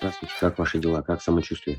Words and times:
Здравствуйте, 0.00 0.34
как 0.40 0.58
ваши 0.58 0.78
дела? 0.78 1.02
Как 1.02 1.20
самочувствие? 1.20 1.78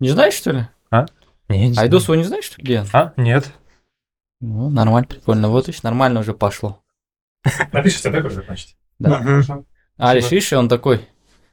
Не 0.00 0.08
знаешь, 0.08 0.34
что 0.34 0.50
ли? 0.50 0.66
А? 0.90 1.06
Не, 1.48 1.68
не 1.68 1.72
знаю. 1.72 1.86
Айдос 1.86 2.04
его 2.04 2.16
не 2.16 2.24
знаешь, 2.24 2.46
что 2.46 2.56
ли, 2.58 2.64
где 2.64 2.80
он? 2.80 2.86
А? 2.92 3.12
Нет. 3.16 3.52
Ну, 4.40 4.68
нормально, 4.68 5.06
прикольно. 5.06 5.50
Вот 5.50 5.68
видишь, 5.68 5.84
нормально 5.84 6.18
уже 6.18 6.34
пошло. 6.34 6.82
Напишите 7.72 8.10
так 8.10 8.24
уже, 8.24 8.42
значит. 8.42 8.70
Да. 8.98 9.44
А, 9.98 10.14
лишь 10.14 10.32
видишь, 10.32 10.52
и 10.52 10.56
он 10.56 10.68
такой, 10.68 11.06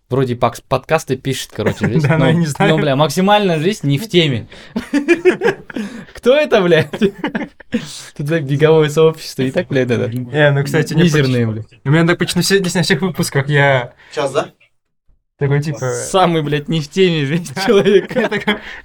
вроде 0.10 0.36
подкасты 0.36 1.18
пишет, 1.18 1.52
короче, 1.54 1.86
жизнь. 1.88 2.08
Да, 2.08 2.18
но 2.18 2.26
я 2.26 2.34
не 2.34 2.48
знаю. 2.48 2.72
Ну, 2.76 2.82
бля, 2.82 2.96
максимально 2.96 3.60
жизнь 3.60 3.88
не 3.88 4.00
в 4.00 4.10
теме. 4.10 4.48
Кто 6.16 6.36
это, 6.36 6.64
блядь? 6.64 6.90
Тут, 6.98 7.14
блядь, 8.26 8.46
беговое 8.46 8.90
сообщество. 8.90 9.44
И 9.44 9.52
так, 9.52 9.68
блядь, 9.68 9.92
это... 9.92 10.10
Не, 10.10 10.50
ну, 10.50 10.64
кстати, 10.64 10.96
не 10.96 11.04
Мизерные, 11.04 11.46
блядь. 11.46 11.68
У 11.84 11.92
меня 11.92 12.08
так 12.08 12.18
почти 12.18 12.40
на 12.40 12.82
всех 12.82 13.02
выпусках 13.02 13.48
я 13.50 13.94
Сейчас, 14.12 14.32
да? 14.32 14.55
Такой, 15.38 15.62
типа... 15.62 15.92
Самый, 15.92 16.42
блядь, 16.44 16.68
не 16.70 16.82
в 16.82 16.88
теме 16.90 17.26
жизнь 17.26 17.54
человека. 17.66 18.30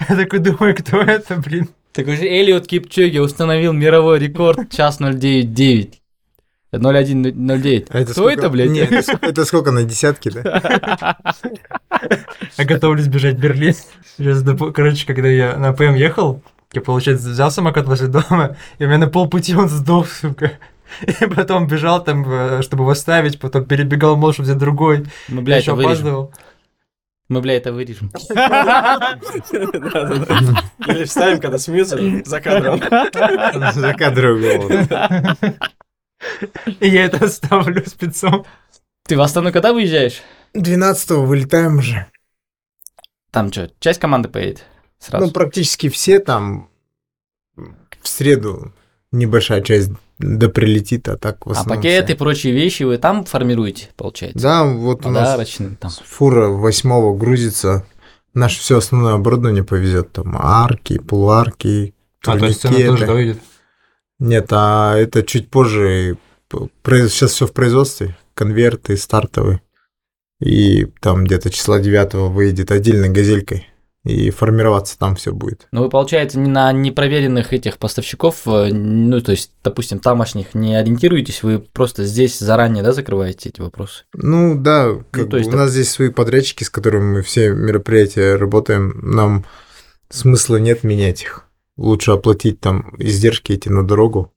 Я 0.08 0.16
такой, 0.16 0.38
думаю, 0.40 0.74
кто 0.76 1.00
это, 1.00 1.36
блин? 1.36 1.68
Такой 1.92 2.16
же 2.16 2.24
Элиот 2.26 2.66
Кипчоги 2.66 3.18
установил 3.18 3.72
мировой 3.72 4.18
рекорд 4.18 4.70
час 4.70 4.98
099. 4.98 5.96
0109. 6.72 7.86
А 7.90 8.02
Кто 8.04 8.12
сколько- 8.12 8.32
это, 8.32 8.48
блядь? 8.48 8.70
Не, 8.70 8.80
это, 8.80 8.98
ск- 8.98 9.18
это 9.22 9.44
сколько 9.44 9.72
на 9.72 9.82
десятки, 9.82 10.28
да? 10.30 11.16
Я 12.58 12.64
готовлюсь 12.64 13.08
бежать 13.08 13.36
в 13.36 13.40
Берлин. 13.40 13.74
Короче, 14.72 15.04
когда 15.06 15.28
я 15.28 15.56
на 15.56 15.72
ПМ 15.72 15.94
ехал, 15.94 16.42
я, 16.72 16.80
получается, 16.80 17.28
взял 17.28 17.50
самокат 17.50 17.86
возле 17.88 18.06
дома, 18.06 18.56
и 18.78 18.84
у 18.84 18.86
меня 18.86 18.98
на 18.98 19.08
полпути 19.08 19.54
он 19.56 19.68
сдох, 19.68 20.08
сука. 20.08 20.52
И 21.20 21.26
потом 21.26 21.66
бежал 21.66 22.02
там, 22.02 22.24
э, 22.30 22.62
чтобы 22.62 22.84
его 22.84 22.94
ставить, 22.94 23.38
потом 23.40 23.64
перебегал 23.64 24.16
мол, 24.16 24.32
чтобы 24.32 24.46
взять 24.46 24.58
другой. 24.58 25.06
Мы, 25.28 25.42
бля, 25.42 25.58
еще 25.58 25.72
это 25.72 25.80
опаздывал. 25.80 26.32
Мы, 27.28 27.40
бля, 27.40 27.56
это 27.56 27.72
вырежем. 27.72 28.10
Или 30.86 31.04
вставим, 31.04 31.40
когда 31.40 31.58
смеются 31.58 31.96
за 32.24 32.40
кадром. 32.40 32.80
За. 33.72 33.94
И 36.80 36.88
я 36.88 37.04
это 37.04 37.24
оставлю 37.24 37.86
спецом. 37.86 38.44
Ты 39.04 39.16
в 39.16 39.20
Астану 39.20 39.52
когда 39.52 39.72
выезжаешь? 39.72 40.22
12-го 40.54 41.24
вылетаем 41.24 41.78
уже. 41.78 42.06
Там 43.30 43.52
что, 43.52 43.70
часть 43.78 44.00
команды 44.00 44.28
поедет? 44.28 44.64
Сразу. 44.98 45.26
Ну, 45.26 45.32
практически 45.32 45.88
все 45.88 46.18
там 46.18 46.68
в 47.56 48.08
среду 48.08 48.72
небольшая 49.12 49.62
часть 49.62 49.90
да 50.20 50.48
прилетит, 50.48 51.08
а 51.08 51.16
так 51.16 51.46
в 51.46 51.48
а 51.50 51.52
основном 51.52 51.76
пакеты 51.78 52.06
все. 52.06 52.14
и 52.14 52.16
прочие 52.16 52.52
вещи 52.52 52.82
вы 52.82 52.98
там 52.98 53.24
формируете, 53.24 53.88
получается? 53.96 54.38
Да, 54.40 54.64
вот 54.64 55.06
у 55.06 55.10
нас 55.10 55.38
там. 55.80 55.90
фура 56.04 56.48
восьмого 56.48 57.16
грузится. 57.16 57.86
Наше 58.34 58.60
все 58.60 58.78
основное 58.78 59.14
оборудование 59.14 59.64
повезет. 59.64 60.12
Там 60.12 60.36
арки, 60.38 60.98
полуарки, 60.98 61.94
А, 62.24 62.38
то 62.38 62.46
есть 62.46 62.62
турникеты. 62.62 62.88
тоже 62.90 63.06
доведет. 63.06 63.38
Нет, 64.18 64.46
а 64.50 64.94
это 64.96 65.22
чуть 65.22 65.48
позже. 65.50 66.16
Сейчас 66.84 67.32
все 67.32 67.46
в 67.46 67.52
производстве. 67.52 68.16
Конверты 68.34 68.96
стартовые. 68.96 69.62
И 70.40 70.86
там 71.00 71.24
где-то 71.24 71.50
числа 71.50 71.80
9 71.80 72.14
выйдет 72.30 72.70
отдельной 72.70 73.08
газелькой. 73.08 73.66
И 74.04 74.30
формироваться 74.30 74.98
там 74.98 75.14
все 75.14 75.30
будет. 75.32 75.68
Ну, 75.72 75.82
вы, 75.82 75.90
получается, 75.90 76.38
не 76.38 76.48
на 76.48 76.72
непроверенных 76.72 77.52
этих 77.52 77.76
поставщиков, 77.76 78.46
э, 78.46 78.68
ну, 78.72 79.20
то 79.20 79.32
есть, 79.32 79.52
допустим, 79.62 79.98
тамошних 79.98 80.54
не 80.54 80.74
ориентируетесь, 80.74 81.42
вы 81.42 81.58
просто 81.58 82.04
здесь 82.04 82.38
заранее, 82.38 82.82
да, 82.82 82.92
закрываете 82.92 83.50
эти 83.50 83.60
вопросы? 83.60 84.04
Ну 84.14 84.58
да, 84.58 84.94
как 85.10 85.24
то 85.24 85.30
бы 85.32 85.38
есть 85.38 85.48
у 85.48 85.52
так- 85.52 85.60
нас 85.60 85.70
здесь 85.72 85.90
свои 85.90 86.08
подрядчики, 86.08 86.64
с 86.64 86.70
которыми 86.70 87.16
мы 87.16 87.22
все 87.22 87.50
мероприятия 87.50 88.36
работаем. 88.36 88.98
Нам 89.02 89.44
смысла 90.08 90.56
нет 90.56 90.82
менять 90.82 91.22
их. 91.22 91.44
Лучше 91.76 92.12
оплатить 92.12 92.58
там 92.58 92.94
издержки 92.98 93.52
эти 93.52 93.68
на 93.68 93.86
дорогу, 93.86 94.32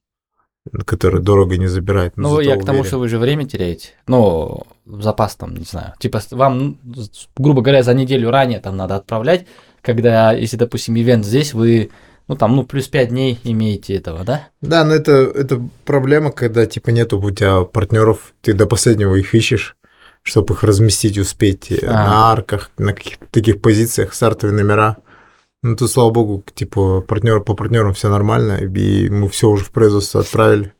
которые 0.86 1.22
дорого 1.22 1.56
не 1.58 1.68
забирает. 1.68 2.18
Ну, 2.18 2.40
я 2.42 2.56
к 2.58 2.66
тому, 2.66 2.80
уверен. 2.80 2.86
что 2.88 3.00
вы 3.00 3.08
же 3.08 3.18
время 3.18 3.46
теряете. 3.46 3.90
Ну, 4.08 4.64
запас 4.86 5.36
там, 5.36 5.56
не 5.56 5.66
знаю. 5.66 5.94
Типа, 6.00 6.22
вам, 6.32 6.78
ну, 6.84 7.04
грубо 7.38 7.62
говоря, 7.62 7.84
за 7.84 7.94
неделю 7.94 8.32
ранее 8.32 8.60
там 8.60 8.78
надо 8.78 8.96
отправлять, 8.96 9.46
когда, 9.82 10.32
если, 10.34 10.58
допустим, 10.58 10.96
ивент 10.96 11.26
здесь, 11.26 11.54
вы, 11.54 11.92
ну, 12.28 12.36
там, 12.36 12.56
ну, 12.56 12.64
плюс 12.64 12.88
5 12.88 13.10
дней 13.10 13.40
имеете 13.44 13.96
этого, 13.96 14.24
да? 14.24 14.48
Да, 14.62 14.84
но 14.84 14.94
это, 14.94 15.12
это 15.12 15.62
проблема, 15.86 16.32
когда 16.32 16.66
типа 16.66 16.90
нету 16.90 17.20
у 17.20 17.32
тебя 17.32 17.62
партнеров, 17.62 18.34
ты 18.42 18.54
до 18.54 18.66
последнего 18.66 19.16
их 19.16 19.34
ищешь, 19.36 19.76
чтобы 20.22 20.54
их 20.54 20.64
разместить, 20.64 21.18
успеть 21.18 21.72
э, 21.72 21.86
А. 21.86 21.92
на 21.92 22.32
арках, 22.32 22.72
на 22.78 22.94
каких-то 22.94 23.26
таких 23.30 23.62
позициях, 23.62 24.14
стартовые 24.14 24.56
номера. 24.62 24.98
Ну, 25.62 25.76
тут, 25.76 25.92
слава 25.92 26.10
богу, 26.12 26.44
типа, 26.54 27.02
партнер, 27.02 27.42
по 27.42 27.54
партнерам 27.54 27.94
все 27.94 28.10
нормально, 28.10 28.58
и 28.58 29.10
мы 29.10 29.30
все 29.30 29.50
уже 29.50 29.64
в 29.64 29.72
производство 29.72 30.22
отправили. 30.22 30.74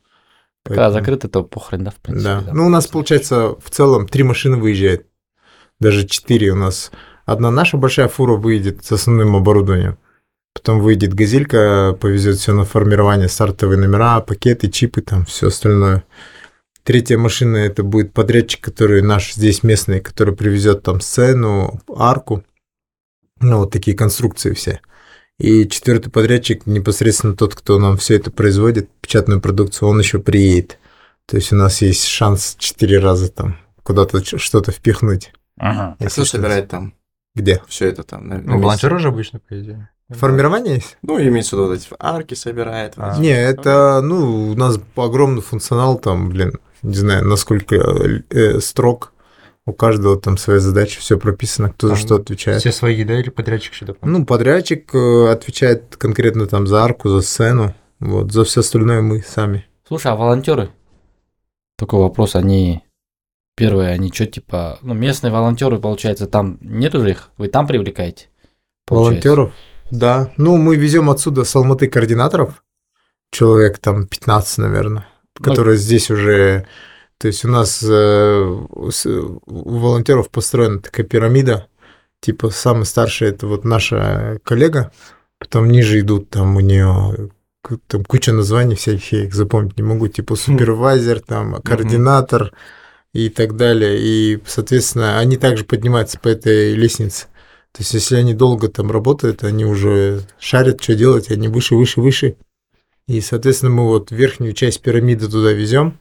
Когда 0.66 0.84
Поэтому- 0.84 1.00
закрыто, 1.00 1.28
то 1.28 1.44
похрен, 1.44 1.84
да, 1.84 1.92
в 1.92 1.96
принципе. 1.96 2.42
Да. 2.46 2.54
Ну, 2.54 2.68
у 2.68 2.70
нас, 2.70 2.88
получается, 2.88 3.56
в 3.62 3.70
целом 3.70 4.08
три 4.08 4.24
машины 4.24 4.58
выезжает. 4.58 5.08
Даже 5.80 6.08
четыре 6.08 6.52
у 6.52 6.56
нас. 6.56 6.92
Одна 7.26 7.52
наша 7.52 7.78
большая 7.78 8.08
фура 8.08 8.36
выйдет 8.36 8.86
с 8.86 8.92
основным 8.94 9.36
оборудованием. 9.36 9.98
Потом 10.54 10.80
выйдет 10.80 11.14
газелька, 11.14 11.98
повезет 12.00 12.38
все 12.38 12.54
на 12.54 12.64
формирование, 12.64 13.28
стартовые 13.28 13.80
номера, 13.80 14.22
пакеты, 14.22 14.70
чипы, 14.70 15.02
там 15.02 15.26
все 15.26 15.48
остальное. 15.48 16.04
Третья 16.84 17.18
машина 17.18 17.58
это 17.58 17.82
будет 17.84 18.14
подрядчик, 18.14 18.62
который 18.62 19.02
наш 19.02 19.34
здесь 19.34 19.64
местный, 19.64 20.00
который 20.00 20.36
привезет 20.36 20.84
там 20.84 21.02
сцену, 21.02 21.82
арку, 21.96 22.44
ну 23.40 23.60
вот 23.60 23.72
такие 23.72 23.96
конструкции 23.98 24.54
все. 24.54 24.80
И 25.40 25.68
четвертый 25.68 26.10
подрядчик 26.12 26.66
непосредственно 26.66 27.36
тот, 27.36 27.56
кто 27.56 27.80
нам 27.80 27.98
все 27.98 28.16
это 28.16 28.32
производит, 28.32 28.90
печатную 29.02 29.42
продукцию, 29.42 29.90
он 29.90 30.00
еще 30.00 30.20
приедет. 30.20 30.78
То 31.26 31.38
есть 31.38 31.52
у 31.52 31.56
нас 31.56 31.82
есть 31.82 32.06
шанс 32.06 32.56
четыре 32.60 33.00
раза 33.00 33.32
там 33.32 33.58
куда-то 33.84 34.24
что-то 34.38 34.72
впихнуть. 34.72 35.34
Ага. 35.58 35.96
А 36.00 36.06
кто 36.06 36.26
что. 36.26 36.38
собирает 36.38 36.70
там 36.70 36.94
Где? 37.36 37.62
все 37.68 37.88
это 37.88 38.04
там? 38.04 38.28
на- 38.28 38.40
Ну, 38.40 38.60
волонтеры 38.60 39.00
же 39.00 39.08
обычно, 39.10 39.40
по 39.40 39.60
идее. 39.60 39.90
Формирование 40.10 40.76
есть? 40.76 40.98
Ну, 41.02 41.20
имеется 41.20 41.56
в 41.56 41.60
виду 41.60 41.70
вот 41.70 41.78
эти 41.80 41.88
арки 41.98 42.34
собирает. 42.36 42.98
вот 42.98 43.06
А. 43.14 43.18
Не, 43.20 43.30
это, 43.32 44.02
ну, 44.02 44.52
у 44.52 44.56
нас 44.56 44.78
огромный 44.96 45.42
функционал, 45.42 45.98
там, 45.98 46.30
блин, 46.30 46.60
не 46.82 46.96
знаю, 46.96 47.26
насколько 47.26 47.76
э, 48.30 48.60
строк. 48.60 49.13
У 49.66 49.72
каждого 49.72 50.20
там 50.20 50.38
своя 50.38 50.60
задача, 50.60 51.00
все 51.00 51.18
прописано, 51.18 51.70
кто 51.70 51.88
за 51.88 51.94
Там 51.96 52.04
что 52.06 52.16
отвечает. 52.16 52.60
Все 52.60 52.72
свои, 52.72 53.04
да, 53.06 53.20
или 53.20 53.30
подрядчик 53.30 53.74
еще 53.74 53.86
дополнительно? 53.86 54.20
Ну, 54.20 54.26
подрядчик 54.26 54.94
э, 54.94 55.32
отвечает 55.32 55.96
конкретно 55.96 56.48
там 56.48 56.68
за 56.68 56.84
арку, 56.84 57.08
за 57.08 57.22
сцену. 57.22 57.74
Вот, 58.00 58.34
за 58.34 58.44
все 58.44 58.60
остальное 58.60 59.02
мы 59.02 59.22
сами. 59.22 59.66
Слушай, 59.88 60.12
а 60.12 60.16
волонтеры? 60.18 60.70
Такой 61.78 62.02
вопрос, 62.02 62.36
они 62.36 62.84
первые, 63.56 63.92
они 63.92 64.12
что, 64.12 64.26
типа, 64.26 64.80
ну, 64.82 64.94
местные 64.94 65.32
волонтеры, 65.32 65.80
получается, 65.80 66.28
там 66.28 66.58
нету 66.62 67.00
же 67.00 67.12
их? 67.12 67.30
Вы 67.38 67.48
там 67.48 67.66
привлекаете? 67.66 68.28
получается? 68.86 69.30
Волонтеров? 69.30 69.54
Да. 69.92 70.32
Ну, 70.38 70.58
мы 70.58 70.76
везем 70.76 71.10
отсюда 71.10 71.44
с 71.44 71.56
Алматы 71.56 71.88
координаторов. 71.88 72.64
Человек 73.32 73.80
там 73.80 74.08
15, 74.08 74.58
наверное, 74.60 75.08
Ну, 75.40 75.46
которые 75.46 75.78
здесь 75.78 76.12
уже... 76.12 76.68
То 77.18 77.28
есть 77.28 77.46
у 77.46 77.48
нас 77.48 77.84
э, 77.84 78.44
у 78.44 79.78
волонтеров 79.78 80.30
построена 80.30 80.80
такая 80.80 81.06
пирамида. 81.06 81.68
Типа 82.20 82.50
самый 82.50 82.86
старший 82.86 83.30
это 83.30 83.48
вот 83.48 83.66
наша 83.66 84.40
коллега. 84.44 84.92
Потом 85.40 85.70
ниже 85.70 86.00
идут 86.00 86.30
там 86.30 86.56
у 86.56 86.60
нее 86.60 87.32
там 87.88 88.04
куча 88.04 88.34
названий 88.34 88.76
всяких, 88.76 89.12
я 89.12 89.24
их 89.26 89.34
запомнить 89.34 89.78
не 89.78 89.84
могу. 89.84 90.08
Типа 90.08 90.36
супервайзер, 90.36 91.22
там 91.22 91.62
координатор 91.62 92.52
и 93.14 93.30
так 93.30 93.56
далее. 93.56 94.00
И, 94.00 94.40
соответственно, 94.46 95.20
они 95.20 95.38
также 95.38 95.64
поднимаются 95.64 96.20
по 96.20 96.28
этой 96.28 96.74
лестнице. 96.74 97.28
То 97.72 97.82
есть, 97.82 97.94
если 97.94 98.18
они 98.18 98.34
долго 98.34 98.68
там 98.68 98.92
работают, 98.92 99.44
они 99.44 99.66
уже 99.66 100.22
шарят, 100.38 100.84
что 100.84 100.94
делать, 100.94 101.32
они 101.32 101.48
выше, 101.48 101.76
выше, 101.76 102.02
выше. 102.02 102.36
И, 103.08 103.20
соответственно, 103.20 103.72
мы 103.72 103.88
вот 103.88 104.12
верхнюю 104.12 104.54
часть 104.54 104.82
пирамиды 104.82 105.28
туда 105.28 105.52
везем, 105.52 106.00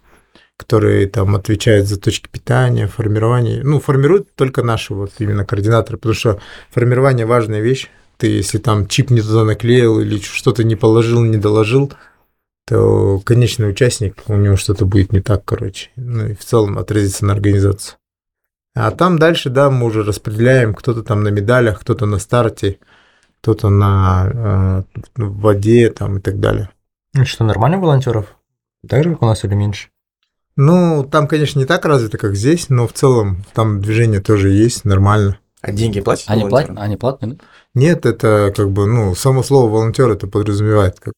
которые 0.63 1.09
там 1.09 1.35
отвечают 1.35 1.89
за 1.89 1.99
точки 1.99 2.29
питания, 2.29 2.87
формирование. 2.87 3.63
Ну, 3.65 3.81
формируют 3.81 4.35
только 4.35 4.63
наши 4.63 4.95
вот 4.95 5.13
именно 5.19 5.45
координаторы, 5.45 5.99
потому 5.99 6.15
что 6.15 6.41
формирование 6.71 7.27
важная 7.27 7.61
вещь. 7.61 7.91
Ты, 8.17 8.29
если 8.29 8.59
там 8.59 8.87
чип 8.87 9.11
не 9.11 9.21
туда 9.21 9.45
наклеил 9.45 10.01
или 10.01 10.21
что-то 10.21 10.63
не 10.65 10.77
положил, 10.77 11.25
не 11.25 11.37
доложил, 11.37 11.93
то 12.67 13.21
конечный 13.25 13.71
участник, 13.71 14.23
у 14.29 14.37
него 14.37 14.57
что-то 14.57 14.87
будет 14.87 15.13
не 15.13 15.21
так, 15.21 15.45
короче. 15.45 15.91
Ну 15.97 16.29
и 16.29 16.35
в 16.35 16.45
целом 16.45 16.79
отразится 16.79 17.27
на 17.27 17.33
организацию. 17.33 17.97
А 18.75 18.91
там 18.91 19.19
дальше, 19.19 19.51
да, 19.51 19.71
мы 19.71 19.87
уже 19.87 20.03
распределяем, 20.03 20.73
кто-то 20.75 21.03
там 21.03 21.23
на 21.23 21.29
медалях, 21.29 21.81
кто-то 21.81 22.07
на 22.07 22.19
старте, 22.19 22.79
кто-то 23.41 23.69
на 23.69 24.31
э, 24.33 25.01
в 25.17 25.41
воде 25.41 25.91
там 25.91 26.19
и 26.19 26.21
так 26.21 26.39
далее. 26.39 26.71
Ну 27.15 27.25
что, 27.27 27.45
нормально 27.45 27.79
волонтеров? 27.79 28.37
Так 28.89 29.05
же, 29.05 29.11
как 29.11 29.23
у 29.23 29.27
нас 29.27 29.45
или 29.45 29.55
меньше? 29.55 29.89
Ну, 30.57 31.07
там, 31.11 31.27
конечно, 31.29 31.59
не 31.59 31.65
так 31.65 31.85
развито, 31.85 32.19
как 32.19 32.35
здесь, 32.35 32.69
но 32.69 32.87
в 32.87 32.93
целом 32.93 33.45
там 33.55 33.81
движение 33.81 34.21
тоже 34.21 34.51
есть, 34.51 34.85
нормально. 34.85 35.39
А 35.63 35.73
деньги 35.73 36.01
платят 36.01 36.29
Они 36.29 36.45
платят? 36.45 36.77
Они 36.77 36.97
платные, 36.97 37.35
да? 37.35 37.45
Нет, 37.75 38.05
это 38.05 38.53
как 38.55 38.71
бы, 38.71 38.87
ну, 38.87 39.15
само 39.15 39.43
слово 39.43 39.71
волонтер 39.71 40.11
это 40.11 40.27
подразумевает 40.27 40.99
как 41.01 41.15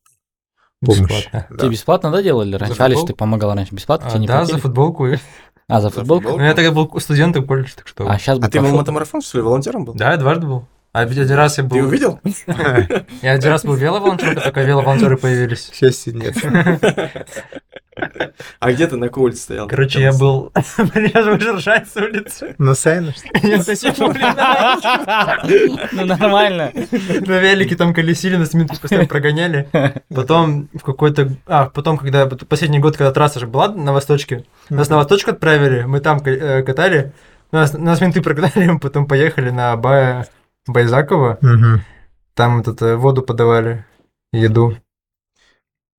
помощь. 0.84 1.00
Бесплатно. 1.00 1.46
Да. 1.50 1.56
Тебе 1.56 1.70
бесплатно, 1.70 2.10
да, 2.12 2.22
делали 2.22 2.54
раньше? 2.54 2.80
Алиш, 2.80 3.00
ты 3.06 3.14
помогал 3.14 3.54
раньше 3.54 3.74
бесплатно? 3.74 4.06
А, 4.06 4.10
тебе 4.10 4.20
не 4.20 4.26
да, 4.26 4.38
платили? 4.38 4.56
за 4.56 4.62
футболку. 4.62 5.06
А, 5.66 5.80
за 5.80 5.90
футболку? 5.90 6.28
Ну, 6.28 6.40
я 6.40 6.54
тогда 6.54 6.70
был 6.70 6.92
студентом 7.00 7.46
колледж, 7.46 7.70
так 7.74 7.88
что... 7.88 8.08
А 8.08 8.18
сейчас 8.18 8.38
А 8.38 8.48
ты 8.48 8.60
пошел. 8.60 8.76
мотомарафон, 8.76 9.22
что 9.22 9.38
ли, 9.38 9.42
волонтером 9.42 9.86
был? 9.86 9.94
Да, 9.94 10.12
я 10.12 10.16
дважды 10.18 10.46
был. 10.46 10.66
А 10.94 11.00
один 11.00 11.28
раз 11.32 11.58
я 11.58 11.64
был... 11.64 11.76
Ты 11.76 11.82
увидел? 11.82 12.20
Я 13.22 13.32
один 13.32 13.50
раз 13.50 13.64
был 13.64 13.74
веловолонтером, 13.74 14.36
только 14.36 14.62
веловолонтеры 14.62 15.16
появились. 15.16 15.68
К 15.72 15.74
счастью, 15.74 16.14
нет. 16.14 16.36
А 18.58 18.72
где 18.72 18.88
ты 18.88 18.96
на 18.96 19.06
какой 19.06 19.24
улице 19.24 19.42
стоял? 19.42 19.68
Короче, 19.68 20.00
я 20.00 20.12
был... 20.12 20.52
Меня 20.94 21.22
же 21.22 21.34
уже 21.34 21.52
ржать 21.52 21.88
с 21.88 21.96
улицы. 21.96 22.56
На 22.58 22.74
Сайна, 22.74 23.12
что 23.12 23.28
ли? 24.10 24.20
Ну, 25.92 26.04
нормально. 26.04 26.72
На 26.72 27.38
велике 27.38 27.76
там 27.76 27.94
колесили, 27.94 28.34
нас 28.34 28.52
минут 28.52 28.80
постоянно 28.80 29.06
прогоняли. 29.06 29.68
Потом 30.12 30.68
в 30.74 30.82
какой-то... 30.82 31.30
А, 31.46 31.66
потом, 31.66 31.98
когда... 31.98 32.26
Последний 32.26 32.80
год, 32.80 32.96
когда 32.96 33.12
трасса 33.12 33.38
же 33.38 33.46
была 33.46 33.68
на 33.68 33.92
Восточке, 33.92 34.44
нас 34.70 34.88
на 34.88 34.96
Восточку 34.96 35.30
отправили, 35.30 35.84
мы 35.84 36.00
там 36.00 36.18
э, 36.24 36.64
катали, 36.64 37.12
нас, 37.52 37.72
нас 37.74 38.00
менты 38.00 38.22
прогнали, 38.22 38.66
мы 38.66 38.80
потом 38.80 39.06
поехали 39.06 39.50
на 39.50 39.76
Бая... 39.76 40.26
Байзакова, 40.66 41.38
Мгм. 41.40 41.80
там 42.34 42.58
вот 42.58 42.68
это 42.68 42.96
воду 42.96 43.22
подавали, 43.22 43.84
еду. 44.32 44.76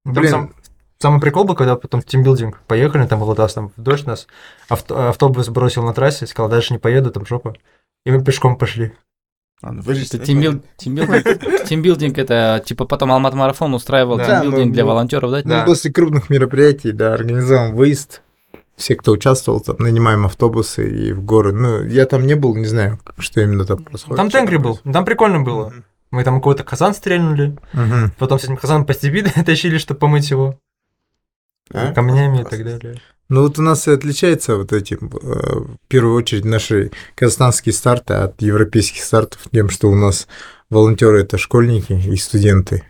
Там 0.04 0.14
Блин. 0.14 0.30
сам- 0.32 0.54
самый 1.00 1.20
прикол 1.22 1.46
был, 1.46 1.56
когда 1.56 1.76
потом 1.76 2.02
в 2.02 2.06
тимбилдинг 2.06 2.60
поехали, 2.68 3.06
там 3.08 3.20
было 3.20 3.36
там 3.36 3.72
в 3.76 3.82
дождь 3.82 4.06
нас, 4.06 4.28
авто- 4.70 5.10
автобус 5.10 5.50
бросил 5.50 5.84
на 5.84 5.94
трассе, 5.94 6.28
сказал, 6.28 6.50
дальше 6.50 6.74
не 6.74 6.80
поеду, 6.80 7.12
там 7.12 7.26
жопа. 7.26 7.56
И 8.06 8.12
мы 8.12 8.24
пешком 8.24 8.58
пошли. 8.58 8.94
А, 9.62 9.72
ну 9.72 9.82
вы 9.82 9.96
же 9.96 10.06
Это 10.06 10.20
тимбил- 10.20 10.62
тимбилдинг, 10.78 12.18
это 12.18 12.62
типа 12.64 12.86
потом 12.86 13.12
Алмат 13.12 13.34
Марафон 13.34 13.74
устраивал 13.74 14.18
Да, 14.18 14.42
тимбилдинг 14.42 14.68
ну, 14.68 14.74
для 14.74 14.84
ну, 14.84 14.90
волонтеров, 14.90 15.32
да? 15.32 15.38
Ну, 15.44 15.50
Да. 15.50 15.66
после 15.66 15.92
крупных 15.92 16.30
мероприятий, 16.30 16.92
да, 16.92 17.14
организован 17.14 17.74
выезд. 17.74 18.22
Все, 18.76 18.96
кто 18.96 19.12
участвовал, 19.14 19.62
там, 19.62 19.78
нанимаем 19.80 20.26
автобусы 20.26 20.90
и 20.90 21.14
в 21.14 21.24
горы. 21.24 21.54
Ну, 21.54 21.84
я 21.86 22.06
там 22.06 22.28
не 22.28 22.36
был, 22.36 22.56
не 22.56 22.66
знаю, 22.66 23.00
что 23.18 23.40
именно 23.42 23.66
там 23.66 23.84
происходит. 23.84 24.18
Там 24.18 24.30
тенгри 24.30 24.58
был, 24.58 24.80
там 24.92 25.06
прикольно 25.06 25.42
было. 25.42 25.74
Мы 26.12 26.24
там 26.24 26.36
какой-то 26.36 26.64
казан 26.64 26.94
стрельнули, 26.94 27.58
Мгм. 27.74 28.12
потом 28.20 28.38
с 28.40 28.44
этим 28.44 28.58
казаном 28.58 28.86
по 28.86 28.94
степи 28.94 29.24
тащили, 29.46 29.78
чтобы 29.78 30.00
помыть 30.02 30.30
его 30.30 30.60
А? 31.74 31.94
камнями 31.94 32.40
и 32.40 32.42
Классно. 32.42 32.58
так 32.58 32.66
далее. 32.66 33.02
Ну, 33.28 33.42
вот 33.42 33.58
у 33.58 33.62
нас 33.64 33.88
и 33.88 33.92
отличается 33.92 34.56
вот 34.56 34.72
этим, 34.72 35.10
э, 35.12 35.60
в 35.60 35.78
первую 35.88 36.16
очередь, 36.16 36.46
наши 36.46 36.92
казахстанские 37.16 37.74
старты 37.74 38.14
от 38.14 38.40
европейских 38.42 39.02
стартов 39.04 39.42
тем, 39.52 39.70
что 39.70 39.90
у 39.90 39.96
нас 39.96 40.28
волонтеры 40.70 41.22
это 41.22 41.38
школьники 41.40 41.94
и 41.94 42.16
студенты, 42.18 42.84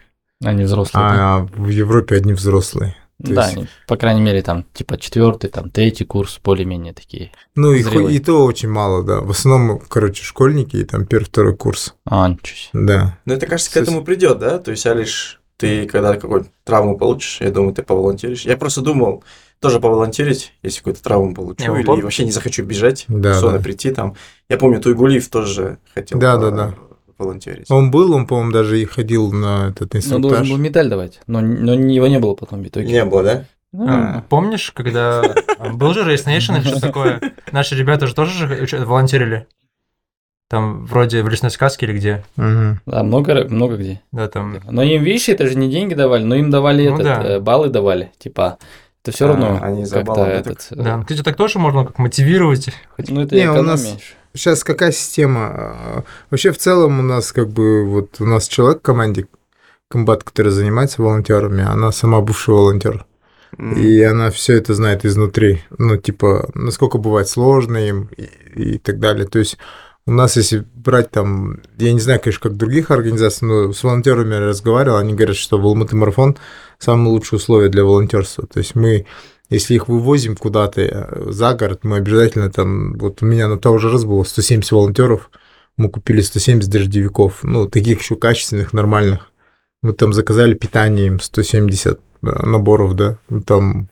Они 0.44 0.64
взрослые. 0.64 1.08
да? 1.08 1.36
а 1.36 1.40
в 1.56 1.70
Европе 1.70 2.16
одни 2.18 2.34
взрослые. 2.34 2.98
То 3.24 3.34
Да, 3.34 3.50
есть- 3.50 3.70
по 3.88 3.96
крайней 3.96 4.22
мере, 4.22 4.42
там, 4.42 4.66
типа, 4.74 4.98
четвертый, 4.98 5.50
там, 5.50 5.70
третий 5.70 6.04
курс, 6.04 6.40
более-менее 6.44 6.94
такие. 6.94 7.32
Ну, 7.56 7.72
и, 7.72 7.82
ху- 7.82 8.08
и 8.10 8.20
то 8.20 8.44
очень 8.46 8.70
мало, 8.70 9.04
да. 9.04 9.22
В 9.22 9.30
основном, 9.32 9.80
короче, 9.88 10.24
школьники 10.24 10.76
и 10.78 10.84
там 10.84 11.06
первый, 11.06 11.26
второй 11.26 11.56
курс. 11.56 11.96
А, 12.06 12.28
ничего 12.28 12.58
себе. 12.58 12.70
Да. 12.86 13.18
Ну, 13.26 13.34
это, 13.34 13.46
кажется, 13.48 13.72
к 13.72 13.78
этому 13.78 14.04
придет, 14.04 14.40
да? 14.40 14.60
То 14.60 14.72
есть, 14.72 14.86
а 14.86 14.94
лишь 14.94 15.40
ты, 15.58 15.86
когда 15.88 16.18
какую-то 16.18 16.50
травму 16.66 16.98
получишь, 16.98 17.38
я 17.40 17.52
думаю, 17.52 17.74
ты 17.74 17.84
поволонтеришь. 17.84 18.42
Я 18.46 18.58
просто 18.58 18.82
думал 18.82 19.24
тоже 19.62 19.80
поволонтерить, 19.80 20.52
если 20.62 20.80
какую-то 20.80 21.02
травму 21.02 21.34
получу, 21.34 21.64
Не, 21.64 21.72
вы 21.72 21.80
или 21.80 21.88
пом- 21.90 22.02
вообще 22.02 22.26
не 22.26 22.32
захочу 22.32 22.64
бежать, 22.66 23.06
Да, 23.08 23.40
сон 23.40 23.54
да. 23.54 23.60
прийти 23.60 23.92
там. 23.92 24.16
Я 24.50 24.58
помню, 24.58 24.82
Туйгулиев 24.82 25.30
тоже 25.30 25.78
хотел 25.94 26.20
Да, 26.20 26.36
по- 26.36 26.42
да, 26.42 26.52
да. 26.52 26.76
Волонтерить. 27.18 27.70
Он 27.72 27.92
был, 27.92 28.14
он, 28.14 28.28
по-моему, 28.28 28.52
даже 28.52 28.80
и 28.82 28.86
ходил 28.86 29.32
на 29.32 29.70
этот 29.70 29.94
Ну, 29.94 30.00
инструктаж. 30.00 30.32
должен 30.32 30.56
был 30.56 30.58
медаль 30.64 30.90
давать, 30.90 31.22
но, 31.28 31.42
но 31.42 31.74
его 31.74 32.08
не 32.08 32.20
было 32.20 32.36
потом 32.36 32.62
в 32.64 32.68
итоге. 32.68 32.88
Не 32.92 33.06
было, 33.06 33.24
да? 33.24 33.46
Ну, 33.72 33.86
А, 33.90 34.24
Помнишь, 34.30 34.72
когда 34.72 35.22
а, 35.60 35.70
был 35.74 35.94
же 35.94 36.02
Race 36.02 36.26
Nation 36.26 36.60
или 36.60 36.68
что 36.68 36.80
такое? 36.82 37.20
Наши 37.52 37.76
ребята 37.76 38.08
же 38.08 38.16
тоже 38.16 38.32
же 38.48 38.64
уча- 38.64 38.86
волонтерили. 38.86 39.48
Там 40.48 40.86
вроде 40.86 41.24
в 41.24 41.30
лесной 41.30 41.50
сказке 41.52 41.88
или 41.88 41.94
где. 41.98 42.24
Да, 42.38 43.04
много, 43.04 43.46
много 43.50 43.78
где. 43.78 44.02
Да, 44.12 44.28
там. 44.28 44.58
Но 44.70 44.84
им, 44.84 45.04
видишь, 45.04 45.28
это 45.28 45.48
же 45.48 45.56
не 45.58 45.70
деньги 45.72 45.96
давали, 45.96 46.24
но 46.24 46.36
им 46.36 46.52
давали 46.52 46.88
Ну 46.88 46.94
этот, 46.96 47.04
да. 47.06 47.24
э, 47.24 47.40
баллы 47.40 47.70
давали, 47.70 48.12
типа, 48.20 48.60
это 49.04 49.12
все 49.12 49.26
А, 49.26 49.30
равно 49.30 49.60
они 49.62 49.86
за 49.86 49.96
как-то 49.98 50.12
баллы 50.14 50.28
этот... 50.30 50.68
э, 50.72 50.76
Да, 50.76 51.02
кстати, 51.02 51.24
так 51.24 51.36
тоже 51.36 51.58
можно 51.58 51.84
как 51.86 51.98
мотивировать. 51.98 52.70
Ну, 53.10 53.22
это 53.22 53.36
Не, 53.36 53.50
у 53.50 53.54
экономия. 53.54 53.72
нас- 53.72 53.86
ж. 53.88 54.16
Сейчас 54.36 54.64
какая 54.64 54.92
система? 54.92 55.48
А, 55.48 56.04
Вообще, 56.30 56.52
в 56.52 56.58
целом, 56.58 57.00
у 57.00 57.04
нас 57.04 57.32
как 57.32 57.50
бы 57.50 57.86
вот 57.86 58.18
у 58.20 58.26
нас 58.26 58.48
человек 58.48 58.80
в 58.80 58.82
команде, 58.82 59.28
комбат, 59.90 60.24
который 60.24 60.52
занимается 60.52 61.02
волонтерами, 61.02 61.64
она 61.64 61.92
сама 61.92 62.22
бывший 62.22 62.54
волонтер. 62.54 63.06
М. 63.58 63.74
И 63.74 64.02
она 64.02 64.32
все 64.32 64.58
это 64.58 64.74
знает 64.74 65.06
изнутри. 65.06 65.64
Ну, 65.78 65.98
типа, 65.98 66.50
насколько 66.54 66.98
бывает 66.98 67.30
сложно 67.30 67.78
им 67.78 68.10
и, 68.18 68.24
и 68.56 68.78
так 68.78 69.00
далее. 69.00 69.26
То 69.26 69.40
есть 69.40 69.58
у 70.08 70.12
нас, 70.12 70.36
если 70.36 70.64
брать 70.76 71.10
там, 71.12 71.62
я 71.78 71.94
не 71.94 72.00
знаю, 72.00 72.20
конечно, 72.20 72.50
как 72.50 72.58
других 72.58 72.92
организациях, 72.92 73.42
но 73.50 73.74
с 73.74 73.84
волонтерами 73.84 74.36
я 74.36 74.40
разговаривал, 74.42 74.98
они 74.98 75.14
говорят, 75.14 75.36
что 75.36 75.58
в 75.58 75.66
Алматы 75.66 75.96
марафон 75.96 76.38
самые 76.78 77.10
лучшие 77.10 77.38
условия 77.38 77.70
для 77.70 77.84
волонтерства. 77.84 78.46
То 78.46 78.60
есть 78.60 78.76
мы, 78.76 79.06
если 79.50 79.76
их 79.76 79.88
вывозим 79.88 80.36
куда-то 80.36 80.82
э, 80.82 81.32
за 81.32 81.54
город, 81.54 81.84
мы 81.84 81.98
обязательно 81.98 82.52
там, 82.52 82.94
вот 82.98 83.22
у 83.22 83.26
меня 83.26 83.48
на 83.48 83.58
того 83.58 83.78
же 83.78 83.92
раз 83.92 84.06
было 84.06 84.24
170 84.24 84.72
волонтеров, 84.72 85.30
мы 85.78 85.90
купили 85.90 86.22
170 86.22 86.70
дождевиков, 86.70 87.44
ну, 87.44 87.68
таких 87.68 88.02
еще 88.02 88.16
качественных, 88.16 88.74
нормальных. 88.74 89.32
Мы 89.82 89.94
там 89.94 90.14
заказали 90.14 90.54
питание 90.54 91.08
им 91.08 91.20
170 91.20 92.00
наборов, 92.22 92.96
да, 92.96 93.20
Ну, 93.30 93.42
там, 93.42 93.90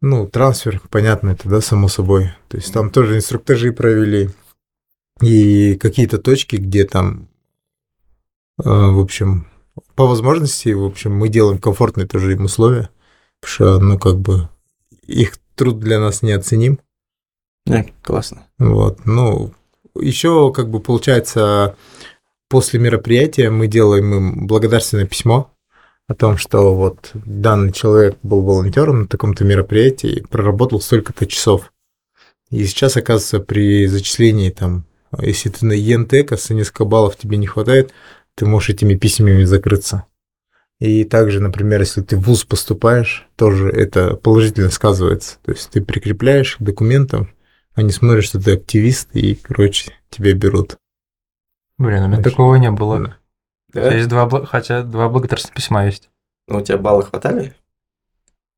ну, 0.00 0.26
трансфер, 0.26 0.80
понятно, 0.90 1.30
это, 1.30 1.48
да, 1.48 1.60
само 1.60 1.88
собой. 1.88 2.30
То 2.48 2.56
есть 2.56 2.72
там 2.72 2.90
тоже 2.90 3.16
инструктажи 3.16 3.72
провели 3.72 4.30
и 5.20 5.76
какие-то 5.76 6.18
точки, 6.18 6.56
где 6.56 6.84
там, 6.84 7.28
э, 8.58 8.68
в 8.68 9.00
общем, 9.00 9.46
по 9.94 10.06
возможности, 10.06 10.70
в 10.70 10.84
общем, 10.84 11.14
мы 11.14 11.28
делаем 11.28 11.58
комфортные 11.58 12.06
тоже 12.06 12.32
им 12.32 12.44
условия, 12.44 12.90
потому 13.40 13.52
что, 13.52 13.78
ну, 13.78 13.98
как 13.98 14.18
бы, 14.18 14.48
их 15.06 15.38
труд 15.54 15.78
для 15.80 15.98
нас 15.98 16.22
неоценим. 16.22 16.78
Не, 17.66 17.92
классно. 18.02 18.46
Вот, 18.58 19.04
ну, 19.04 19.52
еще, 19.94 20.52
как 20.52 20.70
бы, 20.70 20.80
получается, 20.80 21.76
после 22.48 22.80
мероприятия 22.80 23.50
мы 23.50 23.66
делаем 23.66 24.14
им 24.14 24.46
благодарственное 24.46 25.06
письмо 25.06 25.50
о 26.06 26.14
том, 26.14 26.38
что 26.38 26.74
вот 26.74 27.10
данный 27.12 27.72
человек 27.72 28.16
был 28.22 28.42
волонтером 28.42 29.02
на 29.02 29.06
таком-то 29.06 29.44
мероприятии 29.44 30.10
и 30.10 30.26
проработал 30.26 30.80
столько-то 30.80 31.26
часов. 31.26 31.72
И 32.50 32.64
сейчас, 32.64 32.96
оказывается, 32.96 33.40
при 33.40 33.86
зачислении 33.86 34.50
там, 34.50 34.84
если 35.20 35.50
ты 35.50 35.66
на 35.66 35.72
ЕНТ, 35.72 36.26
кажется, 36.26 36.54
несколько 36.54 36.86
баллов 36.86 37.16
тебе 37.16 37.36
не 37.36 37.46
хватает, 37.46 37.92
ты 38.34 38.46
можешь 38.46 38.70
этими 38.70 38.94
письмами 38.94 39.44
закрыться. 39.44 40.06
И 40.80 41.04
также, 41.04 41.40
например, 41.40 41.80
если 41.80 42.02
ты 42.02 42.16
в 42.16 42.22
ВУЗ 42.22 42.44
поступаешь, 42.44 43.26
тоже 43.36 43.68
это 43.68 44.14
положительно 44.14 44.70
сказывается. 44.70 45.38
То 45.44 45.52
есть 45.52 45.70
ты 45.70 45.82
прикрепляешь 45.82 46.56
к 46.56 46.62
документам, 46.62 47.30
они 47.74 47.90
смотрят, 47.90 48.24
что 48.24 48.40
ты 48.40 48.54
активист, 48.54 49.14
и, 49.14 49.34
короче, 49.34 49.92
тебя 50.08 50.34
берут. 50.34 50.76
Блин, 51.78 52.04
у 52.04 52.06
меня 52.08 52.18
Очень. 52.18 52.30
такого 52.30 52.54
не 52.56 52.70
было. 52.70 53.16
Да? 53.72 53.92
Есть 53.92 54.08
два, 54.08 54.28
хотя 54.46 54.82
два 54.82 55.08
благодарственных 55.08 55.54
письма 55.54 55.84
есть. 55.86 56.10
Ну, 56.46 56.58
у 56.58 56.60
тебя 56.60 56.78
баллы 56.78 57.02
хватали? 57.04 57.54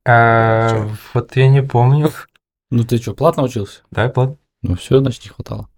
А, 0.07 0.89
вот 1.15 1.37
я 1.37 1.49
не 1.49 1.63
помню. 1.63 2.11
Ну, 2.71 2.85
ты 2.85 2.99
что, 2.99 3.15
платно 3.15 3.43
учился? 3.43 3.81
Да, 3.91 4.09
плат. 4.09 4.37
Ну, 4.63 4.77
все, 4.77 5.01
значит, 5.01 5.25
не 5.25 5.31
хватало. 5.31 5.69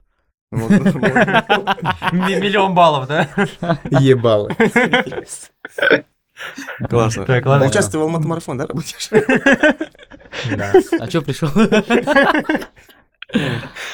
Вот. 0.50 0.70
Миллион 2.12 2.74
баллов, 2.74 3.08
да? 3.08 3.28
Ебало. 3.90 4.50
Классно. 6.88 7.24
Так, 7.24 7.46
ладно. 7.46 7.64
Получается, 7.64 7.92
ты 7.92 7.98
в 7.98 8.02
Алматы 8.02 8.26
марафон, 8.26 8.58
да, 8.58 8.66
работаешь? 8.66 9.08
Да. 10.56 10.72
А 10.98 11.08
что 11.08 11.22
пришел? 11.22 11.50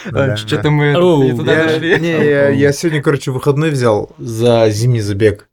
Да, 0.07 0.37
Что-то 0.37 0.71
мы 0.71 0.88
не 0.88 1.37
туда 1.37 1.52
Я, 1.52 1.64
дошли. 1.64 2.00
не, 2.00 2.59
я, 2.59 2.73
сегодня, 2.73 3.02
короче, 3.02 3.31
выходной 3.31 3.71
взял 3.71 4.11
за 4.19 4.69
зимний 4.71 5.00
забег. 5.00 5.49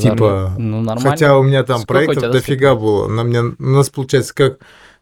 Типа, 0.00 0.54
ну, 0.56 0.80
нормально. 0.80 1.10
Хотя 1.10 1.38
у 1.38 1.42
меня 1.42 1.62
там 1.64 1.82
проектов 1.84 2.32
дофига 2.32 2.74
было. 2.74 3.06
На 3.08 3.22
меня, 3.22 3.42
у 3.58 3.62
нас 3.62 3.90
получается 3.90 4.34
как 4.34 4.58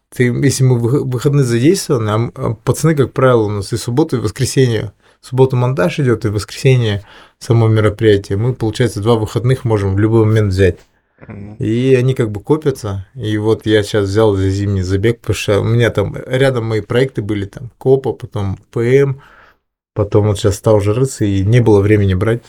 ты, 0.09 0.25
если 0.25 0.63
мы 0.63 0.77
выходные 0.77 1.43
задействованы, 1.43 2.09
а 2.09 2.31
а 2.35 2.53
пацаны, 2.53 2.95
как 2.95 3.13
правило, 3.13 3.43
у 3.43 3.49
нас 3.49 3.73
и 3.73 3.77
субботу, 3.77 4.17
и 4.17 4.19
воскресенье. 4.19 4.93
В 5.21 5.27
субботу 5.27 5.55
монтаж 5.55 5.99
идет, 5.99 6.25
и 6.25 6.27
в 6.27 6.33
воскресенье 6.33 7.03
само 7.39 7.67
мероприятие. 7.67 8.37
Мы, 8.37 8.53
получается, 8.53 9.01
два 9.01 9.15
выходных 9.15 9.63
можем 9.63 9.95
в 9.95 9.99
любой 9.99 10.25
момент 10.25 10.51
взять. 10.51 10.79
И 11.59 11.95
они 11.95 12.13
как 12.13 12.31
бы 12.31 12.41
копятся. 12.41 13.07
И 13.15 13.37
вот 13.37 13.65
я 13.65 13.83
сейчас 13.83 14.09
взял 14.09 14.35
за 14.35 14.49
зимний 14.49 14.81
забег, 14.81 15.19
потому 15.21 15.35
что 15.35 15.59
у 15.61 15.63
меня 15.63 15.89
там 15.89 16.15
рядом 16.25 16.65
мои 16.65 16.81
проекты 16.81 17.21
были, 17.21 17.45
там 17.45 17.71
КОПа, 17.77 18.13
потом 18.13 18.57
ПМ, 18.71 19.19
потом 19.93 20.27
вот 20.27 20.39
сейчас 20.39 20.55
стал 20.55 20.75
уже 20.75 20.93
рыться, 20.93 21.25
и 21.25 21.43
не 21.43 21.59
было 21.59 21.79
времени 21.81 22.13
брать. 22.13 22.43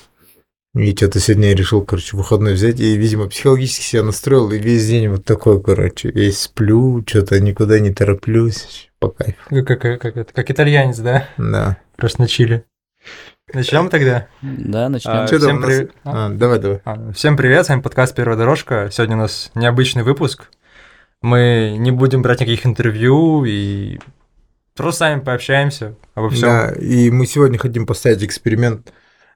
И 0.74 0.90
что-то 0.96 1.20
сегодня 1.20 1.50
я 1.50 1.54
решил, 1.54 1.84
короче, 1.84 2.16
выходной 2.16 2.54
взять, 2.54 2.80
и, 2.80 2.96
видимо, 2.96 3.28
психологически 3.28 3.82
себя 3.82 4.02
настроил, 4.02 4.50
и 4.50 4.58
весь 4.58 4.88
день 4.88 5.08
вот 5.08 5.24
такой, 5.24 5.62
короче, 5.62 6.10
весь 6.10 6.40
сплю, 6.40 7.04
что-то 7.06 7.38
никуда 7.38 7.78
не 7.78 7.92
тороплюсь, 7.92 8.90
по 8.98 9.08
кайфу. 9.08 9.38
Как, 9.64 9.80
как, 9.80 10.00
как, 10.00 10.16
это, 10.16 10.32
как 10.32 10.50
итальянец, 10.50 10.98
да? 10.98 11.28
Да. 11.38 11.78
Просто 11.96 12.22
на 12.22 12.26
чили. 12.26 12.64
Начнем 13.54 13.88
тогда? 13.88 14.26
Да, 14.42 14.88
начнем. 14.88 15.12
А, 15.12 15.26
всем 15.26 15.61
нас? 15.61 15.64
привет. 15.64 15.92
А, 16.02 16.28
давай, 16.28 16.58
давай. 16.58 16.80
А, 16.84 17.12
Всем 17.12 17.37
привет, 17.37 17.64
с 17.64 17.68
вами 17.68 17.82
подкаст 17.82 18.14
«Первая 18.16 18.37
дорожка». 18.37 18.88
Сегодня 18.90 19.16
у 19.16 19.20
нас 19.20 19.52
необычный 19.54 20.02
выпуск. 20.02 20.50
Мы 21.23 21.76
не 21.78 21.92
будем 21.92 22.20
брать 22.23 22.40
никаких 22.40 22.66
интервью 22.66 23.44
и 23.44 24.00
просто 24.75 24.99
сами 24.99 25.20
пообщаемся 25.20 25.94
обо 26.16 26.30
всем. 26.30 26.49
Да, 26.49 26.73
и 26.73 27.11
мы 27.11 27.26
сегодня 27.26 27.58
хотим 27.58 27.87
поставить 27.87 28.25
эксперимент, 28.25 28.92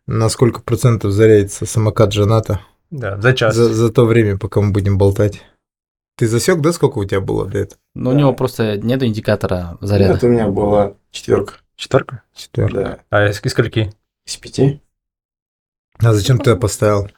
на 0.09 0.29
сколько 0.29 0.63
процентов 0.63 1.13
зарядится 1.13 1.65
самокат 1.65 2.13
Жаната 2.13 2.61
Да, 2.91 3.21
за 3.21 3.33
час. 3.35 3.55
за, 3.55 3.73
за 3.73 3.93
то 3.93 4.05
время, 4.05 4.37
пока 4.37 4.61
мы 4.61 4.73
будем 4.73 4.99
болтать. 4.99 5.45
Ты 6.17 6.27
засек, 6.27 6.59
да, 6.61 6.73
сколько 6.73 6.99
у 6.99 7.05
тебя 7.05 7.21
было 7.21 7.47
до 7.47 7.59
этого? 7.59 7.79
Но 7.95 8.11
у 8.11 8.15
него 8.15 8.33
просто 8.33 8.77
нет 8.79 9.01
индикатора 9.05 9.79
заряда. 9.81 10.15
Это 10.15 10.27
у 10.27 10.31
меня 10.31 10.49
была 10.49 10.95
четверка. 11.13 11.55
Четверка? 11.77 12.23
Четвертый. 12.35 12.85
Да. 12.85 12.99
А 13.11 13.29
из, 13.29 13.41
из 13.45 13.53
скольки? 13.53 13.93
Из 14.29 14.37
пяти. 14.37 14.83
А 16.01 16.13
зачем 16.13 16.39
ты 16.39 16.51
ее 16.51 16.57
поставил? 16.57 17.11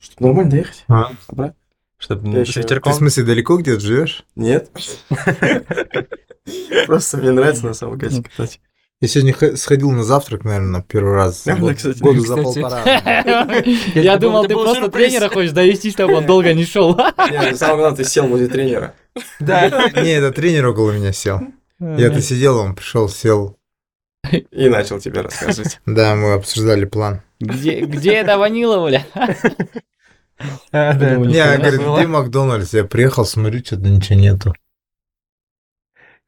Чтобы 0.00 0.26
нормально 0.26 0.50
доехать. 0.50 0.84
А? 0.88 1.12
Обратно? 1.28 1.54
Чтобы 1.96 2.44
с 2.44 2.48
ещё- 2.48 2.64
Ты 2.64 2.80
в 2.80 2.92
смысле 2.92 3.22
далеко 3.22 3.56
где-то 3.56 3.78
живешь? 3.78 4.24
Нет. 4.34 4.68
Просто 6.86 7.18
мне 7.18 7.30
нравится 7.30 7.64
на 7.64 7.72
самокате 7.72 8.20
катать. 8.20 8.60
Я 9.00 9.06
сегодня 9.06 9.56
сходил 9.56 9.92
на 9.92 10.02
завтрак, 10.02 10.42
наверное, 10.44 10.82
первый 10.82 11.14
раз. 11.14 11.44
Да, 11.44 11.54
Год- 11.54 11.76
кстати. 11.76 12.00
года 12.00 12.20
за 12.20 12.36
полтора. 12.36 12.82
Я 13.94 14.16
думал, 14.16 14.44
ты 14.44 14.54
просто 14.54 14.90
тренера 14.90 15.28
хочешь 15.28 15.52
довести, 15.52 15.92
чтобы 15.92 16.14
он 16.14 16.26
долго 16.26 16.52
не 16.52 16.64
шел. 16.64 16.96
Нет, 17.30 17.56
самое 17.56 17.78
главное, 17.78 17.96
ты 17.96 18.04
сел 18.04 18.26
возле 18.26 18.48
тренера. 18.48 18.94
Да. 19.38 19.68
Не, 20.02 20.14
это 20.14 20.32
тренер 20.32 20.66
около 20.66 20.90
меня 20.90 21.12
сел. 21.12 21.40
Я-то 21.78 22.20
сидел, 22.20 22.58
он 22.58 22.74
пришел, 22.74 23.08
сел. 23.08 23.56
И 24.50 24.68
начал 24.68 25.00
тебе 25.00 25.20
рассказывать. 25.20 25.80
Да, 25.86 26.14
мы 26.14 26.32
обсуждали 26.32 26.84
план. 26.84 27.22
Где, 27.40 27.80
где 27.84 28.14
это 28.14 28.38
ванила, 28.38 28.86
бля? 28.86 29.04
А, 30.72 30.94
да, 30.94 31.16
говорит, 31.58 31.80
где 31.80 32.06
Макдональдс? 32.08 32.74
Я 32.74 32.84
приехал, 32.84 33.24
смотрю, 33.24 33.64
что-то 33.64 33.82
ничего 33.88 34.18
нету. 34.18 34.52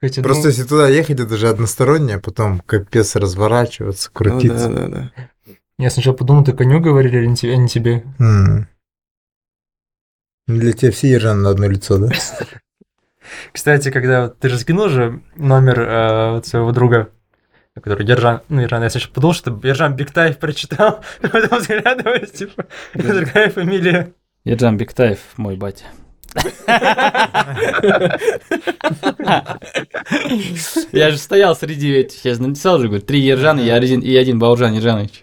Хотя, 0.00 0.23
Просто 0.23 0.45
ну, 0.45 0.49
если 0.50 0.62
туда 0.62 0.88
ехать, 0.88 1.19
это 1.19 1.37
же 1.37 1.49
одностороннее, 1.49 2.21
потом 2.21 2.61
капец 2.61 3.17
разворачиваться, 3.17 4.11
Ну 4.15 4.19
крутиться. 4.19 4.69
Да, 4.69 4.87
да, 4.87 5.11
да. 5.17 5.55
Я 5.79 5.91
сначала 5.91 6.15
подумал, 6.15 6.45
ты 6.45 6.53
коню 6.53 6.81
говорили, 6.81 7.17
а 7.17 7.26
не 7.26 7.35
тебе- 7.35 7.55
а 7.55 7.57
не 7.57 7.69
тебе. 7.69 8.05
М. 8.21 8.69
Для 10.47 10.73
тебя 10.73 10.93
все 10.93 11.09
ержаны 11.11 11.43
на 11.43 11.50
одно 11.50 11.67
лицо, 11.67 11.99
да? 11.99 12.11
Кстати, 13.53 13.91
когда 13.91 14.29
ты 14.29 14.49
же 14.49 14.59
скинул 14.59 14.88
же 14.88 15.21
номер 15.35 15.81
э, 15.81 16.43
своего 16.45 16.71
друга, 16.71 17.11
который 17.80 18.06
Ержан, 18.06 18.40
ну, 18.49 18.62
Ержан, 18.62 18.83
я 18.83 18.90
сначала 18.90 19.12
подумал, 19.12 19.35
что 19.35 19.61
Ержан 19.62 19.95
Бигтаев 19.95 20.38
прочитал, 20.38 21.04
потом 21.21 21.59
взглядываюсь, 21.59 22.30
типа, 22.30 22.66
другая 22.95 23.50
фамилия. 23.50 24.12
Ержан 24.45 24.76
Бектаев, 24.76 25.18
мой 25.37 25.56
батя. 25.56 25.85
Я 30.92 31.11
же 31.11 31.16
стоял 31.16 31.56
среди 31.56 31.92
этих, 31.95 32.25
я 32.25 32.37
написал 32.37 32.78
же, 32.78 32.88
говорю, 32.88 33.02
три 33.02 33.21
Ержана 33.21 33.61
и 33.61 33.71
один, 33.71 34.00
и 34.00 34.14
один 34.14 34.38
Бауржан 34.38 34.75
Ержанович. 34.75 35.23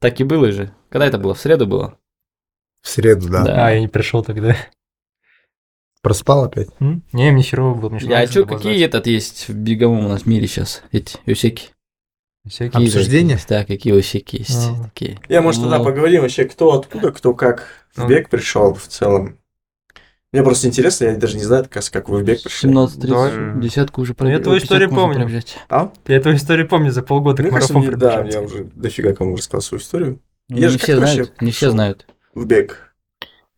Так 0.00 0.20
и 0.20 0.24
было 0.24 0.50
же. 0.50 0.72
Когда 0.88 1.06
это 1.06 1.18
было? 1.18 1.34
В 1.34 1.40
среду 1.40 1.66
было? 1.66 1.96
В 2.82 2.88
среду, 2.88 3.28
да. 3.28 3.44
Да. 3.44 3.66
А, 3.66 3.70
я 3.70 3.80
не 3.80 3.88
пришел 3.88 4.22
тогда. 4.22 4.56
Проспал 6.04 6.44
опять? 6.44 6.68
М? 6.80 7.02
Не, 7.14 7.30
мне 7.32 7.42
херово 7.42 7.74
было. 7.74 7.88
мне 7.88 8.14
А 8.14 8.26
что, 8.26 8.44
какие 8.44 8.84
этот 8.84 9.06
есть 9.06 9.48
в 9.48 9.54
беговом 9.54 10.04
у 10.04 10.08
нас 10.10 10.26
мире 10.26 10.46
сейчас? 10.46 10.82
Эти 10.92 11.16
усеки? 11.26 11.70
Всякие. 12.46 12.86
Обсуждения? 12.86 13.32
есть? 13.34 13.48
Да, 13.48 13.64
какие 13.64 13.94
усеки 13.94 14.36
есть 14.36 14.68
А. 14.68 14.84
такие. 14.84 15.18
Я, 15.30 15.40
может, 15.40 15.62
тогда 15.62 15.78
Ну, 15.78 15.84
поговорим 15.84 16.20
вообще, 16.20 16.44
кто 16.44 16.74
откуда, 16.74 17.10
кто 17.10 17.32
как 17.32 17.66
в 17.94 18.00
Ну. 18.02 18.06
бег 18.08 18.28
пришел 18.28 18.74
в 18.74 18.86
целом. 18.86 19.38
Мне 20.30 20.42
просто 20.42 20.66
интересно, 20.66 21.06
я 21.06 21.16
даже 21.16 21.38
не 21.38 21.42
знаю, 21.44 21.66
как, 21.70 21.82
как 21.90 22.10
вы 22.10 22.18
в 22.18 22.22
бег 22.22 22.42
пришли. 22.42 22.68
17 22.68 22.98
Давай. 23.00 23.30
30 23.32 23.60
десятку 23.60 24.02
уже 24.02 24.10
Ну, 24.10 24.12
я 24.12 24.18
пробежал. 24.18 24.42
твою 24.42 24.58
историю 24.58 24.88
50 24.90 24.92
можно 25.06 25.14
помню. 25.14 25.24
пробежать. 25.26 25.56
А? 25.70 25.92
Я 26.06 26.16
эту 26.16 26.34
историю 26.34 26.68
помню 26.68 26.90
за 26.92 27.02
полгода, 27.02 27.40
Мне 27.42 27.50
как 27.50 27.60
кажется, 27.60 27.72
марафон 27.72 27.92
мне- 27.94 28.00
да, 28.00 28.16
пробежал. 28.18 28.40
я 28.42 28.46
уже 28.46 28.64
дофига 28.74 29.14
кому 29.14 29.36
рассказал 29.36 29.62
свою 29.62 29.80
историю. 29.80 30.20
Я 30.50 30.56
не 30.66 30.68
же 30.68 30.78
все 30.78 30.96
знают, 30.98 31.40
не 31.40 31.50
все 31.50 31.70
знают. 31.70 32.06
В 32.34 32.44
бег. 32.44 32.94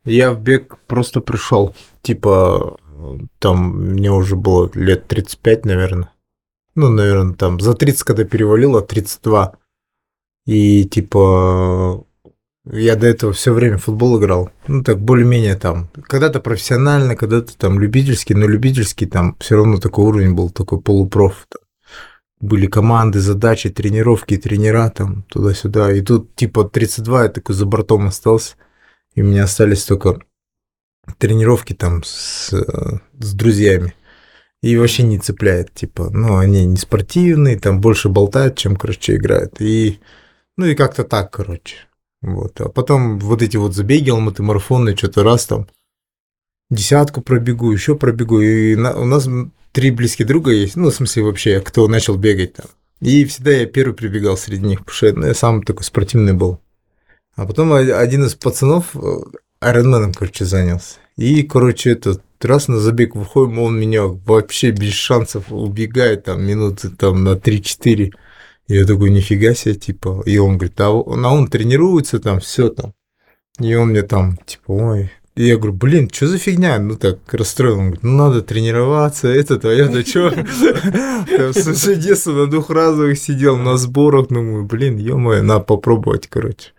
Я 0.04 0.30
в 0.32 0.40
бег 0.40 0.76
просто 0.86 1.20
пришел. 1.20 1.74
Типа, 2.06 2.76
там 3.40 3.78
мне 3.94 4.12
уже 4.12 4.36
было 4.36 4.70
лет 4.74 5.08
35, 5.08 5.64
наверное. 5.64 6.12
Ну, 6.76 6.88
наверное, 6.88 7.34
там 7.34 7.58
за 7.58 7.74
30, 7.74 8.04
когда 8.04 8.22
перевалило, 8.22 8.80
32. 8.80 9.54
И 10.46 10.84
типа, 10.84 12.06
я 12.70 12.94
до 12.94 13.08
этого 13.08 13.32
все 13.32 13.52
время 13.52 13.78
в 13.78 13.82
футбол 13.86 14.20
играл. 14.20 14.50
Ну, 14.68 14.84
так 14.84 15.00
более-менее 15.00 15.56
там. 15.56 15.88
Когда-то 16.04 16.38
профессионально, 16.38 17.16
когда-то 17.16 17.58
там 17.58 17.80
любительский, 17.80 18.34
но 18.34 18.46
любительский 18.46 19.06
там 19.06 19.36
все 19.40 19.56
равно 19.56 19.78
такой 19.78 20.04
уровень 20.04 20.34
был, 20.36 20.50
такой 20.50 20.80
полупроф. 20.80 21.48
Там 21.48 21.62
Были 22.38 22.68
команды, 22.68 23.18
задачи, 23.18 23.68
тренировки, 23.68 24.36
тренера 24.36 24.90
там 24.90 25.24
туда-сюда. 25.24 25.92
И 25.92 26.02
тут 26.02 26.36
типа 26.36 26.62
32 26.62 27.24
я 27.24 27.28
такой 27.30 27.56
за 27.56 27.66
бортом 27.66 28.06
остался. 28.06 28.54
И 29.16 29.22
у 29.22 29.24
меня 29.24 29.42
остались 29.42 29.84
только 29.84 30.20
тренировки 31.18 31.72
там 31.72 32.02
с, 32.04 32.52
э, 32.52 32.98
с 33.18 33.32
друзьями. 33.34 33.94
И 34.62 34.76
вообще 34.76 35.02
не 35.02 35.18
цепляет, 35.18 35.72
типа, 35.74 36.10
ну, 36.10 36.36
они 36.38 36.64
не 36.66 36.76
спортивные, 36.76 37.58
там 37.58 37.80
больше 37.80 38.08
болтают, 38.08 38.56
чем, 38.56 38.76
короче, 38.76 39.16
играют. 39.16 39.60
И, 39.60 40.00
ну, 40.56 40.66
и 40.66 40.74
как-то 40.74 41.04
так, 41.04 41.30
короче. 41.30 41.76
Вот. 42.22 42.60
А 42.60 42.68
потом 42.68 43.18
вот 43.18 43.42
эти 43.42 43.56
вот 43.56 43.74
забеги, 43.74 44.10
алматы, 44.10 44.42
марафоны, 44.42 44.96
что-то 44.96 45.22
раз 45.22 45.46
там 45.46 45.68
десятку 46.70 47.20
пробегу, 47.20 47.70
еще 47.70 47.94
пробегу. 47.96 48.40
И 48.40 48.74
на- 48.74 48.96
у 48.96 49.04
нас 49.04 49.28
три 49.72 49.90
близких 49.90 50.26
друга 50.26 50.50
есть, 50.50 50.76
ну, 50.76 50.90
в 50.90 50.94
смысле, 50.94 51.24
вообще, 51.24 51.60
кто 51.60 51.86
начал 51.86 52.16
бегать 52.16 52.54
там. 52.54 52.66
И 53.00 53.24
всегда 53.26 53.52
я 53.52 53.66
первый 53.66 53.94
прибегал 53.94 54.36
среди 54.36 54.66
них, 54.66 54.80
потому 54.80 54.94
что 54.94 55.12
ну, 55.12 55.26
я 55.26 55.34
сам 55.34 55.62
такой 55.62 55.84
спортивный 55.84 56.32
был. 56.32 56.60
А 57.34 57.46
потом 57.46 57.72
один 57.72 58.24
из 58.24 58.34
пацанов 58.34 58.96
э, 58.96 59.18
айронменом, 59.60 60.12
короче, 60.12 60.44
занялся. 60.44 60.96
И, 61.16 61.42
короче, 61.42 61.90
этот 61.90 62.22
раз 62.42 62.68
на 62.68 62.78
забег 62.78 63.14
выходим, 63.14 63.58
он 63.58 63.78
меня 63.78 64.04
вообще 64.04 64.70
без 64.70 64.92
шансов 64.92 65.50
убегает 65.50 66.24
там 66.24 66.44
минуты 66.44 66.90
там 66.90 67.24
на 67.24 67.34
3-4. 67.34 68.12
Я 68.68 68.84
такой, 68.84 69.10
нифига 69.10 69.54
себе, 69.54 69.74
типа. 69.74 70.22
И 70.26 70.38
он 70.38 70.58
говорит, 70.58 70.80
а 70.80 70.90
он, 70.90 71.24
а 71.24 71.32
он 71.32 71.48
тренируется 71.48 72.18
там, 72.18 72.40
все 72.40 72.68
там. 72.68 72.92
И 73.58 73.74
он 73.74 73.88
мне 73.90 74.02
там, 74.02 74.38
типа, 74.44 74.72
ой. 74.72 75.12
И 75.36 75.46
я 75.46 75.56
говорю, 75.56 75.74
блин, 75.74 76.10
что 76.10 76.26
за 76.26 76.38
фигня? 76.38 76.78
Ну 76.78 76.96
так, 76.96 77.18
расстроил. 77.32 77.78
Он 77.78 77.84
говорит, 77.86 78.02
ну 78.02 78.16
надо 78.16 78.42
тренироваться, 78.42 79.28
это, 79.28 79.60
а 79.62 79.72
я-то 79.72 80.04
что? 80.06 80.30
Там 80.30 81.52
с 81.52 81.94
детства 81.96 82.32
на 82.32 82.46
двух 82.46 82.70
разовых 82.70 83.18
сидел 83.18 83.56
на 83.58 83.76
сборах, 83.76 84.28
думаю, 84.28 84.64
блин, 84.64 84.96
ё-моё, 84.96 85.42
надо 85.42 85.60
попробовать, 85.60 86.26
короче. 86.26 86.72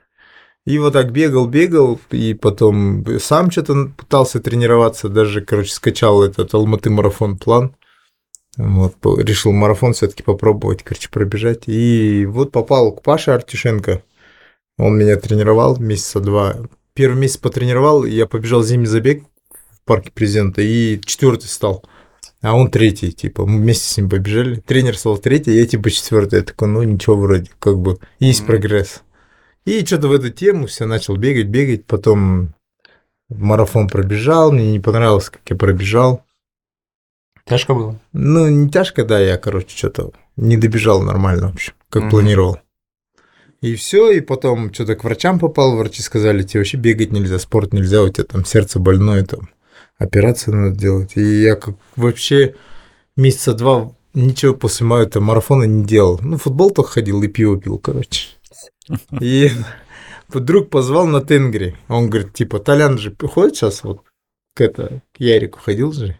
И 0.67 0.79
вот 0.79 0.91
так 0.91 1.13
бегал, 1.13 1.47
бегал, 1.47 1.97
и 2.11 2.33
потом 2.33 3.05
сам 3.21 3.49
что-то 3.51 3.89
пытался 3.95 4.41
тренироваться, 4.41 5.07
даже, 5.07 5.39
короче, 5.39 5.71
скачал 5.71 6.21
этот 6.21 6.53
Алматы 6.53 6.89
марафон 6.89 7.37
план. 7.37 7.73
Вот, 8.57 8.95
решил 9.17 9.53
марафон 9.53 9.93
все-таки 9.93 10.23
попробовать, 10.23 10.83
короче, 10.83 11.07
пробежать. 11.09 11.63
И 11.67 12.25
вот 12.25 12.51
попал 12.51 12.91
к 12.91 13.01
Паше 13.01 13.31
Артюшенко. 13.31 14.03
Он 14.77 14.97
меня 14.97 15.15
тренировал 15.15 15.77
месяца 15.77 16.19
два. 16.19 16.57
Первый 16.93 17.17
месяц 17.17 17.37
потренировал, 17.37 18.03
я 18.03 18.25
побежал 18.25 18.61
зимний 18.61 18.87
забег 18.87 19.23
в 19.71 19.85
парке 19.85 20.11
президента, 20.11 20.61
и 20.61 20.99
четвертый 21.05 21.45
стал. 21.45 21.85
А 22.41 22.57
он 22.57 22.69
третий, 22.69 23.13
типа, 23.13 23.45
мы 23.45 23.61
вместе 23.61 23.87
с 23.87 23.95
ним 23.95 24.09
побежали. 24.09 24.59
Тренер 24.59 24.97
стал 24.97 25.17
третий, 25.17 25.55
я 25.55 25.65
типа 25.65 25.89
четвертый. 25.91 26.39
Я 26.39 26.43
такой, 26.43 26.67
ну 26.67 26.83
ничего 26.83 27.15
вроде, 27.15 27.49
как 27.59 27.79
бы, 27.79 27.99
есть 28.19 28.41
Мгм. 28.41 28.47
прогресс. 28.47 29.01
И 29.67 29.85
что-то 29.85 30.07
в 30.07 30.13
эту 30.13 30.29
тему 30.29 30.67
все 30.67 30.85
начал 30.85 31.17
бегать, 31.17 31.47
бегать, 31.47 31.83
потом 31.83 32.53
марафон 33.27 33.89
пробежал, 33.89 34.53
мне 34.53 34.71
не 34.71 34.79
понравилось, 34.79 35.29
как 35.29 35.41
я 35.49 35.57
пробежал. 35.57 36.23
Тяжко 37.43 37.73
было. 37.73 37.99
Ну, 38.13 38.47
не 38.47 38.69
тяжко, 38.69 39.03
да, 39.03 39.19
я, 39.19 39.37
короче, 39.37 39.75
что-то 39.77 40.13
не 40.37 40.55
добежал 40.55 41.01
нормально, 41.01 41.49
в 41.49 41.55
общем, 41.55 41.73
как 41.89 42.03
Мгм. 42.03 42.11
планировал. 42.11 42.59
И 43.59 43.75
все, 43.75 44.09
и 44.11 44.21
потом 44.21 44.73
что-то 44.73 44.95
к 44.95 45.03
врачам 45.03 45.37
попал, 45.37 45.75
врачи 45.75 46.01
сказали, 46.01 46.43
тебе 46.43 46.61
вообще 46.61 46.77
бегать 46.77 47.11
нельзя, 47.11 47.37
спорт 47.37 47.73
нельзя, 47.73 48.03
у 48.03 48.07
тебя 48.09 48.23
там 48.23 48.45
сердце 48.45 48.79
больное, 48.79 49.25
там 49.25 49.49
операцию 49.97 50.55
надо 50.55 50.77
делать. 50.79 51.17
И 51.17 51.41
я 51.41 51.55
как 51.55 51.75
вообще 51.97 52.55
месяца 53.17 53.53
два 53.53 53.91
ничего 54.13 54.53
после 54.53 54.85
моего 54.85 55.19
марафона 55.19 55.65
не 55.65 55.83
делал. 55.83 56.21
Ну, 56.21 56.37
футбол 56.37 56.71
только 56.71 56.91
ходил 56.91 57.21
и 57.21 57.27
пиво 57.27 57.59
пил, 57.59 57.79
короче. 57.79 58.29
И 59.19 59.51
друг 60.29 60.69
позвал 60.69 61.07
на 61.07 61.21
Тенгри. 61.21 61.75
Он 61.87 62.09
говорит, 62.09 62.33
типа, 62.33 62.59
Толян 62.59 62.97
же 62.97 63.15
ходит 63.15 63.55
сейчас 63.55 63.83
вот 63.83 64.01
к, 64.55 64.61
это, 64.61 65.01
к 65.13 65.19
Ярику 65.19 65.59
ходил 65.59 65.91
же. 65.93 66.19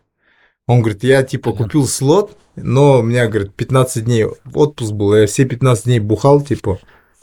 Он 0.68 0.82
говорит, 0.82 1.04
я 1.04 1.24
типа 1.24 1.54
купил 1.54 1.88
слот, 1.88 2.38
но 2.56 3.00
у 3.00 3.02
меня, 3.02 3.28
говорит, 3.28 3.54
15 3.54 4.04
дней 4.04 4.26
отпуск 4.54 4.92
был, 4.92 5.16
я 5.16 5.26
все 5.28 5.46
15 5.46 5.86
дней 5.86 6.00
бухал, 6.00 6.42
типа, 6.42 6.80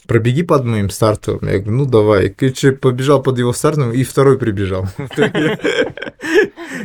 пробеги 0.06 0.42
под 0.42 0.64
моим 0.64 0.90
стартовым. 0.90 1.48
Я 1.48 1.58
говорю, 1.58 1.78
ну 1.78 1.86
давай. 1.86 2.30
Короче, 2.30 2.72
побежал 2.72 3.22
под 3.22 3.38
его 3.38 3.52
стартовым, 3.52 3.92
и 3.92 4.02
второй 4.04 4.38
прибежал. 4.38 4.88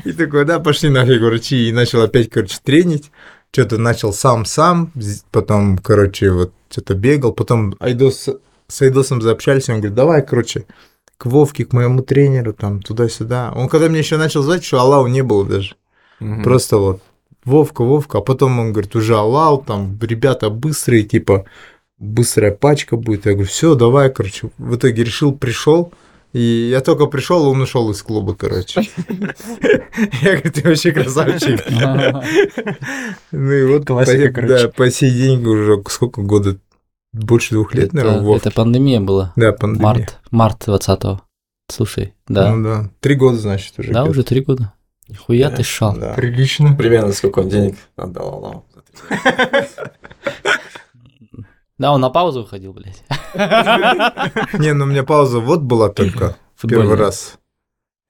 И 0.06 0.14
такой, 0.14 0.46
да, 0.46 0.60
пошли 0.60 0.90
нафиг 0.90 1.22
врачи. 1.22 1.68
И 1.68 1.72
начал 1.72 2.02
опять, 2.02 2.30
короче, 2.30 2.58
тренить. 2.64 3.12
Что-то 3.52 3.78
начал 3.78 4.14
сам-сам, 4.14 4.92
потом, 5.32 5.80
короче, 5.80 6.32
вот 6.32 6.54
что-то 6.70 6.94
бегал. 6.94 7.34
Потом 7.34 7.76
Айдос, 7.80 8.30
с 8.70 8.82
Айдосом 8.82 9.22
заобщались, 9.22 9.70
он 9.70 9.78
говорит, 9.78 9.96
давай, 9.96 10.26
короче, 10.26 10.66
к 11.18 11.26
Вовке, 11.26 11.66
к 11.66 11.74
моему 11.74 12.02
тренеру, 12.02 12.54
там, 12.54 12.82
туда-сюда. 12.82 13.52
Он 13.56 13.68
когда 13.68 13.90
мне 13.90 14.00
еще 14.00 14.18
начал 14.18 14.42
звать, 14.42 14.64
что 14.64 14.80
Аллау 14.80 15.08
не 15.08 15.22
было 15.22 15.46
даже. 15.46 15.76
Просто 16.44 16.78
вот 16.78 17.02
Вовка, 17.44 17.84
Вовка, 17.84 18.20
а 18.20 18.22
потом 18.22 18.60
он 18.60 18.72
говорит, 18.72 18.96
уже 18.96 19.16
Аллау, 19.16 19.64
там, 19.66 19.98
ребята 20.02 20.50
быстрые, 20.50 21.04
типа, 21.04 21.46
быстрая 21.98 22.52
пачка 22.52 22.96
будет. 22.96 23.26
Я 23.26 23.34
говорю, 23.34 23.48
все, 23.48 23.76
давай, 23.76 24.12
короче. 24.12 24.50
В 24.58 24.76
итоге 24.76 25.04
решил, 25.04 25.34
пришел. 25.34 25.92
И 26.32 26.70
я 26.72 26.82
только 26.82 27.08
пришел, 27.08 27.48
он 27.48 27.60
ушел 27.60 27.90
из 27.90 28.04
клуба, 28.04 28.36
короче. 28.36 28.82
Я 30.22 30.34
говорю, 30.34 30.52
ты 30.52 30.62
вообще 30.62 30.92
красавчик. 30.92 31.60
Ну 33.32 33.52
и 33.52 33.66
вот, 33.66 33.86
по 34.76 34.92
сей 34.92 35.10
день 35.10 35.44
уже 35.44 35.82
сколько 35.88 36.22
года? 36.22 36.58
Больше 37.12 37.56
двух 37.56 37.74
лет, 37.74 37.92
наверное, 37.94 38.18
Это, 38.18 38.26
Вов. 38.26 38.38
это 38.38 38.52
пандемия 38.52 39.02
была. 39.02 39.34
Да, 39.36 39.52
пандемия. 39.52 39.84
Март, 39.84 40.20
март 40.32 40.68
20-го. 40.68 41.22
Слушай, 41.68 42.14
да. 42.28 42.56
Ну 42.56 42.64
да. 42.64 42.90
Три 43.00 43.16
года, 43.16 43.38
значит, 43.38 43.74
уже. 43.78 43.92
да, 43.92 44.04
уже 44.06 44.24
три 44.24 44.42
года. 44.42 44.74
Нихуя 45.08 45.50
Да, 45.50 45.58
ты 45.58 45.64
шал. 45.64 45.96
Да. 45.98 46.14
Прилично. 46.14 46.76
Примерно 46.76 47.12
сколько 47.14 47.40
он 47.40 47.50
денег 47.50 47.78
отдал. 47.96 48.66
Да, 51.80 51.94
он 51.94 52.02
на 52.02 52.10
паузу 52.10 52.42
уходил, 52.42 52.74
блядь. 52.74 53.04
Не, 54.60 54.74
ну 54.74 54.84
у 54.84 54.88
меня 54.88 55.04
пауза 55.04 55.40
вот 55.40 55.62
была 55.62 55.90
только 55.90 56.36
первый 56.62 56.96
раз. 56.96 57.40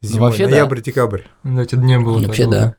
Ну, 0.02 0.10
Зимой, 0.10 0.30
вообще, 0.30 0.46
да. 0.46 0.52
ноябрь, 0.52 0.82
декабрь. 0.82 1.22
Да, 1.44 1.62
это 1.62 1.78
не 1.78 2.00
было. 2.00 2.20
Вообще, 2.20 2.48
да. 2.48 2.76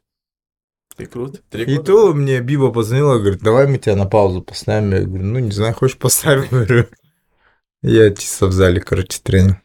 Ты 1.01 1.07
крут? 1.07 1.43
Три 1.49 1.63
И 1.65 1.77
года? 1.77 1.83
то 1.83 2.13
мне 2.13 2.41
Биба 2.41 2.71
позвонила, 2.71 3.19
говорит, 3.19 3.41
давай 3.41 3.67
мы 3.67 3.79
тебя 3.79 3.97
на 3.97 4.05
паузу 4.05 4.43
поставим. 4.43 4.93
Я 4.93 5.01
говорю, 5.01 5.25
ну 5.25 5.39
не 5.39 5.51
знаю, 5.51 5.73
хочешь 5.73 5.97
поставим? 5.97 6.47
Говорю. 6.51 6.89
Я 7.83 8.11
чисто 8.15 8.49
в 8.49 8.53
зале, 8.53 8.83
короче, 8.83 9.19
тренил. 9.23 9.57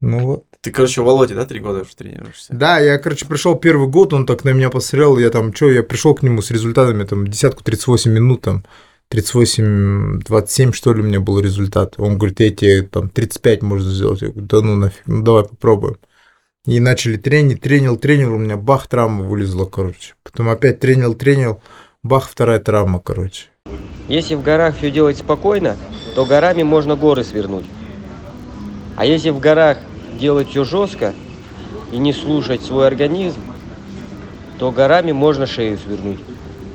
Ну 0.00 0.18
вот. 0.26 0.44
Ты, 0.60 0.72
короче, 0.72 1.02
у 1.02 1.04
Володи, 1.04 1.34
да, 1.34 1.46
три 1.46 1.60
года 1.60 1.82
уже 1.82 1.94
тренируешься? 1.94 2.52
Да, 2.52 2.80
я, 2.80 2.98
короче, 2.98 3.26
пришел 3.26 3.54
первый 3.54 3.86
год, 3.86 4.12
он 4.12 4.26
так 4.26 4.42
на 4.42 4.50
меня 4.50 4.70
посмотрел, 4.70 5.18
я 5.18 5.30
там, 5.30 5.54
что, 5.54 5.70
я 5.70 5.84
пришел 5.84 6.16
к 6.16 6.24
нему 6.24 6.42
с 6.42 6.50
результатами, 6.50 7.04
там, 7.04 7.24
десятку 7.28 7.62
38 7.62 8.10
минут, 8.10 8.40
там, 8.40 8.64
38-27, 9.12 10.72
что 10.72 10.92
ли, 10.94 11.00
у 11.00 11.04
меня 11.04 11.20
был 11.20 11.38
результат. 11.38 11.94
Он 11.98 12.18
говорит, 12.18 12.40
я 12.40 12.50
тебе 12.50 12.82
там 12.82 13.08
35 13.08 13.62
можно 13.62 13.88
сделать. 13.88 14.20
Я 14.22 14.28
говорю, 14.30 14.46
да 14.46 14.60
ну 14.62 14.74
нафиг, 14.74 15.02
ну 15.06 15.22
давай 15.22 15.44
попробуем. 15.44 15.96
И 16.68 16.80
начали 16.80 17.16
тренить, 17.16 17.62
тренил, 17.62 17.96
тренил, 17.96 18.34
у 18.34 18.36
меня 18.36 18.58
бах, 18.58 18.88
травма 18.88 19.24
вылезла, 19.24 19.64
короче. 19.64 20.12
Потом 20.22 20.50
опять 20.50 20.80
тренил, 20.80 21.14
тренил, 21.14 21.62
бах, 22.02 22.28
вторая 22.28 22.58
травма, 22.58 23.00
короче. 23.00 23.46
Если 24.06 24.34
в 24.34 24.42
горах 24.42 24.76
все 24.76 24.90
делать 24.90 25.16
спокойно, 25.16 25.78
то 26.14 26.26
горами 26.26 26.64
можно 26.64 26.94
горы 26.94 27.24
свернуть. 27.24 27.64
А 28.96 29.06
если 29.06 29.30
в 29.30 29.40
горах 29.40 29.78
делать 30.20 30.50
все 30.50 30.64
жестко 30.64 31.14
и 31.90 31.96
не 31.96 32.12
слушать 32.12 32.60
свой 32.60 32.86
организм, 32.86 33.40
то 34.58 34.70
горами 34.70 35.12
можно 35.12 35.46
шею 35.46 35.78
свернуть. 35.78 36.20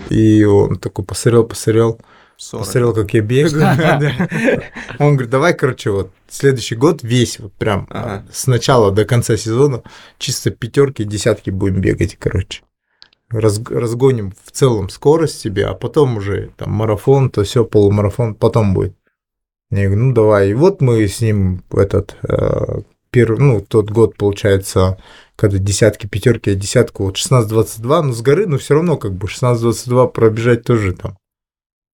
И 0.10 0.44
он 0.44 0.78
такой 0.80 1.06
посмотрел, 1.06 1.44
посмотрел, 1.44 2.00
40. 2.38 2.66
посмотрел, 2.66 2.94
как 2.94 3.14
я 3.14 3.22
бегаю. 3.22 4.64
Он 5.00 5.14
говорит, 5.14 5.30
давай, 5.30 5.54
короче, 5.54 5.92
вот 5.92 6.12
следующий 6.30 6.76
год 6.76 7.04
весь, 7.04 7.40
вот 7.40 7.54
прям 7.54 7.88
Ага. 7.90 8.26
с 8.32 8.48
начала 8.48 8.92
до 8.92 9.06
конца 9.06 9.38
сезона 9.38 9.84
чисто 10.18 10.52
пятерки, 10.52 11.04
десятки 11.04 11.50
будем 11.50 11.82
бегать, 11.82 12.18
короче. 12.20 12.64
Раз- 13.30 13.62
разгоним 13.68 14.34
в 14.44 14.52
целом 14.52 14.90
скорость 14.90 15.40
себе, 15.40 15.66
а 15.66 15.74
потом 15.74 16.18
уже 16.18 16.52
там 16.58 16.72
марафон, 16.72 17.30
то 17.30 17.44
все, 17.44 17.66
полумарафон 17.66 18.36
потом 18.36 18.74
будет. 18.74 18.96
Я 19.72 19.86
говорю, 19.86 20.04
ну 20.04 20.14
давай. 20.14 20.52
И 20.52 20.54
вот 20.54 20.82
мы 20.82 21.08
с 21.08 21.20
ним 21.22 21.64
этот 21.72 22.16
э, 22.28 22.82
первый, 23.10 23.40
ну, 23.40 23.62
тот 23.62 23.90
год, 23.90 24.16
получается, 24.18 25.00
когда 25.36 25.58
десятки, 25.58 26.06
пятерки, 26.06 26.52
а 26.52 26.56
десятку, 26.56 27.06
вот 27.06 27.16
16-22, 27.16 28.02
ну, 28.04 28.14
с 28.14 28.22
горы, 28.22 28.46
но 28.46 28.58
все 28.60 28.76
равно 28.76 28.98
как 28.98 29.14
бы 29.14 29.28
16-22 29.28 30.10
пробежать 30.12 30.64
тоже 30.64 30.94
там 30.94 31.18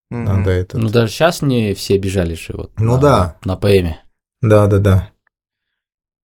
Мгм. 0.09 0.23
надо 0.25 0.51
это. 0.51 0.77
Ну, 0.77 0.89
даже 0.89 1.11
сейчас 1.11 1.41
не 1.41 1.73
все 1.73 1.97
бежали 1.97 2.33
же 2.33 2.53
вот. 2.53 2.71
Ну 2.77 2.95
на- 2.95 2.97
да. 3.01 3.37
На 3.45 3.55
ПМе. 3.57 4.01
Да, 4.41 4.67
да, 4.67 4.79
да. 4.79 5.09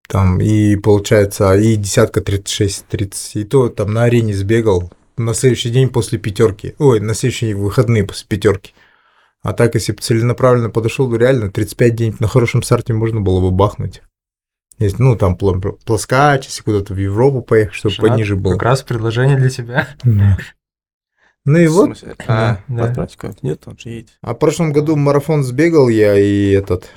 Там 0.08 0.40
и 0.40 0.76
получается, 0.76 1.54
и 1.56 1.76
десятка 1.76 2.20
36, 2.20 2.86
30, 2.86 3.36
и 3.36 3.44
то 3.44 3.68
там 3.68 3.92
на 3.92 4.04
арене 4.04 4.34
сбегал 4.34 4.92
на 5.16 5.34
следующий 5.34 5.70
день 5.70 5.88
после 5.88 6.18
пятерки. 6.18 6.74
Ой, 6.78 7.00
на 7.00 7.14
следующие 7.14 7.54
выходные 7.54 8.04
после 8.04 8.26
пятерки. 8.28 8.74
А 9.42 9.52
так, 9.52 9.74
если 9.74 9.92
бы 9.92 9.98
целенаправленно 10.00 10.70
подошел, 10.70 11.10
то 11.10 11.16
реально 11.16 11.50
35 11.50 11.96
дней 11.96 12.14
на 12.18 12.28
хорошем 12.28 12.62
старте 12.62 12.92
можно 12.94 13.20
было 13.20 13.40
бы 13.40 13.50
бахнуть. 13.50 14.02
Если, 14.78 15.02
ну, 15.02 15.16
там 15.16 15.36
плоскач, 15.36 16.46
если 16.46 16.62
куда-то 16.62 16.94
в 16.94 16.98
Европу 16.98 17.42
поехать, 17.42 17.74
чтобы 17.74 17.94
Шат, 17.94 18.08
пониже 18.08 18.36
было. 18.36 18.54
Как 18.54 18.62
раз 18.62 18.82
предложение 18.82 19.36
для 19.36 19.50
тебя. 19.50 19.88
Ну 21.46 21.58
и 21.58 21.66
вот. 21.66 22.02
А, 22.26 22.58
Да. 22.68 22.84
отправить? 22.84 23.42
Нет, 23.42 23.62
он 23.66 23.78
же 23.78 23.88
едет. 23.90 24.18
А 24.22 24.34
в 24.34 24.38
прошлом 24.38 24.72
году 24.72 24.96
марафон 24.96 25.42
сбегал 25.44 25.88
я 25.88 26.18
и 26.18 26.50
этот 26.52 26.90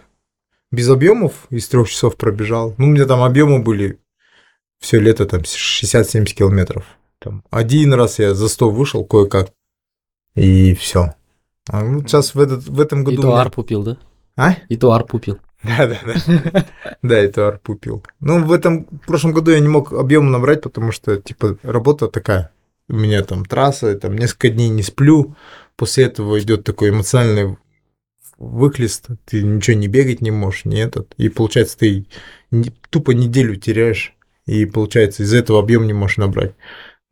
без 0.72 0.90
объемов 0.90 1.48
из 1.50 1.68
трех 1.68 1.90
часов 1.90 2.16
пробежал. 2.16 2.74
Ну, 2.78 2.86
у 2.88 2.90
меня 2.90 3.06
там 3.06 3.22
объемы 3.24 3.62
были 3.62 4.00
все 4.80 5.00
лето 5.00 5.26
там 5.26 5.42
60-70 5.42 6.26
километров. 6.34 6.86
Там 7.20 7.44
один 7.50 7.94
раз 7.94 8.20
я 8.20 8.34
за 8.34 8.48
100 8.48 8.70
вышел 8.70 9.04
кое-как 9.06 9.50
и 10.36 10.74
все. 10.76 11.14
А 11.70 11.84
ну, 11.84 12.02
сейчас 12.02 12.36
в, 12.36 12.40
этот, 12.40 12.66
в 12.68 12.80
этом 12.80 13.02
И 13.02 13.04
году... 13.06 13.22
то 13.24 13.28
у 13.28 13.32
меня- 13.32 13.42
арпу 13.42 13.64
пил, 13.64 13.84
да? 13.84 13.98
А? 14.38 14.56
И 14.70 14.78
то 14.78 14.92
арпу 14.94 15.20
пил. 15.20 15.40
Да, 15.64 15.88
да, 15.88 15.98
да. 16.06 16.66
Да, 17.02 17.18
это 17.18 17.48
арпу 17.48 17.76
пил. 17.76 18.04
Ну, 18.20 18.46
в 18.46 18.52
этом 18.54 18.86
в 18.86 19.06
прошлом 19.08 19.34
году 19.34 19.52
я 19.52 19.60
не 19.60 19.68
мог 19.68 19.92
объем 19.92 20.32
набрать, 20.32 20.62
потому 20.62 20.92
что, 20.92 21.18
типа, 21.18 21.58
работа 21.64 22.08
такая. 22.08 22.52
У 22.90 22.96
меня 22.96 23.24
там 23.24 23.46
трасса, 23.46 23.96
там 23.96 24.18
несколько 24.18 24.50
дней 24.50 24.70
не 24.70 24.84
сплю. 24.84 25.36
После 25.76 26.06
этого 26.06 26.40
идет 26.40 26.64
такой 26.64 26.90
эмоциональный 26.90 27.58
выхлест. 28.38 29.08
Ты 29.26 29.44
ничего 29.44 29.78
не 29.78 29.88
бегать 29.88 30.22
не 30.22 30.32
можешь, 30.32 30.66
не 30.66 30.80
этот. 30.80 31.14
И 31.18 31.30
получается, 31.30 31.78
ты 31.78 32.06
тупо 32.90 33.12
неделю 33.12 33.56
теряешь. 33.56 34.14
И 34.46 34.66
получается, 34.66 35.24
из 35.24 35.34
этого 35.34 35.60
объем 35.60 35.86
не 35.86 35.94
можешь 35.94 36.18
набрать. 36.18 36.56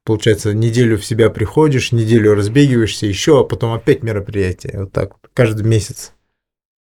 Получается, 0.05 0.53
неделю 0.53 0.97
в 0.97 1.05
себя 1.05 1.29
приходишь, 1.29 1.91
неделю 1.91 2.35
разбегиваешься 2.35 3.07
еще, 3.07 3.41
а 3.41 3.43
потом 3.43 3.73
опять 3.73 4.03
мероприятие. 4.03 4.81
Вот 4.81 4.91
так 4.91 5.15
каждый 5.33 5.65
месяц. 5.65 6.13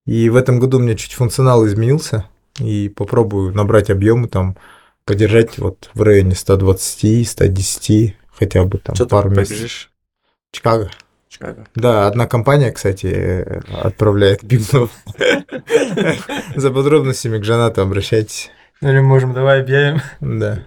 И 0.05 0.29
в 0.29 0.37
этом 0.37 0.59
году 0.59 0.79
у 0.79 0.81
меня 0.81 0.97
чуть 0.97 1.13
функционал 1.13 1.67
изменился. 1.67 2.27
И 2.59 2.91
попробую 2.91 3.55
набрать 3.55 3.89
объемы 3.89 4.29
там, 4.29 4.59
подержать 5.05 5.59
вот 5.59 5.91
в 5.95 6.03
районе 6.03 6.35
120, 6.35 7.27
110, 7.27 8.17
хотя 8.43 8.65
бы 8.65 8.79
там 8.79 8.95
Что 8.95 9.05
ты 9.05 9.11
пару 9.11 9.31
месяцев. 9.31 9.49
побежишь? 9.57 9.91
Чикаго. 10.51 10.91
Чикаго. 11.29 11.67
Да, 11.75 12.07
одна 12.09 12.27
компания, 12.27 12.71
кстати, 12.73 13.63
отправляет 13.83 14.45
бегунов. 14.45 14.91
За 16.57 16.71
подробностями 16.71 17.39
к 17.39 17.45
Жанату 17.45 17.81
обращайтесь. 17.83 18.51
Или 18.81 19.01
можем, 19.01 19.33
давай 19.33 19.61
объявим. 19.63 20.01
Да. 20.21 20.63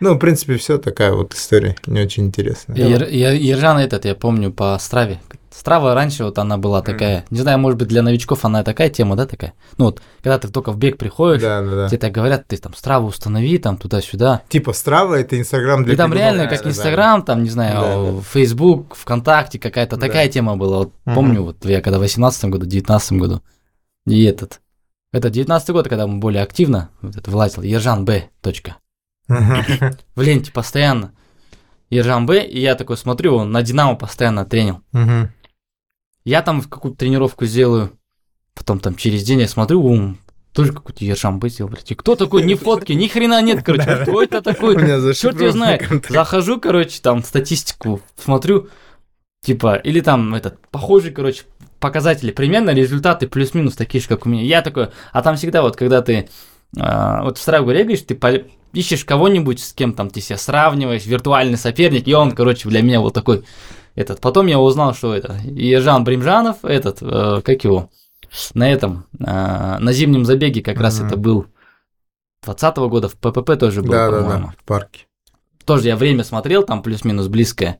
Ну, 0.00 0.14
в 0.14 0.18
принципе, 0.18 0.56
все 0.56 0.78
такая 0.78 1.12
вот 1.12 1.32
история, 1.34 1.76
не 1.86 2.00
очень 2.00 2.26
интересная. 2.26 2.76
И 2.76 2.80
Ер- 2.82 3.08
Ер- 3.08 3.34
Ержан 3.34 3.78
этот, 3.78 4.04
я 4.04 4.14
помню, 4.16 4.50
по 4.52 4.76
Страве. 4.80 5.20
Страва 5.54 5.94
раньше 5.94 6.24
вот 6.24 6.38
она 6.38 6.56
была 6.56 6.80
такая, 6.80 7.26
не 7.30 7.38
знаю, 7.40 7.58
может 7.58 7.78
быть, 7.78 7.88
для 7.88 8.02
новичков 8.02 8.44
она 8.44 8.64
такая 8.64 8.88
тема, 8.88 9.16
да, 9.16 9.26
такая? 9.26 9.52
Ну 9.76 9.84
вот, 9.86 10.00
когда 10.22 10.38
ты 10.38 10.48
только 10.48 10.72
в 10.72 10.78
бег 10.78 10.96
приходишь, 10.96 11.42
Да, 11.42 11.60
да, 11.60 11.70
да. 11.70 11.88
тебе 11.88 11.98
так 11.98 12.10
говорят, 12.12 12.46
ты 12.48 12.56
там 12.56 12.72
Страву 12.74 13.08
установи, 13.08 13.58
там 13.58 13.76
туда-сюда. 13.76 14.42
Типа 14.48 14.72
Страва 14.72 15.18
это 15.20 15.38
Инстаграм 15.38 15.84
для 15.84 15.92
И 15.92 15.96
там 15.96 16.12
реально, 16.14 16.44
Да, 16.44 16.48
как 16.48 16.62
да, 16.62 16.70
Инстаграм, 16.70 17.22
там, 17.22 17.42
не 17.42 17.50
знаю, 17.50 17.74
Да, 17.80 18.12
да. 18.12 18.20
Фейсбук, 18.32 18.94
ВКонтакте, 18.94 19.58
какая-то 19.58 19.96
Да. 19.96 20.06
такая 20.06 20.28
тема 20.28 20.56
была. 20.56 20.78
Вот 20.78 20.92
Мгм. 21.04 21.14
помню, 21.14 21.42
вот 21.42 21.64
я 21.66 21.80
когда 21.82 21.98
в 21.98 22.00
18 22.00 22.46
году, 22.50 22.64
19 22.66 23.18
году, 23.18 23.42
И 24.06 24.24
этот. 24.24 24.60
Это 25.12 25.28
19 25.28 25.70
год, 25.74 25.86
когда 25.88 26.06
мы 26.06 26.18
более 26.18 26.42
активно 26.42 26.88
вот 27.02 27.14
это 27.14 27.30
вылазил. 27.30 27.62
Ержан 27.62 28.04
Б. 28.06 28.30
Точка. 28.40 28.76
В 29.28 30.22
ленте 30.22 30.50
постоянно. 30.50 31.12
Ержан 31.90 32.24
Б. 32.26 32.42
И 32.44 32.58
я 32.60 32.74
такой 32.74 32.96
смотрю, 32.96 33.36
он 33.36 33.52
на 33.52 33.62
Динамо 33.62 33.94
постоянно 33.96 34.44
тренил. 34.46 34.80
Я 36.24 36.42
там 36.42 36.62
какую-то 36.62 36.98
тренировку 36.98 37.46
сделаю. 37.46 37.92
Потом 38.54 38.80
там 38.80 38.94
через 38.94 39.24
день 39.24 39.40
я 39.40 39.48
смотрю, 39.48 39.82
ум, 39.82 40.18
тоже 40.52 40.72
какой-то 40.72 41.04
Ержан 41.04 41.38
Б. 41.38 41.48
сделал, 41.48 41.70
блядь. 41.70 41.90
И 41.90 41.94
кто 41.94 42.14
такой? 42.14 42.42
Ни 42.44 42.54
фотки, 42.54 42.92
ни 42.92 43.08
хрена 43.08 43.40
нет, 43.42 43.64
короче. 43.64 43.96
Кто 44.02 44.22
это 44.22 44.42
такой? 44.42 44.76
Черт 45.14 45.40
его 45.40 45.50
знает. 45.50 45.88
Захожу, 46.08 46.60
короче, 46.60 47.00
там 47.00 47.22
статистику 47.22 48.00
смотрю, 48.22 48.68
типа, 49.42 49.76
или 49.76 50.00
там 50.00 50.34
этот, 50.34 50.58
похожий, 50.68 51.10
короче, 51.10 51.44
показатели, 51.80 52.30
примерно 52.30 52.70
результаты 52.70 53.26
плюс-минус 53.26 53.74
такие 53.74 54.00
же, 54.00 54.08
как 54.08 54.26
у 54.26 54.28
меня. 54.28 54.42
Я 54.42 54.62
такой, 54.62 54.90
а 55.12 55.22
там 55.22 55.36
всегда 55.36 55.62
вот, 55.62 55.76
когда 55.76 56.02
ты 56.02 56.28
а, 56.78 57.22
вот 57.24 57.38
в 57.38 57.40
Страйгу 57.42 57.70
регаешь, 57.70 58.02
ты 58.02 58.14
по- 58.14 58.44
ищешь 58.72 59.04
кого-нибудь, 59.04 59.60
с 59.60 59.72
кем 59.72 59.92
там 59.94 60.08
ты 60.10 60.20
себя 60.20 60.36
сравниваешь, 60.38 61.06
виртуальный 61.06 61.58
соперник, 61.58 62.06
и 62.06 62.14
он, 62.14 62.32
короче, 62.32 62.68
для 62.68 62.82
меня 62.82 63.00
вот 63.00 63.14
такой, 63.14 63.44
этот. 63.94 64.20
Потом 64.20 64.46
я 64.46 64.58
узнал, 64.58 64.94
что 64.94 65.14
это 65.14 65.34
Ержан 65.44 66.04
Бримжанов, 66.04 66.64
этот, 66.64 66.98
э, 67.02 67.40
как 67.44 67.64
его, 67.64 67.90
на 68.54 68.70
этом, 68.70 69.06
э, 69.18 69.24
на 69.78 69.92
зимнем 69.92 70.24
забеге 70.24 70.62
как 70.62 70.78
раз 70.80 70.98
Мгм. 70.98 71.06
это 71.06 71.16
был 71.16 71.46
20 72.42 72.88
года, 72.88 73.08
в 73.08 73.14
ППП 73.16 73.56
тоже 73.58 73.82
был, 73.82 73.92
Да, 73.92 74.10
да, 74.10 74.18
по-моему 74.18 74.46
да, 74.48 74.54
в 74.58 74.64
парке. 74.64 75.06
тоже 75.64 75.88
я 75.88 75.96
время 75.96 76.24
смотрел, 76.24 76.62
там 76.64 76.82
плюс-минус 76.82 77.28
близкое. 77.28 77.78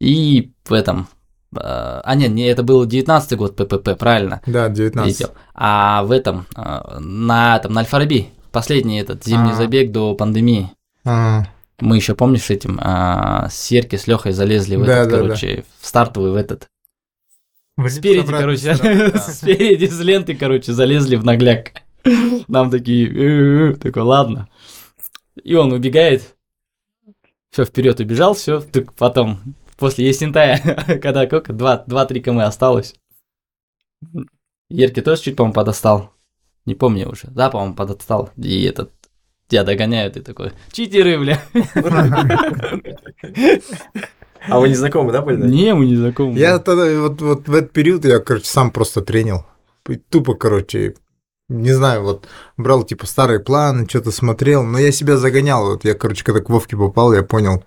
И 0.00 0.52
в 0.64 0.72
этом... 0.72 1.08
э, 1.54 1.58
а, 1.62 2.14
нет, 2.16 2.32
не, 2.32 2.44
это 2.48 2.62
был 2.62 2.84
19 2.84 3.38
год 3.38 3.56
ППП, 3.56 3.96
правильно? 3.98 4.40
Да, 4.46 4.68
19. 4.68 5.18
Видел. 5.20 5.32
А 5.54 6.02
в 6.04 6.10
этом, 6.10 6.46
э, 6.56 6.98
на, 6.98 7.58
там, 7.60 7.72
на 7.72 7.80
Альфараби, 7.80 8.30
последний 8.52 8.98
этот 9.00 9.24
зимний 9.24 9.52
А. 9.52 9.54
забег 9.54 9.92
до 9.92 10.14
пандемии. 10.14 10.72
Ага. 11.04 11.48
Мы 11.80 11.96
еще, 11.96 12.14
помнишь, 12.14 12.50
этим 12.50 12.78
а, 12.80 13.48
с 13.50 13.58
Серки, 13.58 13.96
с 13.96 14.06
Лехой 14.06 14.32
залезли 14.32 14.76
в 14.76 14.84
Да, 14.84 15.02
этот, 15.02 15.10
да, 15.10 15.18
короче, 15.18 15.64
в 15.80 15.86
стартовый, 15.86 16.32
в 16.32 16.36
этот. 16.36 16.68
Блин, 17.76 17.90
Спереди, 17.90 18.26
короче, 18.26 18.74
да. 19.12 19.18
спереди 19.18 19.84
с 19.84 20.00
ленты, 20.00 20.34
короче, 20.34 20.72
залезли 20.72 21.16
в 21.16 21.24
нагляк. 21.24 21.82
Нам 22.48 22.70
такие, 22.70 23.06
«Э-э-э». 23.08 23.74
такой, 23.74 24.02
ладно. 24.02 24.48
И 25.42 25.54
он 25.54 25.72
убегает. 25.72 26.36
Все, 27.50 27.64
вперед 27.64 28.00
убежал, 28.00 28.34
все. 28.34 28.62
Потом, 28.96 29.40
после 29.76 30.06
Есентая, 30.06 30.58
когда 31.02 31.26
сколько, 31.26 31.52
2-3 31.52 32.20
км 32.20 32.46
осталось. 32.46 32.94
Ерки 34.70 35.02
тоже 35.02 35.22
чуть, 35.22 35.36
по-моему, 35.36 35.54
подостал. 35.54 36.12
Не 36.64 36.74
помню 36.74 37.10
уже. 37.10 37.28
Да, 37.28 37.50
по-моему, 37.50 37.74
подостал. 37.74 38.30
И 38.36 38.62
этот, 38.64 38.92
тебя 39.48 39.64
догоняют, 39.64 40.16
и 40.16 40.20
такой, 40.20 40.52
читеры, 40.72 41.18
бля. 41.18 41.42
А 44.48 44.60
вы 44.60 44.68
не 44.68 44.74
знакомы, 44.74 45.12
да, 45.12 45.22
были? 45.22 45.46
Не, 45.46 45.74
мы 45.74 45.86
не 45.86 45.96
знакомы. 45.96 46.38
Я 46.38 46.58
тогда 46.58 47.00
вот, 47.00 47.20
вот 47.20 47.48
в 47.48 47.54
этот 47.54 47.72
период 47.72 48.04
я, 48.04 48.20
короче, 48.20 48.46
сам 48.46 48.70
просто 48.70 49.02
тренил. 49.02 49.44
Тупо, 50.08 50.34
короче, 50.34 50.94
не 51.48 51.72
знаю, 51.72 52.02
вот 52.02 52.28
брал 52.56 52.84
типа 52.84 53.06
старые 53.06 53.40
планы, 53.40 53.86
что-то 53.88 54.10
смотрел, 54.10 54.62
но 54.62 54.78
я 54.78 54.92
себя 54.92 55.16
загонял. 55.16 55.66
Вот 55.66 55.84
я, 55.84 55.94
короче, 55.94 56.24
когда 56.24 56.40
к 56.40 56.50
Вовке 56.50 56.76
попал, 56.76 57.12
я 57.12 57.22
понял, 57.22 57.64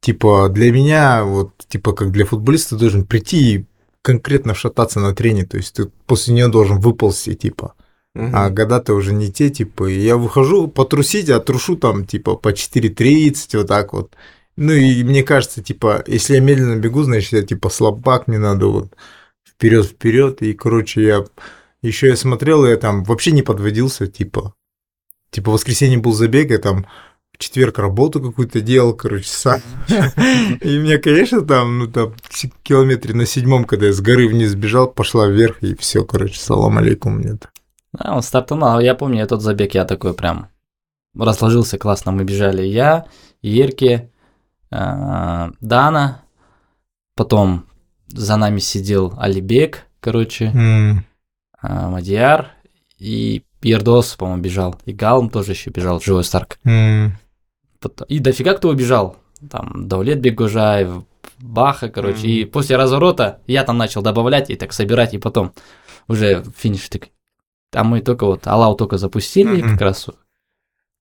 типа, 0.00 0.48
для 0.48 0.72
меня, 0.72 1.24
вот, 1.24 1.52
типа, 1.68 1.92
как 1.92 2.10
для 2.10 2.24
футболиста 2.24 2.76
должен 2.76 3.04
прийти 3.04 3.54
и 3.54 3.66
конкретно 4.02 4.54
шататься 4.54 5.00
на 5.00 5.14
трене, 5.14 5.44
то 5.44 5.56
есть 5.56 5.74
ты 5.74 5.90
после 6.06 6.34
нее 6.34 6.48
должен 6.48 6.78
выползти, 6.78 7.34
типа. 7.34 7.74
Мгм. 8.14 8.34
А 8.34 8.50
года-то 8.50 8.94
уже 8.94 9.12
не 9.12 9.30
те, 9.30 9.50
типа, 9.50 9.86
и 9.88 10.00
я 10.00 10.16
выхожу 10.16 10.68
потрусить, 10.68 11.30
а 11.30 11.40
трушу 11.40 11.76
там, 11.76 12.04
типа, 12.04 12.36
по 12.36 12.52
4.30, 12.52 13.58
вот 13.58 13.68
так 13.68 13.92
вот. 13.92 14.14
Ну 14.56 14.72
и 14.72 15.04
мне 15.04 15.22
кажется, 15.22 15.62
типа, 15.62 16.02
если 16.06 16.34
я 16.34 16.40
медленно 16.40 16.76
бегу, 16.76 17.02
значит, 17.04 17.32
я, 17.32 17.42
типа, 17.42 17.68
слабак, 17.68 18.26
мне 18.26 18.38
надо 18.38 18.66
вот 18.66 18.96
вперед 19.48 19.86
вперед 19.86 20.42
и, 20.42 20.52
короче, 20.52 21.02
я 21.02 21.24
еще 21.82 22.08
я 22.08 22.16
смотрел, 22.16 22.64
и 22.64 22.70
я 22.70 22.76
там 22.76 23.04
вообще 23.04 23.30
не 23.30 23.42
подводился, 23.42 24.06
типа, 24.08 24.54
типа, 25.30 25.50
в 25.50 25.54
воскресенье 25.54 25.98
был 25.98 26.12
забег, 26.12 26.50
я 26.50 26.58
там 26.58 26.86
в 27.32 27.38
четверг 27.38 27.78
работу 27.78 28.20
какую-то 28.20 28.60
делал, 28.60 28.94
короче, 28.94 29.28
сам. 29.28 29.60
И 30.60 30.78
мне, 30.78 30.98
конечно, 30.98 31.42
там, 31.42 31.78
ну, 31.78 31.86
там, 31.86 32.14
километре 32.64 33.14
на 33.14 33.26
седьмом, 33.26 33.64
когда 33.64 33.86
я 33.86 33.92
с 33.92 34.00
горы 34.00 34.26
вниз 34.26 34.54
бежал, 34.54 34.90
пошла 34.90 35.28
вверх, 35.28 35.62
и 35.62 35.76
все, 35.76 36.04
короче, 36.04 36.40
салам 36.40 36.78
алейкум 36.78 37.18
мне 37.18 37.38
-то. 37.92 38.04
А, 38.08 38.14
он 38.16 38.22
стартанул. 38.22 38.78
Я 38.80 38.94
помню, 38.94 39.26
тот 39.26 39.42
забег, 39.42 39.74
я 39.74 39.84
такой 39.84 40.14
прям 40.14 40.48
разложился 41.16 41.78
классно. 41.78 42.12
Мы 42.12 42.24
бежали 42.24 42.62
я, 42.62 43.06
Ерки, 43.42 44.10
а, 44.70 45.50
Дана, 45.60 46.22
потом 47.16 47.64
за 48.08 48.36
нами 48.36 48.58
сидел 48.58 49.14
Алибек, 49.18 49.86
короче, 50.00 50.46
М. 50.54 51.04
а, 51.60 51.88
Мадияр 51.90 52.48
и 52.98 53.42
Ердос, 53.62 54.14
по-моему, 54.16 54.42
бежал. 54.42 54.76
И 54.84 54.92
Галм 54.92 55.30
тоже 55.30 55.52
еще 55.52 55.70
бежал, 55.70 56.00
живой 56.00 56.24
Старк. 56.24 56.58
Пот- 57.80 58.02
И 58.08 58.18
дофига 58.18 58.54
кто 58.54 58.68
убежал. 58.70 59.16
Там 59.50 59.86
Даулет 59.88 60.20
Бекгужаев, 60.20 61.04
Баха, 61.38 61.88
короче. 61.88 62.26
И 62.26 62.44
после 62.44 62.76
разворота 62.76 63.40
я 63.46 63.62
там 63.64 63.78
начал 63.78 64.02
добавлять 64.02 64.50
и 64.50 64.56
так 64.56 64.72
собирать, 64.72 65.14
и 65.14 65.18
потом 65.18 65.52
уже 66.08 66.44
финиш 66.56 66.88
так. 66.88 67.08
Там 67.70 67.88
мы 67.88 68.00
только 68.00 68.24
вот 68.26 68.46
Алау 68.46 68.74
только 68.76 68.98
запустили 68.98 69.60
Мгм. 69.62 69.72
как 69.72 69.80
раз. 69.82 70.08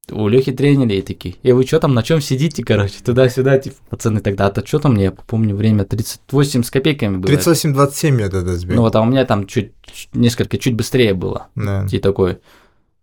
У 0.10 0.28
Лехи 0.30 0.54
тренили 0.54 0.96
и 0.96 1.02
такие, 1.02 1.36
и 1.44 1.52
вы 1.52 1.66
что 1.66 1.82
там, 1.82 1.94
на 1.94 2.02
чем 2.02 2.22
сидите, 2.22 2.64
короче, 2.64 3.04
туда-сюда, 3.04 3.58
типа, 3.60 3.76
пацаны 3.90 4.22
тогда, 4.22 4.50
то 4.50 4.66
что 4.66 4.80
там, 4.80 4.96
я 4.96 5.12
помню, 5.12 5.54
время 5.54 5.84
38 5.84 6.64
с 6.64 6.72
копейками 6.72 7.18
было. 7.18 7.30
38-27 7.30 8.22
я 8.22 8.30
тогда 8.30 8.54
сбил. 8.54 8.78
Ну 8.78 8.82
вот, 8.84 8.96
а 8.96 9.02
у 9.02 9.06
меня 9.06 9.26
там 9.26 9.48
чуть, 9.48 9.74
чуть- 9.84 10.16
несколько, 10.16 10.58
чуть 10.58 10.76
быстрее 10.76 11.14
было. 11.14 11.48
Да. 11.56 11.86
И 11.92 12.00
такой, 12.00 12.40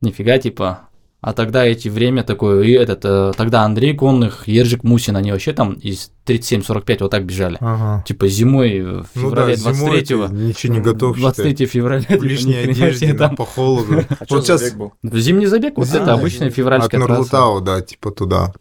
нифига, 0.01 0.39
типа. 0.39 0.89
А 1.27 1.33
тогда 1.33 1.65
эти 1.65 1.89
время 1.89 2.23
такое, 2.23 2.65
и 2.65 2.73
этот, 2.73 3.03
э, 3.07 3.33
тогда 3.35 3.63
Андрей 3.63 3.95
Конных, 3.95 4.47
Ержик 4.47 4.85
Мусин, 4.85 5.17
они 5.17 5.33
вообще 5.33 5.55
там 5.55 5.73
из 5.73 6.13
37-45 6.27 6.99
вот 7.01 7.11
так 7.13 7.25
бежали. 7.25 7.57
Ага. 7.61 8.05
Типа 8.07 8.29
зимой, 8.29 8.77
э, 8.77 8.83
в 8.83 9.07
Ну 9.15 9.23
феврале 9.23 9.57
да, 9.57 9.73
зимой 9.73 10.01
23-го. 10.03 10.29
ты 10.29 10.35
ничего 10.35 10.75
не 10.75 10.81
готов, 10.81 11.17
23 11.17 11.65
февраля. 11.67 12.03
считай. 12.03 12.19
В 12.19 12.21
типа, 12.21 12.29
лишней 12.31 12.65
одежде, 12.65 13.15
да, 13.15 13.29
там. 13.29 13.37
по 13.37 13.47
холоду. 13.47 14.03
А 14.21 14.25
Вот 14.29 14.45
сейчас 14.45 14.61
забег 14.61 14.77
был? 14.77 14.93
Зимний 15.19 15.47
забег, 15.47 15.79
вот 15.79 15.89
это 15.89 16.13
обычная 16.13 16.49
От 16.49 16.55
февральская 16.55 17.01
трасса. 17.01 17.13
Нурлутау, 17.15 17.61
да, 17.63 17.81
типа 17.81 18.11
туда. 18.11 18.53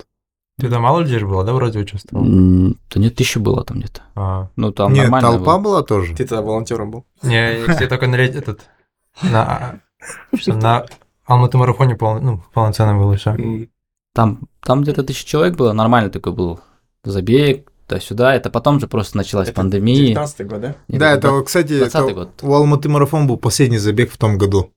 Ты 0.57 0.69
там 0.69 0.83
мало 0.83 1.01
людей 1.01 1.19
было, 1.19 1.43
да, 1.43 1.51
вроде 1.51 1.79
участвовал? 1.79 2.23
Да 2.23 2.99
нет, 2.99 3.13
тысяча 3.15 3.41
было 3.41 3.65
там 3.65 3.79
где-то. 3.79 4.03
А. 4.15 4.47
Ну 4.55 4.71
там 4.71 4.93
Нет, 4.93 5.03
нормально 5.03 5.31
толпа 5.31 5.57
было. 5.57 5.63
была 5.63 5.81
тоже. 5.83 6.15
Ты 6.15 6.25
тогда 6.25 6.41
волонтером 6.41 6.91
был? 6.91 7.05
Не, 7.23 7.59
если 7.67 7.87
только 7.87 8.07
на 8.07 8.15
этот, 8.15 8.61
на, 9.21 9.81
что, 11.23 11.33
на 11.33 11.35
Алматы 11.35 11.57
марафоне 11.57 11.95
пол, 11.95 12.19
ну, 12.19 12.43
полноценно 12.53 12.97
было 12.97 13.15
все. 13.15 13.35
Там, 14.13 14.41
там 14.61 14.81
где-то 14.83 15.03
тысяча 15.03 15.25
человек 15.27 15.55
было, 15.55 15.73
нормально 15.73 16.09
такой 16.09 16.33
был 16.33 16.59
забег, 17.03 17.71
туда-сюда. 17.87 18.35
Это 18.35 18.49
потом 18.49 18.79
же 18.79 18.87
просто 18.87 19.17
началась 19.17 19.47
Это 19.49 19.55
пандемия. 19.55 20.07
19 20.09 20.47
год, 20.47 20.61
да? 20.61 20.75
Нет, 20.87 20.99
Да, 20.99 21.11
это 21.11 21.27
это, 21.29 21.41
кстати, 21.43 21.73
20-й 21.73 21.85
это 21.87 22.13
год. 22.13 22.29
у 22.43 22.53
Алматы 22.53 22.89
марафон 22.89 23.27
был 23.27 23.37
последний 23.37 23.77
забег 23.79 24.11
в 24.11 24.17
том 24.17 24.37
году. 24.37 24.71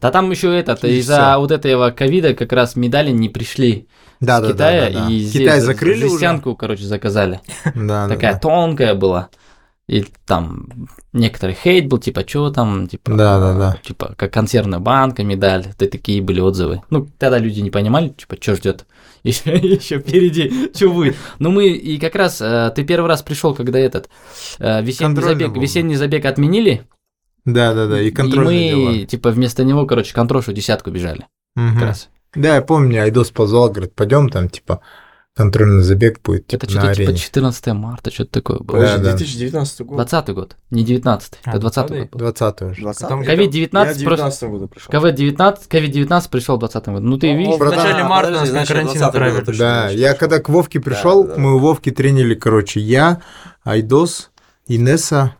Да 0.00 0.10
там 0.12 0.30
еще 0.30 0.56
этот, 0.56 0.84
И 0.84 0.98
из-за 1.00 1.36
вот 1.38 1.50
этого 1.50 1.90
ковида 1.90 2.34
как 2.34 2.52
раз 2.52 2.76
медали 2.76 3.10
не 3.10 3.28
пришли 3.28 3.88
Да, 4.20 4.38
с 4.38 4.42
да, 4.42 4.52
Китая, 4.52 4.86
да, 4.86 4.92
да, 5.00 5.06
да. 5.06 5.12
и 5.12 5.18
здесь 5.18 5.42
Китай 5.42 5.60
за- 5.60 5.66
закрыли 5.66 6.04
уже? 6.04 6.10
жестянку, 6.10 6.54
короче, 6.54 6.84
заказали. 6.84 7.40
Да, 7.74 8.06
да, 8.06 8.08
Такая 8.08 8.34
да. 8.34 8.38
тонкая 8.38 8.94
была. 8.94 9.28
И 9.88 10.04
там 10.26 10.68
некоторый 11.14 11.54
хейт 11.54 11.86
был, 11.88 11.96
типа, 11.98 12.22
что 12.28 12.50
там, 12.50 12.86
типа, 12.88 13.10
Да, 13.14 13.38
да, 13.40 13.58
да. 13.58 13.78
типа, 13.82 14.14
как 14.18 14.30
консервная 14.32 14.80
банка, 14.80 15.24
медаль, 15.24 15.66
да 15.78 15.86
такие 15.86 16.20
были 16.20 16.40
отзывы. 16.40 16.82
Ну, 16.90 17.08
тогда 17.18 17.38
люди 17.38 17.60
не 17.60 17.70
понимали, 17.70 18.10
типа, 18.10 18.36
что 18.40 18.54
ждет. 18.54 18.86
Еще, 19.24 19.50
еще 19.56 19.98
впереди, 19.98 20.70
что 20.74 20.90
будет. 20.90 21.16
Ну, 21.40 21.50
мы, 21.50 21.68
и 21.70 21.98
как 21.98 22.14
раз, 22.14 22.40
э, 22.40 22.70
ты 22.76 22.84
первый 22.84 23.08
раз 23.08 23.22
пришел, 23.22 23.52
когда 23.54 23.78
этот 23.78 24.08
э, 24.60 24.80
весенний 24.82 25.20
забег, 25.20 25.52
был. 25.52 25.60
весенний 25.60 25.96
забег 25.96 26.24
отменили, 26.24 26.86
Да, 27.44 27.74
да, 27.74 27.86
да, 27.88 28.00
и 28.00 28.10
контрольные 28.12 28.70
и 28.70 28.74
мы, 28.74 28.94
дела. 28.94 29.06
типа, 29.06 29.30
вместо 29.30 29.64
него, 29.64 29.86
короче, 29.86 30.14
контрошу 30.14 30.52
десятку 30.52 30.90
бежали. 30.90 31.26
Мгм. 31.56 31.74
Как 31.74 31.82
раз. 31.82 32.08
Да, 32.34 32.54
я 32.54 32.62
помню, 32.62 33.02
Айдос 33.02 33.30
позвал, 33.32 33.70
говорит, 33.70 33.94
пойдем 33.94 34.28
там, 34.28 34.48
типа, 34.48 34.82
контрольный 35.38 35.82
забег 35.82 36.20
будет, 36.22 36.46
типа, 36.48 36.64
Это 36.64 36.74
на 36.74 36.80
что-то 36.82 36.94
типа 36.96 37.02
арене. 37.04 37.18
14 37.18 37.66
марта, 37.68 38.10
что-то 38.10 38.32
такое 38.32 38.58
было. 38.58 38.78
Да, 38.80 38.84
Подожди, 38.96 39.04
да. 39.04 39.16
2019 39.16 39.80
год. 39.86 39.96
20 39.96 40.28
год, 40.34 40.56
не 40.70 40.82
19 40.82 41.38
А, 41.44 41.50
это 41.50 41.58
20 41.60 41.84
20-й? 41.90 41.98
год 42.00 42.10
был. 42.10 42.18
20 42.18 42.62
уже. 42.62 42.82
20 42.82 43.02
Потом 43.02 43.22
Я 43.22 43.34
COVID-19 43.34 43.68
в 43.68 43.70
просто- 43.70 43.98
19 44.00 44.42
году 44.50 44.68
пришел. 44.68 44.90
ковид-19, 44.92 45.56
ковид-19 45.70 46.30
пришел 46.30 46.56
в 46.56 46.58
20 46.58 46.88
году. 46.94 47.06
Ну, 47.06 47.18
ты 47.18 47.30
О, 47.30 47.36
видишь, 47.36 47.54
В 47.54 47.64
начале 47.64 48.02
А, 48.02 48.08
марта 48.08 48.30
нас 48.32 48.50
на 48.52 48.66
карантин 48.66 49.00
20-й 49.00 49.04
отправили. 49.04 49.56
Да, 49.58 49.88
я 49.90 50.14
когда 50.14 50.40
к 50.40 50.48
Вовке 50.48 50.80
пришел, 50.80 51.24
да, 51.24 51.34
да. 51.36 51.40
мы 51.40 51.54
у 51.54 51.58
Вовки 51.60 51.90
тренили, 51.90 52.34
короче, 52.34 52.80
я, 52.80 53.22
Айдос, 53.64 54.30
Инесса 54.66 55.34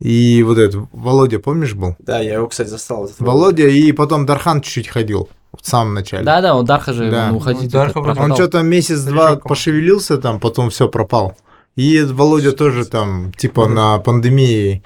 И 0.00 0.42
вот 0.42 0.58
этот 0.58 0.88
Володя, 0.92 1.38
помнишь, 1.38 1.74
был? 1.74 1.94
Да, 2.00 2.18
я 2.18 2.34
его, 2.34 2.48
кстати, 2.48 2.68
застал. 2.68 3.08
Володя, 3.20 3.68
и 3.68 3.92
потом 3.92 4.26
Дархан 4.26 4.60
чуть-чуть 4.60 4.88
ходил 4.88 5.28
в 5.60 5.66
самом 5.68 5.94
начале. 5.94 6.24
Да-да, 6.24 6.54
он 6.54 6.64
Дарха 6.64 6.92
же, 6.92 7.10
Да. 7.10 7.28
он 7.30 7.36
уходить. 7.36 7.70
Дарха 7.70 7.98
Он 7.98 8.34
что-то 8.34 8.62
месяц-два 8.62 9.36
пошевелился 9.36 10.18
там, 10.18 10.40
потом 10.40 10.70
все 10.70 10.88
пропал. 10.88 11.36
И 11.76 12.02
Володя 12.02 12.52
тоже 12.52 12.84
там, 12.84 13.32
типа, 13.32 13.66
на 13.66 13.98
пандемии. 13.98 14.82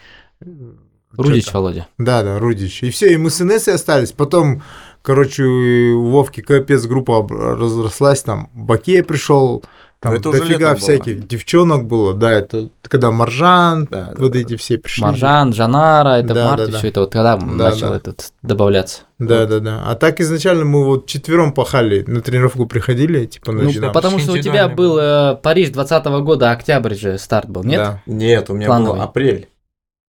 Рудич 1.16 1.44
Чё-то. 1.46 1.58
Володя. 1.58 1.86
Да, 1.98 2.22
да, 2.22 2.38
Рудич. 2.38 2.82
И 2.82 2.90
все, 2.90 3.12
и 3.12 3.16
мы 3.16 3.30
с 3.30 3.40
Инессой 3.40 3.74
остались. 3.74 4.12
Потом, 4.12 4.62
короче, 5.02 5.44
у 5.44 6.10
Вовки 6.10 6.42
капец 6.42 6.84
группа 6.84 7.26
разрослась, 7.28 8.22
там 8.22 8.50
Бакея 8.54 9.02
пришел, 9.02 9.64
там 10.06 10.14
Ну, 10.14 10.18
это 10.20 10.28
уже 10.30 10.38
дофига 10.40 10.58
летом 10.58 10.68
было. 10.74 10.80
всяких 10.80 11.28
девчонок 11.28 11.86
было, 11.86 12.14
да, 12.14 12.32
это 12.32 12.68
когда 12.82 13.10
Маржан, 13.10 13.86
Да, 13.90 14.06
да, 14.06 14.14
вот 14.16 14.32
да, 14.32 14.38
эти 14.38 14.56
все 14.56 14.78
пришли. 14.78 15.02
Маржан, 15.02 15.52
Жанара, 15.52 16.18
это 16.20 16.34
Да, 16.34 16.46
в 16.46 16.50
марте 16.50 16.66
да, 16.66 16.72
да. 16.72 16.78
все 16.78 16.88
это 16.88 17.00
вот 17.00 17.12
когда 17.12 17.36
начал 17.36 17.90
да. 17.90 17.96
этот 17.96 18.32
добавляться. 18.42 19.02
Да, 19.18 19.46
да, 19.46 19.60
да. 19.60 19.82
А 19.86 19.94
так 19.94 20.20
изначально 20.20 20.64
мы 20.64 20.84
вот 20.84 21.06
четвером 21.06 21.52
пахали, 21.52 22.04
на 22.06 22.20
тренировку 22.20 22.66
приходили, 22.66 23.26
типа, 23.26 23.52
на 23.52 23.62
Ну, 23.62 23.70
Динамо. 23.70 23.92
потому 23.92 24.18
что 24.18 24.32
у 24.32 24.38
тебя 24.38 24.68
был 24.68 24.98
э, 24.98 25.36
Париж 25.42 25.70
20 25.70 26.04
года, 26.22 26.50
октябрь 26.50 26.94
же 26.94 27.18
старт 27.18 27.48
был, 27.48 27.64
нет? 27.64 27.78
Да. 27.78 28.02
Нет, 28.06 28.50
у 28.50 28.54
меня 28.54 28.66
Плановый. 28.66 28.94
был 28.98 29.02
апрель. 29.02 29.48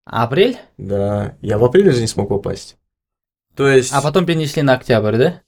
Апрель? 0.06 0.58
Да, 0.78 1.34
я 1.42 1.58
в 1.58 1.64
апреле 1.66 1.92
же 1.92 2.02
не 2.02 2.08
смог 2.08 2.30
попасть. 2.30 2.78
То 3.56 3.68
есть... 3.68 3.92
А 3.94 4.02
потом 4.02 4.26
перенесли 4.26 4.62
на 4.62 4.74
октябрь, 4.74 5.18
да? 5.18 5.42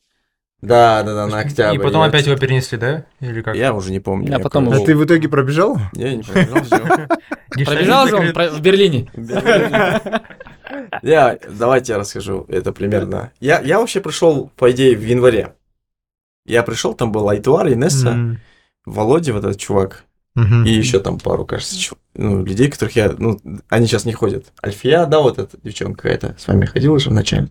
Да, 0.62 1.04
да, 1.04 1.14
да, 1.14 1.28
на 1.28 1.40
октябрь. 1.40 1.76
И 1.76 1.78
потом 1.80 2.02
я- 2.02 2.08
опять 2.08 2.26
его 2.26 2.36
перенесли, 2.36 2.78
да? 2.80 3.06
Или 3.20 3.42
как? 3.42 3.56
Я 3.56 3.74
уже 3.74 3.92
не 3.92 4.00
помню. 4.00 4.28
А 4.34 4.38
я 4.38 4.40
потом 4.40 4.70
А 4.70 4.80
ты 4.80 4.96
в 4.96 5.06
итоге 5.06 5.30
пробежал? 5.30 5.78
Не, 5.94 6.18
не 6.18 6.24
пробежал. 6.24 7.08
Пробежал 7.66 8.08
же 8.08 8.16
он 8.16 8.28
в 8.34 8.62
Берлине. 8.62 9.10
Я, 11.02 11.38
давайте 11.50 11.94
я 11.94 12.00
расскажу 12.00 12.46
это 12.50 12.72
примерно. 12.74 13.32
Я, 13.40 13.60
я 13.62 13.80
вообще 13.80 14.02
пришел, 14.02 14.52
по 14.56 14.72
идее, 14.72 14.96
в 14.96 15.04
январе. 15.06 15.54
Я 16.46 16.64
пришел, 16.64 16.94
там 16.94 17.12
был 17.12 17.28
Айтуар, 17.30 17.68
Инесса. 17.72 18.14
Володя, 18.86 19.34
вот 19.34 19.44
этот 19.44 19.60
чувак, 19.60 20.06
и 20.66 20.70
еще 20.72 21.00
там 21.02 21.20
пару, 21.20 21.46
кажется, 21.46 21.96
ну, 22.16 22.46
людей, 22.46 22.70
которых 22.70 22.96
я, 22.96 23.14
ну, 23.18 23.38
они 23.68 23.86
сейчас 23.86 24.06
не 24.06 24.14
ходят. 24.14 24.46
Альфия, 24.64 25.06
да, 25.06 25.20
вот 25.20 25.40
эта 25.40 25.58
девчонка 25.62 26.04
какая-то 26.04 26.36
с 26.40 26.48
вами 26.48 26.66
ходила 26.66 26.98
же 27.00 27.10
вначале. 27.10 27.50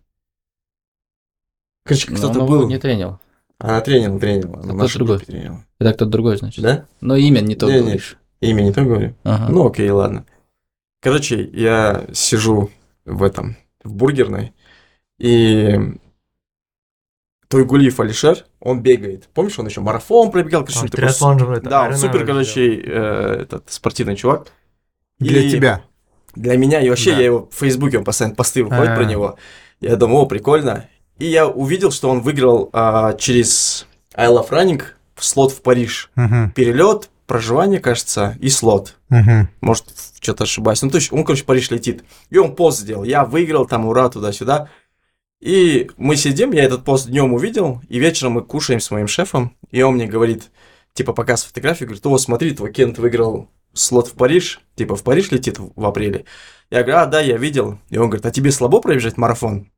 Короче, 1.86 2.12
кто-то 2.14 2.40
был. 2.44 2.62
Ну, 2.62 2.68
не 2.68 2.78
тренил. 2.78 3.18
Она 3.58 3.80
тренила, 3.80 4.18
тренила. 4.20 4.54
она 4.54 4.62
в 4.62 4.66
кто 4.66 4.74
нашей 4.74 4.96
другой? 4.98 5.18
тренила. 5.20 5.64
Это 5.78 5.92
кто-то 5.94 6.10
другой, 6.10 6.36
значит. 6.36 6.62
Да? 6.62 6.84
Но 7.00 7.16
имя 7.16 7.40
не 7.40 7.54
то 7.54 7.66
Не, 7.68 7.74
не. 7.76 7.80
говоришь. 7.80 8.18
Имя 8.40 8.62
не 8.62 8.72
то 8.72 8.82
говорю? 8.82 9.14
Ага. 9.24 9.50
Ну, 9.50 9.66
окей, 9.66 9.88
ладно. 9.90 10.26
Короче, 11.00 11.42
я 11.52 12.04
сижу 12.12 12.70
в 13.04 13.22
этом, 13.22 13.56
в 13.82 13.94
бургерной, 13.94 14.52
и 15.18 15.78
Тойгулиев 17.48 18.00
Алишер, 18.00 18.44
он 18.60 18.82
бегает. 18.82 19.28
Помнишь, 19.32 19.58
он 19.58 19.66
еще 19.66 19.80
марафон 19.80 20.30
пробегал? 20.32 20.62
короче, 20.62 20.80
Он 20.80 20.86
такой 20.88 20.96
триатлон 21.04 21.38
же 21.38 21.46
это, 21.46 21.70
Да, 21.70 21.84
он 21.88 21.96
супер, 21.96 22.26
короче, 22.26 22.74
э, 22.80 23.38
этот 23.42 23.70
спортивный 23.70 24.16
чувак. 24.16 24.48
Для 25.20 25.40
И 25.42 25.50
тебя. 25.50 25.82
Для 26.34 26.56
меня, 26.56 26.80
и 26.82 26.88
вообще, 26.90 27.12
Да. 27.12 27.18
я 27.18 27.24
его 27.26 27.48
в 27.50 27.54
Фейсбуке, 27.54 27.98
он 27.98 28.04
постоянно 28.04 28.34
посты 28.34 28.64
выходит 28.64 28.90
А. 28.90 28.96
про 28.96 29.04
него. 29.04 29.36
Я 29.80 29.96
думаю, 29.96 30.18
о, 30.22 30.26
прикольно. 30.26 30.88
И 31.18 31.26
я 31.26 31.46
увидел, 31.46 31.90
что 31.90 32.10
он 32.10 32.20
выиграл 32.20 32.70
а, 32.72 33.14
через 33.14 33.86
I 34.14 34.28
Love 34.28 34.50
Running 34.50 34.82
слот 35.16 35.52
в 35.52 35.62
Париж. 35.62 36.10
Мгм. 36.14 36.50
Перелет, 36.52 37.10
проживание, 37.26 37.80
кажется, 37.80 38.36
и 38.40 38.48
слот. 38.48 38.96
Мгм. 39.08 39.48
Может, 39.60 39.86
что-то 40.20 40.44
ошибаюсь. 40.44 40.82
Ну, 40.82 40.90
то 40.90 40.96
есть, 40.96 41.12
он, 41.12 41.24
короче, 41.24 41.42
в 41.42 41.46
Париж 41.46 41.70
летит. 41.70 42.04
И 42.30 42.38
он 42.38 42.54
пост 42.54 42.80
сделал. 42.80 43.04
Я 43.04 43.24
выиграл, 43.24 43.66
там, 43.66 43.86
ура, 43.86 44.08
туда-сюда. 44.08 44.68
И 45.40 45.90
мы 45.96 46.16
сидим, 46.16 46.52
я 46.52 46.64
этот 46.64 46.84
пост 46.84 47.08
днем 47.08 47.32
увидел, 47.34 47.82
и 47.88 47.98
вечером 47.98 48.32
мы 48.32 48.42
кушаем 48.42 48.80
с 48.80 48.90
моим 48.90 49.06
шефом, 49.06 49.54
и 49.70 49.82
он 49.82 49.94
мне 49.94 50.06
говорит, 50.06 50.50
типа, 50.94 51.12
показ 51.12 51.44
фотографию, 51.44 51.88
говорит, 51.88 52.06
о, 52.06 52.16
смотри, 52.16 52.52
твой 52.52 52.72
Кент 52.72 52.98
выиграл 52.98 53.50
слот 53.74 54.08
в 54.08 54.12
Париж, 54.14 54.60
типа, 54.76 54.96
в 54.96 55.02
Париж 55.02 55.30
летит 55.30 55.58
в, 55.58 55.72
в 55.76 55.84
апреле. 55.84 56.24
Я 56.70 56.82
говорю, 56.82 57.02
а, 57.02 57.06
да, 57.06 57.20
я 57.20 57.36
видел. 57.36 57.78
И 57.90 57.98
он 57.98 58.08
говорит, 58.08 58.24
а 58.24 58.30
тебе 58.30 58.50
слабо 58.50 58.80
пробежать 58.80 59.18
марафон? 59.18 59.70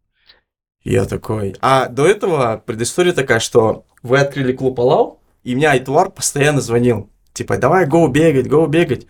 И 0.89 0.93
я 0.93 1.05
такой. 1.05 1.55
А 1.61 1.87
до 1.91 2.07
этого 2.07 2.63
предыстория 2.65 3.13
такая, 3.13 3.41
что 3.41 3.85
вы 4.03 4.21
открыли 4.21 4.55
клуб 4.55 4.81
Алау, 4.81 5.21
и 5.45 5.55
меня 5.55 5.73
Айтуар 5.73 6.09
постоянно 6.09 6.63
звонил. 6.63 7.11
Типа, 7.35 7.59
давай, 7.59 7.85
го 7.85 8.09
бегать, 8.09 8.49
го 8.49 8.67
бегать. 8.67 9.07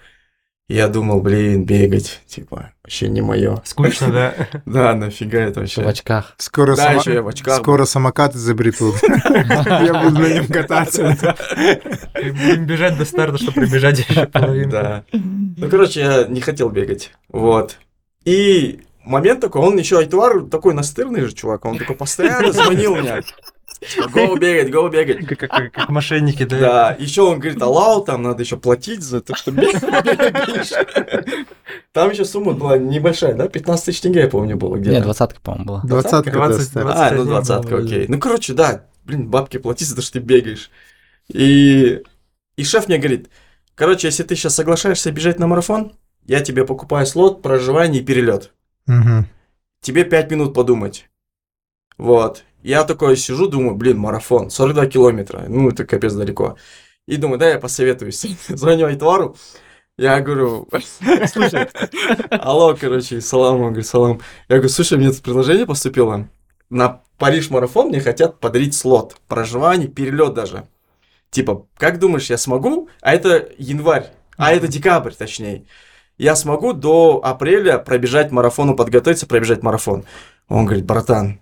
И 0.67 0.75
я 0.75 0.89
думал, 0.89 1.21
блин, 1.21 1.65
бегать, 1.65 2.21
типа, 2.27 2.73
вообще 2.83 3.09
не 3.09 3.21
мое. 3.21 3.63
Скучно, 3.65 4.11
да? 4.11 4.35
Да, 4.67 4.93
нафига 4.95 5.39
это 5.39 5.61
вообще. 5.61 5.85
в 5.85 5.87
очках. 5.87 6.35
Скоро, 6.39 6.75
Да, 6.75 6.83
сама- 6.83 7.01
еще 7.01 7.15
я 7.15 7.23
в 7.23 7.29
очках. 7.29 7.59
Скоро 7.59 7.85
самокат 7.85 8.35
изобретут. 8.35 8.97
Я 9.05 10.03
буду 10.03 10.19
на 10.19 10.35
нем 10.35 10.49
кататься. 10.49 11.11
И 12.21 12.31
Будем 12.33 12.67
бежать 12.67 12.99
до 12.99 13.05
старта, 13.05 13.39
чтобы 13.39 13.53
пробежать 13.53 14.01
еще 14.01 14.27
половину. 14.27 14.73
Да. 14.73 15.05
Ну, 15.13 15.69
короче, 15.71 16.01
я 16.01 16.25
не 16.25 16.41
хотел 16.41 16.71
бегать. 16.71 17.13
Вот. 17.29 17.79
И 18.25 18.81
момент 19.09 19.41
такой, 19.41 19.63
он 19.63 19.77
еще 19.79 19.99
Айтуар 19.99 20.43
такой 20.45 20.75
настырный 20.75 21.23
же 21.23 21.33
чувак, 21.33 21.65
он 21.65 21.79
такой 21.79 21.97
постоянно 21.97 22.53
звонил 22.53 22.97
мне. 22.97 23.23
Типа, 23.81 24.09
Го 24.09 24.37
бегать, 24.37 24.73
го 24.73 24.89
бегать. 24.89 25.25
Как, 25.27 25.39
как- 25.39 25.73
как 25.73 25.89
мошенники, 25.89 26.43
да? 26.45 26.59
Да, 26.59 26.97
еще 26.99 27.23
он 27.23 27.39
говорит, 27.39 27.63
алау, 27.63 28.03
там 28.05 28.23
надо 28.25 28.43
еще 28.43 28.57
платить 28.57 29.03
за 29.03 29.21
то, 29.21 29.37
что 29.37 29.53
бегаешь. 29.53 30.73
Там 31.93 32.11
еще 32.11 32.25
сумма 32.25 32.53
была 32.55 32.77
небольшая, 32.77 33.35
да? 33.35 33.49
15 33.49 33.87
тысяч 33.87 34.01
тенге, 34.01 34.21
я 34.23 34.29
помню, 34.29 34.57
было 34.57 34.75
Нет, 34.77 34.83
где-то. 34.87 35.03
двадцатка, 35.03 35.41
по-моему, 35.41 35.65
была. 35.67 35.81
Двадцатка 35.85 36.31
20, 36.33 36.59
доставь. 36.59 36.83
20. 36.85 37.01
А, 37.01 37.11
ну 37.15 37.25
21 37.25 37.27
двадцатка, 37.27 37.77
окей. 37.79 38.07
Ну, 38.09 38.19
короче, 38.19 38.53
да, 38.55 38.85
блин, 39.05 39.29
бабки 39.29 39.59
плати 39.59 39.85
за 39.85 39.95
то, 39.97 40.03
что 40.03 40.15
ты 40.15 40.19
бегаешь. 40.19 40.71
И, 41.29 42.03
и 42.57 42.65
шеф 42.65 42.89
мне 42.89 42.99
говорит, 42.99 43.29
короче, 43.75 44.09
если 44.09 44.23
ты 44.25 44.35
сейчас 44.35 44.55
соглашаешься 44.57 45.13
бежать 45.13 45.39
на 45.39 45.47
марафон, 45.47 45.93
я 46.27 46.41
тебе 46.41 46.65
покупаю 46.65 47.07
слот, 47.07 47.43
проживание 47.43 48.03
и 48.03 48.05
перелет. 48.05 48.51
Мгм. 48.89 49.27
Тебе 49.81 50.05
5 50.05 50.31
минут 50.33 50.55
подумать. 50.55 51.09
Вот. 51.99 52.45
Я 52.63 52.83
такой 52.85 53.17
сижу, 53.17 53.47
думаю, 53.49 53.77
блин, 53.77 53.99
марафон, 53.99 54.51
42 54.51 54.87
километра, 54.87 55.45
ну, 55.49 55.69
это 55.69 55.85
капец 55.85 56.15
далеко. 56.15 56.57
И 57.07 57.17
думаю, 57.17 57.39
да, 57.39 57.49
я 57.49 57.59
посоветуюсь. 57.61 58.27
Звоню 58.49 58.87
Айтвару, 58.87 59.37
я 59.97 60.21
говорю, 60.21 60.69
слушай, 61.33 61.69
алло, 62.31 62.77
короче, 62.79 63.21
салам, 63.21 63.61
он 63.61 63.69
говорит, 63.69 63.87
салам. 63.87 64.21
Я 64.49 64.57
говорю, 64.57 64.69
слушай, 64.71 64.99
мне 64.99 65.11
тут 65.11 65.23
предложение 65.23 65.67
поступило. 65.67 66.29
На 66.71 67.03
Париж-марафон 67.19 67.89
мне 67.89 68.01
хотят 68.01 68.41
подарить 68.41 68.75
слот, 68.75 69.17
проживание, 69.29 69.89
перелет 69.89 70.35
даже. 70.35 70.67
Типа, 71.31 71.67
как 71.77 71.99
думаешь, 71.99 72.31
я 72.31 72.39
смогу? 72.39 72.89
А 73.01 73.15
это 73.15 73.49
январь, 73.59 74.11
а 74.37 74.53
это 74.53 74.67
декабрь, 74.67 75.13
точнее. 75.13 75.67
Я 76.19 76.35
смогу 76.37 76.73
до 76.73 77.21
апреля 77.23 77.79
пробежать 77.79 78.31
марафону, 78.33 78.75
подготовиться, 78.77 79.27
пробежать 79.27 79.63
марафон. 79.63 80.05
Он 80.49 80.65
говорит, 80.67 80.85
братан, 80.85 81.41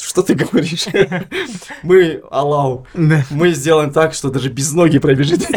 что 0.00 0.22
ты 0.22 0.34
говоришь? 0.34 0.86
Мы, 1.82 2.22
Аллау, 2.30 2.86
мы 3.30 3.50
сделаем 3.52 3.92
так, 3.92 4.14
что 4.14 4.30
даже 4.30 4.48
без 4.48 4.72
ноги 4.72 4.98
пробежит. 4.98 5.42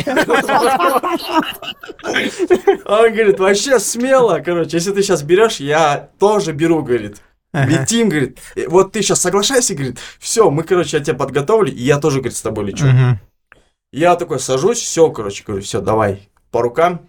Он 2.85 3.11
говорит, 3.13 3.39
вообще 3.39 3.79
смело, 3.79 4.39
короче, 4.39 4.77
если 4.77 4.91
ты 4.91 5.01
сейчас 5.01 5.23
берешь, 5.23 5.57
я 5.59 6.09
тоже 6.19 6.53
беру, 6.53 6.83
говорит. 6.83 7.17
Летим, 7.53 8.09
говорит. 8.09 8.37
«Э, 8.55 8.67
Вот 8.67 8.91
ты 8.91 9.01
сейчас 9.01 9.21
соглашайся, 9.21 9.73
говорит. 9.73 9.97
Все, 10.19 10.51
мы, 10.51 10.63
короче, 10.63 10.97
я 10.97 11.03
тебя 11.03 11.15
подготовили, 11.15 11.71
и 11.71 11.81
я 11.81 11.97
тоже, 11.97 12.17
говорит, 12.19 12.37
с 12.37 12.41
тобой 12.41 12.65
лечу. 12.65 12.85
Я 13.91 14.15
такой 14.15 14.39
сажусь, 14.39 14.79
все, 14.79 15.09
короче, 15.09 15.43
говорю, 15.47 15.63
все, 15.63 15.81
давай, 15.81 16.29
по 16.51 16.61
рукам, 16.61 17.07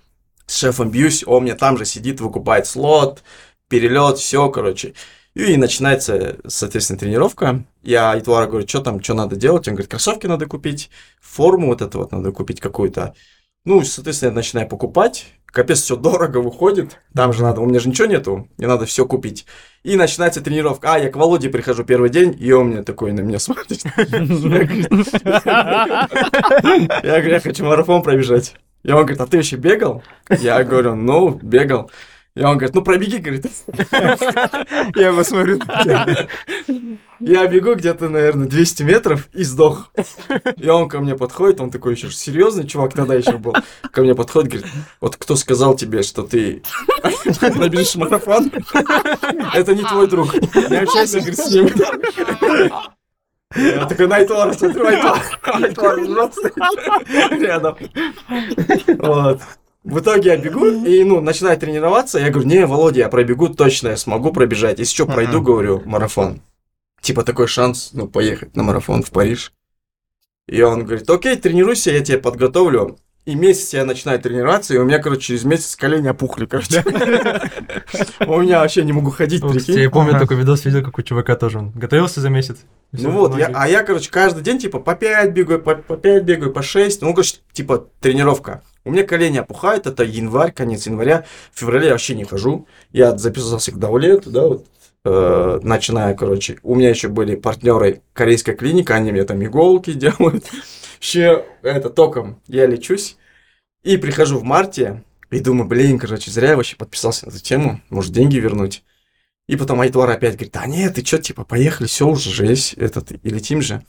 с 0.49 0.57
шефом 0.57 0.91
бьюсь, 0.91 1.23
он 1.27 1.45
мне 1.45 1.55
там 1.55 1.77
же 1.77 1.85
сидит, 1.85 2.21
выкупает 2.21 2.67
слот, 2.67 3.23
перелет, 3.69 4.19
все, 4.19 4.49
короче. 4.51 4.95
И 5.35 5.57
начинается, 5.57 6.39
соответственно, 6.49 6.99
тренировка. 6.99 7.65
Я 7.83 8.13
Айтвара 8.13 8.47
говорю, 8.47 8.67
что 8.67 8.81
там, 8.81 9.03
что 9.03 9.15
надо 9.15 9.37
делать? 9.37 9.69
Он 9.69 9.75
говорит, 9.75 9.91
кроссовки 9.91 10.27
надо 10.27 10.47
купить, 10.47 10.91
форму 11.21 11.69
вот 11.69 11.83
эту 11.83 11.99
вот 11.99 12.13
надо 12.13 12.33
купить 12.33 12.61
какую-то. 12.61 13.15
Ну, 13.65 13.85
соответственно, 13.85 14.31
я 14.31 14.35
начинаю 14.35 14.69
покупать. 14.69 15.27
Капец, 15.51 15.81
все 15.81 15.97
дорого 15.97 16.39
выходит. 16.39 16.99
Там 17.15 17.33
же 17.33 17.43
надо, 17.43 17.61
у 17.61 17.67
меня 17.67 17.81
же 17.81 17.89
ничего 17.89 18.07
нету, 18.07 18.49
мне 18.59 18.67
надо 18.67 18.85
все 18.85 19.07
купить. 19.07 19.47
И 19.83 19.97
начинается 19.97 20.41
тренировка. 20.41 20.95
А, 20.95 20.99
я 20.99 21.11
к 21.11 21.17
Володе 21.17 21.49
прихожу 21.49 21.85
первый 21.85 22.11
день, 22.11 22.37
и 22.39 22.53
он 22.53 22.69
мне 22.69 22.83
такой 22.83 23.13
на 23.13 23.21
меня 23.21 23.39
смотрит. 23.39 23.83
Я 23.95 24.05
говорю, 27.03 27.31
я 27.31 27.41
хочу 27.41 27.65
марафон 27.65 28.03
пробежать. 28.03 28.55
И 28.83 28.91
он 28.91 29.01
говорит, 29.01 29.21
а 29.21 29.27
ты 29.27 29.39
вообще 29.39 29.57
бегал? 29.57 30.03
Я 30.29 30.63
говорю, 30.65 30.95
ну, 30.95 31.31
бегал. 31.31 31.91
И 32.39 32.43
он 32.45 32.57
говорит, 32.57 32.75
ну 32.77 32.83
пробеги, 32.83 33.17
говорит. 33.17 33.47
Я 34.95 35.13
на 35.13 35.25
тебя. 35.25 36.29
Я 37.19 37.47
бегу 37.49 37.75
где-то, 37.75 38.09
наверное, 38.09 38.47
200 38.47 38.85
метров 38.85 39.29
и 39.33 39.43
сдох. 39.43 39.91
И 40.57 40.69
он 40.69 40.89
ко 40.89 41.01
мне 41.01 41.17
подходит, 41.17 41.61
он 41.61 41.73
такой 41.73 41.95
еще 41.95 42.13
серьезный 42.13 42.65
чувак 42.65 42.95
тогда 42.95 43.15
еще 43.17 43.39
был. 43.39 43.55
Ко 43.91 44.03
мне 44.03 44.15
подходит, 44.15 44.53
говорит, 44.53 44.71
вот 45.01 45.17
кто 45.17 45.35
сказал 45.35 45.75
тебе, 45.75 46.05
что 46.05 46.23
ты 46.23 46.63
набежишь 47.57 47.97
марафон, 47.97 48.53
это 49.53 49.75
не 49.75 49.83
твой 49.83 50.07
друг. 50.07 50.33
Не 50.35 50.77
общайся, 50.77 51.19
говорит, 51.19 51.39
с 51.41 51.51
ним. 51.51 51.69
Я 53.57 53.87
такой, 53.87 54.07
Найтвар, 54.07 54.55
смотри, 54.55 54.97
жжет 56.05 56.35
стоит 56.35 57.43
рядом. 57.43 57.77
Вот. 58.99 59.41
В 59.89 60.01
итоге 60.01 60.31
я 60.31 60.37
бегу 60.37 60.67
и, 60.67 61.03
ну, 61.03 61.23
начинаю 61.23 61.59
тренироваться. 61.59 62.19
Я 62.19 62.29
говорю, 62.29 62.47
не, 62.47 62.67
Володя, 62.67 63.01
я 63.01 63.09
пробегу 63.09 63.49
точно, 63.49 63.89
я 63.89 63.97
смогу 63.97 64.33
пробежать. 64.33 64.79
Если 64.79 64.95
что, 64.95 65.07
пройду, 65.07 65.41
говорю, 65.41 65.83
марафон. 65.87 66.43
Типа 67.01 67.25
такой 67.25 67.47
шанс, 67.47 67.91
ну, 67.95 68.07
поехать 68.07 68.55
на 68.55 68.65
марафон 68.65 69.03
в 69.03 69.11
Париж. 69.11 69.51
И 70.47 70.61
он 70.61 70.85
говорит, 70.85 71.09
окей, 71.09 71.37
тренируйся, 71.37 71.91
я 71.91 72.01
тебя 72.05 72.19
подготовлю. 72.19 72.99
И 73.25 73.35
месяц 73.35 73.73
я 73.73 73.87
начинаю 73.87 74.21
тренироваться, 74.21 74.75
и 74.75 74.79
у 74.79 74.85
меня, 74.85 74.99
короче, 74.99 75.23
через 75.23 75.45
месяц 75.45 75.75
колени 75.75 76.09
опухли, 76.09 76.45
короче. 76.45 76.83
У 78.27 78.41
меня 78.41 78.61
вообще 78.61 78.85
не 78.85 78.93
могу 78.93 79.11
ходить, 79.11 79.43
прикинь. 79.43 79.81
Я 79.81 79.91
помню 79.91 80.19
такой 80.19 80.39
видос, 80.39 80.65
видел, 80.65 80.83
как 80.83 80.99
у 80.99 81.03
чувака 81.03 81.37
тоже 81.37 81.59
он 81.59 81.71
готовился 81.71 82.23
за 82.23 82.31
месяц. 82.31 82.59
Ну 82.93 83.11
вот, 83.11 83.39
а 83.39 83.69
я, 83.69 83.83
короче, 83.83 84.11
каждый 84.11 84.43
день, 84.43 84.59
типа, 84.59 84.81
по 84.81 84.95
5 84.95 85.33
бегаю, 85.33 85.61
по, 85.61 85.75
по 85.75 85.97
5 85.97 86.25
бегаю, 86.25 86.53
по 86.53 86.63
6. 86.63 87.03
Ну, 87.03 87.13
короче, 87.13 87.37
типа, 87.53 87.87
тренировка. 88.01 88.63
У 88.89 88.91
меня 88.91 89.05
колени 89.05 89.37
опухают, 89.37 89.87
это 89.87 90.03
январь, 90.03 90.51
конец 90.51 90.87
января. 90.87 91.27
В 91.53 91.61
феврале 91.61 91.89
я 91.89 91.93
вообще 91.93 92.15
не 92.15 92.25
хожу. 92.25 92.67
Я 92.91 93.19
записался 93.19 93.71
к 93.71 93.79
Даулету, 93.79 94.31
да, 94.31 94.47
вот, 94.47 94.67
э, 95.05 95.61
начиная, 95.63 96.15
короче. 96.15 96.59
У 96.63 96.75
меня 96.75 96.89
еще 96.89 97.09
были 97.09 97.37
партнеры 97.37 98.01
корейская 98.15 98.55
клиника, 98.55 98.95
они 98.95 99.13
мне 99.13 99.25
там 99.25 99.45
иголки 99.45 99.93
делают. 99.93 100.47
Еще, 101.03 101.45
это, 101.61 101.91
током 101.91 102.41
я 102.47 102.65
лечусь. 102.65 103.19
И 103.83 103.99
прихожу 103.99 104.39
в 104.39 104.43
марте, 104.45 105.05
и 105.31 105.41
думаю, 105.41 105.69
блин, 105.69 105.99
короче, 105.99 106.31
зря 106.31 106.51
я 106.51 106.57
вообще 106.57 106.75
подписался 106.75 107.27
на 107.27 107.31
эту 107.31 107.41
тему, 107.41 107.83
может, 107.91 108.13
деньги 108.13 108.39
вернуть. 108.39 108.85
И 109.49 109.57
потом 109.57 109.83
Айтвар 109.83 110.09
опять 110.09 110.37
говорит, 110.37 110.57
а 110.57 110.67
нет, 110.67 110.95
ты 110.95 111.05
что, 111.05 111.19
типа, 111.19 111.45
поехали, 111.45 111.87
все 111.89 112.09
уже 112.09 112.31
же 112.31 112.47
есть 112.47 112.73
этот, 112.73 113.13
и 113.13 113.29
летим 113.29 113.61
же. 113.61 113.85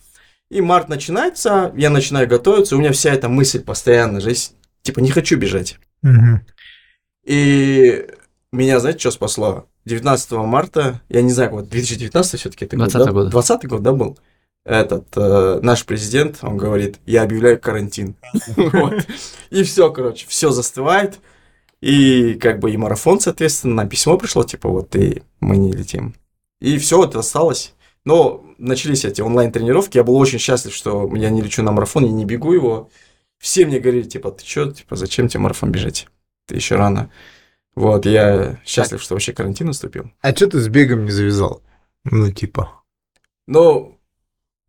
И 0.49 0.59
март 0.59 0.89
начинается, 0.89 1.71
я 1.77 1.89
начинаю 1.89 2.27
готовиться, 2.27 2.75
у 2.75 2.79
меня 2.79 2.91
вся 2.91 3.13
эта 3.13 3.29
мысль 3.29 3.62
постоянно 3.63 4.19
же 4.19 4.31
есть, 4.31 4.55
типа, 4.81 4.99
не 4.99 5.11
хочу 5.11 5.37
бежать. 5.37 5.79
Мгм. 6.01 6.45
И 7.25 8.07
меня, 8.51 8.79
знаете, 8.79 8.99
что 8.99 9.11
спасло? 9.11 9.67
19 9.85 10.31
марта, 10.31 11.01
я 11.09 11.21
не 11.21 11.31
знаю, 11.31 11.51
вот 11.51 11.69
2019 11.69 12.39
все-таки 12.39 12.65
это 12.65 12.77
год, 12.77 12.89
20-й 12.89 13.05
да? 13.05 13.11
год. 13.11 13.29
20 13.29 13.65
год, 13.67 13.81
да, 13.83 13.93
был? 13.93 14.17
Этот, 14.65 15.07
э, 15.15 15.59
наш 15.61 15.85
президент, 15.85 16.39
он 16.41 16.57
говорит, 16.57 16.99
я 17.05 17.23
объявляю 17.23 17.59
карантин. 17.59 18.15
И 19.49 19.63
все, 19.63 19.91
короче, 19.91 20.25
все 20.27 20.51
застывает. 20.51 21.19
И 21.81 22.33
как 22.33 22.59
бы 22.59 22.71
и 22.71 22.77
марафон, 22.77 23.21
соответственно, 23.21 23.83
на 23.83 23.89
письмо 23.89 24.17
пришло, 24.17 24.43
типа, 24.43 24.67
вот 24.67 24.95
и 24.97 25.23
мы 25.39 25.55
не 25.55 25.71
летим. 25.71 26.13
И 26.59 26.77
все 26.77 27.05
это 27.05 27.19
осталось. 27.19 27.73
Но 28.03 28.43
начались 28.57 29.05
эти 29.05 29.21
онлайн-тренировки. 29.21 29.97
Я 29.97 30.03
был 30.03 30.17
очень 30.17 30.39
счастлив, 30.39 30.73
что 30.73 31.09
я 31.15 31.29
не 31.29 31.41
лечу 31.41 31.63
на 31.63 31.71
марафон, 31.71 32.05
я 32.05 32.11
не 32.11 32.25
бегу 32.25 32.53
его. 32.53 32.89
Все 33.39 33.65
мне 33.65 33.80
говорили, 33.80 34.04
типа, 34.04 34.32
ты 34.32 34.45
что, 34.45 34.71
типа, 34.71 34.95
зачем 34.95 35.28
тебе 35.28 35.39
марафон 35.41 35.71
бежать? 35.71 36.08
Ты 36.45 36.56
еще 36.56 36.75
рано. 36.75 37.10
Вот, 37.73 38.06
я 38.06 38.60
счастлив, 38.65 39.02
что 39.02 39.15
вообще 39.15 39.32
карантин 39.32 39.67
наступил. 39.67 40.12
А 40.21 40.36
что 40.36 40.47
ты 40.47 40.60
с 40.60 40.67
бегом 40.67 41.06
не 41.06 41.12
завязал? 41.12 41.63
Ну, 42.04 42.32
типа. 42.32 42.71
Но 43.47 43.97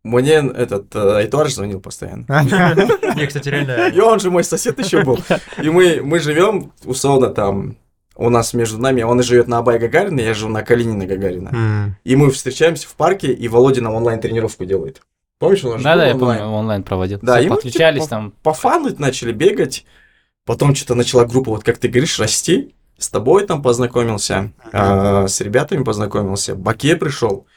мне 0.03 0.35
этот 0.35 0.95
э, 0.95 1.17
Айтуар 1.17 1.49
звонил 1.49 1.79
постоянно. 1.81 2.25
Не, 3.15 3.27
кстати, 3.27 3.49
реально. 3.49 3.89
И 3.89 3.99
он 3.99 4.19
же 4.19 4.31
мой 4.31 4.43
сосед 4.43 4.79
еще 4.79 5.03
был. 5.03 5.19
И 5.61 5.69
мы, 5.69 6.01
мы 6.01 6.19
живем, 6.19 6.71
условно, 6.85 7.27
там, 7.27 7.77
у 8.15 8.29
нас 8.29 8.53
между 8.53 8.77
нами, 8.77 9.03
он 9.03 9.19
и 9.19 9.23
живет 9.23 9.47
на 9.47 9.59
Абай 9.59 9.77
Гагарина, 9.77 10.19
я 10.21 10.33
живу 10.33 10.51
на 10.51 10.63
Калинина 10.63 11.05
Гагарина. 11.05 11.97
И 12.03 12.15
мы 12.15 12.31
встречаемся 12.31 12.87
в 12.87 12.95
парке, 12.95 13.31
и 13.31 13.47
Володя 13.47 13.81
нам 13.81 13.93
онлайн-тренировку 13.95 14.65
делает. 14.65 15.01
Помнишь, 15.41 15.65
он 15.65 15.79
же 15.79 15.83
Да, 15.83 15.95
да, 15.95 16.05
я 16.05 16.13
онлайн? 16.13 16.39
помню, 16.39 16.53
онлайн 16.53 16.83
проводил. 16.83 17.17
Да, 17.23 17.37
Все 17.37 17.45
и 17.45 17.49
мы, 17.49 17.55
подключались 17.55 18.03
типа, 18.03 18.09
там. 18.09 18.33
Пофануть 18.43 18.99
начали 18.99 19.31
бегать, 19.31 19.87
потом 20.45 20.75
что-то 20.75 20.93
начала 20.93 21.25
группа, 21.25 21.49
вот 21.49 21.63
как 21.63 21.79
ты 21.79 21.87
говоришь, 21.87 22.19
расти. 22.19 22.75
С 22.99 23.09
тобой 23.09 23.47
там 23.47 23.63
познакомился, 23.63 24.51
а, 24.71 25.27
с 25.27 25.41
ребятами 25.41 25.83
познакомился, 25.83 26.53
Баке 26.53 26.95
пришел, 26.95 27.47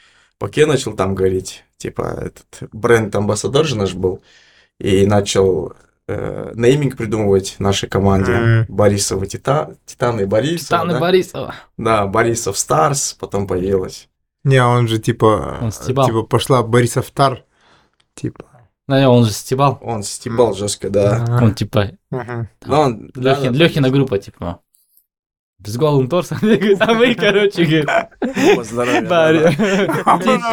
Баке 0.41 0.65
начал 0.65 0.95
там 0.95 1.15
говорить, 1.15 1.63
типа, 1.77 2.23
этот 2.23 2.71
бренд-амбассадор 2.73 3.67
же 3.67 3.77
наш 3.77 3.93
был, 3.93 4.23
и 4.81 5.05
начал 5.05 5.75
э, 6.09 6.53
нейминг 6.55 6.97
придумывать 6.97 7.57
нашей 7.59 7.91
команде. 7.91 8.33
Мгм. 8.33 8.75
Борисова 8.75 9.27
Тита, 9.27 9.77
Титаны 9.85 10.23
и 10.23 10.25
Борисова. 10.25 10.79
Титаны 10.79 10.93
да? 10.95 11.01
Борисова. 11.01 11.55
Да, 11.77 12.07
Борисов 12.07 12.57
Старс, 12.57 13.15
потом 13.21 13.47
появилась. 13.47 14.09
Не, 14.43 14.65
он 14.65 14.89
же 14.89 14.99
типа... 14.99 15.59
Он 15.61 15.71
стебал. 15.71 16.07
Типа 16.07 16.23
пошла 16.23 16.63
Борисов 16.63 17.11
Тар. 17.11 17.45
Типа. 18.15 18.45
Да, 18.87 19.01
не, 19.01 19.09
он 19.09 19.25
же 19.25 19.33
стебал. 19.33 19.79
Он 19.83 20.03
стебал 20.03 20.55
жестко, 20.55 20.91
да. 20.91 21.25
Он 21.41 21.55
типа. 21.55 21.93
Но 22.11 22.81
он, 22.81 23.11
да, 23.15 23.31
Лёхин, 23.31 23.53
да, 23.53 23.59
Лёхина 23.59 23.91
группа, 23.91 24.19
типа. 24.19 24.61
С 25.65 25.77
голым 25.77 26.09
торсом. 26.09 26.39
А 26.81 26.95
мы, 26.95 27.15
короче, 27.15 27.65
говорит, 27.65 27.89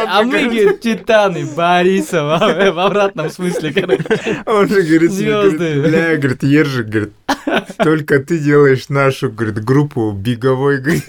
А 0.08 0.22
мы, 0.22 0.44
говорит, 0.44 0.80
титаны 0.80 1.44
Борисова. 1.54 2.38
В 2.72 2.78
обратном 2.78 3.30
смысле, 3.30 3.72
короче. 3.72 4.04
Он 4.46 4.68
же 4.68 4.82
говорит, 4.82 5.10
Звезды. 5.12 5.58
говорит, 5.58 5.82
бля, 5.82 6.16
говорит, 6.16 6.42
Ержик, 6.42 6.86
говорит, 6.86 7.12
только 7.78 8.20
ты 8.20 8.38
делаешь 8.38 8.88
нашу, 8.88 9.30
говорит, 9.30 9.62
группу 9.62 10.12
беговой, 10.12 10.78
говорит. 10.78 11.04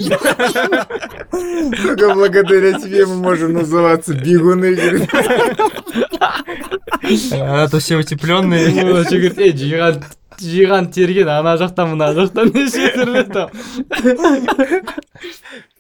Только 1.82 2.13
благодаря 2.13 2.74
тебе 2.74 3.06
мы 3.06 3.16
можем 3.16 3.54
называться 3.54 4.13
бегуны, 4.13 4.76
говорит. 4.76 5.10
А 7.34 7.68
то 7.68 7.80
все 7.80 7.98
утепленные. 7.98 8.70
Говорит, 8.70 9.38
эй, 9.39 9.52
Жиган, 10.38 10.38
Жиган 10.38 10.90
терген, 10.92 11.29
ана 11.29 11.57
жақтан 11.59 11.94
мына 11.94 12.12
жақтан 12.14 12.53
неше 12.55 12.92
түрлі 12.94 13.25
там. 13.33 13.51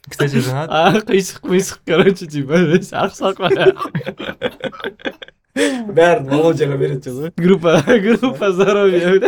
Кстати, 0.08 0.40
женат. 0.40 0.70
А, 0.72 0.98
қисық 1.04 1.42
қисық, 1.44 1.78
короче, 1.86 2.26
типа, 2.26 2.56
весь 2.64 2.92
ақсақ 2.92 3.38
бәрі. 3.44 3.74
Бәрін 5.58 6.28
Володяға 6.30 6.76
береді 6.78 7.10
ғой. 7.10 7.32
Группа, 7.36 7.82
группа 7.86 8.52
здоровья. 8.52 9.18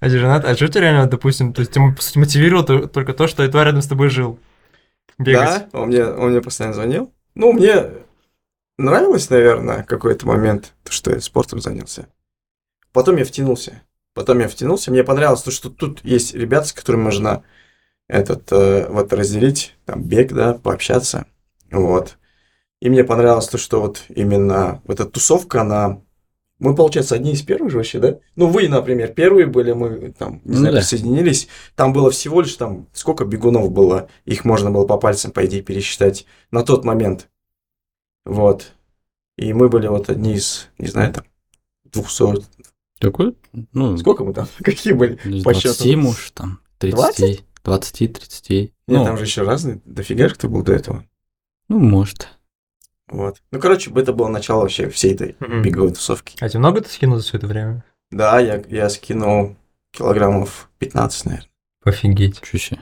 А 0.00 0.08
ты 0.08 0.18
женат? 0.18 0.44
А 0.44 0.54
что 0.56 0.68
тебя 0.68 0.80
реально, 0.82 1.06
допустим, 1.08 1.52
то 1.52 1.60
есть 1.60 1.72
тебя, 1.72 1.94
по 1.94 2.02
сути, 2.02 2.18
мотивировало 2.18 2.66
то- 2.66 2.86
только 2.88 3.12
то, 3.14 3.28
что 3.28 3.46
Эдуард 3.46 3.68
рядом 3.68 3.82
с 3.82 3.86
тобой 3.86 4.08
жил? 4.08 4.38
Бегать. 5.18 5.66
Да, 5.72 5.78
он 5.78 5.88
мне, 5.88 6.04
он 6.04 6.30
мне 6.30 6.40
постоянно 6.40 6.74
звонил. 6.74 7.12
Ну, 7.34 7.52
мне 7.52 7.84
нравилось, 8.78 9.30
наверное, 9.30 9.84
какой-то 9.84 10.26
момент, 10.26 10.74
то, 10.82 10.92
что 10.92 11.12
я 11.12 11.20
спортом 11.20 11.60
занялся. 11.60 12.08
Потом 12.92 13.16
я 13.16 13.24
втянулся. 13.24 13.82
Потом 14.13 14.39
я 14.39 14.47
втянулся. 14.47 14.91
Мне 14.91 15.03
понравилось 15.03 15.41
то, 15.41 15.51
что 15.51 15.69
тут 15.69 16.03
есть 16.03 16.33
ребята, 16.35 16.67
с 16.67 16.73
которыми 16.73 17.03
можно 17.03 17.43
этот, 18.07 18.51
э, 18.51 18.87
вот 18.89 19.11
разделить, 19.13 19.75
там, 19.85 20.03
бег, 20.03 20.33
да, 20.33 20.53
пообщаться. 20.53 21.25
Вот. 21.71 22.17
И 22.79 22.89
мне 22.89 23.03
понравилось 23.03 23.47
то, 23.47 23.57
что 23.57 23.81
вот 23.81 24.03
именно 24.09 24.81
вот 24.85 24.99
эта 24.99 25.09
тусовка, 25.09 25.61
она... 25.61 26.01
Мы, 26.59 26.75
получается, 26.75 27.15
одни 27.15 27.31
из 27.33 27.41
первых 27.41 27.71
же 27.71 27.77
вообще, 27.77 27.99
да? 27.99 28.19
Ну, 28.35 28.47
вы, 28.47 28.67
например, 28.69 29.13
первые 29.13 29.47
были, 29.47 29.73
мы 29.73 30.11
там, 30.11 30.41
не 30.45 30.51
Ну 30.51 30.57
знаю, 30.57 30.73
да. 30.75 30.79
присоединились. 30.79 31.47
Там 31.75 31.91
было 31.91 32.11
всего 32.11 32.41
лишь 32.41 32.55
там, 32.55 32.87
сколько 32.93 33.25
бегунов 33.25 33.71
было, 33.71 34.09
их 34.25 34.45
можно 34.45 34.69
было 34.69 34.85
по 34.85 34.97
пальцам, 34.97 35.31
по 35.31 35.45
идее, 35.45 35.61
пересчитать 35.61 36.25
на 36.51 36.63
тот 36.63 36.85
момент. 36.85 37.29
Вот. 38.25 38.73
И 39.37 39.51
мы 39.53 39.67
были 39.67 39.87
вот 39.87 40.09
одни 40.09 40.35
из, 40.35 40.69
не 40.77 40.87
знаю, 40.87 41.13
там, 41.13 41.25
200. 41.85 42.45
Какой? 43.03 43.35
Ну, 43.73 43.97
Сколько 43.97 44.23
мы 44.23 44.33
там? 44.33 44.47
Какие 44.63 44.93
были? 44.93 45.15
из 45.25 45.43
по 45.43 45.51
20, 45.51 45.77
счету? 45.81 45.97
может, 45.99 46.33
там, 46.33 46.59
30, 46.79 47.43
20, 47.63 48.13
30. 48.13 48.49
Нет, 48.49 48.71
Ну, 48.87 49.03
там 49.05 49.17
же 49.17 49.25
еще 49.25 49.43
разные, 49.43 49.81
дофига 49.85 50.29
же 50.29 50.35
кто 50.35 50.47
был 50.47 50.63
до 50.63 50.73
этого. 50.73 51.03
ну, 51.67 51.79
может. 51.79 52.29
Вот. 53.09 53.41
Ну, 53.51 53.59
короче, 53.59 53.91
это 53.93 54.13
было 54.13 54.29
начало 54.29 54.61
вообще 54.61 54.89
всей 54.89 55.13
этой 55.13 55.35
Мгм. 55.39 55.61
беговой 55.61 55.91
тусовки. 55.91 56.37
А 56.39 56.47
тебе 56.49 56.59
много 56.59 56.81
ты 56.81 56.89
скинул 56.89 57.17
за 57.17 57.23
все 57.23 57.37
это 57.37 57.47
время? 57.47 57.83
Да, 58.09 58.39
я, 58.39 58.63
я 58.69 58.89
скинул 58.89 59.55
килограммов 59.91 60.69
15, 60.79 61.25
наверное. 61.25 61.49
Офигеть. 61.83 62.41
Чуть-чуть. 62.41 62.79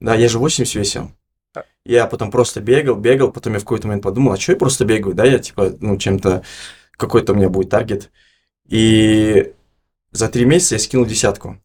Да, 0.00 0.14
я 0.14 0.28
же 0.28 0.38
80 0.38 0.74
весил. 0.74 1.10
Я 1.86 2.06
потом 2.06 2.30
просто 2.30 2.60
бегал, 2.60 2.96
бегал, 2.96 3.32
потом 3.32 3.54
я 3.54 3.58
в 3.58 3.62
какой-то 3.62 3.86
момент 3.88 4.02
подумал, 4.02 4.32
а 4.32 4.36
что 4.36 4.52
я 4.52 4.58
просто 4.58 4.84
бегаю, 4.84 5.14
да, 5.14 5.24
я 5.24 5.38
типа, 5.38 5.72
ну, 5.80 5.96
чем-то, 5.96 6.42
какой-то 6.92 7.32
у 7.32 7.36
меня 7.36 7.48
будет 7.48 7.70
таргет. 7.70 8.10
И 8.68 9.52
за 10.14 10.28
три 10.28 10.46
месяца 10.46 10.76
я 10.76 10.78
скинул 10.78 11.04
десятку. 11.04 11.58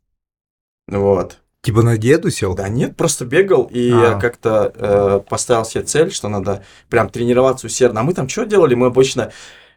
Вот. 0.87 1.37
Типа 1.61 1.81
на 1.83 1.97
диету 1.97 2.29
сел? 2.31 2.55
Да 2.55 2.67
нет, 2.69 2.95
просто 2.97 3.25
бегал 3.25 3.63
и 3.71 3.91
А. 3.91 4.17
как-то 4.19 4.71
э, 4.75 5.19
поставил 5.29 5.65
себе 5.65 5.83
цель, 5.83 6.11
что 6.11 6.29
надо 6.29 6.63
прям 6.89 7.09
тренироваться 7.09 7.67
усердно. 7.67 8.01
А 8.01 8.03
мы 8.03 8.13
там 8.13 8.27
что 8.27 8.45
делали? 8.45 8.75
Мы 8.75 8.87
обычно... 8.87 9.31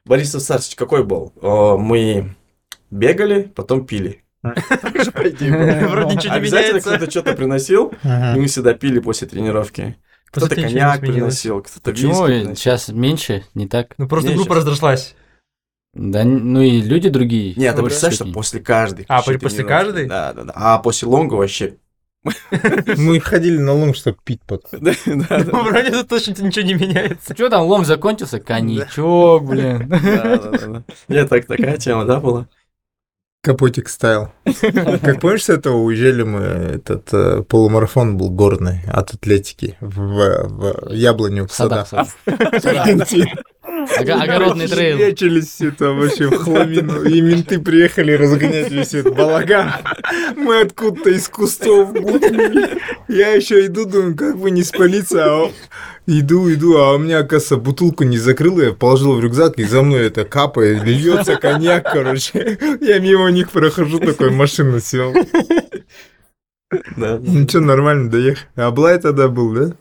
Борисов 0.04 0.42
Царствович 0.42 0.74
какой 0.76 1.04
был? 1.04 1.32
Э, 1.40 1.76
мы 1.78 2.34
бегали, 2.90 3.42
потом 3.54 3.86
пили. 3.86 4.24
Так 4.42 5.04
же, 5.04 5.12
по 5.12 5.28
идее, 5.28 5.52
было. 5.52 5.88
Вроде 5.88 6.16
ничего 6.16 6.32
не 6.34 6.38
Обязательно 6.40 6.68
меняется. 6.78 6.90
кто-то 6.96 7.10
что-то 7.10 7.32
приносил, 7.34 7.92
и 8.02 8.38
мы 8.38 8.46
всегда 8.46 8.74
пили 8.74 8.98
после 8.98 9.28
тренировки. 9.28 9.96
Кто-то 10.32 10.54
коньяк 10.54 11.00
приносил, 11.00 11.62
кто-то 11.62 11.90
Почему 11.92 12.10
виски 12.10 12.24
приносил. 12.26 12.56
сейчас 12.56 12.88
меньше, 12.88 13.44
не 13.54 13.68
так? 13.68 13.94
Ну 13.98 14.08
просто 14.08 14.32
группа 14.32 14.54
разрослась. 14.56 15.14
Да, 15.94 16.24
ну 16.24 16.62
и 16.62 16.80
люди 16.80 17.10
другие. 17.10 17.54
Нет, 17.56 17.76
ты 17.76 17.82
представляешь, 17.82 18.16
что 18.16 18.32
после 18.32 18.60
каждой. 18.60 19.04
А, 19.08 19.22
после 19.22 19.38
тренировки. 19.38 19.68
каждой? 19.68 20.06
Да, 20.06 20.32
да, 20.32 20.44
да. 20.44 20.52
А 20.56 20.78
после 20.78 21.06
лонга 21.06 21.34
вообще. 21.34 21.74
Мы 22.96 23.20
ходили 23.20 23.58
на 23.58 23.72
лонг, 23.72 23.96
чтобы 23.96 24.16
пить 24.24 24.40
потом. 24.46 24.80
Да, 24.80 24.94
да, 25.06 25.44
Ну, 25.44 25.64
вроде 25.64 25.90
тут 25.90 26.08
точно 26.08 26.42
ничего 26.42 26.64
не 26.64 26.74
меняется. 26.74 27.34
Что 27.34 27.50
там, 27.50 27.66
лом 27.66 27.84
закончился? 27.84 28.40
Коньячок, 28.40 29.44
блин. 29.48 29.88
Да, 29.88 29.98
да, 29.98 30.38
да, 30.38 30.66
да. 30.66 30.82
Нет, 31.08 31.28
так 31.28 31.46
такая 31.46 31.76
тема, 31.76 32.04
да, 32.04 32.20
была? 32.20 32.48
Капотик 33.42 33.88
стайл. 33.88 34.30
Как 34.44 35.20
помнишь, 35.20 35.44
с 35.44 35.48
этого 35.50 35.78
уезжали 35.78 36.22
мы, 36.22 36.40
этот 36.40 37.12
э, 37.12 37.42
полумарафон 37.42 38.16
был 38.16 38.30
горный 38.30 38.82
от 38.86 39.14
атлетики 39.14 39.76
в, 39.80 40.46
в 40.46 40.92
Яблоню 40.92 41.48
в 41.48 41.52
Садах, 41.52 41.88
садах. 41.88 42.06
Огородный 43.98 44.68
трейл. 44.68 44.98
Речились 44.98 45.48
все 45.48 45.70
там 45.70 45.98
вообще 45.98 46.28
в 46.28 46.36
хламину. 46.38 47.02
И 47.04 47.20
менты 47.20 47.58
приехали 47.58 48.12
разгонять 48.12 48.70
весь 48.70 48.94
этот 48.94 49.14
балаган. 49.14 49.72
Мы 50.36 50.60
откуда-то 50.60 51.10
из 51.10 51.28
кустов. 51.28 51.90
Я 53.08 53.30
еще 53.30 53.66
иду, 53.66 53.84
думаю, 53.84 54.16
как 54.16 54.38
бы 54.38 54.50
не 54.50 54.62
спалиться, 54.62 55.24
а 55.26 55.50
Иду, 56.06 56.52
иду, 56.52 56.78
а 56.78 56.94
у 56.94 56.98
меня, 56.98 57.20
оказывается, 57.20 57.58
бутылку 57.58 58.02
не 58.02 58.18
закрыл, 58.18 58.60
я 58.60 58.72
положил 58.72 59.14
в 59.14 59.20
рюкзак, 59.20 59.58
и 59.58 59.64
за 59.64 59.82
мной 59.82 60.08
это 60.08 60.24
капает, 60.24 60.82
льется 60.82 61.36
коньяк, 61.36 61.92
короче. 61.92 62.58
Я 62.80 62.98
мимо 62.98 63.30
них 63.30 63.52
прохожу, 63.52 64.00
такой 64.00 64.30
машину 64.30 64.80
сел. 64.80 65.14
Да, 66.96 67.20
Ну 67.22 67.48
что, 67.48 67.60
нормально 67.60 68.10
доехали. 68.10 68.48
А 68.56 68.70
Блай 68.72 68.98
тогда 68.98 69.28
был, 69.28 69.52
да? 69.52 69.76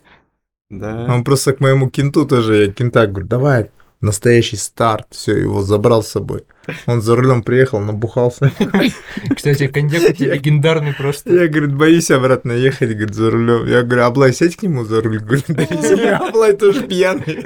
да. 0.69 1.05
Он 1.11 1.23
просто 1.23 1.53
к 1.53 1.59
моему 1.59 1.89
кенту 1.89 2.25
тоже, 2.25 2.65
я 2.65 2.71
кента 2.71 3.07
говорю, 3.07 3.27
давай, 3.27 3.71
настоящий 4.01 4.57
старт, 4.57 5.07
все, 5.11 5.37
его 5.37 5.61
забрал 5.61 6.03
с 6.03 6.09
собой. 6.09 6.43
Он 6.85 7.01
за 7.01 7.15
рулем 7.15 7.43
приехал, 7.43 7.79
набухался. 7.79 8.51
Кстати, 9.35 9.67
коньяк 9.67 10.09
у 10.09 10.13
тебя 10.13 10.35
легендарный 10.35 10.93
просто. 10.93 11.33
Я, 11.33 11.47
говорит, 11.47 11.75
боюсь 11.75 12.11
обратно 12.11 12.51
ехать, 12.51 12.89
говорит, 12.89 13.15
за 13.15 13.31
рулем. 13.31 13.67
Я 13.67 13.83
говорю, 13.83 14.03
Аблай, 14.03 14.33
сядь 14.33 14.55
к 14.55 14.63
нему 14.63 14.83
за 14.83 15.01
руль, 15.01 15.19
говорю, 15.19 15.43
довези. 15.47 16.01
Аблай 16.09 16.53
тоже 16.53 16.83
пьяный. 16.83 17.45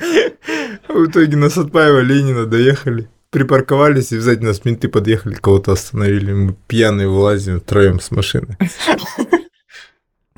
В 0.88 1.06
итоге 1.06 1.36
на 1.36 1.50
Сатпаева 1.50 2.00
Ленина 2.00 2.46
доехали. 2.46 3.08
Припарковались 3.30 4.12
и 4.12 4.18
сзади 4.18 4.44
нас 4.44 4.64
менты 4.64 4.88
подъехали, 4.88 5.34
кого-то 5.34 5.72
остановили. 5.72 6.32
Мы 6.32 6.56
пьяные 6.66 7.08
вылазим 7.08 7.60
втроем 7.60 8.00
с 8.00 8.10
машины. 8.10 8.58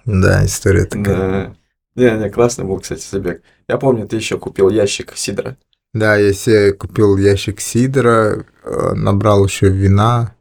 Да, 0.05 0.45
история 0.45 0.85
такая. 0.85 1.57
Да. 1.95 2.17
Не, 2.17 2.25
не, 2.25 2.31
классный 2.31 2.65
был, 2.65 2.79
кстати, 2.81 3.07
забег. 3.11 3.43
Я 3.69 3.77
помню, 3.79 4.07
ты 4.09 4.17
еще 4.17 4.39
купил 4.39 4.69
ящик 4.71 5.13
сидра. 5.17 5.57
Да, 5.95 6.17
я 6.17 6.33
себе 6.33 6.73
купил 6.73 7.17
ящик 7.19 7.61
сидра, 7.61 8.47
э, 8.65 8.93
набрал 8.95 9.45
еще 9.45 9.69
вина. 9.69 10.35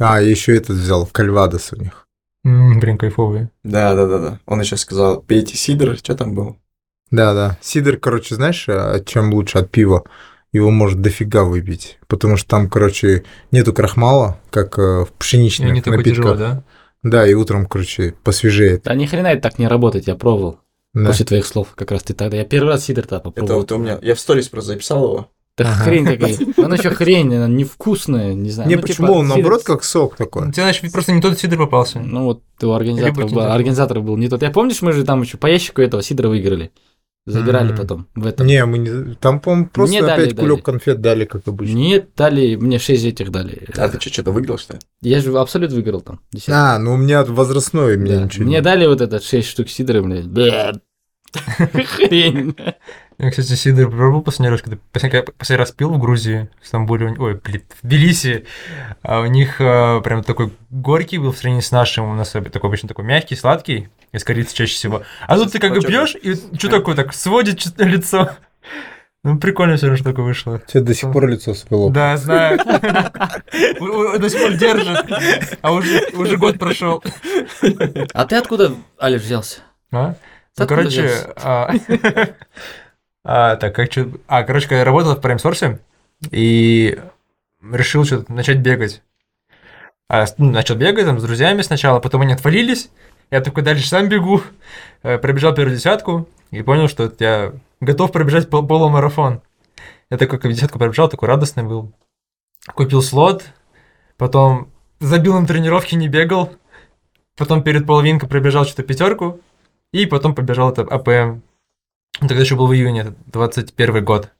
А, 0.00 0.20
еще 0.22 0.56
этот 0.56 0.76
взял, 0.76 1.06
кальвадос 1.06 1.72
у 1.72 1.76
них. 1.76 2.06
М, 2.44 2.78
Блин, 2.80 2.96
кайфовые. 2.96 3.50
Да, 3.64 3.94
да, 3.94 4.06
да, 4.06 4.18
да. 4.18 4.40
Он 4.46 4.60
еще 4.60 4.76
сказал, 4.76 5.20
пейте 5.20 5.56
сидр, 5.56 5.96
что 5.98 6.14
там 6.14 6.34
было? 6.34 6.56
Да, 7.10 7.34
да. 7.34 7.58
Сидр, 7.60 7.96
короче, 7.98 8.34
знаешь, 8.36 8.64
а, 8.68 9.00
чем 9.04 9.32
лучше 9.34 9.58
от 9.58 9.70
пива? 9.70 10.04
Его 10.52 10.70
может 10.70 11.02
дофига 11.02 11.44
выпить. 11.44 11.98
Потому 12.06 12.38
что 12.38 12.48
там, 12.48 12.70
короче, 12.70 13.24
нету 13.50 13.74
крахмала, 13.74 14.40
как 14.50 14.78
э, 14.78 15.04
в 15.04 15.08
пшеничных 15.18 15.72
не 15.72 15.82
такой 15.82 15.98
напитках. 15.98 16.24
тяжелый, 16.24 16.38
да? 16.38 16.64
Да, 17.02 17.26
и 17.26 17.34
утром, 17.34 17.66
короче, 17.66 18.14
посвежеет. 18.24 18.84
Да 18.84 18.94
ни 18.94 19.04
хрена 19.04 19.26
это 19.28 19.42
так 19.42 19.58
не 19.58 19.68
работает, 19.68 20.06
я 20.06 20.14
пробовал. 20.14 20.60
Да. 21.04 21.10
После 21.10 21.24
твоих 21.26 21.46
слов 21.46 21.68
как 21.74 21.90
раз 21.90 22.02
ты 22.02 22.14
тогда. 22.14 22.36
Я 22.36 22.44
первый 22.44 22.68
раз 22.70 22.84
сидр-то 22.84 23.16
Это 23.16 23.24
попробовал. 23.24 23.60
вот 23.60 23.72
у 23.72 23.78
меня, 23.78 23.98
я 24.02 24.14
в 24.14 24.20
сторис 24.20 24.48
просто 24.48 24.72
записал 24.72 25.04
его. 25.04 25.30
Да 25.56 25.64
Ага. 25.72 25.84
хрень 25.84 26.04
какая. 26.06 26.36
Она 26.64 26.76
еще 26.76 26.90
хрень, 26.90 27.34
она 27.34 27.48
невкусная, 27.48 28.32
не 28.34 28.50
знаю. 28.50 28.68
Не, 28.70 28.76
Ну, 28.76 28.82
почему? 28.82 29.08
типа, 29.08 29.16
Он, 29.18 29.26
сидр- 29.26 29.28
наоборот, 29.34 29.62
как 29.64 29.82
сок 29.84 30.16
такой. 30.16 30.52
тебя, 30.52 30.62
значит, 30.64 30.92
просто 30.92 31.12
не 31.12 31.20
тот 31.20 31.38
сидр 31.38 31.56
попался. 31.56 31.98
Ну 31.98 32.24
вот 32.24 32.42
у 32.62 32.70
организаторов 32.72 33.32
был, 33.32 33.42
организатор 33.42 34.00
был 34.00 34.16
не 34.16 34.28
тот. 34.28 34.42
Я 34.42 34.50
помнишь, 34.50 34.82
мы 34.82 34.92
же 34.92 35.04
там 35.04 35.20
еще 35.22 35.36
по 35.36 35.46
ящику 35.48 35.82
этого 35.82 36.02
сидра 36.02 36.28
выиграли. 36.28 36.70
Забирали 37.26 37.72
М. 37.72 37.76
потом 37.76 38.06
в 38.14 38.24
этом. 38.26 38.46
Не, 38.46 38.64
мы 38.64 38.78
не... 38.78 39.14
Там, 39.16 39.38
по-моему, 39.40 39.66
просто 39.68 39.92
Мне 39.98 40.00
дали, 40.06 40.22
опять 40.22 40.34
дали. 40.36 40.48
кулек 40.48 40.64
конфет 40.64 41.00
дали, 41.02 41.24
как 41.26 41.46
обычно. 41.46 41.74
Нет, 41.76 42.08
дали, 42.16 42.54
мне 42.56 42.78
6 42.78 43.04
этих 43.04 43.30
дали. 43.30 43.66
А 43.76 43.88
ты 43.90 44.00
что, 44.00 44.10
что-то 44.10 44.30
выиграл, 44.32 44.56
что 44.56 44.74
ли? 44.74 44.78
Я 45.02 45.20
же 45.20 45.36
абсолют 45.38 45.72
выиграл 45.72 46.00
там. 46.00 46.20
десятку. 46.32 46.52
А, 46.54 46.78
ну 46.78 46.94
у 46.94 46.96
меня 46.96 47.22
возрастной, 47.24 47.98
мне 47.98 48.12
Да. 48.16 48.22
ничего 48.24 48.44
Мне 48.46 48.54
не... 48.56 48.62
дали 48.62 48.86
вот 48.86 49.02
этот 49.02 49.22
6 49.24 49.46
штук 49.46 49.68
сидра, 49.68 50.00
блядь. 50.00 50.26
Хрень. 51.34 52.56
Я, 53.18 53.30
кстати, 53.30 53.54
сидр 53.54 53.90
пробовал 53.90 54.22
последний 54.22 54.50
раз, 54.50 54.62
когда 54.62 54.78
последний, 54.92 55.56
раз 55.56 55.72
пил 55.72 55.90
в 55.90 55.98
Грузии, 55.98 56.48
в 56.62 56.66
Стамбуле, 56.66 57.16
ой, 57.18 57.34
блин, 57.34 57.62
в 57.82 57.86
Тбилиси. 57.86 58.46
А 59.02 59.20
у 59.20 59.26
них 59.26 59.60
а, 59.60 60.00
прям 60.00 60.22
такой 60.22 60.52
горький 60.70 61.18
был 61.18 61.32
в 61.32 61.36
сравнении 61.36 61.62
с 61.62 61.72
нашим, 61.72 62.08
у 62.08 62.14
нас 62.14 62.30
такой 62.30 62.68
обычно 62.68 62.88
такой 62.88 63.04
мягкий, 63.04 63.34
сладкий, 63.34 63.88
из 64.12 64.22
корицы 64.22 64.54
чаще 64.54 64.74
всего. 64.74 65.02
А 65.26 65.36
тут 65.36 65.50
ты 65.50 65.58
как 65.58 65.74
бы 65.74 65.80
пьешь, 65.80 66.14
и 66.14 66.34
что 66.56 66.68
такое, 66.68 66.94
так 66.94 67.12
сводит 67.12 67.66
лицо. 67.78 68.30
Ну, 69.24 69.36
прикольно 69.36 69.76
все 69.76 69.86
равно, 69.86 69.96
что 69.96 70.10
такое 70.10 70.24
вышло. 70.24 70.60
Тебе 70.60 70.84
до 70.84 70.94
сих 70.94 71.12
пор 71.12 71.26
лицо 71.26 71.52
свело. 71.52 71.90
Да, 71.90 72.16
знаю. 72.16 72.58
До 72.64 74.30
сих 74.30 74.40
пор 74.40 74.52
держит. 74.52 75.06
А 75.60 75.72
уже, 75.72 76.06
уже 76.14 76.36
год 76.36 76.58
прошел. 76.58 77.02
А 78.14 78.26
ты 78.26 78.36
откуда, 78.36 78.74
Алиш, 78.96 79.22
взялся? 79.22 79.60
А? 79.90 80.14
Ну, 80.58 80.66
короче, 80.66 81.10
а, 81.36 81.72
а, 83.24 83.56
так, 83.56 83.74
как 83.74 83.92
что... 83.92 84.08
А, 84.26 84.42
короче, 84.42 84.66
я 84.70 84.84
работал 84.84 85.14
в 85.14 85.20
прайм-сорсе 85.20 85.80
и 86.30 86.98
решил 87.62 88.04
что-то 88.04 88.32
начать 88.32 88.58
бегать. 88.58 89.02
А, 90.08 90.24
ну, 90.38 90.50
начал 90.50 90.74
бегать 90.74 91.04
там 91.04 91.18
с 91.18 91.22
друзьями 91.22 91.62
сначала, 91.62 92.00
потом 92.00 92.22
они 92.22 92.32
отвалились. 92.32 92.90
Я 93.30 93.40
такой 93.42 93.62
дальше 93.62 93.86
сам 93.86 94.08
бегу, 94.08 94.42
э, 95.02 95.18
пробежал 95.18 95.54
первую 95.54 95.76
десятку 95.76 96.28
и 96.50 96.62
понял, 96.62 96.88
что 96.88 97.12
я 97.18 97.52
готов 97.80 98.10
пробежать 98.10 98.48
пол- 98.48 98.66
полумарафон. 98.66 99.42
Я 100.10 100.16
такой, 100.16 100.38
как 100.38 100.50
десятку 100.50 100.78
пробежал, 100.78 101.10
такой 101.10 101.28
радостный 101.28 101.62
был. 101.62 101.92
Купил 102.74 103.02
слот, 103.02 103.44
потом 104.16 104.70
забил 105.00 105.38
на 105.38 105.46
тренировке, 105.46 105.96
не 105.96 106.08
бегал. 106.08 106.54
Потом 107.36 107.62
перед 107.62 107.86
половинкой 107.86 108.28
пробежал 108.28 108.64
что-то 108.64 108.82
пятерку, 108.82 109.40
и 109.92 110.06
потом 110.06 110.34
побежал 110.34 110.70
это 110.70 110.82
АПМ. 110.82 111.40
Тогда 112.20 112.40
еще 112.40 112.56
был 112.56 112.66
в 112.66 112.74
июне, 112.74 113.00
это 113.02 113.14
21 113.26 114.04
год. 114.04 114.30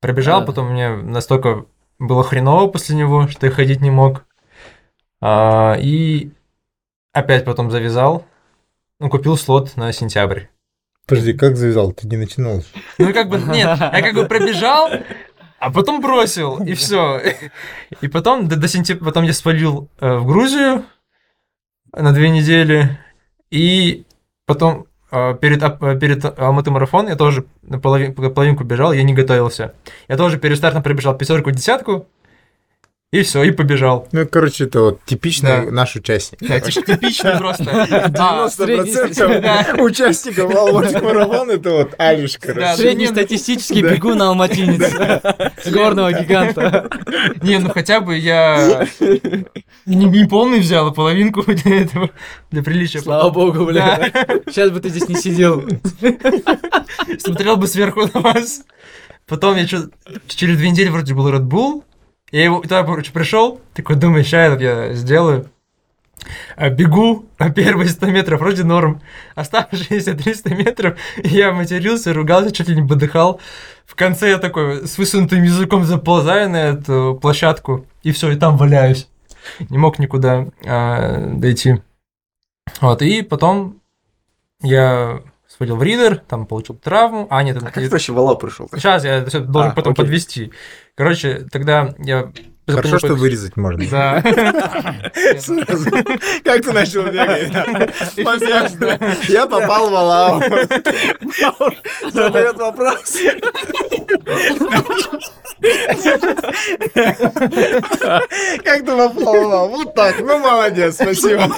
Пробежал, 0.00 0.40
Да. 0.40 0.46
потом 0.46 0.72
мне 0.72 0.90
настолько 0.90 1.66
было 1.98 2.24
хреново 2.24 2.68
после 2.70 2.96
него, 2.96 3.28
что 3.28 3.46
я 3.46 3.52
ходить 3.52 3.80
не 3.80 3.90
мог. 3.90 4.24
А, 5.20 5.76
и 5.78 6.30
опять 7.12 7.44
потом 7.44 7.70
завязал. 7.70 8.24
Ну, 8.98 9.08
купил 9.10 9.36
слот 9.36 9.76
на 9.76 9.92
сентябрь. 9.92 10.44
Подожди, 11.06 11.32
как 11.32 11.56
завязал? 11.56 11.92
Ты 11.92 12.06
не 12.06 12.16
начинал? 12.16 12.62
Ну, 12.98 13.12
как 13.12 13.28
бы, 13.28 13.38
нет, 13.38 13.78
я 13.78 14.02
как 14.02 14.14
бы 14.14 14.26
пробежал, 14.26 14.90
а 15.58 15.70
потом 15.70 16.00
бросил, 16.00 16.62
и 16.62 16.74
все. 16.74 17.20
И 18.00 18.08
потом, 18.08 18.48
до, 18.48 18.56
до 18.56 18.68
сентября, 18.68 19.04
потом 19.04 19.24
я 19.24 19.32
свалил 19.32 19.88
э, 20.00 20.16
в 20.16 20.26
Грузию 20.26 20.84
на 21.92 22.12
две 22.12 22.30
недели, 22.30 22.98
и 23.50 24.06
потом 24.50 24.86
э, 25.12 25.34
перед, 25.40 25.62
э, 25.62 25.98
перед 26.00 26.38
Алматы 26.38 26.70
марафон 26.72 27.08
я 27.08 27.14
тоже 27.14 27.44
на 27.62 27.78
половин- 27.78 28.12
половинку 28.14 28.64
бежал, 28.64 28.92
я 28.92 29.04
не 29.04 29.14
готовился. 29.14 29.74
Я 30.08 30.16
тоже 30.16 30.38
перед 30.38 30.56
стартом 30.56 30.82
пробежал 30.82 31.16
пятерку, 31.16 31.52
десятку, 31.52 32.06
и 33.12 33.22
все, 33.22 33.42
и 33.42 33.50
побежал. 33.50 34.06
Ну, 34.12 34.24
короче, 34.24 34.64
это 34.64 34.80
вот 34.82 35.04
типичный 35.04 35.66
Да. 35.66 35.70
наш 35.72 35.96
участник. 35.96 36.38
Да, 36.48 36.60
тип- 36.60 36.86
типичный 36.86 37.36
просто. 37.38 37.64
А, 38.20 38.46
90% 38.46 39.80
участников 39.82 40.54
Алматы 40.54 41.00
марафон 41.02 41.50
это 41.50 41.70
вот 41.70 41.94
Алиш, 41.98 42.34
Да, 42.34 42.38
короче. 42.40 42.60
да. 42.60 42.76
Среднестатистический 42.76 43.82
бегун 43.82 44.22
алматинец. 44.22 44.92
С 45.64 45.70
горного 45.72 46.12
гиганта. 46.12 46.88
Не, 47.42 47.58
ну 47.58 47.70
хотя 47.70 48.00
бы 48.00 48.16
я 48.16 48.86
не, 49.86 50.04
не 50.04 50.24
полный 50.26 50.60
взял, 50.60 50.86
а 50.86 50.92
половинку 50.92 51.42
для 51.46 51.80
этого, 51.82 52.10
для 52.52 52.62
приличия. 52.62 53.00
Слава 53.00 53.28
богу, 53.30 53.64
бля. 53.66 54.12
Сейчас 54.46 54.70
бы 54.70 54.78
ты 54.78 54.88
здесь 54.88 55.08
не 55.08 55.16
сидел. 55.16 55.64
Смотрел 57.18 57.56
бы 57.56 57.66
сверху 57.66 58.02
на 58.14 58.20
вас. 58.20 58.62
Потом 59.26 59.56
я 59.56 59.66
что 59.66 59.88
через 60.28 60.56
две 60.58 60.70
недели 60.70 60.88
вроде 60.90 61.12
был 61.14 61.28
Red 61.28 61.46
Bull. 61.48 61.82
Я 62.30 62.44
его 62.44 62.60
тогда, 62.60 62.84
короче, 62.84 63.12
пришел, 63.12 63.60
такой, 63.74 63.96
думаю, 63.96 64.24
ща 64.24 64.38
этот 64.38 64.60
я 64.60 64.94
сделаю. 64.94 65.50
А 66.56 66.68
Бегу, 66.68 67.26
а 67.38 67.50
первые 67.50 67.88
100 67.88 68.06
метров 68.06 68.40
вроде 68.40 68.62
норм. 68.62 69.00
Оставшиеся 69.34 70.14
300 70.14 70.54
метров 70.54 70.98
я 71.16 71.52
матерился, 71.52 72.12
ругался, 72.12 72.52
чуть 72.52 72.68
ли 72.68 72.80
не 72.80 72.86
подыхал. 72.86 73.40
В 73.86 73.94
конце 73.94 74.30
я 74.30 74.38
такой 74.38 74.86
с 74.86 74.98
высунутым 74.98 75.42
языком 75.42 75.84
заползаю 75.84 76.50
на 76.50 76.68
эту 76.68 77.18
площадку, 77.20 77.86
и 78.02 78.12
все, 78.12 78.30
и 78.30 78.36
там 78.36 78.56
валяюсь. 78.56 79.08
Не 79.70 79.78
мог 79.78 79.98
никуда 79.98 80.48
а, 80.66 81.26
дойти. 81.34 81.82
Вот, 82.80 83.02
и 83.02 83.22
потом 83.22 83.80
я 84.62 85.22
свалил 85.60 85.76
в 85.76 85.82
ридер, 85.82 86.16
там 86.16 86.46
получил 86.46 86.74
травму. 86.74 87.26
А, 87.28 87.42
нет, 87.42 87.56
А 87.56 87.58
это... 87.58 87.66
как 87.66 87.74
ты 87.74 87.90
вообще 87.90 88.12
в 88.14 88.34
пришел? 88.36 88.66
Сейчас 88.72 89.04
я 89.04 89.22
всё 89.26 89.40
должен 89.40 89.72
А, 89.72 89.74
потом 89.74 89.92
окей. 89.92 90.04
подвести. 90.04 90.52
Короче, 90.94 91.46
тогда 91.52 91.94
я... 91.98 92.32
Хорошо, 92.66 92.98
что 92.98 93.14
вырезать 93.14 93.56
можно. 93.58 93.84
Да. 93.90 94.22
Как 96.44 96.62
ты 96.62 96.72
начал 96.72 97.02
бегать? 97.02 97.52
Я 99.28 99.46
попал 99.46 99.90
в 99.90 99.94
Алау. 99.96 100.40
Задает 102.12 102.56
вопрос. 102.56 103.16
Как 108.64 108.78
ты 108.78 108.86
попал 108.86 109.10
в 109.10 109.28
Алау? 109.28 109.68
Вот 109.70 109.94
так. 109.94 110.20
Ну, 110.20 110.38
молодец, 110.38 110.94
спасибо. 110.94 111.48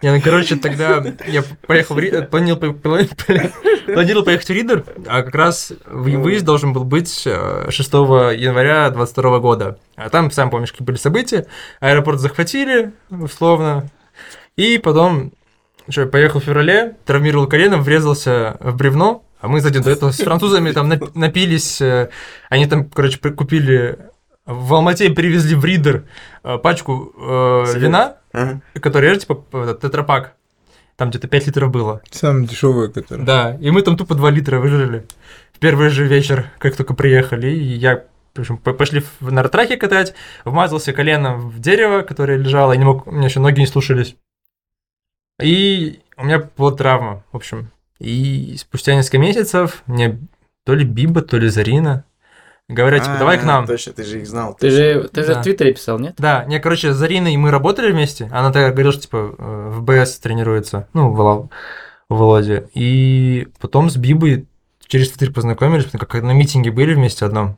Не, 0.00 0.12
ну, 0.14 0.20
короче, 0.22 0.56
тогда 0.56 1.04
я 1.26 1.42
поехал 1.66 1.96
в 1.96 1.98
Ридер, 1.98 2.26
планировал, 2.26 2.60
по- 2.60 2.88
пла- 2.88 3.52
планировал 3.92 4.24
поехать 4.24 4.46
в 4.48 4.52
Ридер, 4.52 4.84
а 5.06 5.22
как 5.22 5.34
раз 5.34 5.72
вы- 5.86 6.16
выезд 6.16 6.44
должен 6.46 6.72
был 6.72 6.84
быть 6.84 7.24
э, 7.26 7.66
6 7.70 7.92
января 7.92 8.88
22 8.90 9.38
года. 9.40 9.78
А 9.96 10.08
там, 10.08 10.30
сам 10.30 10.48
помнишь, 10.50 10.72
какие 10.72 10.86
были 10.86 10.96
события. 10.96 11.46
Аэропорт 11.80 12.20
захватили, 12.20 12.92
условно. 13.10 13.90
И 14.56 14.78
потом, 14.78 15.32
что, 15.88 16.06
поехал 16.06 16.40
в 16.40 16.44
феврале, 16.44 16.96
травмировал 17.04 17.46
колено, 17.46 17.76
врезался 17.78 18.56
в 18.60 18.76
бревно, 18.76 19.24
а 19.40 19.48
мы 19.48 19.60
сзади 19.60 19.80
до 19.80 19.90
этого 19.90 20.10
с 20.12 20.18
французами 20.18 20.70
там 20.72 20.90
нап- 20.90 21.10
напились. 21.14 21.80
э, 21.82 22.08
Они 22.48 22.66
там, 22.66 22.88
короче, 22.88 23.18
купили 23.18 23.98
в 24.46 24.74
Алмате 24.74 25.10
привезли 25.10 25.54
в 25.54 25.64
Ридер 25.64 26.04
э, 26.44 26.58
пачку 26.58 27.12
э, 27.16 27.64
вина, 27.78 28.16
Ага. 28.32 28.60
который, 28.74 29.16
типа, 29.18 29.44
этот 29.52 29.80
тетрапак. 29.80 30.34
Там 30.96 31.10
где-то 31.10 31.26
5 31.28 31.46
литров 31.46 31.70
было. 31.70 32.02
Самый 32.10 32.46
дешевый, 32.46 32.90
который. 32.92 33.24
Да, 33.24 33.56
и 33.60 33.70
мы 33.70 33.82
там 33.82 33.96
тупо 33.96 34.14
2 34.14 34.30
литра 34.30 34.58
выжили. 34.58 35.06
В 35.52 35.58
первый 35.58 35.88
же 35.88 36.06
вечер, 36.06 36.50
как 36.58 36.76
только 36.76 36.94
приехали, 36.94 37.48
и 37.50 37.62
я 37.74 38.04
в 38.34 38.40
общем, 38.40 38.56
по- 38.56 38.72
пошли 38.72 39.02
в 39.20 39.30
нартраке 39.32 39.76
катать, 39.76 40.14
вмазался 40.44 40.92
коленом 40.94 41.50
в 41.50 41.60
дерево, 41.60 42.00
которое 42.02 42.38
лежало, 42.38 42.72
я 42.72 42.78
не 42.78 42.84
мог, 42.84 43.06
у 43.06 43.10
меня 43.10 43.26
еще 43.26 43.40
ноги 43.40 43.60
не 43.60 43.66
слушались. 43.66 44.16
И 45.40 46.00
у 46.16 46.24
меня 46.24 46.48
была 46.56 46.72
травма, 46.72 47.24
в 47.32 47.36
общем. 47.36 47.70
И 47.98 48.56
спустя 48.58 48.94
несколько 48.94 49.18
месяцев 49.18 49.82
мне 49.86 50.18
то 50.64 50.74
ли 50.74 50.84
Биба, 50.84 51.22
то 51.22 51.36
ли 51.38 51.48
Зарина 51.48 52.04
говорят, 52.72 53.04
типа, 53.04 53.16
давай 53.18 53.38
к 53.38 53.42
А, 53.44 53.46
нам. 53.46 53.66
Точно, 53.66 53.92
ты 53.92 54.04
же 54.04 54.20
их 54.20 54.26
знал. 54.26 54.56
Ты 54.58 54.70
же, 54.70 55.08
ты 55.08 55.24
же 55.24 55.34
в 55.34 55.42
Твиттере 55.42 55.72
писал, 55.74 55.98
нет? 55.98 56.14
Да, 56.18 56.44
не, 56.44 56.58
короче, 56.60 56.92
с 56.92 56.96
Зариной 56.96 57.36
мы 57.36 57.50
работали 57.50 57.92
вместе. 57.92 58.28
Она 58.32 58.52
тогда 58.52 58.70
говорила, 58.70 58.92
что 58.92 59.02
типа 59.02 59.34
э, 59.38 59.70
в 59.70 59.82
БС 59.82 60.18
тренируется. 60.18 60.88
Ну, 60.92 61.10
в 61.10 61.16
Вол- 61.16 61.50
в 62.08 62.16
Володе. 62.16 62.68
И 62.74 63.48
потом 63.60 63.90
с 63.90 63.96
Бибой 63.96 64.46
через 64.86 65.10
Твиттер 65.10 65.32
познакомились, 65.32 65.86
как 65.90 66.14
на 66.22 66.32
митинге 66.32 66.70
были 66.70 66.94
вместе 66.94 67.24
одном. 67.24 67.56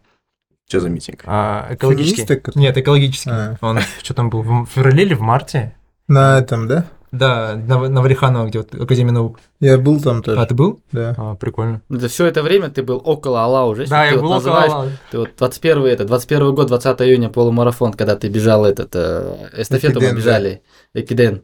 Что 0.69 0.81
за 0.81 0.89
митинг? 0.89 1.23
А, 1.27 1.69
экологический. 1.71 2.25
Феминисток, 2.25 2.57
Нет, 2.57 2.77
экологический. 2.79 3.31
А. 3.31 3.57
Он 3.61 3.81
что 4.03 4.15
там 4.15 4.31
был, 4.31 4.43
в 4.43 4.67
феврале 4.67 5.03
или 5.05 5.15
в 5.15 5.21
марте? 5.21 5.75
На 6.09 6.39
этом, 6.39 6.69
да? 6.69 6.87
Да, 7.15 7.55
на, 7.55 7.89
на 7.89 8.03
Вариханово, 8.03 8.49
где 8.49 8.59
вот 8.59 8.75
Академия 8.75 9.13
наук. 9.13 9.39
Я 9.61 9.79
был 9.79 10.01
там 10.01 10.19
А 10.19 10.23
тоже. 10.23 10.47
ты 10.47 10.55
был? 10.55 10.81
Да. 10.91 11.15
А, 11.17 11.35
прикольно. 11.37 11.81
За 11.89 12.09
все 12.09 12.27
это 12.27 12.43
время 12.43 12.71
ты 12.71 12.83
был 12.83 13.01
около 13.05 13.41
Алла 13.41 13.65
уже. 13.71 13.87
Да, 13.87 14.05
я 14.05 14.15
вот 14.15 14.23
был 14.23 14.33
около 14.33 14.63
Алла. 14.63 14.89
Ты 15.11 15.19
вот 15.21 15.31
21 15.39 15.85
это, 15.87 16.05
21 16.05 16.55
год, 16.55 16.67
20 16.69 17.01
июня, 17.03 17.29
полумарафон, 17.31 17.93
когда 17.93 18.17
ты 18.17 18.29
бежал 18.29 18.65
этот, 18.65 18.91
э, 18.95 19.51
эстафету 19.57 20.01
мы 20.01 20.07
Экиден, 20.07 20.15
да. 20.17 20.21
бежали, 20.21 20.63
Экиден, 20.93 21.43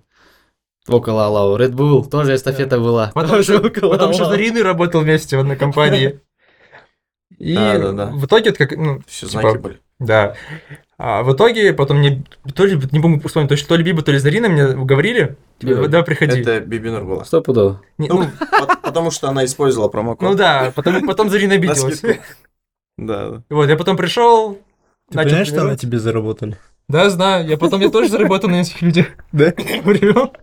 около 0.88 1.26
Аллау. 1.26 1.56
Red 1.56 1.72
Bull, 1.72 2.08
тоже 2.08 2.34
эстафета 2.34 2.78
была. 2.80 3.12
Потом, 3.14 3.36
Тоже 3.36 3.58
около 3.58 3.90
потом 3.92 4.10
еще 4.10 4.24
с. 4.24 4.28
Зариной 4.28 4.62
работал 4.62 5.02
вместе 5.02 5.36
в 5.36 5.40
одной 5.40 5.56
компании. 5.56 6.20
И 7.38 7.54
Да-да-да. 7.54 8.06
в 8.06 8.26
итоге, 8.26 8.50
это 8.50 8.66
как, 8.66 8.76
ну, 8.76 9.00
Все 9.06 9.26
типа, 9.26 9.40
знаки 9.40 9.58
были. 9.58 9.80
Да. 10.00 10.34
А 11.02 11.22
в 11.22 11.32
итоге 11.32 11.72
потом 11.72 11.96
мне 12.00 12.22
то 12.54 12.66
ли, 12.66 12.78
не 12.92 13.00
помню, 13.00 13.20
вспомнить, 13.26 13.48
то, 13.48 13.54
ли- 13.54 13.62
то 13.62 13.74
ли 13.74 13.82
Биба, 13.82 14.02
то 14.02 14.12
ли 14.12 14.18
Зарина 14.18 14.50
мне 14.50 14.66
уговорили, 14.76 15.38
типа, 15.58 15.88
да, 15.88 16.02
приходи. 16.02 16.42
Это 16.42 16.60
Бибинур 16.60 17.04
была. 17.04 17.24
Стопудово. 17.24 17.80
Не, 17.96 18.08
Ну, 18.08 18.24
ну, 18.24 18.28
по- 18.66 18.76
потому 18.76 19.10
что 19.10 19.30
она 19.30 19.46
использовала 19.46 19.88
промокод. 19.88 20.28
ну 20.28 20.34
да, 20.36 20.72
потом, 20.74 21.06
потом 21.06 21.30
Зарина 21.30 21.54
На 21.54 21.58
обиделась. 21.58 22.02
Да, 22.98 23.30
да. 23.30 23.42
Вот, 23.48 23.66
я 23.70 23.76
потом 23.78 23.96
пришел. 23.96 24.58
Ты 25.10 25.16
понимаешь, 25.18 25.48
что 25.48 25.64
на 25.64 25.76
тебе 25.78 25.98
заработали? 25.98 26.58
Да, 26.86 27.08
знаю. 27.08 27.48
Я 27.48 27.56
потом 27.56 27.80
я 27.80 27.88
тоже 27.88 28.08
заработал 28.10 28.50
на 28.50 28.60
этих 28.60 28.82
людях. 28.82 29.06
Да? 29.32 29.52
Привел. 29.52 30.34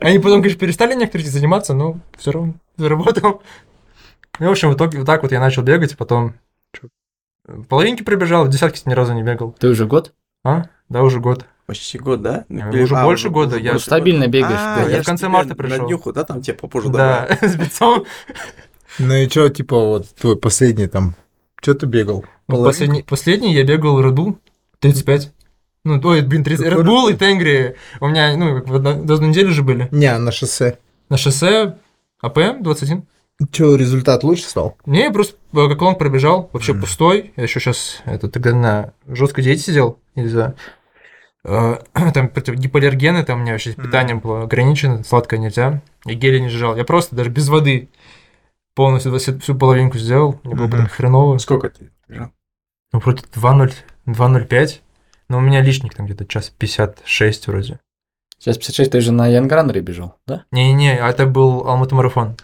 Они 0.00 0.18
потом, 0.18 0.40
конечно, 0.42 0.58
перестали 0.58 0.94
некоторые 0.94 1.30
заниматься, 1.30 1.74
но 1.74 2.00
все 2.18 2.32
равно 2.32 2.54
заработал. 2.76 3.40
Ну, 4.40 4.48
в 4.48 4.50
общем, 4.50 4.70
в 4.72 4.74
итоге 4.74 4.98
вот 4.98 5.06
так 5.06 5.22
вот 5.22 5.30
я 5.30 5.38
начал 5.38 5.62
бегать, 5.62 5.96
потом 5.96 6.34
половинки 7.68 8.02
пробежал, 8.02 8.44
в 8.44 8.48
десятки 8.48 8.82
ни 8.88 8.92
разу 8.94 9.14
не 9.14 9.22
бегал. 9.22 9.52
Ты 9.58 9.68
уже 9.68 9.86
год? 9.86 10.12
А? 10.44 10.64
Да, 10.88 11.02
уже 11.02 11.20
год. 11.20 11.44
Почти 11.66 11.98
год, 11.98 12.22
да? 12.22 12.44
Или- 12.48 12.82
уже 12.82 12.94
а, 12.96 13.04
больше 13.04 13.28
года, 13.28 13.56
я- 13.58 13.72
Ну, 13.72 13.78
стабильно 13.80 14.28
бегаешь. 14.28 14.54
А, 14.56 14.84
ты. 14.84 14.90
я 14.90 14.96
я 14.98 15.02
в 15.02 15.06
конце 15.06 15.28
марта 15.28 15.54
пришел. 15.56 15.78
На 15.82 15.86
днюху, 15.86 16.12
да, 16.12 16.22
там 16.24 16.40
тебе 16.40 16.54
попозже 16.54 16.90
Да, 16.90 17.26
с 17.40 17.56
бицом. 17.56 18.04
Ну 18.98 19.14
и 19.14 19.28
что, 19.28 19.48
типа, 19.48 19.76
вот 19.76 20.08
твой 20.14 20.36
последний 20.36 20.86
там, 20.86 21.16
что 21.60 21.74
ты 21.74 21.86
бегал? 21.86 22.24
Ну, 22.48 22.62
последний, 22.64 23.02
последний 23.02 23.52
я 23.52 23.64
бегал 23.64 24.00
Реду 24.00 24.38
35. 24.78 25.32
Ну, 25.84 26.00
ой, 26.04 26.22
блин, 26.22 26.44
30. 26.44 26.66
Red 26.66 26.84
Bull 26.84 27.12
и 27.12 27.16
Тенгри. 27.16 27.76
У 28.00 28.06
меня, 28.08 28.36
ну, 28.36 28.56
как 28.60 28.68
в 28.68 28.74
одну, 28.76 29.04
в 29.04 29.12
одну 29.12 29.28
неделю 29.28 29.50
же 29.50 29.62
были. 29.62 29.88
Не, 29.90 30.16
на 30.18 30.30
шоссе. 30.32 30.78
На 31.08 31.16
шоссе 31.16 31.76
АПМ 32.20 32.62
21. 32.62 33.04
Че, 33.52 33.76
результат 33.76 34.24
лучше 34.24 34.44
стал? 34.44 34.76
Не, 34.86 35.10
просто 35.10 35.36
э, 35.52 35.68
как 35.68 35.82
long 35.82 35.98
пробежал, 35.98 36.48
вообще 36.52 36.72
Мгм. 36.72 36.80
пустой. 36.80 37.32
Я 37.36 37.42
еще 37.42 37.60
сейчас 37.60 38.00
это 38.06 38.30
тогда 38.30 38.54
на 38.54 38.92
жесткой 39.06 39.44
диете 39.44 39.62
сидел 39.62 39.98
из-за 40.14 40.54
э, 41.44 41.76
там 42.14 42.28
против 42.30 42.54
гипоаллергены, 42.54 43.24
там 43.24 43.38
у 43.40 43.42
меня 43.42 43.52
вообще 43.52 43.70
Мгм. 43.72 43.82
питание 43.82 44.16
было 44.16 44.42
ограничено, 44.44 45.04
сладкое 45.04 45.38
нельзя, 45.38 45.82
и 46.06 46.14
гели 46.14 46.38
не 46.38 46.48
жрал. 46.48 46.76
Я 46.76 46.84
просто 46.84 47.14
даже 47.14 47.28
без 47.28 47.48
воды 47.48 47.90
полностью 48.74 49.16
всю, 49.18 49.54
половинку 49.54 49.98
сделал, 49.98 50.40
мне 50.42 50.54
было 50.54 50.64
Мгм. 50.66 50.72
прям 50.72 50.88
хреново. 50.88 51.38
Сколько 51.38 51.68
ты 51.68 51.90
бежал? 52.08 52.30
Ну, 52.92 53.00
вроде 53.00 53.22
2.0, 53.34 53.74
2.05, 54.06 54.80
но 55.28 55.38
у 55.38 55.40
меня 55.42 55.60
лишник 55.60 55.94
там 55.94 56.06
где-то 56.06 56.24
час 56.24 56.50
56 56.58 57.48
вроде. 57.48 57.80
Сейчас 58.38 58.56
56 58.58 58.92
ты 58.92 59.00
же 59.00 59.12
на 59.12 59.26
Янгранере 59.28 59.80
бежал, 59.80 60.16
да? 60.26 60.44
Не-не, 60.52 60.98
а 60.98 61.08
это 61.10 61.26
был 61.26 61.66
Алматы 61.66 61.94
марафон, 61.94 62.36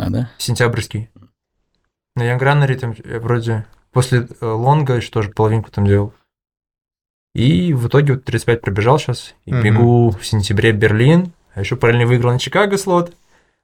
А, 0.00 0.10
да? 0.10 0.30
сентябрьский. 0.38 1.10
На 2.16 2.24
Янгранере 2.24 2.76
там 2.76 2.94
я 3.04 3.20
вроде 3.20 3.66
после 3.92 4.26
э, 4.40 4.46
лонга 4.46 4.94
еще 4.94 5.10
тоже 5.10 5.30
половинку 5.30 5.70
там 5.70 5.86
делал. 5.86 6.12
И 7.34 7.72
в 7.72 7.86
итоге 7.88 8.14
вот 8.14 8.24
35 8.24 8.60
пробежал 8.60 8.98
сейчас, 8.98 9.34
и 9.44 9.52
Мгм. 9.52 9.62
бегу 9.62 10.10
в 10.10 10.26
сентябре 10.26 10.72
Берлин, 10.72 11.32
а 11.54 11.60
еще 11.60 11.76
параллельно 11.76 12.06
выиграл 12.06 12.32
на 12.32 12.38
Чикаго 12.38 12.76
слот 12.76 13.14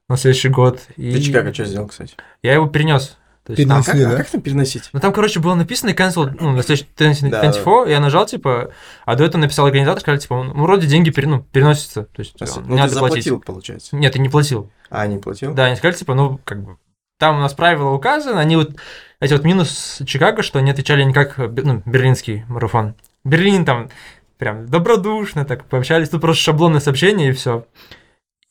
на 0.07 0.15
следующий 0.15 0.49
год. 0.49 0.81
И 0.95 1.11
Ты 1.11 1.21
Чикаго 1.21 1.53
что 1.53 1.65
сделал, 1.65 1.87
кстати? 1.87 2.15
Я 2.41 2.53
его 2.53 2.67
перенес. 2.67 3.17
То 3.47 3.53
есть. 3.53 3.71
А 3.71 3.75
как, 3.81 3.87
Несли, 3.95 4.03
а 4.03 4.09
да? 4.09 4.17
как 4.17 4.29
там 4.29 4.41
переносить? 4.41 4.89
ну 4.93 4.99
там, 4.99 5.13
короче, 5.13 5.39
было 5.39 5.55
написано 5.55 5.91
cancel, 5.91 6.35
ну, 6.39 6.51
на 6.51 6.61
следующий 6.63 6.87
Да, 7.29 7.41
24, 7.41 7.91
я 7.91 7.99
нажал, 7.99 8.25
типа, 8.25 8.71
а 9.05 9.15
до 9.15 9.23
этого 9.23 9.41
написал 9.41 9.65
организатор, 9.65 10.01
сказали, 10.01 10.19
типа, 10.19 10.43
ну, 10.43 10.63
вроде 10.63 10.85
деньги 10.87 11.09
пере- 11.09 11.27
ну, 11.27 11.39
переносятся, 11.41 12.03
то 12.03 12.19
есть, 12.19 12.35
Ну, 12.39 12.45
не 12.45 12.49
ты 12.51 12.75
надо 12.75 12.99
платить. 12.99 13.23
заплатил, 13.23 13.39
получается. 13.39 13.95
Нет, 13.95 14.15
я 14.15 14.21
не 14.21 14.29
платил. 14.29 14.69
А, 14.89 15.07
не 15.07 15.17
платил? 15.17 15.53
Да, 15.53 15.65
они 15.65 15.75
сказали, 15.77 15.95
типа, 15.97 16.13
ну, 16.13 16.39
как 16.43 16.63
бы, 16.63 16.77
там 17.19 17.37
у 17.37 17.39
нас 17.39 17.53
правила 17.53 17.89
указаны, 17.91 18.39
они 18.39 18.57
вот, 18.57 18.71
эти 19.19 19.33
вот 19.33 19.43
минус 19.43 20.01
Чикаго, 20.05 20.43
что 20.43 20.59
они 20.59 20.69
отвечали 20.71 21.03
не 21.03 21.13
как 21.13 21.37
бе- 21.51 21.63
ну, 21.63 21.81
берлинский 21.85 22.43
марафон. 22.47 22.95
Берлин 23.23 23.65
там 23.65 23.89
прям 24.37 24.67
добродушно 24.67 25.45
так 25.45 25.65
пообщались, 25.65 26.09
тут 26.09 26.21
просто 26.21 26.43
шаблонное 26.43 26.79
сообщение 26.79 27.29
и 27.29 27.31
все. 27.31 27.65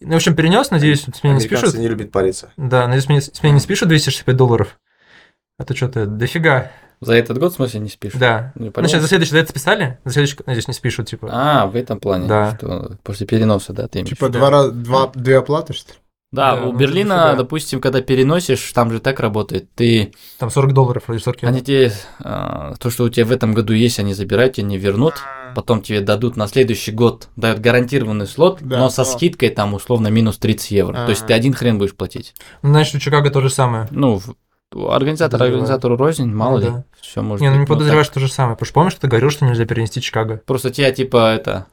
Ну, 0.01 0.13
в 0.13 0.17
общем, 0.17 0.35
перенес, 0.35 0.71
надеюсь, 0.71 1.03
с 1.05 1.23
меня 1.23 1.35
не 1.35 1.41
спишут. 1.41 1.75
не 1.75 1.89
любят 1.89 2.13
париться. 2.13 2.51
Да, 2.59 2.87
надеюсь, 2.87 3.05
с 3.05 3.09
меня, 3.09 3.21
с 3.23 3.43
меня 3.43 3.55
не 3.55 3.61
спишут 3.61 3.89
265 3.89 4.37
долларов. 4.37 4.79
А 5.59 5.65
то 5.65 5.75
что-то 5.75 6.07
дофига. 6.07 6.71
За 7.01 7.15
этот 7.15 7.39
год, 7.39 7.53
в 7.53 7.57
смысле, 7.57 7.81
не 7.81 7.89
спишь? 7.91 8.13
Да. 8.15 8.53
Не 8.55 8.67
Ну, 8.67 8.73
понял. 8.73 8.89
сейчас 8.89 9.03
за 9.03 9.09
следующий 9.09 9.33
за 9.33 9.39
это 9.39 9.51
списали, 9.51 9.99
за 10.05 10.13
следующий, 10.13 10.37
надеюсь, 10.47 10.67
не 10.69 10.73
спишут, 10.75 11.09
типа. 11.09 11.29
А, 11.31 11.67
в 11.67 11.77
этом 11.77 12.01
плане. 12.01 12.27
Да. 12.27 12.57
Что 12.57 12.93
после 13.03 13.27
переноса, 13.27 13.73
да, 13.75 13.87
ты 13.87 14.03
Типа 14.03 14.29
два, 14.31 14.49
раз- 14.51 14.71
два, 14.71 15.11
две 15.15 15.37
оплаты, 15.39 15.75
что 15.75 15.93
ли? 15.93 15.99
Да, 16.33 16.57
Да, 16.57 16.63
у 16.63 16.73
ну, 16.73 16.79
Берлина, 16.79 17.17
дофига. 17.17 17.37
допустим, 17.37 17.81
когда 17.81 18.01
переносишь, 18.01 18.73
там 18.73 18.91
же 18.91 18.99
так 19.01 19.21
работает. 19.21 19.69
Ты, 19.75 20.13
Там 20.39 20.51
40 20.51 20.73
долларов 20.73 21.05
вроде 21.07 21.23
40 21.23 21.43
евро. 21.43 21.53
они 21.55 21.63
тебе, 21.63 21.93
а, 22.21 22.75
то, 22.81 22.91
что 22.91 23.05
у 23.05 23.09
тебя 23.11 23.27
в 23.27 23.31
этом 23.33 23.53
году 23.55 23.73
есть, 23.75 23.99
они 23.99 24.13
забирают, 24.15 24.55
тебе 24.55 24.67
не 24.67 24.79
вернут. 24.79 25.15
Потом 25.55 25.83
тебе 25.83 26.01
дадут 26.01 26.37
на 26.37 26.49
следующий 26.49 26.93
год, 26.93 27.29
дают 27.37 27.61
гарантированный 27.61 28.27
слот, 28.27 28.59
Да, 28.61 28.79
но 28.79 28.89
со 28.91 29.03
но- 29.03 29.05
скидкой 29.07 29.51
там 29.51 29.75
условно 29.75 30.09
минус 30.09 30.39
30 30.39 30.71
евро. 30.71 30.95
То 30.95 31.11
есть 31.11 31.23
А. 31.23 31.27
ты 31.27 31.35
один 31.35 31.53
хрен 31.55 31.79
будешь 31.79 31.95
платить. 31.95 32.35
Ну, 32.63 32.71
значит, 32.71 32.95
у 32.97 32.99
Чикаго 32.99 33.31
то 33.31 33.41
же 33.41 33.49
самое. 33.51 33.87
Ну, 33.91 34.21
Подозреваю. 34.71 35.55
организатору 35.55 35.97
рознь, 35.97 36.33
мало 36.33 36.59
Ну 36.59 36.59
ли. 36.59 36.67
да. 36.71 36.85
Все 37.01 37.23
может 37.23 37.41
Не, 37.41 37.49
ну 37.49 37.55
не 37.55 37.61
Ну, 37.61 37.67
так. 37.67 37.75
подозреваешь 37.77 38.09
то 38.09 38.21
же 38.21 38.29
самое. 38.29 38.57
Потому 38.57 38.67
что 38.67 38.75
помнишь, 38.75 38.93
что 38.93 39.01
ты 39.03 39.09
говорил, 39.09 39.31
что 39.31 39.45
нельзя 39.47 39.65
перенести 39.65 40.01
Чикаго? 40.01 40.43
Просто 40.45 40.71
тебя 40.71 40.91
типа 40.93 41.35
это 41.35 41.67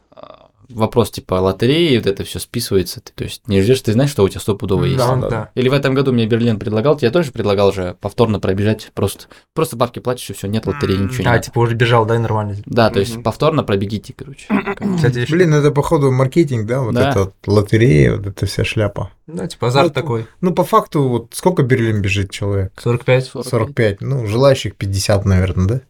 вопрос 0.70 1.11
типа 1.11 1.36
лотереи, 1.36 1.97
вот 1.97 2.07
это 2.07 2.24
все 2.24 2.39
списывается. 2.39 3.01
Ты, 3.01 3.11
то 3.14 3.24
есть 3.24 3.47
не 3.47 3.61
ждешь, 3.61 3.82
ты 3.82 3.93
знаешь, 3.93 4.09
что 4.11 4.24
у 4.24 4.30
тебя 4.30 4.39
стопудово 4.41 4.86
есть. 4.86 4.97
Да, 4.97 5.16
да. 5.16 5.30
да. 5.30 5.49
Или 5.55 5.70
в 5.70 5.74
этом 5.74 5.93
году 5.93 6.11
мне 6.14 6.26
Берлин 6.26 6.59
предлагал, 6.59 6.97
тебе 6.97 7.11
тоже 7.11 7.32
предлагал 7.32 7.72
же 7.74 7.95
повторно 8.01 8.39
пробежать, 8.39 8.91
просто, 8.93 9.26
просто 9.53 9.76
бабки 9.76 9.99
платишь, 9.99 10.30
и 10.30 10.34
все, 10.34 10.47
нет 10.47 10.66
лотереи, 10.66 10.97
ничего 10.97 11.24
А, 11.28 11.32
надо. 11.34 11.43
типа 11.43 11.59
уже 11.59 11.76
бежал, 11.76 12.05
да, 12.05 12.16
и 12.16 12.20
нормально. 12.20 12.55
Да, 12.66 12.89
то 12.89 12.99
есть 12.99 13.22
повторно 13.24 13.64
пробегите, 13.64 14.14
короче. 14.18 14.45
Кстати, 14.95 15.20
еще- 15.20 15.34
Блин, 15.34 15.53
это 15.53 15.72
походу 15.72 16.11
маркетинг, 16.11 16.66
да, 16.68 16.82
вот 16.82 16.93
Да. 16.95 17.09
это 17.09 17.20
вот 17.20 17.34
лотерея, 17.45 18.16
вот 18.18 18.28
эта 18.28 18.45
вся 18.45 18.64
шляпа. 18.64 19.11
Да, 19.28 19.47
типа 19.47 19.68
азарт 19.68 19.88
Ну, 19.88 19.93
такой. 19.93 20.26
Ну, 20.41 20.53
по 20.53 20.64
факту, 20.64 21.03
вот 21.07 21.28
сколько 21.34 21.64
Берлин 21.64 22.01
бежит 22.01 22.30
человек? 22.32 22.74
45. 22.82 23.26
45. 23.43 24.01
Ну, 24.01 24.26
желающих 24.28 24.76
50, 24.76 25.26
наверное, 25.26 25.68
да? 25.68 25.82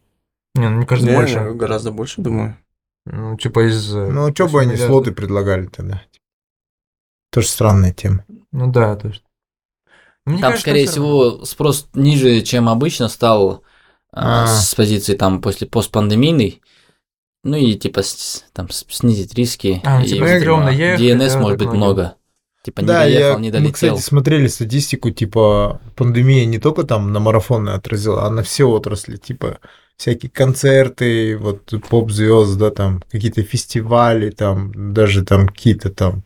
Не, 0.55 0.69
ну 0.69 0.77
мне 0.77 0.85
кажется, 0.85 1.09
Не, 1.09 1.15
больше. 1.17 1.39
Гораздо 1.55 1.91
больше, 1.91 2.21
думаю. 2.21 2.57
Ну, 3.05 3.37
типа 3.37 3.67
из... 3.69 3.93
э, 3.95 4.09
Ну, 4.09 4.31
что 4.33 4.47
бы 4.47 4.61
они 4.61 4.75
слоты 4.77 5.11
предлагали 5.11 5.65
тогда? 5.67 6.01
Тоже 7.31 7.47
странная 7.47 7.93
тема. 7.93 8.25
Ну 8.51 8.71
да, 8.71 8.95
то 8.95 9.07
есть. 9.09 9.23
Мне 10.25 10.35
Там, 10.37 10.51
кажется, 10.51 10.61
скорее 10.61 10.87
всего, 10.87 11.43
спрос 11.43 11.89
ниже, 11.93 12.41
чем 12.41 12.69
обычно 12.69 13.09
стал 13.09 13.63
а, 14.13 14.43
А. 14.43 14.47
с 14.47 14.73
позиции 14.75 15.15
там 15.15 15.41
после 15.41 15.67
постпандемийной. 15.67 16.61
Ну 17.43 17.57
и 17.57 17.75
типа 17.75 18.03
с- 18.03 18.45
там 18.53 18.69
снизить 18.69 19.33
риски. 19.33 19.81
А, 19.83 19.99
ну, 19.99 20.05
и, 20.05 20.07
типа, 20.07 20.23
видимо, 20.23 20.71
ехать, 20.71 21.01
DNS 21.01 21.29
да, 21.33 21.39
может 21.39 21.59
быть 21.59 21.67
много. 21.67 21.77
много. 21.77 22.15
Типа 22.63 22.79
не 22.79 22.87
да, 22.87 22.99
доехал, 22.99 23.33
я, 23.35 23.39
не 23.39 23.47
мы, 23.49 23.51
долетел. 23.51 23.73
кстати, 23.73 23.99
смотрели 23.99 24.47
статистику, 24.47 25.11
типа, 25.11 25.81
пандемия 25.97 26.45
не 26.45 26.59
только 26.59 26.83
там 26.83 27.11
на 27.11 27.19
марафоны 27.19 27.71
отразила, 27.71 28.25
а 28.25 28.29
на 28.29 28.43
все 28.43 28.63
отрасли, 28.63 29.17
типа, 29.17 29.59
всякие 29.97 30.29
концерты, 30.29 31.37
вот 31.37 31.73
поп-звезд, 31.89 32.57
да, 32.57 32.71
там, 32.71 33.03
какие-то 33.11 33.43
фестивали, 33.43 34.29
там, 34.29 34.93
даже 34.93 35.23
там 35.23 35.47
какие-то 35.47 35.89
там, 35.89 36.23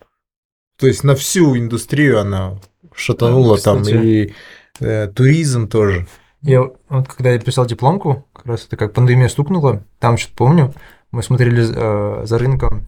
то 0.78 0.88
есть 0.88 1.04
на 1.04 1.16
всю 1.16 1.58
индустрию 1.58 2.20
она 2.20 2.60
шатанула 2.94 3.58
Да, 3.58 3.64
там, 3.64 3.84
и 3.84 4.34
э, 4.80 5.08
туризм 5.08 5.68
тоже. 5.68 6.08
Я 6.42 6.62
вот 6.90 7.08
когда 7.08 7.32
я 7.32 7.40
писал 7.40 7.66
дипломку, 7.66 8.28
как 8.34 8.46
раз 8.46 8.66
это 8.66 8.78
как 8.78 8.94
пандемия 8.94 9.28
стукнула, 9.28 9.84
там 10.00 10.18
что-то 10.18 10.38
помню, 10.38 10.74
мы 11.12 11.24
смотрели 11.24 11.66
э, 11.68 12.26
за 12.26 12.38
рынком 12.38 12.88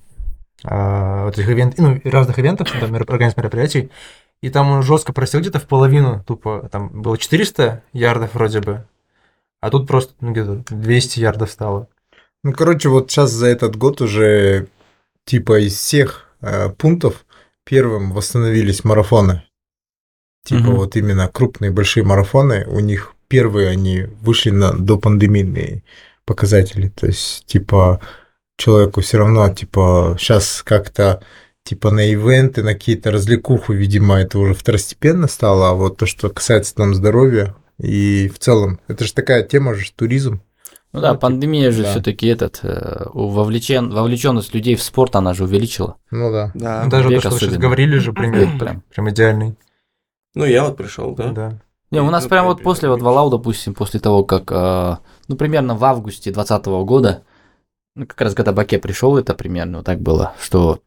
э, 0.63 1.23
вот 1.25 1.37
этих 1.37 1.49
ивент, 1.49 1.77
ну, 1.77 1.99
разных 2.03 2.37
ивентов, 2.37 2.69
там, 2.71 2.93
организм 2.93 3.35
мероприятий, 3.37 3.89
и 4.41 4.49
там 4.49 4.69
он 4.69 4.83
жестко 4.83 5.11
просел 5.11 5.41
где-то 5.41 5.59
в 5.59 5.67
половину, 5.67 6.23
тупо, 6.25 6.69
там 6.71 6.89
было 6.89 7.17
400 7.17 7.83
ярдов 7.91 8.35
вроде 8.35 8.61
бы, 8.61 8.85
а 9.61 9.69
тут 9.69 9.87
просто 9.87 10.13
ну, 10.21 10.31
где-то 10.31 10.63
200 10.69 11.19
ярдов 11.19 11.51
стало. 11.51 11.87
Ну, 12.43 12.53
короче, 12.53 12.89
вот 12.89 13.11
сейчас 13.11 13.31
за 13.31 13.47
этот 13.47 13.75
год 13.75 14.01
уже, 14.01 14.67
типа, 15.25 15.59
из 15.59 15.75
всех 15.75 16.29
э, 16.41 16.69
пунктов 16.69 17.25
первым 17.65 18.11
восстановились 18.13 18.83
марафоны. 18.83 19.43
Типа, 20.45 20.61
Мгм. 20.61 20.75
вот 20.75 20.95
именно 20.95 21.27
крупные 21.27 21.71
большие 21.71 22.03
марафоны, 22.03 22.65
у 22.67 22.79
них 22.79 23.13
первые 23.27 23.67
они 23.69 24.07
вышли 24.21 24.51
на 24.51 24.71
допандемийные 24.71 25.83
показатели. 26.25 26.87
То 26.89 27.07
есть, 27.07 27.45
типа, 27.45 27.99
человеку 28.57 29.01
все 29.01 29.17
равно, 29.17 29.49
типа, 29.53 30.15
сейчас 30.17 30.63
как-то 30.63 31.21
типа 31.63 31.91
на 31.91 32.09
ивенты, 32.11 32.63
на 32.63 32.73
какие-то 32.73 33.11
развлекуху, 33.11 33.73
видимо, 33.73 34.19
это 34.19 34.39
уже 34.39 34.53
второстепенно 34.55 35.27
стало, 35.27 35.69
а 35.69 35.73
вот 35.73 35.97
то, 35.97 36.05
что 36.07 36.29
касается 36.29 36.73
там 36.73 36.95
здоровья 36.95 37.53
и 37.79 38.27
в 38.29 38.39
целом, 38.39 38.79
это 38.87 39.05
же 39.05 39.13
такая 39.13 39.43
тема 39.43 39.73
же, 39.73 39.91
туризм. 39.93 40.41
Ну 40.91 41.01
да, 41.01 41.13
Ну, 41.13 41.19
пандемия 41.19 41.71
же 41.71 41.83
да. 41.83 41.91
все-таки 41.91 42.25
этот 42.27 42.59
э, 42.63 43.05
вовлечен, 43.13 43.91
вовлеченность 43.91 44.53
людей 44.55 44.75
в 44.75 44.81
спорт 44.81 45.15
она 45.15 45.33
же 45.33 45.43
увеличила. 45.43 45.97
Ну 46.09 46.31
да. 46.31 46.51
Да. 46.55 46.83
Ну, 46.85 46.89
Даже 46.89 47.09
век 47.09 47.21
то, 47.21 47.21
что 47.21 47.29
вы 47.29 47.35
сейчас 47.39 47.49
особенно. 47.49 47.61
говорили 47.61 47.97
же, 47.99 48.11
пример, 48.13 48.57
Прям. 48.57 48.81
прям 48.93 49.09
идеальный. 49.11 49.55
Ну, 50.33 50.45
я 50.45 50.63
вот 50.65 50.77
пришел, 50.77 51.13
да? 51.15 51.29
Да. 51.31 51.59
Не, 51.91 52.01
у 52.01 52.09
нас 52.09 52.23
Ну, 52.23 52.29
прям 52.29 52.45
вот 52.45 52.61
после 52.63 52.89
вот 52.89 53.01
Валау, 53.01 53.29
допустим, 53.29 53.73
после 53.75 53.99
того, 53.99 54.23
как, 54.23 54.51
э, 54.51 54.97
ну, 55.27 55.35
примерно 55.35 55.75
в 55.75 55.83
августе 55.85 56.31
2020 56.31 56.65
года, 56.85 57.23
ну, 57.95 58.07
как 58.07 58.19
раз 58.21 58.33
когда 58.33 58.51
Баке 58.51 58.79
пришел, 58.79 59.17
это 59.17 59.33
примерно 59.35 59.77
вот 59.77 59.85
так 59.85 59.99
было, 60.01 60.33
что 60.41 60.81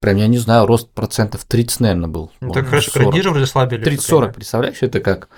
прям, 0.00 0.16
я 0.16 0.26
не 0.28 0.38
знаю, 0.38 0.66
рост 0.66 0.90
процентов 0.90 1.44
30, 1.44 1.80
наверное, 1.80 2.08
был. 2.08 2.30
Ну, 2.40 2.48
Вот, 2.48 2.54
так 2.54 2.66
хорошо, 2.66 2.90
40. 2.92 3.04
Карадижа 3.08 3.30
вроде 3.30 3.46
слабили. 3.46 3.84
30-40, 3.84 4.32
представляешь, 4.32 4.78
это 4.80 5.00
как? 5.00 5.28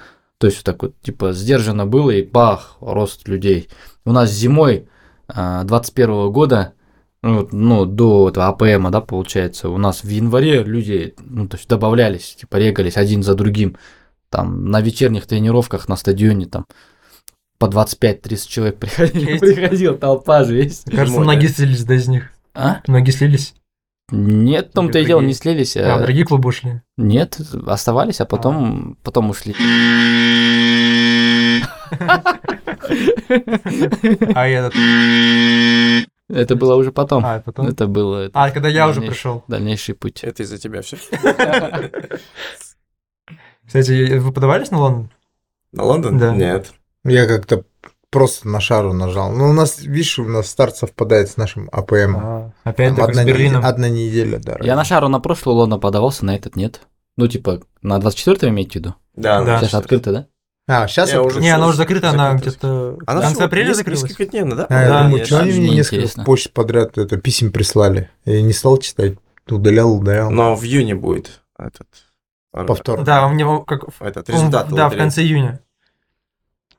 То 0.44 0.48
есть 0.48 0.58
вот 0.58 0.64
так 0.66 0.82
вот, 0.82 1.00
типа, 1.00 1.32
сдержанно 1.32 1.86
было, 1.86 2.10
и 2.10 2.22
бах, 2.22 2.76
рост 2.82 3.26
людей. 3.28 3.70
У 4.04 4.12
нас 4.12 4.30
зимой 4.30 4.86
а, 5.26 5.64
21 5.64 6.30
года, 6.32 6.74
ну, 7.22 7.48
ну, 7.50 7.86
до 7.86 8.28
этого 8.28 8.48
АПМа, 8.48 8.90
да, 8.90 9.00
получается, 9.00 9.70
у 9.70 9.78
нас 9.78 10.04
в 10.04 10.08
январе 10.10 10.62
люди, 10.62 11.14
ну, 11.18 11.48
то 11.48 11.56
есть 11.56 11.66
добавлялись, 11.66 12.34
типа, 12.34 12.56
регались 12.56 12.98
один 12.98 13.22
за 13.22 13.34
другим. 13.34 13.78
Там 14.28 14.66
на 14.66 14.82
вечерних 14.82 15.24
тренировках 15.24 15.88
на 15.88 15.96
стадионе 15.96 16.44
там 16.44 16.66
по 17.58 17.64
25-30 17.64 18.46
человек 18.46 18.76
приходили, 18.80 19.30
Есть. 19.30 19.40
приходил, 19.40 19.96
толпа 19.96 20.44
же 20.44 20.56
есть. 20.58 20.90
Кажется, 20.90 21.24
да. 21.24 21.48
слились, 21.48 21.84
да, 21.84 21.94
из 21.94 22.06
них. 22.06 22.32
А? 22.52 22.82
Многие 22.86 23.12
слились. 23.12 23.54
Нет, 24.10 24.68
в 24.70 24.72
том-то 24.72 24.98
и 24.98 25.04
дело, 25.06 25.20
не 25.22 25.32
слились. 25.34 25.76
А, 25.76 25.94
а- 25.94 25.98
в 25.98 26.02
другие 26.02 26.26
клубы 26.26 26.48
ушли. 26.50 26.82
Нет, 26.96 27.38
оставались, 27.66 28.20
а 28.20 28.26
потом, 28.26 28.96
потом 29.02 29.30
ушли. 29.30 29.54
А 34.34 34.46
этот... 34.48 34.74
Это 36.28 36.56
было 36.56 36.74
уже 36.76 36.90
потом. 36.92 37.24
А, 37.24 37.40
потом... 37.40 37.66
Это 37.68 37.86
было 37.86 38.24
это, 38.26 38.42
А, 38.42 38.50
когда 38.50 38.68
я 38.68 38.88
уже 38.88 39.00
пришел. 39.02 39.44
дальнейший 39.48 39.94
путь. 39.94 40.24
Это 40.24 40.42
из-за 40.42 40.58
тебя 40.58 40.80
все. 40.82 40.96
Кстати, 43.66 44.18
вы 44.18 44.32
подавались 44.32 44.70
на 44.70 44.78
Лондон? 44.78 45.10
На 45.72 45.84
Лондон? 45.84 46.18
Да. 46.18 46.34
Нет. 46.34 46.72
Я 47.04 47.26
как-то 47.26 47.64
просто 48.14 48.48
на 48.48 48.60
шару 48.60 48.92
нажал. 48.94 49.30
Ну, 49.32 49.50
у 49.50 49.52
нас, 49.52 49.80
видишь, 49.80 50.18
у 50.18 50.24
нас 50.28 50.46
старт 50.46 50.76
совпадает 50.76 51.28
с 51.30 51.36
нашим 51.36 51.68
АПМ. 51.72 52.16
А, 52.16 52.50
Опять 52.64 52.96
так 52.96 53.10
одна, 53.10 53.22
с 53.22 53.26
Берлином. 53.26 53.56
неделя, 53.60 53.68
одна 53.68 53.88
неделя, 53.90 54.38
да. 54.38 54.56
Я 54.62 54.76
на 54.76 54.84
шару 54.84 55.08
на 55.08 55.20
прошлый 55.20 55.54
Лондон 55.54 55.80
подавался, 55.80 56.24
на 56.24 56.34
этот 56.34 56.56
нет. 56.56 56.80
Ну, 57.16 57.28
типа, 57.28 57.60
на 57.82 57.98
24 57.98 58.50
имеете 58.50 58.70
в 58.72 58.74
виду? 58.76 58.94
Да, 59.14 59.44
Да. 59.44 59.58
Сейчас 59.60 59.74
открыто, 59.74 60.12
да? 60.12 60.26
А, 60.66 60.88
сейчас 60.88 61.12
Я 61.12 61.22
уже 61.22 61.40
Не, 61.40 61.50
она 61.50 61.66
уже 61.66 61.76
закрыта, 61.76 62.08
она 62.10 62.32
закрыта. 62.32 62.48
где-то... 62.50 62.98
Она 63.06 63.20
в 63.20 63.24
конце 63.24 63.44
апреля 63.44 63.74
закрылась? 63.74 64.02
Несколько 64.02 64.26
дней, 64.26 64.44
да? 64.44 64.66
А, 64.70 64.82
я 64.82 64.88
Да, 64.88 65.02
думаю, 65.04 65.26
что 65.26 65.40
они 65.40 65.50
мне 65.52 65.68
не 65.68 65.74
несколько 65.76 65.96
интересно. 65.96 66.24
почт 66.24 66.52
подряд 66.52 66.96
это 66.96 67.16
писем 67.18 67.52
прислали. 67.52 68.08
Я 68.24 68.40
не 68.40 68.52
стал 68.54 68.78
читать. 68.78 69.18
Удалял, 69.48 69.92
удалял. 69.92 70.30
Но 70.30 70.54
в 70.56 70.64
июне 70.64 70.94
будет 70.94 71.42
этот... 71.58 71.88
Повтор. 72.50 73.02
Да, 73.02 73.26
у 73.26 73.30
меня 73.32 73.58
как... 73.66 73.84
Этот 74.00 74.30
результат. 74.30 74.68
Да, 74.70 74.88
в 74.88 74.96
конце 74.96 75.22
июня. 75.22 75.60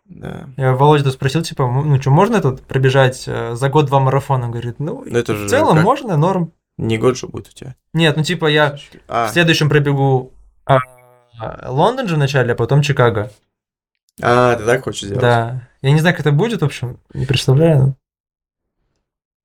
Да. 0.05 0.47
Я 0.57 0.73
Володя 0.73 1.09
спросил, 1.11 1.41
типа, 1.41 1.65
ну 1.67 1.99
что, 1.99 2.11
можно 2.11 2.35
этот 2.37 2.61
пробежать 2.61 3.23
э, 3.27 3.55
за 3.55 3.69
год 3.69 3.87
два 3.87 3.99
марафона? 3.99 4.49
Говорит, 4.49 4.79
ну, 4.79 5.03
Ну, 5.05 5.17
это 5.17 5.33
в 5.33 5.37
же 5.37 5.49
целом 5.49 5.75
как? 5.77 5.83
можно, 5.83 6.15
норм. 6.17 6.51
Не 6.77 6.97
год 6.97 7.17
же 7.17 7.27
будет 7.27 7.47
у 7.47 7.51
тебя. 7.51 7.75
Нет, 7.93 8.15
ну 8.17 8.23
типа 8.23 8.45
я 8.47 8.77
А, 9.07 9.27
в 9.27 9.31
следующем 9.31 9.69
пробегу 9.69 10.33
а, 10.65 10.77
а, 11.39 11.71
Лондон 11.71 12.07
же 12.07 12.15
вначале, 12.15 12.51
а 12.53 12.55
потом 12.55 12.81
Чикаго. 12.81 13.31
а, 14.21 14.55
ты 14.55 14.63
так 14.65 14.83
хочешь 14.83 15.03
сделать? 15.07 15.21
Да. 15.21 15.67
Я 15.81 15.91
не 15.91 15.99
знаю, 15.99 16.15
как 16.15 16.25
это 16.25 16.31
будет, 16.35 16.61
в 16.61 16.65
общем, 16.65 16.99
не 17.13 17.25
представляю. 17.25 17.95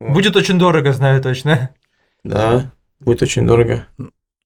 Вот. 0.00 0.12
Будет 0.14 0.36
очень 0.36 0.58
дорого, 0.58 0.92
знаю 0.92 1.22
точно. 1.22 1.70
Да, 2.24 2.70
будет 3.00 3.22
очень 3.22 3.46
дорого. 3.46 3.86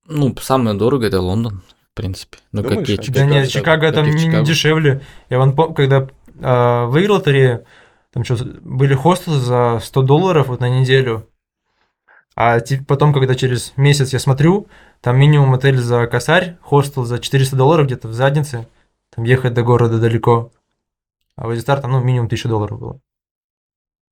Ну, 0.07 0.35
самое 0.41 0.77
дорого 0.77 1.07
это 1.07 1.21
Лондон, 1.21 1.63
в 1.95 1.97
принципе. 1.97 2.39
Ну, 2.51 2.63
Думаешь, 2.63 2.81
какие 2.81 2.99
а? 2.99 3.03
Чикаго? 3.03 3.19
Да 3.21 3.25
нет, 3.27 3.49
Чикаго 3.49 3.87
как 3.87 3.95
там 3.95 4.07
и 4.07 4.13
не, 4.13 4.19
Чикаго. 4.19 4.45
дешевле. 4.45 5.01
Я 5.31 5.39
вон 5.39 5.55
когда 5.75 6.09
а, 6.43 6.87
выиграл 6.87 7.17
лотерею, 7.17 7.65
там 8.13 8.25
что, 8.25 8.45
были 8.63 8.95
хостелы 8.95 9.39
за 9.39 9.79
100 9.81 10.03
долларов 10.03 10.49
вот 10.49 10.59
на 10.59 10.69
неделю. 10.69 11.29
А 12.35 12.59
потом, 12.89 13.13
когда 13.13 13.37
через 13.37 13.73
месяц 13.77 14.13
я 14.13 14.19
смотрю, 14.19 14.67
там 15.01 15.17
минимум 15.17 15.55
отель 15.55 15.79
за 15.79 16.09
косарь, 16.09 16.59
хостел 16.63 17.05
за 17.05 17.21
400 17.21 17.55
долларов 17.55 17.87
где-то 17.87 18.09
в 18.09 18.13
заднице. 18.13 18.67
Там 19.15 19.25
ехать 19.25 19.55
до 19.55 19.63
города 19.63 20.01
далеко. 20.01 20.51
А 21.37 21.47
в 21.47 21.55
Эдистар 21.55 21.81
там, 21.81 21.93
ну, 21.93 22.03
минимум 22.03 22.27
1000 22.27 22.49
долларов 22.49 22.81
было. 22.81 23.01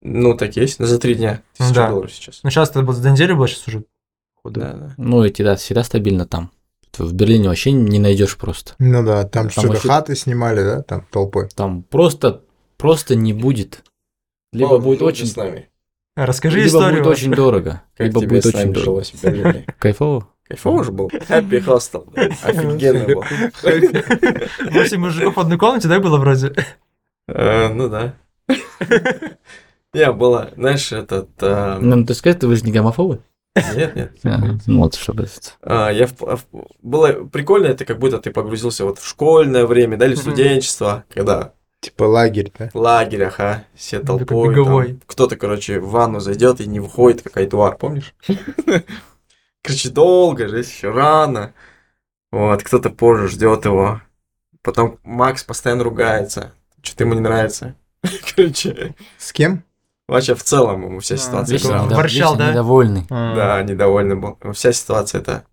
Ну, 0.03 0.37
так 0.37 0.57
есть. 0.57 0.79
За 0.79 1.01
три 1.01 1.17
дня. 1.17 1.43
Ну 1.59 1.67
Тысяча 1.67 1.75
да. 1.75 1.89
долларов 1.89 2.13
сейчас. 2.13 2.41
Ну, 2.45 2.51
сейчас 2.51 2.71
это 2.71 2.83
вот 2.83 2.95
за 2.95 3.11
неделю 3.11 3.37
было, 3.37 3.49
сейчас 3.49 3.67
уже. 3.67 3.85
Да, 4.45 4.73
да. 4.73 4.95
Ну, 4.97 5.25
эти, 5.25 5.43
да, 5.43 5.57
всегда 5.57 5.83
стабильно 5.83 6.27
там. 6.27 6.53
В 6.99 7.13
Берлине 7.15 7.49
вообще 7.49 7.73
не 7.73 7.99
найдешь 7.99 8.37
просто. 8.37 8.75
Ну 8.79 9.05
да, 9.05 9.23
там, 9.25 9.45
Там 9.45 9.51
что-то 9.51 9.69
вообще- 9.69 9.89
хаты 9.89 10.15
снимали, 10.17 10.63
да, 10.63 10.83
там 10.83 11.07
толпой. 11.11 11.49
Там 11.55 11.83
просто, 11.85 12.43
просто 12.77 13.15
не 13.15 13.33
будет. 13.33 13.83
Либо 14.53 14.71
Павел, 14.71 14.83
будет 14.85 15.03
очень, 15.03 15.27
с 15.27 15.37
нами. 15.37 15.69
Расскажи 16.17 16.59
либо 16.59 16.69
историю. 16.69 17.03
будет 17.03 17.07
очень 17.13 17.31
дорого, 17.33 17.83
Как 17.97 18.07
либо 18.09 18.21
тебе 18.21 18.29
будет 18.29 18.45
с 18.45 18.47
очень 18.49 18.73
дорого. 18.73 18.81
жилось 18.85 19.13
в 19.13 19.23
Берлине? 19.25 19.67
Кайфово. 19.79 20.29
Кайфово 20.47 20.85
же 20.85 20.93
был. 20.93 21.09
Happy 21.09 21.65
Hostel. 21.65 22.07
Офигенно 22.43 23.07
был. 23.07 23.25
Восемь 24.73 25.01
мужиков 25.01 25.37
в 25.37 25.41
одной 25.41 25.57
комнате, 25.59 25.89
да, 25.89 25.99
было 26.01 26.19
вроде? 26.19 26.53
Э, 27.29 27.69
Ну 27.73 27.89
да. 27.89 28.15
Не, 29.95 30.11
было, 30.13 30.51
знаешь, 30.57 30.91
этот... 30.93 31.31
а, 31.43 31.79
Ну, 31.81 32.05
ты 32.05 32.15
сказать, 32.15 32.43
вы 32.45 32.57
же 32.57 32.65
не 32.65 32.73
гомофобы? 32.73 33.21
Нет, 33.55 33.97
нет. 33.97 34.13
А, 34.25 34.39
Ну, 34.67 34.79
вот 34.81 34.95
чтобы... 34.95 35.27
А, 35.63 35.91
Я 35.91 36.07
в- 36.07 36.21
в- 36.21 36.47
было 36.81 37.13
прикольно, 37.25 37.67
это 37.67 37.85
как 37.85 37.99
будто 37.99 38.19
ты 38.19 38.31
погрузился 38.31 38.85
вот 38.85 38.99
в 38.99 39.07
школьное 39.07 39.67
время, 39.67 39.97
да, 39.97 40.07
или 40.07 40.15
в 40.15 40.19
студенчество, 40.19 41.05
когда 41.13 41.53
Типа 41.81 42.05
лагерь, 42.05 42.53
да? 42.57 42.71
в 42.73 42.77
лагерях, 42.79 43.41
а, 43.41 43.65
все 43.75 43.99
толпой, 43.99 44.55
там, 44.55 45.01
кто-то, 45.05 45.37
короче, 45.37 45.81
в 45.81 45.91
ванну 45.91 46.21
зайдет 46.21 46.61
и 46.61 46.67
не 46.67 46.79
выходит, 46.81 47.23
как 47.23 47.37
Айтуар, 47.37 47.77
помнишь? 47.77 48.15
Короче, 49.63 49.91
долго, 49.91 50.49
здесь 50.49 50.71
еще 50.73 50.91
рано. 50.91 51.55
Вот, 52.31 52.63
кто-то 52.63 52.91
позже 52.91 53.29
ждет 53.29 53.65
его. 53.65 54.01
Потом 54.63 54.99
Макс 55.05 55.45
постоянно 55.45 55.85
ругается. 55.85 56.53
Что-то 56.83 57.05
ему 57.05 57.15
не 57.15 57.21
нравится. 57.21 57.75
Короче, 58.37 58.95
С 59.19 59.33
кем? 59.33 59.65
Вообще 60.13 60.35
в 60.35 60.43
целом 60.43 60.83
ему 60.85 61.01
вся 61.01 61.15
А, 61.17 61.19
ситуация. 61.19 61.53
Вечно 61.55 61.69
недо- 61.85 61.95
ворчал, 61.97 62.37
да? 62.37 62.51
недовольный. 62.51 63.07
Да, 63.09 63.63
недовольный 63.63 64.17
был. 64.17 64.39
Ему 64.43 64.53
Вся 64.53 64.73
ситуация 64.73 65.21
это 65.21 65.45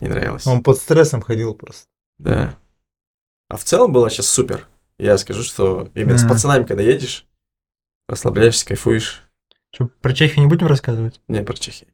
не 0.00 0.08
нравилась. 0.08 0.46
Он 0.46 0.62
под 0.62 0.78
стрессом 0.78 1.20
ходил 1.22 1.54
просто. 1.54 1.86
Да. 2.18 2.54
А 3.48 3.56
в 3.56 3.64
целом 3.64 3.92
было 3.92 4.10
сейчас 4.10 4.28
супер. 4.28 4.66
Я 4.98 5.18
скажу, 5.18 5.42
что 5.42 5.88
именно 5.94 6.18
с 6.18 6.26
пацанами, 6.26 6.64
когда 6.64 6.82
едешь, 6.82 7.26
расслабляешься, 8.08 8.66
кайфуешь. 8.66 9.22
Что, 9.72 9.90
про 10.00 10.12
Чехию 10.14 10.40
не 10.40 10.46
будем 10.48 10.66
рассказывать? 10.66 11.20
Не 11.28 11.42
про 11.42 11.54
Чехию. 11.54 11.90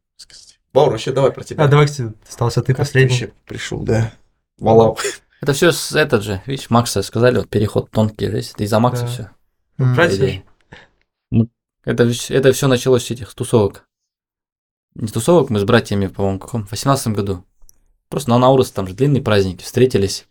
Баур, 0.73 0.91
вообще 0.93 1.13
давай 1.13 1.33
про 1.33 1.45
тебя. 1.45 1.65
А, 1.65 1.69
давай, 1.69 1.87
кстати, 1.87 2.13
остался 2.29 2.61
ты 2.63 2.69
Как 2.75 2.77
ты 2.77 2.83
последний. 2.83 3.11
вообще 3.11 3.33
пришел, 3.45 3.81
да. 3.81 4.13
Валау. 4.59 4.97
Это 5.41 5.53
все 5.53 5.73
с 5.73 5.93
этот 5.93 6.23
же, 6.23 6.41
видишь, 6.47 6.71
Макса 6.71 7.03
сказали, 7.03 7.39
вот 7.39 7.49
переход 7.49 7.91
тонкий, 7.91 8.29
здесь, 8.29 8.55
из-за 8.57 8.79
Макса 8.79 9.03
Да. 9.03 9.09
все. 9.09 9.31
М. 9.79 9.95
Это, 11.85 12.11
это 12.29 12.53
все 12.53 12.69
началось 12.69 13.07
с 13.07 13.11
этих 13.11 13.35
тусовок. 13.35 13.87
Не 14.95 15.09
тусовок, 15.09 15.51
мы 15.51 15.59
с 15.59 15.65
братьями, 15.65 16.07
по-моему, 16.07 16.39
в 16.39 16.43
каком? 16.43 16.67
В 16.67 16.71
18 16.71 17.09
году. 17.09 17.45
Просто 18.09 18.31
на 18.31 18.39
Наурус, 18.39 18.71
там 18.71 18.87
же 18.87 18.95
длинные 18.95 19.23
праздники, 19.23 19.65
встретились, 19.65 20.27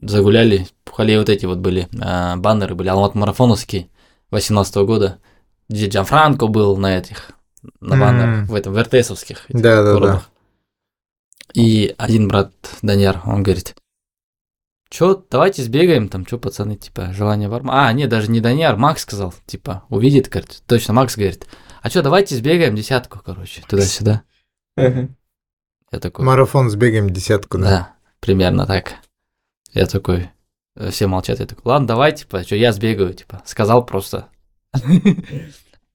загуляли, 0.00 0.68
пухали 0.84 1.16
вот 1.16 1.30
эти 1.30 1.46
вот 1.46 1.58
были, 1.58 1.88
а, 2.00 2.36
баннеры 2.36 2.74
были, 2.74 2.88
Алмат 2.88 3.14
марафоновские 3.14 3.88
18 4.30 4.76
года, 4.84 5.18
где 5.68 5.88
Джанфранко 5.88 6.46
был 6.46 6.76
на 6.76 6.98
этих, 6.98 7.30
на 7.80 7.98
баннерах, 7.98 8.48
в 8.48 8.54
этом, 8.54 8.74
в 8.74 8.82
РТСовских 8.82 9.48
этих 9.48 9.62
Да, 9.62 9.82
да, 9.82 9.98
да. 9.98 10.22
И 11.54 11.94
один 11.96 12.28
брат, 12.28 12.52
Даняр, 12.82 13.22
он 13.24 13.42
говорит, 13.42 13.74
Чё, 14.94 15.24
давайте 15.28 15.64
сбегаем, 15.64 16.08
там, 16.08 16.24
чё, 16.24 16.38
пацаны, 16.38 16.76
типа, 16.76 17.12
желание 17.12 17.48
варма. 17.48 17.88
А, 17.88 17.92
нет, 17.92 18.08
даже 18.08 18.30
не 18.30 18.38
Даняр, 18.38 18.76
Макс 18.76 19.02
сказал, 19.02 19.34
типа, 19.44 19.82
увидит, 19.88 20.28
говорит, 20.28 20.62
точно, 20.68 20.94
Макс 20.94 21.16
говорит, 21.16 21.48
а 21.82 21.90
чё, 21.90 22.00
давайте 22.00 22.36
сбегаем 22.36 22.76
десятку, 22.76 23.18
короче, 23.18 23.64
туда-сюда. 23.66 24.22
Я 24.76 25.08
такой, 26.00 26.24
Марафон 26.24 26.70
с 26.70 26.76
бегаем 26.76 27.10
десятку, 27.10 27.58
да. 27.58 27.64
да. 27.64 27.94
примерно 28.20 28.66
так. 28.66 28.92
Я 29.72 29.86
такой, 29.86 30.30
э, 30.76 30.90
все 30.90 31.08
молчат, 31.08 31.40
я 31.40 31.46
такой, 31.46 31.72
ладно, 31.72 31.88
давай, 31.88 32.12
типа, 32.12 32.44
что 32.44 32.54
я 32.54 32.72
сбегаю, 32.72 33.14
типа, 33.14 33.42
сказал 33.46 33.84
просто. 33.84 34.28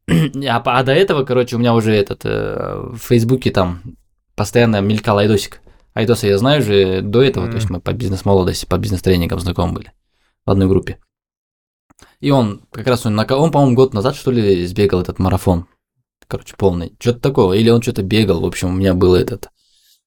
А, 0.09 0.61
а 0.65 0.83
до 0.83 0.91
этого, 0.91 1.23
короче, 1.23 1.55
у 1.55 1.59
меня 1.59 1.73
уже 1.73 1.95
этот, 1.95 2.25
э, 2.25 2.81
в 2.93 2.97
Фейсбуке 2.97 3.51
там 3.51 3.81
постоянно 4.35 4.81
мелькал 4.81 5.19
Айдосик. 5.19 5.61
Айдоса 5.93 6.27
я 6.27 6.37
знаю 6.37 6.61
же 6.61 7.01
до 7.01 7.21
этого, 7.21 7.47
то 7.47 7.55
есть 7.55 7.69
мы 7.69 7.81
по 7.81 7.93
бизнес-молодости, 7.93 8.65
по 8.65 8.77
бизнес-тренингам 8.77 9.39
знакомы 9.39 9.73
были 9.73 9.93
в 10.45 10.51
одной 10.51 10.67
группе. 10.67 10.99
И 12.19 12.31
он, 12.31 12.61
как 12.71 12.87
раз 12.87 13.05
он, 13.05 13.19
он, 13.19 13.51
по-моему, 13.51 13.75
год 13.75 13.93
назад, 13.93 14.15
что 14.15 14.31
ли, 14.31 14.65
сбегал 14.65 15.01
этот 15.01 15.19
марафон. 15.19 15.67
Короче, 16.27 16.55
полный. 16.57 16.95
Что-то 16.99 17.19
такого. 17.19 17.53
Или 17.53 17.69
он 17.69 17.81
что-то 17.81 18.03
бегал. 18.03 18.41
В 18.41 18.45
общем, 18.45 18.69
у 18.69 18.71
меня 18.71 18.93
было 18.93 19.15
этот 19.15 19.49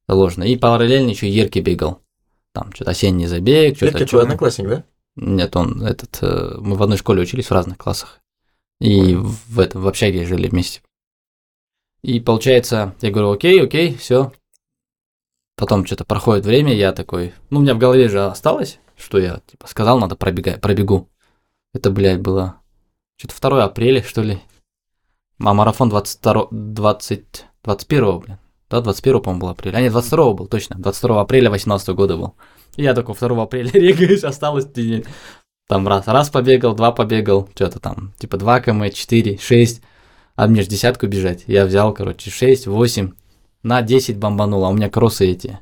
заложено. 0.06 0.44
И 0.44 0.56
параллельно 0.56 1.10
еще 1.10 1.28
Ерки 1.28 1.58
бегал. 1.58 2.00
Там 2.52 2.72
что-то 2.72 2.92
осенний 2.92 3.26
забег, 3.26 3.76
что-то 3.76 3.98
Лерка 3.98 4.10
твой 4.10 4.22
одноклассник, 4.22 4.68
да? 4.68 4.84
Нет, 5.16 5.56
он 5.56 5.82
этот. 5.82 6.18
э, 6.20 6.56
Мы 6.58 6.76
в 6.76 6.82
одной 6.82 6.98
школе 6.98 7.22
учились 7.22 7.46
в 7.46 7.52
разных 7.52 7.76
классах. 7.78 8.20
И 8.80 9.14
в 9.14 9.58
этом 9.58 9.82
в 9.82 9.88
общаге 9.88 10.24
жили 10.24 10.48
вместе. 10.48 10.80
И 12.02 12.20
получается, 12.20 12.94
я 13.00 13.10
говорю, 13.10 13.32
окей, 13.32 13.62
окей, 13.62 13.96
все. 13.96 14.32
Потом 15.56 15.86
что-то 15.86 16.04
проходит 16.04 16.46
время, 16.46 16.74
я 16.74 16.92
такой, 16.92 17.34
ну, 17.50 17.58
у 17.58 17.62
меня 17.62 17.74
в 17.74 17.78
голове 17.78 18.08
же 18.08 18.24
осталось, 18.24 18.80
что 18.96 19.18
я 19.18 19.40
типа 19.46 19.66
сказал, 19.66 19.98
надо 19.98 20.16
пробегать, 20.16 20.60
пробегу. 20.60 21.08
Это, 21.74 21.90
блядь, 21.90 22.20
было 22.20 22.56
что-то 23.16 23.50
2 23.50 23.64
апреля, 23.64 24.02
что 24.02 24.22
ли. 24.22 24.40
А 25.38 25.54
марафон 25.54 25.88
22, 25.88 26.48
20, 26.50 27.46
21, 27.64 28.18
блин. 28.18 28.38
Да, 28.70 28.80
21, 28.80 29.20
по-моему, 29.20 29.40
был 29.40 29.48
апрель. 29.50 29.76
А 29.76 29.80
нет, 29.80 29.92
22 29.92 30.32
был, 30.32 30.46
точно. 30.46 30.76
22 30.76 31.20
апреля 31.20 31.50
18 31.50 31.88
года 31.90 32.16
был. 32.16 32.34
И 32.76 32.82
я 32.82 32.94
такой 32.94 33.14
2 33.14 33.42
апреля 33.42 33.70
регаюсь, 33.72 34.24
осталось 34.24 34.66
день. 34.66 35.04
Там 35.68 35.86
раз, 35.86 36.06
раз 36.06 36.30
побегал, 36.30 36.74
два 36.74 36.92
побегал, 36.92 37.48
что-то 37.54 37.78
там, 37.80 38.12
типа 38.18 38.36
2 38.36 38.60
км, 38.60 38.92
4, 38.92 39.38
6. 39.38 39.82
А 40.34 40.46
мне 40.46 40.62
же 40.62 40.68
десятку 40.68 41.06
бежать. 41.06 41.44
Я 41.46 41.66
взял, 41.66 41.92
короче, 41.94 42.30
6, 42.30 42.66
8, 42.66 43.12
на 43.62 43.82
10 43.82 44.16
бомбанул. 44.18 44.64
А 44.64 44.68
у 44.68 44.74
меня 44.74 44.90
кроссы 44.90 45.26
эти, 45.26 45.58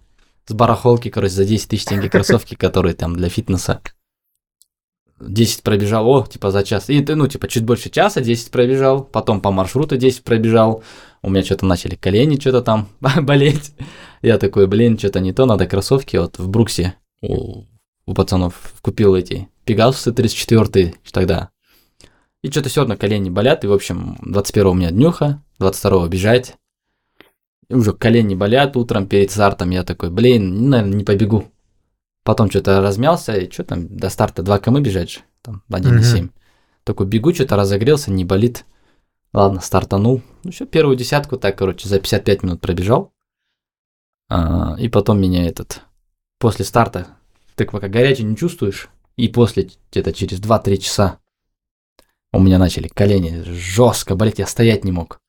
с 0.46 0.52
барахолки, 0.52 1.10
короче, 1.10 1.34
за 1.34 1.44
10 1.44 1.68
тысяч 1.68 1.84
тенге 1.84 2.08
кроссовки, 2.08 2.54
которые 2.54 2.94
там 2.94 3.16
для 3.16 3.28
фитнеса. 3.28 3.80
10 5.20 5.62
пробежал, 5.62 6.08
о, 6.08 6.26
типа 6.26 6.50
за 6.50 6.64
час. 6.64 6.88
И 6.88 7.00
ты, 7.02 7.14
ну, 7.14 7.26
типа, 7.28 7.46
чуть 7.48 7.64
больше 7.64 7.90
часа 7.90 8.20
10 8.20 8.50
пробежал, 8.50 9.04
потом 9.04 9.40
по 9.40 9.50
маршруту 9.50 9.96
10 9.96 10.24
пробежал. 10.24 10.82
У 11.22 11.30
меня 11.30 11.44
что-то 11.44 11.66
начали 11.66 11.94
колени 11.94 12.40
что-то 12.40 12.62
там 12.62 12.88
болеть. 13.00 13.72
Я 14.22 14.38
такой, 14.38 14.66
блин, 14.66 14.98
что-то 14.98 15.20
не 15.20 15.32
то, 15.32 15.46
надо 15.46 15.66
кроссовки. 15.66 16.16
Вот 16.16 16.38
в 16.38 16.48
Бруксе 16.48 16.94
у, 17.20 17.64
у 18.06 18.14
пацанов 18.14 18.74
купил 18.80 19.14
эти 19.14 19.48
Пегасусы 19.64 20.12
34 20.12 20.94
тогда. 21.12 21.50
И 22.42 22.50
что-то 22.50 22.70
все 22.70 22.80
равно 22.80 22.96
колени 22.96 23.28
болят. 23.28 23.64
И, 23.64 23.66
в 23.66 23.72
общем, 23.72 24.16
21 24.22 24.66
у 24.68 24.74
меня 24.74 24.90
днюха, 24.90 25.42
22 25.58 26.08
бежать. 26.08 26.56
Уже 27.70 27.92
колени 27.92 28.34
болят 28.34 28.76
утром 28.76 29.06
перед 29.06 29.30
стартом. 29.30 29.70
Я 29.70 29.84
такой, 29.84 30.10
блин, 30.10 30.68
наверное, 30.68 30.96
не 30.98 31.04
побегу. 31.04 31.44
Потом 32.24 32.50
что-то 32.50 32.80
размялся, 32.80 33.36
и 33.36 33.50
что 33.50 33.64
там, 33.64 33.88
до 33.88 34.10
старта 34.10 34.42
2 34.42 34.58
км 34.58 34.82
бежать 34.82 35.10
же, 35.10 35.20
там 35.42 35.62
1,7. 35.70 36.30
Такой 36.84 37.06
бегу, 37.06 37.32
что-то 37.32 37.56
разогрелся, 37.56 38.10
не 38.10 38.24
болит. 38.24 38.64
Ладно, 39.32 39.60
стартанул. 39.60 40.22
Ну, 40.42 40.50
все, 40.50 40.66
первую 40.66 40.96
десятку 40.96 41.36
так, 41.36 41.56
короче, 41.56 41.88
за 41.88 42.00
55 42.00 42.42
минут 42.42 42.60
пробежал. 42.60 43.12
А, 44.28 44.76
и 44.78 44.88
потом 44.88 45.20
меня 45.20 45.46
этот, 45.46 45.82
после 46.38 46.64
старта, 46.64 47.06
ты 47.54 47.64
пока 47.64 47.88
горячий 47.88 48.24
не 48.24 48.36
чувствуешь, 48.36 48.88
и 49.16 49.28
после, 49.28 49.70
где-то 49.90 50.12
через 50.12 50.40
2-3 50.40 50.76
часа 50.78 51.18
у 52.32 52.40
меня 52.40 52.58
начали 52.58 52.88
колени 52.88 53.42
жестко 53.42 54.14
болеть, 54.14 54.38
я 54.38 54.46
стоять 54.46 54.84
не 54.84 54.92
мог. 54.92 55.19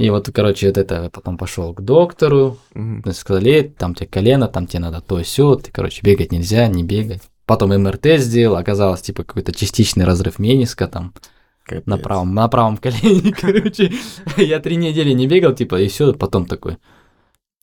И 0.00 0.08
вот, 0.08 0.30
короче, 0.32 0.68
вот 0.68 0.78
это 0.78 1.10
потом 1.12 1.36
пошел 1.36 1.74
к 1.74 1.82
доктору, 1.82 2.56
мне 2.72 3.12
сказали, 3.12 3.52
«Э, 3.52 3.64
там 3.64 3.94
тебе 3.94 4.06
колено, 4.06 4.48
там 4.48 4.66
тебе 4.66 4.80
надо 4.80 5.02
то 5.02 5.22
все, 5.22 5.56
ты, 5.56 5.70
короче, 5.70 6.00
бегать 6.02 6.32
нельзя, 6.32 6.68
не 6.68 6.82
бегать. 6.82 7.20
Потом 7.44 7.78
МРТ 7.78 8.16
сделал, 8.16 8.56
оказалось, 8.56 9.02
типа, 9.02 9.24
какой-то 9.24 9.52
частичный 9.52 10.06
разрыв 10.06 10.38
мениска 10.38 10.88
там 10.88 11.12
Капец. 11.64 11.84
на 11.84 11.98
правом, 11.98 12.34
на 12.34 12.48
правом 12.48 12.78
колене, 12.78 13.30
короче. 13.38 13.92
Я 14.38 14.60
три 14.60 14.76
недели 14.76 15.10
не 15.12 15.26
бегал, 15.26 15.54
типа, 15.54 15.78
и 15.78 15.88
все, 15.88 16.14
потом 16.14 16.46
такой. 16.46 16.78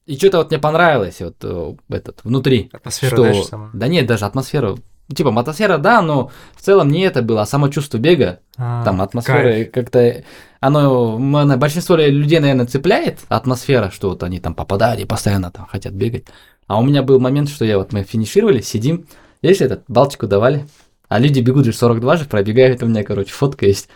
И 0.05 0.15
что-то 0.15 0.38
вот 0.38 0.51
мне 0.51 0.59
понравилось, 0.59 1.19
вот 1.21 1.38
э, 1.41 1.75
этот, 1.89 2.23
внутри. 2.23 2.69
Атмосфера, 2.71 3.15
что... 3.15 3.23
дальше 3.23 3.43
сама. 3.45 3.71
Да 3.73 3.88
нет, 3.88 4.05
даже 4.05 4.25
атмосфера, 4.25 4.77
типа, 5.11 5.31
атмосфера, 5.39 5.79
да, 5.79 6.03
но 6.03 6.29
в 6.55 6.61
целом 6.61 6.89
не 6.89 7.01
это 7.01 7.23
было, 7.23 7.41
а 7.41 7.45
само 7.47 7.69
чувство 7.69 7.97
бега, 7.97 8.41
А, 8.57 8.83
там 8.85 9.01
атмосфера 9.01 9.65
как-то, 9.65 10.23
оно, 10.60 11.18
м, 11.18 11.60
большинство 11.60 11.95
людей, 11.95 12.39
наверное, 12.39 12.66
цепляет 12.66 13.20
атмосфера, 13.30 13.91
что 13.91 14.10
вот 14.10 14.24
они 14.24 14.39
там 14.39 14.53
попадали, 14.55 15.03
постоянно 15.03 15.51
там 15.51 15.66
хотят 15.66 15.93
бегать. 15.93 16.26
А 16.68 16.80
у 16.80 16.84
меня 16.84 17.03
был 17.03 17.20
момент, 17.20 17.49
что 17.49 17.66
я 17.66 17.78
вот 17.78 17.93
мы 17.93 18.03
финишировали, 18.03 18.62
сидим, 18.62 19.08
есть 19.41 19.62
этот, 19.62 19.84
Балтику 19.88 20.28
давали, 20.28 20.68
а 21.08 21.20
люди 21.20 21.39
бегут 21.39 21.66
же 21.66 21.74
42 21.74 22.18
же, 22.18 22.26
пробегают, 22.26 22.84
у 22.84 22.88
меня, 22.88 23.03
короче, 23.03 23.32
фотка 23.32 23.66
есть. 23.66 23.88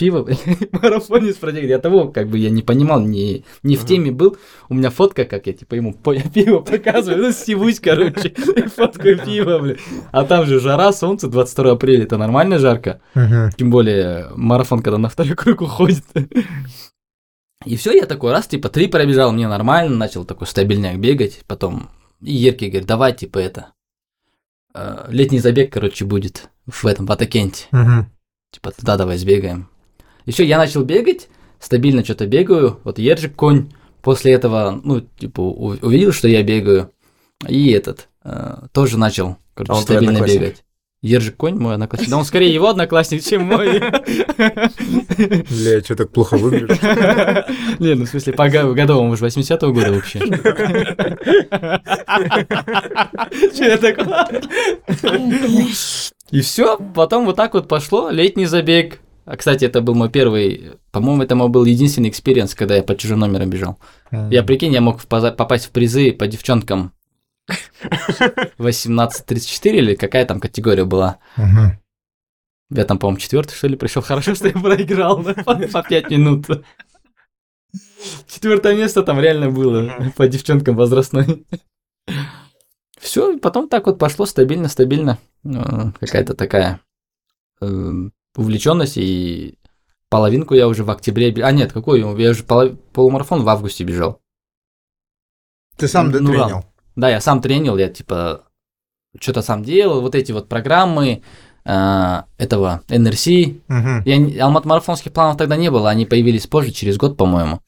Пиво, 0.00 0.26
марафонец 0.72 1.36
пробегает. 1.36 1.68
Я 1.68 1.78
того, 1.78 2.08
как 2.08 2.28
бы, 2.28 2.38
я 2.38 2.48
не 2.48 2.62
понимал, 2.62 3.00
не, 3.00 3.44
не 3.62 3.76
в 3.76 3.84
теме 3.84 4.10
был. 4.10 4.38
У 4.70 4.74
меня 4.74 4.88
фотка, 4.88 5.26
как 5.26 5.46
я, 5.46 5.52
типа, 5.52 5.74
ему 5.74 5.92
пиво 6.34 6.60
показываю, 6.60 7.22
ну, 7.24 7.32
сивусь, 7.32 7.80
короче, 7.80 8.32
фоткаю 8.74 9.18
пиво, 9.18 9.58
блин. 9.58 9.76
А 10.10 10.24
там 10.24 10.46
же 10.46 10.58
жара, 10.58 10.90
солнце, 10.94 11.28
22 11.28 11.72
апреля, 11.72 12.04
это 12.04 12.16
нормально 12.16 12.58
жарко. 12.58 13.02
Тем 13.58 13.70
более 13.70 14.30
марафон, 14.34 14.82
когда 14.82 14.96
на 14.96 15.10
второй 15.10 15.36
круг 15.36 15.60
уходит. 15.60 16.04
И 17.66 17.76
все, 17.76 17.92
я 17.92 18.06
такой 18.06 18.32
раз, 18.32 18.46
типа, 18.46 18.70
три 18.70 18.86
пробежал, 18.86 19.32
мне 19.32 19.46
нормально, 19.46 19.94
начал 19.94 20.24
такой 20.24 20.46
стабильняк 20.46 20.98
бегать. 20.98 21.42
Потом 21.46 21.90
и 22.22 22.32
Ерки 22.32 22.64
говорит, 22.64 22.86
давай, 22.86 23.14
типа, 23.14 23.38
это, 23.38 23.74
э, 24.74 25.08
летний 25.08 25.40
забег, 25.40 25.70
короче, 25.70 26.06
будет 26.06 26.48
в 26.64 26.86
этом, 26.86 27.04
в 27.04 27.12
Атакенте. 27.12 27.66
Типа, 28.50 28.70
туда 28.72 28.96
давай 28.96 29.18
сбегаем. 29.18 29.68
Еще 30.26 30.44
я 30.44 30.58
начал 30.58 30.84
бегать, 30.84 31.28
стабильно 31.58 32.04
что-то 32.04 32.26
бегаю. 32.26 32.80
Вот 32.84 32.98
Ержик 32.98 33.34
конь 33.36 33.70
после 34.02 34.32
этого, 34.32 34.78
ну, 34.82 35.00
типа, 35.00 35.40
увидел, 35.40 36.12
что 36.12 36.28
я 36.28 36.42
бегаю. 36.42 36.90
И 37.48 37.70
этот 37.70 38.08
э, 38.24 38.66
тоже 38.72 38.98
начал, 38.98 39.36
короче, 39.54 39.72
А 39.72 39.76
он 39.76 39.82
стабильно 39.82 40.20
бегать. 40.20 40.64
Ержик 41.02 41.36
конь 41.36 41.54
мой 41.54 41.72
одноклассник. 41.74 42.10
Да 42.10 42.18
он 42.18 42.26
скорее 42.26 42.52
его 42.52 42.68
одноклассник, 42.68 43.24
чем 43.24 43.44
мой. 43.44 43.80
Бля, 43.80 45.80
что 45.82 45.96
так 45.96 46.10
плохо 46.10 46.36
выгляжу? 46.36 46.74
Не, 47.78 47.94
ну 47.94 48.04
в 48.04 48.08
смысле, 48.08 48.34
по 48.34 48.50
годовому, 48.50 49.08
мы 49.08 49.16
же 49.16 49.24
80-го 49.24 49.72
года 49.72 49.94
вообще. 49.94 50.18
Че 53.56 53.64
я 53.64 53.78
такое? 53.78 54.26
И 56.30 56.42
все, 56.42 56.76
потом 56.94 57.24
вот 57.24 57.36
так 57.36 57.54
вот 57.54 57.66
пошло, 57.66 58.10
летний 58.10 58.44
забег. 58.44 59.00
А, 59.30 59.36
кстати, 59.36 59.64
это 59.64 59.80
был 59.80 59.94
мой 59.94 60.10
первый, 60.10 60.72
по-моему, 60.90 61.22
это 61.22 61.36
мой 61.36 61.48
был 61.48 61.64
единственный 61.64 62.08
experience, 62.08 62.56
когда 62.56 62.74
я 62.74 62.82
по 62.82 62.96
чужим 62.96 63.20
номерам 63.20 63.48
бежал. 63.48 63.78
Я, 64.10 64.42
прикинь, 64.42 64.72
я 64.72 64.80
мог 64.80 65.00
попасть 65.04 65.66
в 65.66 65.70
призы 65.70 66.10
по 66.10 66.26
девчонкам 66.26 66.92
18-34 68.58 69.70
или 69.70 69.94
какая 69.94 70.26
там 70.26 70.40
категория 70.40 70.84
была. 70.84 71.18
Мгм. 71.36 71.78
Я 72.70 72.84
там, 72.84 72.98
по-моему, 72.98 73.20
четвертый, 73.20 73.54
что 73.54 73.68
ли, 73.68 73.76
пришел. 73.76 74.02
Хорошо, 74.02 74.34
что 74.34 74.48
я 74.48 74.52
проиграл 74.52 75.22
да, 75.22 75.34
по, 75.34 75.54
по 75.54 75.82
5 75.84 76.10
минут. 76.10 76.46
Четвертое 78.26 78.74
место 78.74 79.04
там 79.04 79.20
реально 79.20 79.48
было 79.52 80.10
по 80.16 80.26
девчонкам 80.26 80.74
возрастной. 80.74 81.46
Все, 82.98 83.38
потом 83.38 83.68
так 83.68 83.86
вот 83.86 84.00
пошло 84.00 84.26
стабильно, 84.26 84.66
стабильно. 84.68 85.18
Э, 85.44 85.92
Какая-то 86.00 86.34
такая 86.34 86.80
увлеченность 88.36 88.96
и 88.96 89.58
половинку 90.08 90.54
я 90.54 90.68
уже 90.68 90.84
в 90.84 90.90
октябре... 90.90 91.34
А 91.44 91.52
нет, 91.52 91.72
какой? 91.72 92.00
Я 92.00 92.30
уже 92.30 92.42
поло- 92.44 92.76
полумарафон 92.92 93.42
в 93.42 93.48
августе 93.48 93.84
бежал. 93.84 94.20
Ты 95.76 95.88
сам 95.88 96.10
Ну, 96.10 96.12
дотренил. 96.20 96.64
Да, 96.96 97.08
я 97.08 97.20
сам 97.20 97.40
тренил, 97.40 97.76
я 97.78 97.88
типа 97.88 98.44
что-то 99.18 99.42
сам 99.42 99.64
делал, 99.64 100.00
вот 100.02 100.14
эти 100.14 100.32
вот 100.32 100.48
программы 100.48 101.22
э, 101.64 102.22
этого 102.38 102.82
NRC. 102.88 103.60
Мгм. 103.68 104.02
Я, 104.04 104.44
алмат-марафонских 104.46 105.12
планов 105.12 105.36
тогда 105.36 105.56
не 105.56 105.70
было, 105.70 105.88
они 105.90 106.06
появились 106.06 106.46
позже, 106.46 106.70
через 106.72 106.96
год, 106.96 107.16
по-моему. 107.16 107.60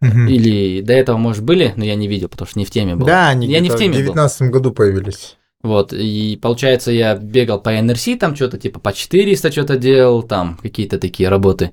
Мгм. 0.00 0.28
Или 0.28 0.80
до 0.80 0.92
этого, 0.92 1.16
может, 1.18 1.44
были, 1.44 1.72
но 1.76 1.84
я 1.84 1.94
не 1.94 2.08
видел, 2.08 2.28
потому 2.28 2.48
что 2.48 2.58
не 2.58 2.64
в 2.64 2.70
теме 2.70 2.96
был. 2.96 3.06
Да, 3.06 3.28
они 3.28 3.46
Я 3.46 3.60
не 3.60 3.68
в 3.70 3.76
теме 3.76 3.92
в 3.94 3.96
был. 3.96 4.02
девятнадцатом 4.02 4.50
году 4.50 4.72
появились. 4.72 5.36
Вот, 5.62 5.92
и 5.92 6.38
получается, 6.40 6.90
я 6.90 7.14
бегал 7.16 7.60
по 7.60 7.68
NRC, 7.74 8.16
там 8.16 8.34
что-то 8.34 8.56
типа 8.58 8.80
по 8.80 8.92
400 8.94 9.52
что-то 9.52 9.76
делал, 9.76 10.22
там 10.22 10.56
какие-то 10.56 10.98
такие 10.98 11.28
работы. 11.28 11.72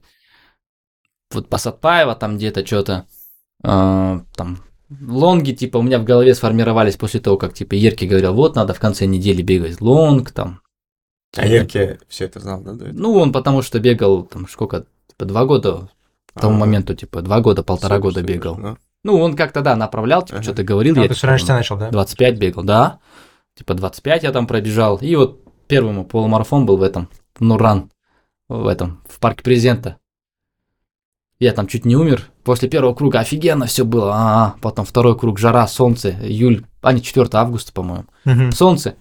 Вот 1.33 1.47
по 1.49 1.57
Сатпаева 1.57 2.15
там 2.15 2.37
где-то 2.37 2.65
что-то. 2.65 3.05
э, 3.63 4.19
там 4.35 4.63
лонги, 5.01 5.51
типа, 5.51 5.77
у 5.77 5.81
меня 5.81 5.99
в 5.99 6.05
голове 6.05 6.33
сформировались 6.33 6.95
после 6.95 7.19
того, 7.19 7.37
как, 7.37 7.53
типа, 7.53 7.73
Ерки 7.73 8.05
говорил, 8.05 8.33
вот, 8.33 8.55
надо 8.55 8.73
в 8.73 8.79
конце 8.79 9.05
недели 9.05 9.41
бегать 9.41 9.81
лонг, 9.81 10.31
там. 10.31 10.61
А 11.35 11.45
Ерке 11.45 11.99
все 12.07 12.25
это 12.25 12.39
знал, 12.39 12.61
да? 12.61 12.73
Ну, 12.93 13.13
он 13.17 13.33
потому 13.33 13.61
что 13.61 13.79
бегал, 13.79 14.23
там, 14.23 14.47
сколько, 14.47 14.85
типа, 15.09 15.25
два 15.25 15.45
года, 15.45 15.89
к 16.33 16.39
тому 16.39 16.55
А, 16.55 16.59
моменту, 16.59 16.95
типа, 16.95 17.21
два 17.21 17.41
года, 17.41 17.63
полтора 17.63 17.95
супер, 17.97 18.01
года 18.09 18.19
супер, 18.21 18.33
бегал. 18.35 18.57
ну. 18.57 18.77
Ну, 19.03 19.19
он 19.19 19.35
как-то, 19.35 19.61
да, 19.61 19.75
направлял, 19.75 20.21
типа, 20.23 20.35
Ага. 20.37 20.43
что-то 20.43 20.63
говорил. 20.63 20.95
А, 20.97 21.01
я, 21.03 21.07
ты 21.09 21.15
типа, 21.15 21.27
раньше 21.27 21.47
начал, 21.47 21.77
да? 21.77 21.89
25 21.91 22.37
бегал, 22.37 22.63
да. 22.63 22.99
Типа 23.57 23.73
25 23.73 24.23
я 24.23 24.31
там 24.31 24.45
пробежал. 24.45 24.97
И 24.97 25.15
вот 25.15 25.41
первый 25.67 25.91
мой 25.91 26.05
полумарафон 26.05 26.65
был 26.65 26.77
в 26.77 26.83
этом, 26.83 27.09
в 27.35 27.41
Нуран, 27.41 27.91
в 28.47 28.67
этом, 28.67 29.01
в 29.09 29.19
парке 29.19 29.43
президента. 29.43 29.97
Я 31.39 31.53
там 31.53 31.67
чуть 31.67 31.83
не 31.83 31.95
умер. 31.95 32.29
После 32.43 32.69
первого 32.69 32.93
круга 32.93 33.19
офигенно 33.19 33.65
все 33.65 33.83
было. 33.83 34.13
А, 34.13 34.55
потом 34.61 34.85
второй 34.85 35.17
круг, 35.17 35.39
жара, 35.39 35.67
солнце, 35.67 36.11
июль, 36.11 36.65
а 36.81 36.93
не 36.93 37.01
4 37.01 37.27
августа, 37.33 37.73
по-моему. 37.73 38.05
Мгм. 38.25 38.51
Солнце. 38.51 38.95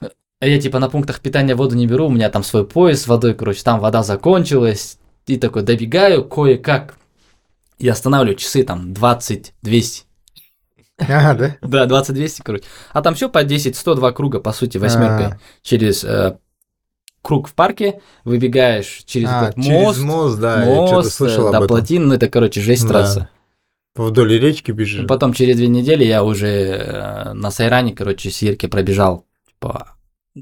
А 0.00 0.46
я 0.46 0.60
типа 0.60 0.78
на 0.78 0.88
пунктах 0.88 1.20
питания 1.20 1.54
воду 1.54 1.74
не 1.74 1.86
беру, 1.86 2.06
у 2.06 2.10
меня 2.10 2.30
там 2.30 2.44
свой 2.44 2.66
пояс 2.66 3.02
с 3.02 3.08
водой, 3.08 3.34
короче, 3.34 3.62
там 3.62 3.80
вода 3.80 4.02
закончилась. 4.02 4.98
И 5.26 5.36
такой 5.36 5.62
добегаю 5.62 6.24
кое-как. 6.24 6.96
И 7.78 7.88
останавливаю 7.88 8.36
часы 8.36 8.64
там 8.64 8.92
20-200. 8.92 10.04
Ага, 11.08 11.56
да? 11.62 11.86
Да, 11.86 12.02
20-200, 12.02 12.40
короче. 12.44 12.64
А 12.92 13.02
там 13.02 13.14
все 13.14 13.28
по 13.28 13.44
10, 13.44 13.76
102 13.76 14.12
круга, 14.12 14.40
по 14.40 14.52
сути, 14.52 14.78
восьмеркой. 14.78 15.26
А. 15.26 15.38
Через 15.62 16.02
э, 16.02 16.36
круг 17.22 17.48
в 17.48 17.54
парке, 17.54 18.00
выбегаешь 18.24 19.02
через 19.06 19.28
А, 19.30 19.48
этот 19.48 19.62
через 19.62 19.80
мост, 19.80 20.00
мост, 20.00 20.38
да, 20.40 20.64
я 20.64 20.64
что-то 20.64 20.94
мост, 20.96 21.12
слышал 21.12 21.46
э, 21.46 21.56
об 21.56 21.62
до 21.62 21.68
плотины, 21.68 22.06
ну 22.06 22.14
это, 22.14 22.28
короче, 22.28 22.60
жесть 22.60 22.82
Да. 22.82 22.88
трасса. 22.88 23.28
Вдоль 23.94 24.38
речки 24.38 24.70
бежишь. 24.72 25.06
Потом 25.06 25.32
через 25.32 25.56
две 25.56 25.68
недели 25.68 26.04
я 26.04 26.24
уже 26.24 26.48
э, 26.48 27.32
на 27.32 27.50
Сайране, 27.50 27.94
короче, 27.94 28.30
с 28.30 28.42
Ирки 28.42 28.66
пробежал, 28.66 29.24
типа, 29.46 29.96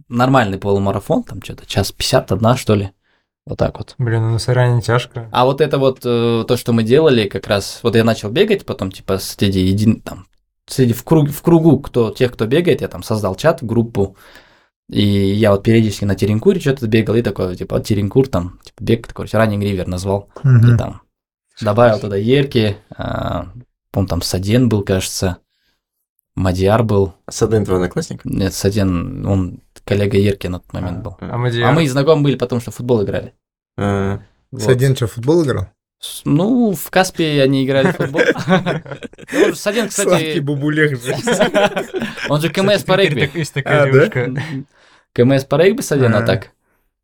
нормальный 0.08 0.58
полумарафон, 0.58 1.22
там 1.22 1.42
что-то 1.42 1.66
час 1.66 1.92
51, 1.92 2.56
что 2.56 2.74
ли. 2.74 2.90
Вот 3.46 3.58
так 3.58 3.78
вот. 3.78 3.94
Блин, 3.98 4.22
ну 4.22 4.32
на 4.32 4.38
Сайране 4.38 4.80
тяжко. 4.82 5.28
А 5.32 5.44
вот 5.44 5.60
это 5.60 5.78
вот 5.78 6.00
то, 6.00 6.56
что 6.56 6.72
мы 6.72 6.82
делали, 6.82 7.28
как 7.28 7.46
раз, 7.46 7.80
вот 7.82 7.94
я 7.94 8.04
начал 8.04 8.28
бегать, 8.30 8.66
потом, 8.66 8.90
типа, 8.90 9.18
среди 9.18 9.60
един, 9.60 10.00
там, 10.00 10.26
среди 10.66 10.92
в, 10.92 11.04
круг, 11.04 11.30
в 11.30 11.42
кругу, 11.42 11.78
кто, 11.80 12.10
тех, 12.10 12.32
кто 12.32 12.46
бегает, 12.46 12.80
я 12.80 12.88
там 12.88 13.02
создал 13.02 13.34
чат, 13.36 13.62
группу, 13.62 14.16
и 14.88 15.02
я 15.04 15.50
вот 15.52 15.62
периодически 15.62 16.04
на 16.04 16.14
Теренкуре 16.14 16.60
что-то 16.60 16.86
бегал, 16.86 17.14
и 17.16 17.22
такой, 17.22 17.56
типа, 17.56 17.80
Теренкур, 17.80 18.28
там, 18.28 18.60
типа, 18.62 18.82
бег 18.84 19.06
такой, 19.06 19.26
Running 19.26 19.60
River 19.60 19.88
назвал, 19.88 20.28
и 20.44 20.48
Мгм. 20.48 20.78
там 20.78 21.02
добавил 21.60 21.98
туда 21.98 22.16
Ерки, 22.16 22.76
а, 22.96 23.48
по 23.90 24.04
там 24.06 24.22
Саден 24.22 24.68
был, 24.68 24.82
кажется, 24.82 25.38
Мадиар 26.34 26.82
был, 26.84 27.14
Садын 27.30 27.64
твой 27.64 27.78
одноклассник? 27.78 28.24
нет, 28.24 28.52
Саден, 28.52 29.24
он 29.26 29.60
коллега 29.84 30.18
Ерки 30.18 30.48
на 30.48 30.60
тот 30.60 30.72
момент 30.72 31.02
был. 31.02 31.16
А? 31.20 31.34
А 31.34 31.72
мы 31.72 31.88
знакомы 31.88 32.22
были, 32.24 32.36
потому 32.36 32.60
что 32.60 32.70
в 32.70 32.74
футбол 32.74 33.02
играли. 33.04 33.32
А, 33.78 34.20
Вот. 34.50 34.62
Садин 34.62 34.94
что, 34.94 35.06
в 35.06 35.12
футбол 35.12 35.44
играл? 35.44 35.68
Ну, 36.24 36.72
в 36.74 36.90
Каспе 36.90 37.42
они 37.42 37.64
играли 37.64 37.92
в 37.92 37.96
футбол. 37.96 38.22
Ну, 39.32 39.54
Саден, 39.54 39.90
Сладкий 39.90 40.16
кстати, 40.16 40.38
бубулех 40.40 41.02
же. 41.02 41.14
он 42.28 42.40
же 42.40 42.50
КМС 42.50 42.84
по 42.84 42.94
регби. 42.96 43.30
Есть 43.34 43.54
такая 43.54 43.90
девушка. 43.90 44.30
КМС 45.12 45.44
по 45.44 45.56
регби 45.56 45.80
Саден, 45.80 46.14
а 46.14 46.18
А. 46.18 46.22
так. 46.22 46.50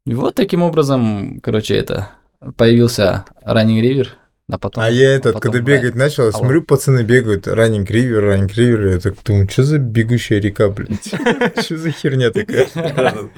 И 0.05 0.15
вот 0.15 0.35
таким 0.35 0.63
образом, 0.63 1.41
короче, 1.41 1.75
это 1.77 2.11
появился 2.57 3.25
Running 3.47 3.81
River, 3.81 4.09
а 4.53 4.59
потом... 4.59 4.85
А 4.85 4.91
я 4.91 5.15
этот, 5.15 5.33
потом 5.33 5.51
когда 5.51 5.65
бегать 5.65 5.95
начал, 5.95 6.25
я 6.25 6.29
Алло. 6.29 6.41
смотрю, 6.41 6.63
пацаны 6.63 7.03
бегают, 7.05 7.49
раннинг 7.49 7.91
ривер, 7.91 8.23
раннинг 8.23 8.53
ривер, 8.53 8.87
я 8.89 8.99
так 8.99 9.15
думаю, 9.25 9.49
что 9.49 9.63
за 9.63 9.79
бегущая 9.79 10.41
река, 10.41 10.69
блядь? 10.69 11.07
Что 11.65 11.79
за 11.79 11.91
херня 11.91 12.31
такая? 12.31 12.69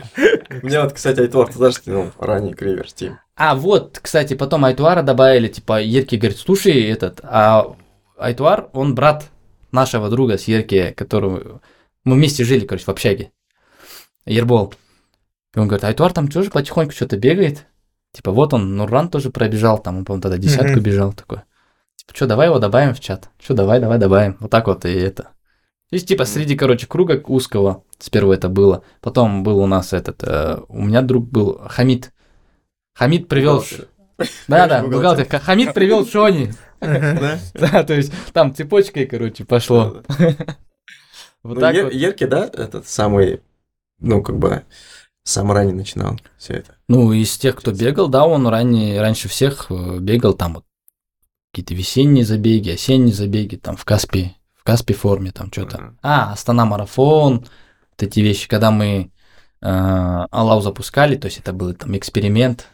У 0.61 0.67
меня 0.67 0.83
вот, 0.83 0.95
кстати, 0.95 1.21
Айтвар, 1.21 1.47
ты 1.47 1.53
знаешь, 1.53 1.81
ну, 1.87 2.11
ранний 2.19 2.53
кривер, 2.53 2.91
Тим. 2.91 3.21
А, 3.37 3.55
вот, 3.55 4.01
кстати, 4.03 4.35
потом 4.35 4.65
Айтуара 4.65 5.03
добавили, 5.03 5.47
типа, 5.47 5.81
Ерки 5.81 6.17
говорит, 6.17 6.37
слушай, 6.37 6.83
этот, 6.83 7.21
а 7.23 7.77
Айтуар, 8.19 8.69
он 8.73 8.97
брат 8.97 9.31
нашего 9.71 10.11
друга 10.11 10.37
с 10.37 10.49
Ерки, 10.49 10.93
которого 10.97 11.61
мы 12.03 12.17
вместе 12.17 12.43
жили, 12.43 12.67
короче, 12.67 12.87
в 12.87 12.89
общаге. 12.89 13.31
Ербол. 14.27 14.75
И 15.55 15.61
он 15.61 15.69
говорит, 15.69 15.85
Айтуар 15.85 16.13
там 16.13 16.27
тоже 16.27 16.51
потихоньку 16.51 16.93
что-то 16.93 17.17
бегает. 17.17 17.67
Типа, 18.15 18.31
вот 18.31 18.55
он, 18.55 18.77
Нурран 18.77 19.11
тоже 19.11 19.31
пробежал, 19.31 19.79
там, 19.79 19.99
он, 19.99 20.05
по-моему, 20.05 20.23
тогда 20.23 20.39
десятку 20.39 20.75
Мгм. 20.75 20.81
бежал 20.83 21.13
такой. 21.13 21.41
Типа, 21.97 22.15
что, 22.15 22.27
давай 22.27 22.47
его 22.47 22.61
добавим 22.61 22.95
в 22.95 23.01
чат. 23.01 23.29
Что, 23.43 23.55
давай, 23.55 23.81
давай, 23.81 23.99
добавим. 23.99 24.37
Вот 24.41 24.51
так 24.51 24.69
вот 24.69 24.85
и 24.85 24.93
это. 24.93 25.25
То 25.91 25.97
есть, 25.97 26.07
типа, 26.09 26.25
среди, 26.25 26.57
короче, 26.57 26.87
круга 26.87 27.21
узкого, 27.27 27.83
сперва 27.99 28.35
это 28.35 28.49
было. 28.49 28.85
Потом 29.01 29.43
был 29.43 29.59
у 29.59 29.67
нас 29.67 29.93
этот, 29.93 30.23
э, 30.23 30.59
у 30.69 30.83
меня 30.85 31.03
друг 31.03 31.29
был 31.29 31.61
Хамид. 31.69 32.13
Хамид 32.95 33.27
привел... 33.29 33.65
Да, 34.47 34.69
да, 34.69 34.83
Бухгалтер. 34.83 34.91
бухгалтер. 34.93 35.29
Ха- 35.29 35.39
Хамид 35.41 35.75
привел 35.75 36.07
Шони. 36.07 36.55
Да? 36.81 37.83
То 37.85 37.95
есть 37.95 38.13
там 38.33 38.55
цепочкой, 38.55 39.07
короче, 39.07 39.45
пошло. 39.45 40.03
Вот 41.43 41.55
Ну, 41.57 41.61
так 41.61 41.75
вот. 41.83 41.93
Ерке, 41.93 42.27
да, 42.27 42.45
этот 42.53 42.89
самый, 42.89 43.43
ну, 44.01 44.23
как 44.23 44.39
бы, 44.39 44.63
сам 45.25 45.51
ранее 45.51 45.75
начинал 45.75 46.19
все 46.39 46.55
это? 46.55 46.77
Ну, 46.89 47.13
из 47.13 47.37
тех, 47.37 47.57
кто 47.57 47.73
бегал, 47.73 48.09
да, 48.09 48.27
он 48.27 48.47
ранее, 48.47 49.01
раньше 49.01 49.29
всех 49.29 49.67
э, 49.71 49.99
бегал 49.99 50.35
там 50.35 50.55
вот 50.55 50.65
какие-то 51.53 51.75
весенние 51.75 52.25
забеги, 52.25 52.71
осенние 52.71 53.15
забеги, 53.15 53.57
там 53.57 53.77
в 53.77 53.85
Каспи, 53.85 54.35
в 54.55 54.65
Каспи 54.65 54.93
форме, 54.93 55.31
там 55.33 55.51
что-то. 55.53 55.77
Ага. 55.79 55.95
А, 56.03 56.33
Астана 56.33 56.65
марафон, 56.67 57.47
вот 57.91 58.03
эти 58.03 58.21
вещи, 58.21 58.49
когда 58.49 58.71
мы 58.71 59.11
э, 59.61 59.67
Алау 60.31 60.61
запускали, 60.61 61.17
то 61.17 61.27
есть 61.27 61.39
это 61.39 61.53
был 61.53 61.73
там 61.75 61.97
эксперимент 61.97 62.67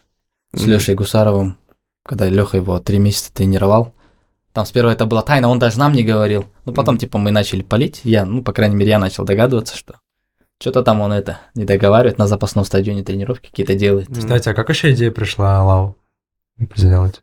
с. 0.54 0.64
Лешей 0.64 0.94
Гусаровым, 0.94 1.56
когда 2.04 2.28
Леха 2.28 2.56
его 2.56 2.80
три 2.80 2.98
месяца 2.98 3.32
тренировал. 3.32 3.94
Там 4.52 4.66
сперва 4.66 4.92
это 4.92 5.06
была 5.06 5.22
тайна, 5.22 5.48
он 5.48 5.60
даже 5.60 5.78
нам 5.78 5.92
не 5.92 6.02
говорил. 6.02 6.46
Ну, 6.64 6.72
потом, 6.72 6.94
Мгм. 6.94 7.00
типа, 7.00 7.18
мы 7.18 7.30
начали 7.30 7.62
палить. 7.62 8.00
Я, 8.02 8.24
ну, 8.24 8.42
по 8.42 8.52
крайней 8.52 8.74
мере, 8.74 8.90
я 8.90 8.98
начал 8.98 9.24
догадываться, 9.24 9.76
что 9.76 10.00
что-то 10.60 10.82
там 10.82 11.00
он 11.00 11.12
это 11.12 11.40
не 11.54 11.64
договаривает, 11.64 12.18
на 12.18 12.26
запасном 12.26 12.64
стадионе 12.64 13.02
тренировки 13.02 13.48
какие-то 13.48 13.74
делает. 13.74 14.08
Кстати, 14.14 14.48
а 14.48 14.54
как 14.54 14.68
еще 14.68 14.92
идея 14.92 15.10
пришла 15.10 15.64
Лау 15.64 15.96
сделать? 16.76 17.22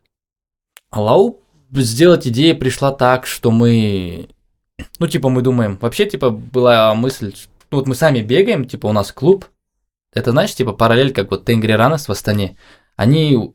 Алау 0.90 1.40
сделать 1.70 2.26
идея 2.26 2.54
пришла 2.54 2.92
так, 2.92 3.26
что 3.26 3.50
мы, 3.50 4.28
ну, 4.98 5.06
типа, 5.06 5.28
мы 5.28 5.42
думаем, 5.42 5.78
вообще, 5.80 6.06
типа, 6.06 6.30
была 6.30 6.94
мысль, 6.94 7.34
ну, 7.70 7.78
вот 7.78 7.86
мы 7.86 7.94
сами 7.94 8.20
бегаем, 8.20 8.66
типа, 8.66 8.86
у 8.86 8.92
нас 8.92 9.12
клуб, 9.12 9.46
это, 10.12 10.32
знаешь, 10.32 10.54
типа, 10.54 10.72
параллель, 10.72 11.12
как 11.12 11.30
вот 11.30 11.44
Тенгри 11.44 11.72
Ранес 11.72 12.08
в 12.08 12.12
Астане, 12.12 12.56
они, 12.96 13.52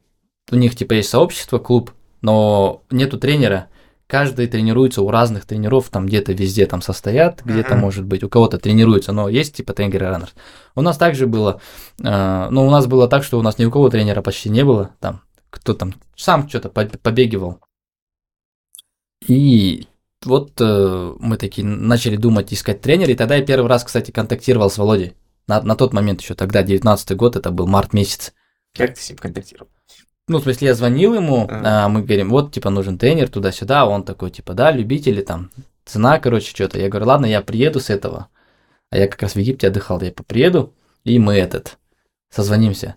у 0.52 0.56
них, 0.56 0.76
типа, 0.76 0.94
есть 0.94 1.10
сообщество, 1.10 1.60
клуб, 1.60 1.92
но 2.22 2.84
нету 2.90 3.18
тренера, 3.18 3.68
каждый 4.14 4.46
тренируется 4.46 5.02
у 5.02 5.10
разных 5.10 5.44
тренеров, 5.46 5.90
там 5.90 6.06
где-то 6.06 6.34
везде 6.34 6.68
там 6.68 6.84
состоят, 6.84 7.42
где-то, 7.44 7.74
Мгм. 7.74 7.82
может 7.82 8.06
быть, 8.06 8.24
у 8.24 8.30
кого-то 8.30 8.60
тренируется, 8.60 9.12
но 9.12 9.28
есть, 9.28 9.56
типа, 9.56 9.74
Тенгри 9.74 10.04
Раннерс. 10.04 10.36
У 10.76 10.82
нас 10.82 11.00
также 11.00 11.26
было, 11.26 11.60
э, 12.00 12.48
ну, 12.52 12.68
у 12.68 12.70
нас 12.70 12.86
было 12.86 13.08
так, 13.08 13.24
что 13.24 13.40
у 13.40 13.42
нас 13.42 13.58
ни 13.58 13.66
у 13.66 13.72
кого 13.72 13.90
тренера 13.90 14.22
почти 14.22 14.52
не 14.52 14.64
было, 14.64 14.92
там, 15.00 15.22
кто 15.50 15.74
там 15.74 15.96
сам 16.16 16.48
что-то 16.48 16.70
побегивал. 16.70 17.58
И 19.28 19.88
вот 20.24 20.62
э, 20.62 21.14
мы 21.18 21.38
такие 21.38 21.66
начали 21.66 22.16
думать, 22.16 22.54
искать 22.54 22.82
тренера, 22.82 23.10
и 23.10 23.16
тогда 23.16 23.38
я 23.38 23.44
первый 23.44 23.68
раз, 23.68 23.84
кстати, 23.84 24.12
контактировал 24.12 24.70
с 24.70 24.78
Володей. 24.78 25.16
На, 25.48 25.60
на 25.64 25.76
тот 25.76 25.92
момент 25.92 26.22
еще 26.22 26.36
тогда, 26.36 26.62
19 26.62 27.18
год, 27.18 27.36
это 27.36 27.50
был 27.50 27.66
март 27.66 27.94
месяц. 27.94 28.32
Как 28.78 28.94
ты 28.94 29.02
с 29.02 29.10
ним 29.10 29.18
контактировал? 29.18 29.70
Ну, 30.28 30.40
в 30.40 30.44
смысле, 30.44 30.68
я 30.70 30.74
звонил 30.74 31.14
ему, 31.16 31.44
Ага. 31.50 31.86
а, 31.86 31.90
мы 31.90 32.02
говорим, 32.02 32.30
вот, 32.30 32.54
типа, 32.54 32.70
нужен 32.70 32.98
тренер 32.98 33.30
туда-сюда, 33.30 33.86
он 33.86 34.04
такой, 34.04 34.32
типа, 34.32 34.54
да, 34.54 34.72
любители, 34.72 35.22
там, 35.22 35.52
цена, 35.86 36.18
короче, 36.20 36.50
что-то. 36.50 36.80
Я 36.80 36.88
говорю, 36.88 37.08
ладно, 37.08 37.26
я 37.26 37.42
приеду 37.42 37.80
с 37.82 37.90
этого. 37.90 38.28
А 38.90 38.98
я 38.98 39.08
как 39.08 39.22
раз 39.22 39.34
в 39.34 39.40
Египте 39.40 39.68
отдыхал, 39.68 40.02
я 40.02 40.12
приеду, 40.12 40.74
и 41.04 41.20
мы 41.20 41.34
этот, 41.36 41.78
созвонимся. 42.30 42.96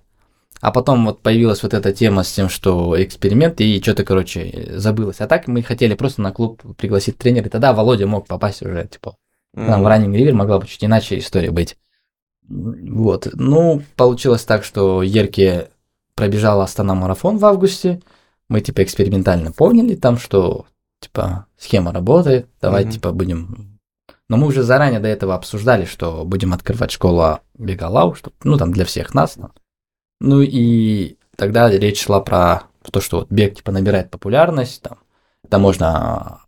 А 0.60 0.70
потом 0.70 1.04
вот 1.04 1.20
появилась 1.20 1.62
вот 1.62 1.74
эта 1.74 1.92
тема 1.92 2.22
с 2.22 2.32
тем, 2.32 2.48
что 2.48 3.02
эксперимент, 3.02 3.60
и 3.60 3.80
что-то, 3.82 4.04
короче, 4.04 4.74
забылось. 4.76 5.20
А 5.20 5.26
так 5.26 5.48
мы 5.48 5.62
хотели 5.62 5.94
просто 5.94 6.22
на 6.22 6.32
клуб 6.32 6.62
пригласить 6.76 7.18
тренера, 7.18 7.46
и 7.46 7.50
тогда 7.50 7.72
Володя 7.72 8.06
мог 8.06 8.26
попасть 8.26 8.62
уже, 8.62 8.86
типа, 8.86 9.16
там 9.54 9.82
в 9.82 9.86
Running 9.86 10.12
River 10.12 10.32
могла 10.32 10.58
бы 10.60 10.66
чуть 10.66 10.84
иначе 10.84 11.18
история 11.18 11.50
быть. 11.50 11.76
Вот. 12.48 13.28
Ну, 13.32 13.82
получилось 13.96 14.44
так, 14.44 14.64
что 14.64 15.02
Ерке 15.02 15.70
пробежала 16.16 16.64
Астана 16.64 16.94
марафон 16.94 17.38
в 17.38 17.44
августе. 17.44 18.00
Мы, 18.48 18.60
типа, 18.60 18.82
экспериментально 18.82 19.52
поняли 19.52 19.94
там, 19.94 20.18
что, 20.18 20.66
типа, 21.00 21.46
схема 21.56 21.92
работает, 21.92 22.48
давай, 22.60 22.84
Мгм. 22.84 22.92
типа, 22.92 23.12
будем... 23.12 23.78
Но 24.28 24.36
мы 24.36 24.48
уже 24.48 24.64
заранее 24.64 24.98
до 24.98 25.06
этого 25.08 25.36
обсуждали, 25.36 25.84
что 25.84 26.24
будем 26.24 26.52
открывать 26.52 26.90
школу 26.90 27.38
Бегалау, 27.54 28.14
что, 28.14 28.32
ну, 28.42 28.56
там, 28.56 28.72
для 28.72 28.84
всех 28.84 29.14
нас. 29.14 29.34
там. 29.34 29.52
Ну, 30.20 30.40
и 30.42 31.16
тогда 31.36 31.70
речь 31.70 32.02
шла 32.02 32.20
про 32.20 32.62
то, 32.90 33.00
что 33.00 33.18
вот 33.18 33.30
бег, 33.30 33.54
типа, 33.56 33.70
набирает 33.70 34.10
популярность, 34.10 34.82
там, 34.82 34.98
это 35.44 35.58
можно 35.58 36.40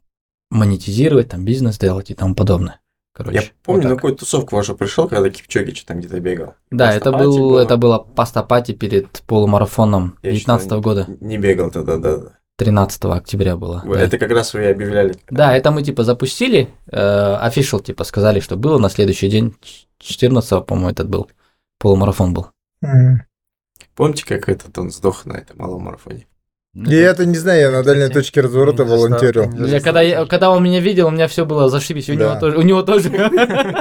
монетизировать, 0.51 1.29
там, 1.29 1.45
бизнес 1.45 1.79
делать 1.79 2.11
и 2.11 2.15
тому 2.15 2.35
подобное. 2.35 2.81
Короче, 3.19 3.37
Я 3.37 3.43
помню, 3.65 3.83
вот 3.83 3.89
на 3.89 3.95
какую 3.97 4.15
тусовку 4.15 4.55
вашу 4.55 4.77
пришел, 4.77 5.09
когда 5.09 5.29
Кипчоги 5.29 5.75
что 5.75 5.89
там 5.89 5.99
где-то 5.99 6.21
бегал. 6.21 6.55
Да, 6.71 6.95
это, 6.95 7.11
был, 7.11 7.51
было. 7.51 7.59
это 7.59 7.77
было 7.77 7.99
пастопати 7.99 8.71
перед 8.73 9.23
полумарафоном 9.27 10.17
Я 10.23 10.31
19 10.31 10.67
что-то 10.67 10.81
года, 10.81 11.07
Не 11.21 11.37
бегал 11.37 11.73
тогда, 11.73 11.97
да. 11.97 12.17
да. 12.17 12.39
13 12.59 13.05
октября 13.07 13.57
было. 13.57 13.83
да. 13.85 14.01
Это 14.01 14.19
как 14.19 14.31
раз 14.31 14.55
вы 14.55 14.63
и 14.63 14.67
объявляли. 14.67 15.17
Да, 15.31 15.57
это 15.57 15.73
мы 15.73 15.83
типа 15.83 16.05
запустили, 16.05 16.69
э, 16.93 16.97
official 16.97 17.83
типа 17.83 18.05
сказали, 18.05 18.39
что 18.39 18.57
было 18.57 18.79
на 18.79 18.89
следующий 18.89 19.29
день, 19.29 19.57
14 19.99 20.65
по-моему, 20.65 20.91
этот 20.91 21.09
был, 21.09 21.29
полумарафон 21.81 22.35
был. 22.35 22.47
Мгм. 22.83 23.25
Помните, 23.97 24.25
как 24.27 24.49
этот 24.49 24.79
он 24.79 24.93
сдох 24.93 25.27
на 25.27 25.33
этом 25.33 25.59
малом 25.59 25.83
марафоне? 25.83 26.29
Я 26.87 27.11
это 27.11 27.27
не 27.27 27.37
знаю, 27.37 27.61
я 27.61 27.71
на 27.71 27.83
дальней 27.83 28.09
точке 28.09 28.41
разворота 28.41 28.85
волонтерил. 28.85 29.51
Я, 29.67 29.81
когда, 29.81 30.01
я- 30.03 30.27
когда 30.27 30.51
он 30.51 30.63
меня 30.63 30.81
видел, 30.81 31.09
у 31.09 31.11
меня 31.11 31.27
все 31.29 31.45
было 31.45 31.69
зашибись, 31.69 32.09
у 32.09 32.15
Да. 32.15 32.19
него 32.31 32.41
тоже. 32.41 32.57
У 32.59 32.63
него 32.63 32.83
тоже. 32.83 33.11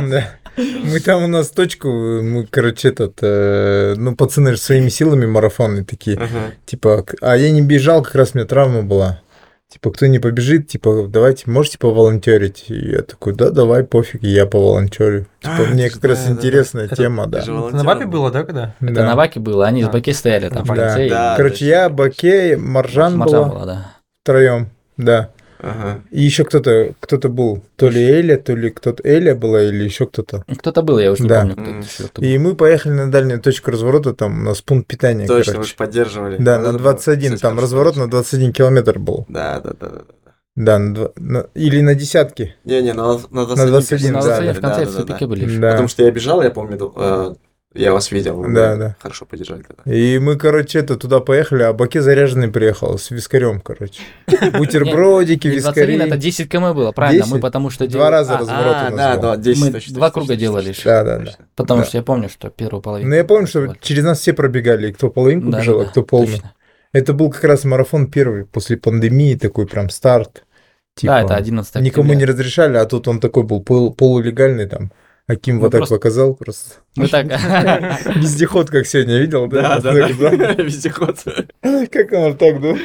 Да. 0.10 0.30
Мы 0.58 1.00
там 1.02 1.24
у 1.24 1.28
нас 1.28 1.50
точку, 1.50 1.88
мы, 1.90 2.48
короче, 2.50 2.88
этот, 2.90 3.20
э, 3.22 3.94
ну, 3.96 4.16
пацаны 4.16 4.54
же 4.54 4.58
своими 4.58 4.90
силами 4.90 5.28
марафонные 5.28 5.84
такие. 5.84 6.18
Ага. 6.18 6.54
Типа, 6.66 7.06
а 7.22 7.38
я 7.38 7.52
не 7.52 7.62
бежал, 7.62 8.02
как 8.02 8.16
раз 8.16 8.32
у 8.34 8.38
меня 8.40 8.48
травма 8.48 8.82
была. 8.82 9.22
Типа, 9.70 9.92
кто 9.92 10.06
не 10.08 10.20
побежит, 10.20 10.70
типа, 10.70 11.08
давайте, 11.10 11.52
можете 11.52 11.78
поволонтерить? 11.78 12.66
И 12.70 12.92
я 12.92 13.02
такой, 13.02 13.34
да, 13.36 13.50
давай, 13.50 13.84
пофиг, 13.84 14.24
я 14.24 14.46
поволонтерю. 14.46 15.26
Типа, 15.42 15.56
А, 15.60 15.64
мне 15.66 15.90
да, 15.90 15.94
как 15.94 16.04
раз 16.06 16.20
да, 16.22 16.26
да. 16.28 16.32
интересная 16.32 16.86
Это- 16.86 16.96
тема, 16.96 17.28
да. 17.28 17.42
же 17.42 17.52
Это 17.52 17.76
на 17.76 17.84
был. 17.84 18.08
было, 18.08 18.32
да, 18.32 18.44
когда? 18.46 18.74
Это 18.80 18.94
Да. 18.94 19.06
на 19.06 19.16
Ваке 19.18 19.42
было, 19.42 19.66
они 19.68 19.84
с 19.84 19.88
А. 19.88 19.92
Баке 19.92 20.14
стояли 20.14 20.48
там 20.48 20.64
в 20.64 20.68
Да, 20.70 20.76
конце. 20.76 21.08
и 21.08 21.10
да. 21.10 21.34
Короче, 21.36 21.66
я, 21.68 21.90
Баке, 21.90 22.56
Маржан, 22.56 23.18
Маржан 23.18 23.42
была 23.50 23.50
была, 23.50 23.66
да. 23.66 23.92
втроем, 24.24 24.70
да. 24.96 25.32
Ага. 25.60 26.02
И 26.12 26.22
еще 26.24 26.44
кто-то, 26.44 26.94
кто-то 27.00 27.30
был, 27.30 27.64
то 27.76 27.90
ли 27.90 28.02
Эля, 28.02 28.38
то 28.38 28.54
ли 28.56 28.70
кто-то 28.70 29.02
Эля 29.08 29.36
была, 29.36 29.64
или 29.64 29.84
еще 29.84 30.06
кто-то. 30.06 30.44
Кто-то 30.58 30.82
был, 30.82 31.00
я 31.00 31.12
уже 31.12 31.24
не 31.24 31.30
Да. 31.30 31.40
помню, 31.42 31.54
кто 31.56 31.64
М. 31.64 31.80
это 31.80 31.88
ещё. 31.88 32.34
И 32.36 32.38
мы 32.38 32.56
поехали 32.56 32.94
на 32.94 33.12
дальнюю 33.12 33.40
точку 33.42 33.72
разворота, 33.72 34.14
там 34.14 34.40
у 34.40 34.44
нас 34.44 34.62
пункт 34.62 34.88
питания, 34.88 35.26
Точно, 35.28 35.52
вы 35.52 35.56
короче. 35.58 35.70
же 35.72 35.76
поддерживали. 35.76 36.38
Да, 36.40 36.58
Вот 36.58 36.64
на 36.66 36.70
это 36.70 36.78
21, 36.80 37.32
было, 37.32 37.40
там 37.40 37.52
кстати, 37.56 37.64
разворот 37.64 37.96
на 37.98 38.10
21 38.10 38.54
километр 38.54 39.00
был. 39.00 39.26
Да, 39.30 39.60
да, 39.64 39.72
да, 39.80 39.88
да. 39.90 40.02
да. 40.56 40.80
На 40.80 40.94
два- 40.94 41.12
на- 41.16 41.46
или 41.54 41.82
на 41.82 41.94
десятки. 41.96 42.56
Не-не, 42.66 42.94
на, 42.94 43.14
на 43.32 43.46
21, 43.46 43.56
На 43.56 43.66
21, 43.68 44.14
На 44.14 44.22
да, 44.22 44.42
да, 44.42 44.54
в 44.54 44.60
конце 44.60 44.86
да, 44.86 44.92
в 44.92 44.94
да, 44.96 45.02
тупике 45.02 45.20
да. 45.20 45.28
были. 45.28 45.58
Да. 45.60 45.70
Потому 45.72 45.88
что 45.88 46.04
я 46.04 46.12
бежал, 46.12 46.42
я 46.42 46.50
помню, 46.50 46.94
э, 46.96 47.36
я 47.74 47.94
вас 47.94 48.12
видел. 48.12 48.36
вы 48.36 48.54
Да, 48.54 48.76
да. 48.76 48.96
Хорошо 49.00 49.26
поддержали 49.26 49.62
тогда. 49.64 49.84
И 49.92 50.20
мы, 50.20 50.38
короче, 50.38 50.80
это 50.80 50.96
туда 50.96 51.20
поехали, 51.20 51.64
а 51.64 51.74
Баке 51.74 52.02
заряженный 52.02 52.48
приехал 52.50 52.98
с 52.98 53.12
вискарем, 53.12 53.62
короче. 53.62 54.02
Бутербродики, 54.58 55.60
21, 55.60 56.02
это 56.02 56.04
вискари. 56.06 56.22
10 56.22 56.50
км 56.50 56.74
было, 56.74 56.92
правильно? 56.92 57.24
10? 57.24 57.34
Мы 57.36 57.40
потому 57.40 57.70
что 57.70 57.88
Два 57.88 58.10
раза 58.10 58.38
разворот 58.38 58.76
у 58.92 58.96
нас 58.96 59.16
да, 59.16 59.18
да, 59.18 59.38
10 59.38 59.64
Мы 59.64 59.72
точно, 59.72 59.94
два 59.96 60.12
круга 60.12 60.36
делали 60.36 60.72
же. 60.72 60.82
Да, 60.84 61.04
да, 61.04 61.20
да. 61.20 61.32
Потому 61.56 61.84
что 61.84 61.98
я 61.98 62.04
помню, 62.04 62.30
что 62.30 62.50
первую 62.50 62.82
половину. 62.82 63.10
Ну, 63.10 63.16
я 63.16 63.24
помню, 63.26 63.48
что 63.48 63.76
через 63.82 64.04
нас 64.04 64.20
все 64.20 64.34
пробегали, 64.34 64.92
кто 64.92 65.10
половинку 65.10 65.50
бежал, 65.50 65.82
а 65.82 65.86
кто 65.86 66.04
полный. 66.04 66.42
Это 66.94 67.14
был 67.14 67.30
как 67.30 67.44
раз 67.44 67.64
марафон 67.66 68.10
первый, 68.10 68.46
после 68.46 68.78
пандемии, 68.78 69.36
такой 69.36 69.68
прям 69.68 69.90
старт. 69.90 70.46
Типа, 70.96 71.14
Да, 71.14 71.22
это 71.22 71.36
11 71.36 71.76
Никому 71.76 72.14
не 72.14 72.26
разрешали, 72.26 72.78
а 72.78 72.86
тут 72.86 73.08
он 73.08 73.20
такой 73.20 73.44
был 73.44 73.62
пол- 73.62 73.94
полулегальный 73.94 74.66
там. 74.68 74.92
Аким 75.28 75.56
Ну, 75.58 75.62
вот 75.64 75.72
так 75.72 75.80
просто- 75.80 75.96
показал 75.96 76.34
просто. 76.36 76.76
Мы 76.96 77.10
так... 77.10 77.26
Вездеход, 78.16 78.70
как 78.70 78.86
сегодня, 78.88 79.18
видел? 79.20 79.48
Да, 79.48 79.80
да, 79.82 79.92
да. 79.92 80.54
Вездеход. 80.54 81.18
Как 81.92 82.12
он 82.14 82.38
так, 82.38 82.62
да? 82.62 82.76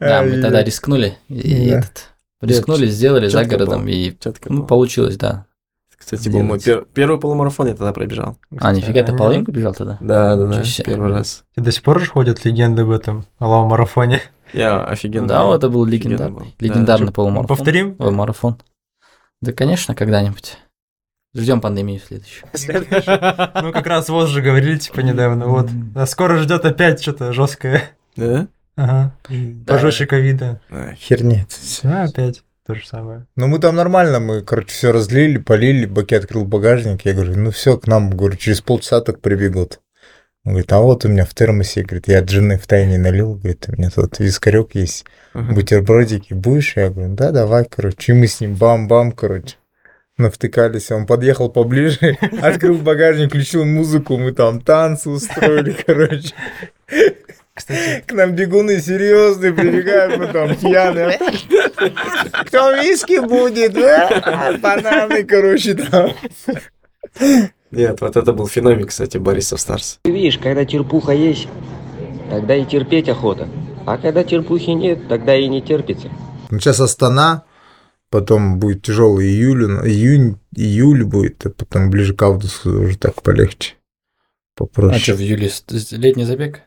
Да, 0.00 0.22
мы 0.22 0.40
тогда 0.40 0.62
рискнули. 0.64 1.18
Рискнули, 1.28 2.86
сделали 2.86 3.28
за 3.28 3.44
городом, 3.44 3.86
и 3.88 4.12
ну, 4.46 4.66
получилось, 4.66 5.16
да. 5.16 5.46
Кстати, 5.96 6.28
был 6.28 6.42
мой 6.42 6.58
пер- 6.58 6.86
первый 6.92 7.18
полумарафон, 7.18 7.68
я 7.68 7.74
тогда 7.74 7.92
пробежал. 7.94 8.36
А, 8.60 8.72
нифига, 8.74 9.02
ты 9.02 9.16
половинку 9.16 9.52
бежал 9.52 9.74
тогда? 9.74 9.96
Да, 10.00 10.36
да, 10.36 10.46
да, 10.46 10.62
первый 10.84 11.10
раз. 11.12 11.44
И 11.56 11.60
до 11.62 11.72
сих 11.72 11.82
пор 11.82 12.00
же 12.00 12.06
ходят 12.06 12.44
легенды 12.44 12.82
об 12.82 12.90
этом 12.90 13.24
Алау 13.38 13.66
марафоне. 13.66 14.20
Я 14.52 14.84
офигенно. 14.84 15.26
Да, 15.26 15.44
вот 15.44 15.56
это 15.56 15.68
был 15.68 15.84
легендарный, 15.84 16.54
легендарный 16.60 17.12
полумарафон. 17.12 17.56
повторим? 17.56 17.96
Марафон. 17.98 18.56
Да, 19.44 19.52
конечно, 19.52 19.94
когда-нибудь. 19.94 20.56
Ждем 21.34 21.60
пандемию 21.60 22.00
следующую. 22.00 22.48
Ну, 23.62 23.72
как 23.72 23.86
раз 23.86 24.08
вот 24.08 24.28
же 24.28 24.40
говорили, 24.40 24.78
типа, 24.78 25.00
недавно, 25.00 25.48
вот. 25.48 25.68
А 25.94 26.06
скоро 26.06 26.38
ждет 26.38 26.64
опять 26.64 27.02
что-то 27.02 27.32
жесткое. 27.34 27.90
Да? 28.16 28.48
Ага. 28.76 29.14
Пожестче 29.66 30.06
ковида. 30.06 30.62
Ай, 30.70 30.96
Херня. 30.96 31.46
А, 31.82 32.04
опять 32.04 32.42
то 32.66 32.74
же 32.74 32.86
самое. 32.86 33.26
Ну, 33.36 33.46
мы 33.48 33.58
там 33.58 33.76
нормально, 33.76 34.18
мы, 34.20 34.40
короче, 34.40 34.68
все 34.68 34.92
разлили, 34.92 35.36
полили, 35.36 35.84
Баки 35.84 36.14
открыл 36.14 36.46
багажник. 36.46 37.04
Я 37.04 37.12
говорю, 37.12 37.36
ну 37.36 37.50
все, 37.50 37.76
к 37.76 37.86
нам, 37.86 38.08
говорю, 38.08 38.36
через 38.36 38.62
полчаса 38.62 39.02
так 39.02 39.20
прибегут. 39.20 39.80
Он 40.44 40.52
говорит, 40.52 40.72
а 40.72 40.80
вот 40.80 41.04
у 41.04 41.08
меня 41.08 41.24
в 41.24 41.32
термосе, 41.34 41.82
говорит, 41.82 42.06
я 42.08 42.18
от 42.18 42.28
жены 42.28 42.58
в 42.58 42.66
тайне 42.66 42.98
налил, 42.98 43.34
говорит, 43.34 43.64
у 43.68 43.72
меня 43.72 43.88
тут 43.90 44.18
вискарек 44.18 44.74
есть, 44.74 45.06
бутербродики, 45.32 46.34
будешь? 46.34 46.76
Я 46.76 46.90
говорю, 46.90 47.14
да, 47.14 47.30
давай, 47.30 47.64
короче. 47.64 48.12
И 48.12 48.14
мы 48.14 48.26
с 48.26 48.40
ним 48.40 48.54
бам-бам, 48.54 49.12
короче. 49.12 49.56
навтыкались. 50.18 50.90
Он 50.90 51.06
подъехал 51.06 51.48
поближе, 51.48 52.18
открыл 52.42 52.76
багажник, 52.76 53.30
включил 53.30 53.64
музыку, 53.64 54.18
мы 54.18 54.32
там 54.32 54.60
танцы 54.60 55.08
устроили, 55.10 55.74
короче. 55.86 56.34
Кстати, 57.54 58.02
К 58.06 58.12
нам 58.12 58.32
бегуны 58.34 58.80
серьезные 58.80 59.52
прибегают, 59.54 60.18
мы 60.18 60.26
там 60.26 60.54
пьяные. 60.56 61.18
Кто 62.46 62.72
виски 62.72 63.20
будет? 63.24 63.76
а? 63.78 64.58
Бананы, 64.58 65.24
короче, 65.24 65.74
там. 65.74 66.12
Нет, 67.74 68.00
вот 68.00 68.16
это 68.16 68.32
был 68.32 68.46
феномен, 68.46 68.86
кстати, 68.86 69.18
Бориса 69.18 69.56
Старс. 69.56 69.98
Ты 70.02 70.10
видишь, 70.12 70.38
когда 70.38 70.64
терпуха 70.64 71.12
есть, 71.12 71.48
тогда 72.30 72.54
и 72.56 72.64
терпеть 72.64 73.08
охота. 73.08 73.48
А 73.86 73.98
когда 73.98 74.24
терпухи 74.24 74.70
нет, 74.70 75.08
тогда 75.08 75.36
и 75.36 75.46
не 75.48 75.60
терпится. 75.60 76.08
Ну, 76.50 76.58
сейчас 76.58 76.80
Астана, 76.80 77.44
потом 78.10 78.58
будет 78.58 78.82
тяжелый 78.82 79.26
июль, 79.26 79.64
июнь, 79.86 80.36
июль 80.56 81.04
будет, 81.04 81.44
а 81.46 81.50
потом 81.50 81.90
ближе 81.90 82.14
к 82.14 82.22
августу 82.22 82.82
уже 82.82 82.96
так 82.98 83.22
полегче. 83.22 83.74
А 83.74 84.56
что, 84.56 84.66
Попроще. 84.66 85.16
в 85.16 85.20
июле 85.20 85.50
летний 85.90 86.24
забег? 86.24 86.60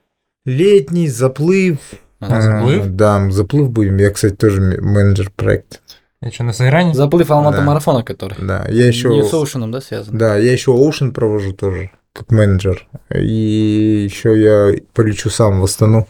Летний 0.45 1.07
заплыв. 1.07 1.77
А, 2.19 2.37
А, 2.37 2.41
заплыв? 2.41 2.87
Да, 2.87 3.19
мы 3.19 3.31
заплыв 3.31 3.69
будем. 3.71 3.97
Я, 3.97 4.09
кстати, 4.11 4.35
тоже 4.35 4.59
менеджер 4.61 5.31
проекта. 5.35 5.77
Я 6.21 6.31
что, 6.31 6.43
на 6.43 6.53
Сайране? 6.53 6.93
Заплыв 6.93 7.29
Алмата 7.31 7.57
Да. 7.57 7.63
марафона, 7.63 8.03
который. 8.03 8.35
Да, 8.39 8.65
я 8.69 8.87
еще... 8.87 9.09
Не 9.09 9.23
с 9.23 9.33
Оушеном, 9.33 9.71
да, 9.71 9.81
связан? 9.81 10.17
Да, 10.17 10.35
я 10.37 10.51
еще 10.51 10.71
Ocean 10.71 11.11
провожу 11.11 11.53
тоже, 11.53 11.91
как 12.13 12.31
менеджер. 12.31 12.87
И 13.13 14.07
еще 14.09 14.39
я 14.39 14.73
полечу 14.93 15.29
сам 15.29 15.61
в 15.61 15.63
Астану 15.63 16.07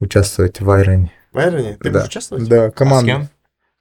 участвовать 0.00 0.60
в 0.60 0.70
Айроне. 0.70 1.10
В 1.32 1.38
Айроне? 1.38 1.76
Ты 1.80 1.90
Да. 1.90 1.98
будешь 2.00 2.08
участвовать? 2.10 2.48
Да, 2.48 2.66
А 2.66 2.70
с 2.70 2.74
команда. 2.74 3.06
кем? 3.06 3.28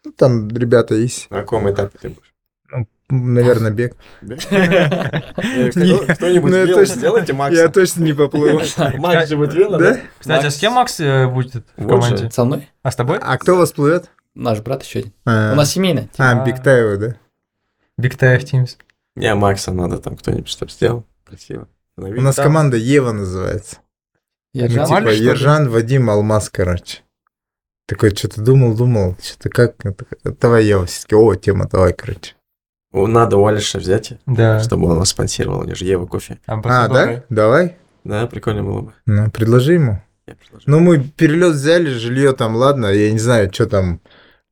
Ну, 0.06 0.12
там 0.12 0.50
ребята 0.50 0.96
есть. 0.96 1.30
На 1.30 1.42
каком 1.42 1.70
этапе 1.72 1.98
ты 2.02 2.10
будешь? 2.10 2.34
Наверное, 3.10 3.70
бег. 3.72 3.96
Э, 4.50 5.70
Кто-нибудь 5.70 6.52
ну, 6.52 6.58
я 6.58 6.64
вело 6.66 6.80
точно- 6.80 6.96
сделайте 6.96 7.34
Я 7.34 7.38
Макса. 7.38 7.70
точно 7.70 8.04
не 8.04 8.14
поплыву. 8.14 8.62
Макс 8.98 9.30
же 9.30 9.38
будет 9.38 9.54
вело, 9.54 9.78
Да? 9.78 10.00
Кстати, 10.20 10.46
а 10.48 10.50
с 10.52 10.58
кем 10.58 10.74
Макс 10.74 11.00
э, 11.00 11.28
будет 11.28 11.64
в 11.78 11.88
команде? 11.88 12.32
Со 12.32 12.46
мной? 12.46 12.70
А 12.82 12.92
с 12.92 12.96
тобой? 12.96 13.20
А 13.22 13.38
кто 13.38 13.56
вас 13.56 13.72
плывет? 13.72 14.10
Наш 14.36 14.62
брат 14.62 14.84
еще 14.84 15.00
один. 15.00 15.14
А, 15.26 15.54
У 15.54 15.56
нас 15.56 15.72
семейная. 15.72 16.10
А, 16.18 16.44
Бигтаева, 16.46 16.98
да? 16.98 17.16
Time 18.00 18.40
Teams. 18.44 18.78
Не, 19.16 19.34
Макса 19.36 19.72
надо 19.72 20.00
там 20.00 20.18
кто-нибудь, 20.18 20.48
чтобы 20.50 20.72
сделал. 20.72 21.06
Красиво. 21.24 21.68
У 21.98 22.22
нас 22.22 22.36
команда 22.36 22.78
Ева 22.78 23.12
называется. 23.12 23.78
Я 24.54 24.64
Ну, 24.68 24.86
типа? 24.86 25.10
Ержан, 25.10 25.70
Вадим, 25.70 26.10
Алмаз, 26.10 26.50
короче. 26.50 27.00
Такой, 27.88 28.16
что-то 28.16 28.42
думал, 28.42 28.76
думал, 28.76 29.16
что-то 29.22 29.50
как... 29.50 29.76
Давай 30.40 30.66
Ева, 30.66 30.86
все-таки, 30.86 31.16
о, 31.16 31.36
тема, 31.36 31.68
давай, 31.68 31.94
короче. 31.94 32.34
Надо 32.92 33.38
у 33.38 33.46
Алиша 33.46 33.80
взять, 33.80 34.14
Да. 34.26 34.60
чтобы 34.60 34.88
он 34.88 34.98
вас 35.00 35.10
спонсировал. 35.10 35.60
У 35.62 35.64
него 35.64 35.76
же 35.76 35.86
Ева 35.86 36.06
кофе. 36.06 36.40
А, 36.46 36.54
Амбассадоры. 36.54 37.16
да? 37.30 37.36
Давай. 37.36 37.78
Да, 38.04 38.28
прикольно 38.28 38.64
было 38.64 38.82
бы. 38.82 38.94
Ну, 39.06 39.30
предложи 39.32 39.74
ему. 39.74 40.02
Я 40.28 40.36
предложу. 40.36 40.64
Ну, 40.68 40.80
мы 40.80 41.00
перелет 41.04 41.54
взяли, 41.56 41.90
жилье 41.90 42.34
там, 42.34 42.56
ладно, 42.56 42.88
я 42.88 43.12
не 43.12 43.20
знаю, 43.20 43.52
что 43.54 43.66
там. 43.68 44.00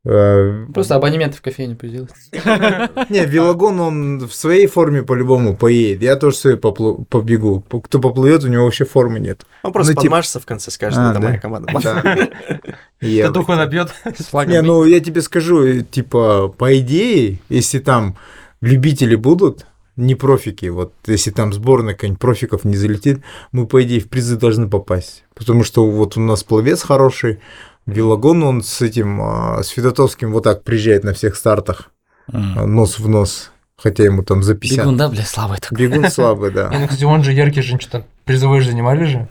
Э, 0.06 0.66
Просто 0.74 0.96
абонемент 0.96 1.36
в 1.36 1.42
кофейню 1.42 1.76
пусть 1.76 1.94
делает. 1.94 2.12
Не, 3.10 3.26
велогон 3.26 3.80
он 3.80 4.20
в 4.28 4.34
своей 4.34 4.68
форме 4.68 5.04
по-любому 5.04 5.56
поедет. 5.56 6.02
Я 6.02 6.16
тоже 6.16 6.36
своей 6.36 6.58
побегу. 6.58 7.62
Кто 7.62 8.00
поплывет, 8.00 8.44
у 8.44 8.48
него 8.48 8.66
вообще 8.66 8.86
формы 8.86 9.20
нет. 9.20 9.46
Он 9.64 9.72
просто 9.72 9.94
ну, 9.94 10.02
подмажется 10.02 10.40
в 10.40 10.46
конце, 10.46 10.72
скажет, 10.72 11.00
А, 11.00 11.12
это 11.12 11.20
моя 11.20 11.40
команда. 11.40 11.72
Да. 11.82 12.30
Я- 13.02 13.28
Татуху 13.28 13.54
набьет. 13.54 13.94
С 14.06 14.26
флагом. 14.26 14.52
Не, 14.52 14.62
ну 14.62 14.84
я 14.86 15.00
тебе 15.00 15.22
скажу, 15.22 15.64
э, 15.66 15.82
типа, 15.82 16.48
по 16.50 16.78
идее, 16.80 17.40
если 17.50 17.80
там 17.80 18.18
любители 18.62 19.16
будут, 19.16 19.66
не 19.98 20.16
профики, 20.16 20.68
вот 20.68 20.94
если 21.06 21.32
там 21.32 21.54
сборная 21.54 21.94
какая-нибудь 21.94 22.20
профиков 22.20 22.64
не 22.64 22.76
залетит, 22.76 23.22
мы, 23.52 23.68
по 23.68 23.84
идее, 23.84 24.00
в 24.00 24.10
призы 24.10 24.38
должны 24.38 24.70
попасть. 24.70 25.24
Потому 25.36 25.64
что 25.64 25.90
вот 25.90 26.18
у 26.18 26.22
нас 26.22 26.44
пловец 26.44 26.82
хороший, 26.84 27.40
Велогон, 27.86 28.44
он 28.44 28.64
с 28.64 28.82
этим, 28.82 29.20
а, 29.22 29.64
с 29.64 29.70
Федотовским 29.70 30.32
вот 30.32 30.44
так 30.44 30.64
приезжает 30.64 31.04
на 31.04 31.14
всех 31.14 31.36
стартах, 31.36 31.92
а, 32.32 32.66
нос 32.66 33.00
в 33.00 33.08
нос, 33.10 33.52
хотя 33.78 34.04
ему 34.04 34.24
там 34.24 34.44
за 34.44 34.56
50. 34.56 34.80
Бегун, 34.86 34.98
да, 34.98 35.10
бля, 35.10 35.24
слабый 35.24 35.58
такой. 35.60 35.78
Бегун 35.78 36.10
слабый, 36.12 36.52
да. 36.52 36.70
ну, 36.72 36.88
кстати, 36.88 37.04
он 37.04 37.24
же 37.24 37.34
яркий 37.34 37.62
же 37.62 37.80
что-то 37.80 38.06
призовой 38.26 38.62
же 38.62 38.72
занимали 38.72 39.06
же. 39.06 39.28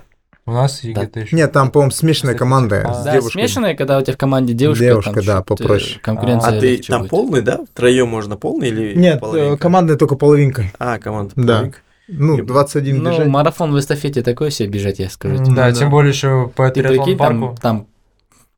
У 0.47 0.53
нас 0.53 0.83
и 0.83 0.93
Да. 0.93 1.03
где-то 1.03 1.21
еще. 1.21 1.37
Нет, 1.37 1.53
там, 1.53 1.71
по-моему, 1.71 1.93
смешанная 1.93 2.35
команда 2.35 2.83
а, 2.85 2.95
с 2.95 3.05
Да, 3.05 3.21
смешанная, 3.21 3.77
когда 3.77 3.99
у 3.99 4.03
тебя 4.03 4.15
в 4.15 4.17
команде 4.17 4.53
девушка. 4.53 4.85
Девушка, 4.85 5.13
там 5.15 5.25
да, 5.25 5.43
попроще. 5.43 6.01
Конкуренция. 6.03 6.57
А 6.59 6.61
ты 6.61 6.79
там 6.79 7.01
будет. 7.03 7.11
полный, 7.11 7.43
да? 7.43 7.61
Втроем 7.73 8.09
можно 8.09 8.37
полный 8.37 8.69
или 8.69 8.95
Нет, 8.97 9.21
половинка? 9.21 9.57
командная 9.59 9.97
только 9.97 10.17
половинка. 10.17 10.65
А, 10.79 10.99
команда 10.99 11.35
Да. 11.37 11.55
половинка. 11.55 11.79
Ну, 12.09 12.39
И- 12.39 12.43
21 12.43 13.01
Ну, 13.03 13.11
бежать. 13.13 13.29
марафон 13.29 13.73
в 13.73 13.79
эстафете 13.79 14.23
такой 14.23 14.51
себе 14.51 14.69
бежать, 14.69 14.99
я 14.99 15.09
скажу 15.09 15.37
тебе. 15.45 15.55
Да, 15.55 15.69
Ну, 15.69 15.73
тем 15.75 15.85
да. 15.85 15.91
более 15.91 16.11
еще 16.11 16.51
по 16.57 16.69
Ты 16.71 16.83
прикинь, 16.83 17.17
там, 17.17 17.55
там, 17.57 17.87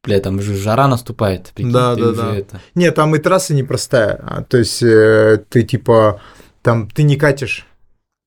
бля, 0.04 0.20
там 0.20 0.40
же 0.40 0.56
жара 0.56 0.88
наступает. 0.88 1.52
Прикинь, 1.54 1.72
Да, 1.72 1.94
да, 1.94 2.12
да. 2.12 2.36
это- 2.36 2.60
Нет, 2.74 2.94
там 2.94 3.14
и 3.14 3.18
трасса 3.18 3.54
непростая. 3.54 4.18
А, 4.22 4.42
То 4.42 4.58
есть 4.58 4.82
э, 4.82 5.38
ты 5.48 5.62
типа 5.62 6.20
там 6.62 6.88
ты 6.88 7.02
не 7.02 7.16
катишь, 7.16 7.66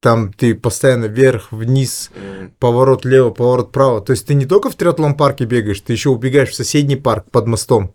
там 0.02 0.32
ты 0.34 0.56
постоянно 0.56 1.06
вверх, 1.06 1.52
вниз, 1.52 2.12
поворот 2.60 3.06
лево, 3.06 3.32
поворот 3.32 3.72
право. 3.72 4.02
То 4.02 4.12
есть 4.12 4.28
ты 4.28 4.34
не 4.36 4.46
только 4.46 4.70
в 4.70 4.76
триатлон 4.76 5.16
парке 5.16 5.46
бегаешь, 5.46 5.82
ты 5.82 5.94
еще 5.94 6.10
убегаешь 6.10 6.50
в 6.50 6.56
соседний 6.56 6.96
парк 6.96 7.26
под 7.32 7.48
мостом. 7.48 7.94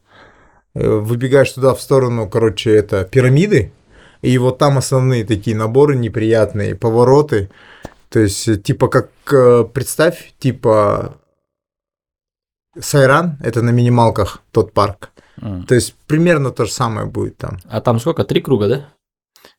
Э, 0.74 0.87
Выбегаешь 0.99 1.51
туда 1.53 1.74
в 1.74 1.81
сторону, 1.81 2.28
короче, 2.28 2.70
это 2.74 3.05
пирамиды. 3.05 3.72
И 4.22 4.37
вот 4.39 4.59
там 4.59 4.76
основные 4.76 5.24
такие 5.24 5.57
наборы 5.57 5.97
неприятные, 5.97 6.74
повороты. 6.74 7.49
То 8.11 8.20
есть, 8.20 8.47
э, 8.49 8.57
типа, 8.57 8.89
как 8.89 9.09
э, 9.33 9.64
представь, 9.72 10.33
типа 10.39 11.16
Сайран, 12.79 13.37
это 13.43 13.62
на 13.62 13.71
минималках 13.71 14.43
тот 14.53 14.73
парк. 14.73 15.11
М. 15.41 15.64
То 15.66 15.75
есть 15.75 15.95
примерно 16.07 16.51
то 16.51 16.64
же 16.64 16.73
самое 16.73 17.07
будет 17.07 17.37
там. 17.37 17.59
А 17.68 17.81
там 17.81 17.99
сколько? 17.99 18.25
Три 18.25 18.41
круга, 18.41 18.68
да? 18.68 18.87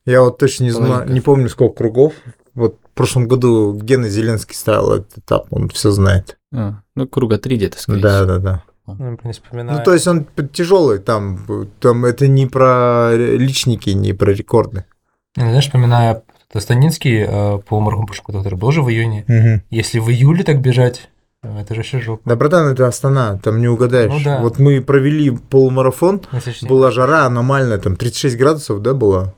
Я 0.05 0.21
вот 0.21 0.37
точно 0.37 0.65
не 0.65 0.71
знаю, 0.71 1.11
не 1.11 1.21
помню 1.21 1.49
сколько 1.49 1.75
кругов. 1.77 2.13
Вот 2.53 2.77
в 2.83 2.95
прошлом 2.95 3.27
году 3.27 3.73
Гена 3.73 4.09
Зеленский 4.09 4.55
ставил 4.55 4.91
этот 4.93 5.17
этап, 5.19 5.47
он 5.51 5.69
все 5.69 5.91
знает. 5.91 6.37
А, 6.53 6.81
ну, 6.95 7.07
круга 7.07 7.37
три 7.37 7.55
где-то, 7.55 7.79
скорее 7.79 8.01
Да, 8.01 8.15
всего. 8.23 8.25
да, 8.27 8.37
да. 8.39 8.63
Ну, 8.87 9.17
блин, 9.21 9.33
вспоминаю. 9.33 9.77
Ну, 9.79 9.83
то 9.85 9.93
есть 9.93 10.07
он 10.07 10.27
тяжелый 10.51 10.99
там, 10.99 11.67
там 11.79 12.03
это 12.05 12.27
не 12.27 12.45
про 12.47 13.11
личники, 13.15 13.91
не 13.91 14.13
про 14.13 14.31
рекорды. 14.33 14.85
Я, 15.37 15.43
знаешь, 15.43 15.65
вспоминаю 15.65 16.23
Станинский 16.53 17.23
э, 17.25 17.59
полумарафон, 17.59 18.07
который 18.07 18.55
был 18.55 18.71
же 18.71 18.81
в 18.81 18.89
июне. 18.89 19.63
Если 19.69 19.99
в 19.99 20.09
июле 20.09 20.43
так 20.43 20.59
бежать, 20.59 21.03
э, 21.03 21.10
это 21.43 21.73
же 21.73 21.79
вообще 21.79 21.99
жопа. 21.99 22.21
Да, 22.25 22.35
братан, 22.35 22.67
это 22.71 22.87
Астана, 22.87 23.39
там 23.43 23.59
не 23.61 23.67
угадаешь. 23.67 24.11
Ну 24.11 24.19
да. 24.23 24.39
Вот 24.41 24.59
мы 24.59 24.81
провели 24.81 25.31
полумарафон, 25.31 26.21
день. 26.31 26.67
была 26.69 26.91
жара 26.91 27.25
аномальная, 27.25 27.77
там 27.79 27.95
36 27.95 28.37
градусов, 28.37 28.81
да, 28.81 28.93
была. 28.93 29.33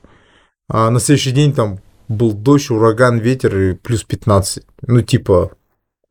А 0.68 0.90
на 0.90 1.00
следующий 1.00 1.32
день 1.32 1.52
там 1.52 1.80
был 2.08 2.32
дождь, 2.32 2.70
ураган, 2.70 3.18
ветер 3.18 3.56
и 3.58 3.74
плюс 3.74 4.04
15. 4.04 4.64
Ну, 4.86 5.00
типа, 5.02 5.52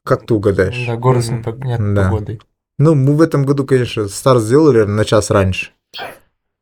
как 0.04 0.26
ты 0.26 0.34
угадаешь? 0.34 0.86
Да, 0.88 0.96
город 0.96 1.24
с 1.24 1.30
Мгм. 1.30 1.42
непо- 1.42 1.66
нет 1.66 1.94
Да. 1.94 2.04
погодой. 2.06 2.42
Ну, 2.80 2.96
мы 2.96 3.16
в 3.16 3.22
этом 3.22 3.46
году, 3.46 3.66
конечно, 3.66 4.08
старт 4.08 4.42
сделали 4.42 4.84
на 4.84 5.06
час 5.06 5.30
раньше. 5.30 5.70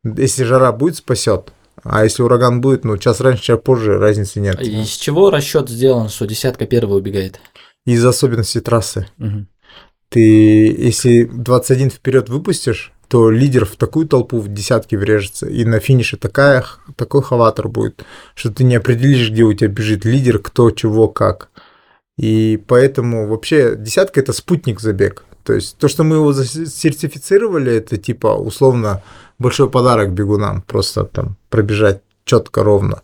Если 0.04 0.44
жара 0.44 0.72
будет, 0.72 0.96
спасет. 0.96 1.52
А 1.84 2.04
если 2.04 2.22
ураган 2.22 2.60
будет, 2.60 2.84
ну, 2.84 2.98
час 2.98 3.20
раньше, 3.20 3.42
час 3.42 3.58
позже, 3.64 3.98
разницы 3.98 4.40
нет. 4.40 4.60
Из 4.60 4.88
чего 4.90 5.30
расчет 5.30 5.68
сделан, 5.68 6.10
что 6.10 6.26
десятка 6.26 6.66
первая 6.66 6.98
убегает? 6.98 7.40
Из 7.86 8.04
особенностей 8.04 8.60
трассы. 8.60 9.08
Ты, 10.08 10.20
если 10.20 11.24
21 11.24 11.90
вперед 11.90 12.28
выпустишь, 12.28 12.92
то 13.08 13.30
лидер 13.30 13.66
в 13.66 13.76
такую 13.76 14.06
толпу 14.06 14.40
в 14.40 14.48
десятки 14.48 14.94
врежется, 14.96 15.46
и 15.46 15.64
на 15.64 15.80
финише 15.80 16.16
такая, 16.16 16.64
такой 16.96 17.22
хаватор 17.22 17.68
будет, 17.68 18.04
что 18.34 18.50
ты 18.50 18.64
не 18.64 18.76
определишь, 18.76 19.30
где 19.30 19.42
у 19.42 19.52
тебя 19.52 19.68
бежит 19.68 20.04
лидер, 20.04 20.38
кто, 20.38 20.70
чего, 20.70 21.08
как. 21.08 21.50
И 22.18 22.62
поэтому 22.66 23.26
вообще 23.26 23.74
десятка 23.76 24.20
это 24.20 24.32
спутник 24.32 24.80
забег. 24.80 25.24
То 25.44 25.54
есть 25.54 25.76
то, 25.76 25.88
что 25.88 26.04
мы 26.04 26.16
его 26.16 26.32
сертифицировали, 26.32 27.72
это 27.74 27.96
типа 27.96 28.28
условно 28.28 29.02
большой 29.38 29.68
подарок 29.68 30.12
бегунам, 30.12 30.62
просто 30.62 31.04
там 31.04 31.36
пробежать 31.50 32.00
четко, 32.24 32.62
ровно. 32.62 33.02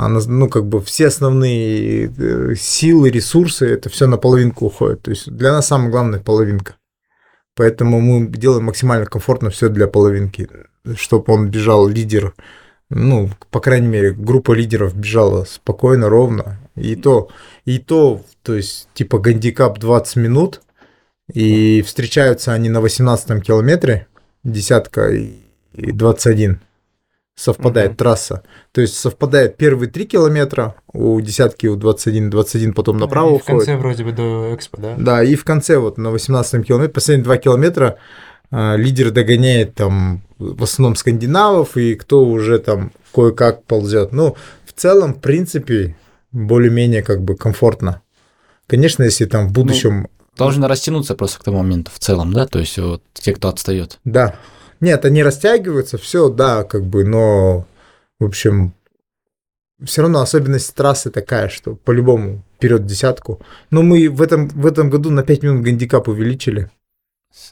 А 0.00 0.08
на- 0.08 0.26
ну, 0.26 0.48
как 0.48 0.66
бы 0.66 0.80
все 0.80 1.08
основные 1.08 2.10
э, 2.16 2.54
силы, 2.56 3.10
ресурсы, 3.10 3.66
это 3.66 3.90
все 3.90 4.06
на 4.06 4.16
половинку 4.16 4.64
уходит. 4.64 5.02
То 5.02 5.10
есть 5.10 5.30
для 5.30 5.52
нас 5.52 5.66
самое 5.66 5.90
главное 5.90 6.20
половинка. 6.20 6.76
Поэтому 7.54 8.00
мы 8.00 8.26
делаем 8.28 8.64
максимально 8.64 9.04
комфортно 9.04 9.50
все 9.50 9.68
для 9.68 9.86
половинки, 9.88 10.48
чтобы 10.96 11.34
он 11.34 11.50
бежал 11.50 11.86
лидер, 11.86 12.34
ну, 12.88 13.28
по 13.50 13.60
крайней 13.60 13.88
мере, 13.88 14.12
группа 14.12 14.52
лидеров 14.52 14.96
бежала 14.96 15.44
спокойно, 15.44 16.08
ровно. 16.08 16.58
И 16.76 16.96
то, 16.96 17.28
и 17.66 17.78
то, 17.78 18.22
то 18.42 18.54
есть, 18.54 18.88
типа, 18.94 19.18
гандикап 19.18 19.78
20 19.78 20.16
минут, 20.16 20.62
и 21.30 21.82
встречаются 21.82 22.54
они 22.54 22.70
на 22.70 22.80
18 22.80 23.42
километре, 23.42 24.06
десятка 24.44 25.10
и 25.10 25.34
21. 25.74 26.58
Совпадает 27.40 27.90
Мгм. 27.92 27.96
трасса. 27.96 28.42
То 28.72 28.80
есть 28.80 28.94
совпадает 28.98 29.56
первые 29.56 29.88
3 29.90 30.04
километра 30.06 30.74
у 30.92 31.20
десятки, 31.20 31.66
у 31.66 31.76
21, 31.76 32.28
21 32.30 32.74
потом 32.74 32.98
направо 32.98 33.36
И 33.36 33.38
в 33.38 33.44
конце 33.44 33.74
уходит. 33.74 33.80
вроде 33.80 34.04
бы 34.04 34.12
до 34.12 34.54
Экспо, 34.54 34.76
да? 34.80 34.94
Да, 34.98 35.22
и 35.24 35.34
в 35.34 35.44
конце 35.44 35.78
вот 35.78 35.96
на 35.98 36.10
18 36.10 36.66
километре, 36.66 36.92
последние 36.92 37.24
2 37.24 37.36
километра 37.38 37.96
а, 38.50 38.76
лидер 38.76 39.10
догоняет 39.10 39.74
там 39.74 40.22
в 40.38 40.62
основном 40.62 40.96
скандинавов 40.96 41.76
и 41.76 41.94
кто 41.94 42.24
уже 42.24 42.58
там 42.58 42.92
кое-как 43.14 43.64
ползет. 43.64 44.12
Ну, 44.12 44.36
в 44.66 44.72
целом, 44.72 45.14
в 45.14 45.20
принципе, 45.20 45.96
более-менее 46.32 47.02
как 47.02 47.22
бы 47.22 47.36
комфортно. 47.36 48.02
Конечно, 48.66 49.02
если 49.02 49.24
там 49.24 49.48
в 49.48 49.52
будущем 49.52 50.08
Должны 50.36 50.68
растянуться 50.68 51.14
просто 51.14 51.38
к 51.38 51.44
тому 51.44 51.58
моменту 51.58 51.90
в 51.94 51.98
целом, 51.98 52.32
да? 52.32 52.46
То 52.46 52.60
есть 52.60 52.78
вот 52.78 53.02
те, 53.14 53.34
кто 53.34 53.48
отстает. 53.48 53.98
Да. 54.04 54.36
Нет, 54.80 55.04
они 55.04 55.22
растягиваются, 55.22 55.98
все, 55.98 56.28
да, 56.28 56.64
как 56.64 56.84
бы, 56.86 57.04
но, 57.04 57.66
в 58.18 58.24
общем, 58.24 58.72
все 59.84 60.02
равно 60.02 60.20
особенность 60.20 60.74
трассы 60.74 61.10
такая, 61.10 61.48
что 61.48 61.74
по-любому 61.74 62.42
вперед 62.56 62.86
десятку. 62.86 63.40
Но 63.70 63.82
мы 63.82 64.08
в 64.08 64.22
этом, 64.22 64.48
в 64.48 64.66
этом 64.66 64.90
году 64.90 65.10
на 65.10 65.22
5 65.22 65.42
минут 65.42 65.62
гандикап 65.62 66.08
увеличили. 66.08 66.70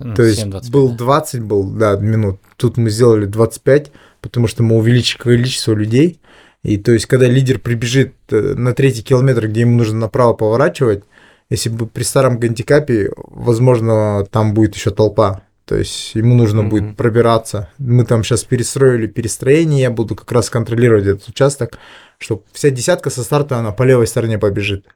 Ну, 0.01 0.15
То 0.15 0.25
есть 0.25 0.45
7:25, 0.45 0.71
был 0.71 0.89
да. 0.91 0.97
20, 0.97 1.43
был, 1.43 1.71
да, 1.71 1.97
минут. 1.97 2.41
Тут 2.57 2.77
мы 2.77 2.91
сделали 2.91 3.27
25, 3.27 3.93
потому 4.21 4.47
что 4.47 4.63
мы 4.63 4.77
увеличили 4.77 5.19
количество 5.19 5.73
людей. 5.73 6.21
И 6.63 6.77
то 6.77 6.93
есть, 6.93 7.07
когда 7.07 7.27
лидер 7.27 7.61
прибежит 7.61 8.15
э, 8.31 8.55
на 8.55 8.75
третий 8.75 9.03
километр, 9.03 9.47
где 9.47 9.61
ему 9.61 9.79
нужно 9.79 9.99
направо 9.99 10.33
поворачивать, 10.35 11.05
если 11.51 11.71
бы 11.71 11.87
при 11.87 12.03
старом 12.03 12.39
гандикапе, 12.39 13.11
возможно, 13.17 14.27
там 14.31 14.53
будет 14.55 14.75
еще 14.75 14.91
толпа. 14.91 15.43
То 15.69 15.77
есть 15.77 16.15
ему 16.15 16.35
нужно 16.35 16.63
Мгм. 16.63 16.71
будет 16.71 16.97
пробираться. 16.97 17.69
Мы 17.79 18.07
там 18.07 18.25
сейчас 18.25 18.43
перестроили 18.43 19.07
перестроение, 19.07 19.83
я 19.83 19.91
буду 19.91 20.17
как 20.17 20.33
раз 20.33 20.49
контролировать 20.49 21.05
этот 21.05 21.29
участок, 21.29 21.79
чтобы 22.19 22.43
вся 22.53 22.71
десятка 22.71 23.11
со 23.11 23.23
старта 23.23 23.59
она 23.59 23.71
по 23.73 23.83
левой 23.83 24.07
стороне 24.07 24.39
побежит. 24.39 24.87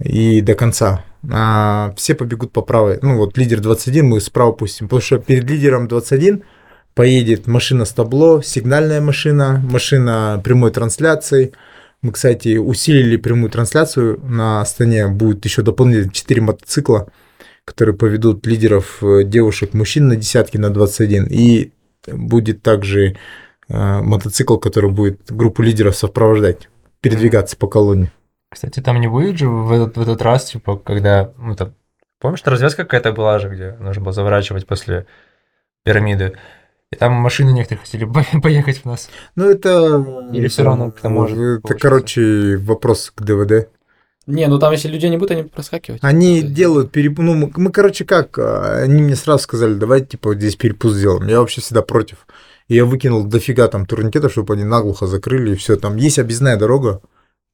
И 0.00 0.40
до 0.40 0.54
конца. 0.54 1.04
А 1.32 1.92
все 1.96 2.14
побегут 2.14 2.52
по 2.52 2.62
правой. 2.62 3.00
Ну 3.02 3.16
вот 3.16 3.36
лидер 3.36 3.60
21 3.60 4.06
мы 4.06 4.20
справа 4.20 4.52
пустим. 4.52 4.86
Потому 4.86 5.02
что 5.02 5.18
перед 5.18 5.50
лидером 5.50 5.88
21 5.88 6.44
поедет 6.94 7.48
машина 7.48 7.84
с 7.84 7.90
табло, 7.90 8.40
сигнальная 8.40 9.00
машина, 9.00 9.60
машина 9.68 10.40
прямой 10.44 10.70
трансляции. 10.70 11.52
Мы, 12.02 12.12
кстати, 12.12 12.56
усилили 12.56 13.16
прямую 13.16 13.50
трансляцию. 13.50 14.20
На 14.22 14.60
Астане 14.60 15.08
будет 15.08 15.44
еще 15.44 15.62
дополнительно 15.62 16.12
4 16.12 16.40
мотоцикла, 16.40 17.08
которые 17.68 17.94
поведут 17.94 18.46
лидеров 18.46 19.02
э, 19.02 19.22
девушек, 19.24 19.74
мужчин 19.74 20.08
на 20.08 20.16
десятки 20.16 20.56
на 20.56 20.70
21. 20.70 21.26
И 21.30 21.72
будет 22.06 22.62
также 22.62 23.16
э, 23.68 24.00
мотоцикл, 24.00 24.56
который 24.56 24.90
будет 24.90 25.30
группу 25.30 25.62
лидеров 25.62 25.94
сопровождать, 25.96 26.68
передвигаться 27.00 27.56
по 27.56 27.66
колонне. 27.68 28.10
Кстати, 28.50 28.80
там 28.80 28.98
не 29.00 29.08
будет 29.08 29.38
же 29.38 29.48
в 29.48 29.70
этот, 29.70 29.96
в 29.96 30.00
этот 30.00 30.22
раз, 30.22 30.46
типа, 30.46 30.76
когда... 30.78 31.32
Ну, 31.36 31.54
там, 31.54 31.74
помнишь, 32.18 32.40
развязка 32.44 32.84
какая-то 32.84 33.12
была 33.12 33.38
же, 33.38 33.50
где 33.50 33.72
нужно 33.72 34.02
было 34.02 34.12
заворачивать 34.12 34.66
после 34.66 35.06
пирамиды? 35.84 36.38
И 36.90 36.96
там 36.96 37.12
машины 37.12 37.50
некоторые 37.50 37.82
хотели 37.82 38.04
по- 38.32 38.40
поехать 38.40 38.78
в 38.78 38.84
нас. 38.86 39.10
Ну, 39.36 39.50
это... 39.50 40.02
Или 40.32 40.48
всё 40.48 40.64
равно 40.64 40.90
как-то 40.90 41.10
может 41.10 41.36
Это, 41.36 41.60
получиться? 41.60 41.88
короче, 41.88 42.56
вопрос 42.56 43.12
к 43.14 43.22
ДВД. 43.22 43.68
Не, 44.28 44.46
ну 44.46 44.58
там 44.58 44.72
если 44.72 44.88
людей 44.88 45.08
не 45.08 45.16
будет, 45.16 45.30
они 45.30 45.42
проскакивать. 45.44 46.00
Они 46.02 46.40
То 46.40 46.46
есть, 46.46 46.54
делают 46.54 46.92
перепуск. 46.92 47.24
Ну, 47.26 47.34
мы, 47.34 47.52
мы, 47.56 47.72
короче, 47.72 48.04
как? 48.04 48.38
а, 48.38 48.82
Они 48.82 49.00
мне 49.02 49.16
сразу 49.16 49.42
сказали, 49.42 49.74
давайте, 49.74 50.06
типа, 50.08 50.28
вот 50.28 50.38
здесь 50.38 50.54
перепуск 50.54 50.96
сделаем. 50.96 51.26
Я 51.28 51.40
вообще 51.40 51.62
всегда 51.62 51.80
против. 51.82 52.26
И 52.68 52.74
я 52.74 52.84
выкинул 52.84 53.24
дофига 53.24 53.66
там 53.68 53.86
турникетов, 53.86 54.32
чтобы 54.32 54.52
они 54.52 54.64
наглухо 54.64 55.06
закрыли, 55.06 55.52
и 55.52 55.56
все. 55.56 55.76
Там 55.76 55.96
есть 55.96 56.18
объездная 56.18 56.56
дорога, 56.58 57.00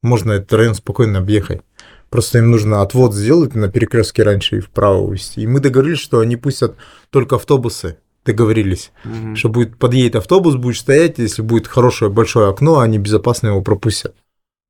можно 0.03 0.33
этот 0.33 0.51
район 0.51 0.75
спокойно 0.75 1.19
объехать. 1.19 1.61
Просто 2.09 2.39
им 2.39 2.51
нужно 2.51 2.81
отвод 2.81 3.13
сделать 3.13 3.55
на 3.55 3.69
перекрестке 3.69 4.23
раньше 4.23 4.57
и 4.57 4.59
вправо 4.59 4.97
увезти. 4.97 5.41
И 5.41 5.47
мы 5.47 5.61
договорились, 5.61 5.99
что 5.99 6.19
они 6.19 6.35
пустят 6.35 6.75
только 7.09 7.35
автобусы. 7.37 7.97
Договорились. 8.25 8.91
Мгм. 9.03 9.35
Что 9.35 9.49
будет, 9.49 9.77
подъедет 9.77 10.15
автобус, 10.17 10.55
будет 10.55 10.77
стоять, 10.77 11.19
если 11.19 11.41
будет 11.41 11.67
хорошее 11.67 12.11
большое 12.11 12.49
окно, 12.49 12.79
они 12.79 12.97
безопасно 12.97 13.47
его 13.47 13.61
пропустят. 13.61 14.15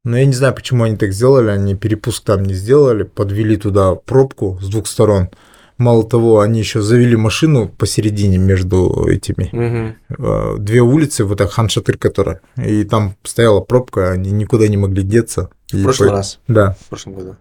Но 0.05 0.17
я 0.17 0.25
не 0.25 0.33
знаю, 0.33 0.53
почему 0.53 0.85
они 0.85 0.95
так 0.95 1.11
сделали, 1.11 1.49
они 1.49 1.75
перепуск 1.75 2.23
там 2.23 2.43
не 2.43 2.53
сделали, 2.53 3.03
подвели 3.03 3.57
туда 3.57 3.95
пробку 3.95 4.57
с 4.61 4.69
двух 4.69 4.87
сторон. 4.87 5.29
Мало 5.77 6.07
того, 6.07 6.39
они 6.39 6.59
еще 6.59 6.81
завели 6.81 7.17
машину 7.17 7.67
посередине 7.67 8.37
между 8.37 9.07
этими 9.09 9.97
э, 10.07 10.57
две 10.57 10.79
улицы, 10.81 11.25
вот 11.25 11.37
так 11.37 11.51
Ханшатыр, 11.51 11.97
которая, 11.97 12.39
и 12.55 12.85
там 12.85 13.17
стояла 13.23 13.59
пробка, 13.59 14.11
они 14.11 14.31
никуда 14.31 14.69
не 14.69 14.77
могли 14.77 15.03
деться. 15.03 15.49
И 15.73 15.77
В 15.81 15.83
прошлый 15.83 16.09
по- 16.09 16.15
раз, 16.15 16.39
Да. 16.47 16.77
в 16.79 16.87
прошлом 16.89 17.15
году. 17.15 17.35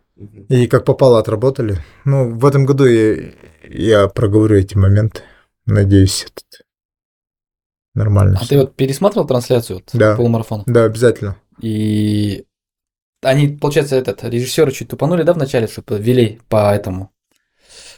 И 0.48 0.66
как 0.66 0.84
попало, 0.84 1.18
отработали. 1.20 1.78
Ну, 2.04 2.30
в 2.36 2.44
этом 2.46 2.64
году 2.66 2.86
я, 2.86 3.30
я 3.68 4.08
проговорю 4.08 4.56
эти 4.56 4.76
моменты. 4.76 5.20
Надеюсь, 5.66 6.24
этот 6.24 6.66
нормально. 7.94 8.38
А 8.40 8.44
всё. 8.44 8.48
ты 8.48 8.58
вот 8.62 8.74
пересматривал 8.74 9.26
трансляцию 9.26 9.76
вот, 9.76 9.90
Да. 9.92 10.16
полумарафона? 10.16 10.64
Да, 10.66 10.84
обязательно. 10.84 11.36
И 11.60 12.44
они, 13.24 13.48
получается, 13.48 13.96
этот 13.96 14.22
режиссеры 14.24 14.72
чуть 14.72 14.88
тупанули, 14.88 15.22
да, 15.22 15.32
вначале, 15.32 15.66
чтобы 15.66 15.98
вели 15.98 16.40
по 16.48 16.74
этому, 16.74 17.10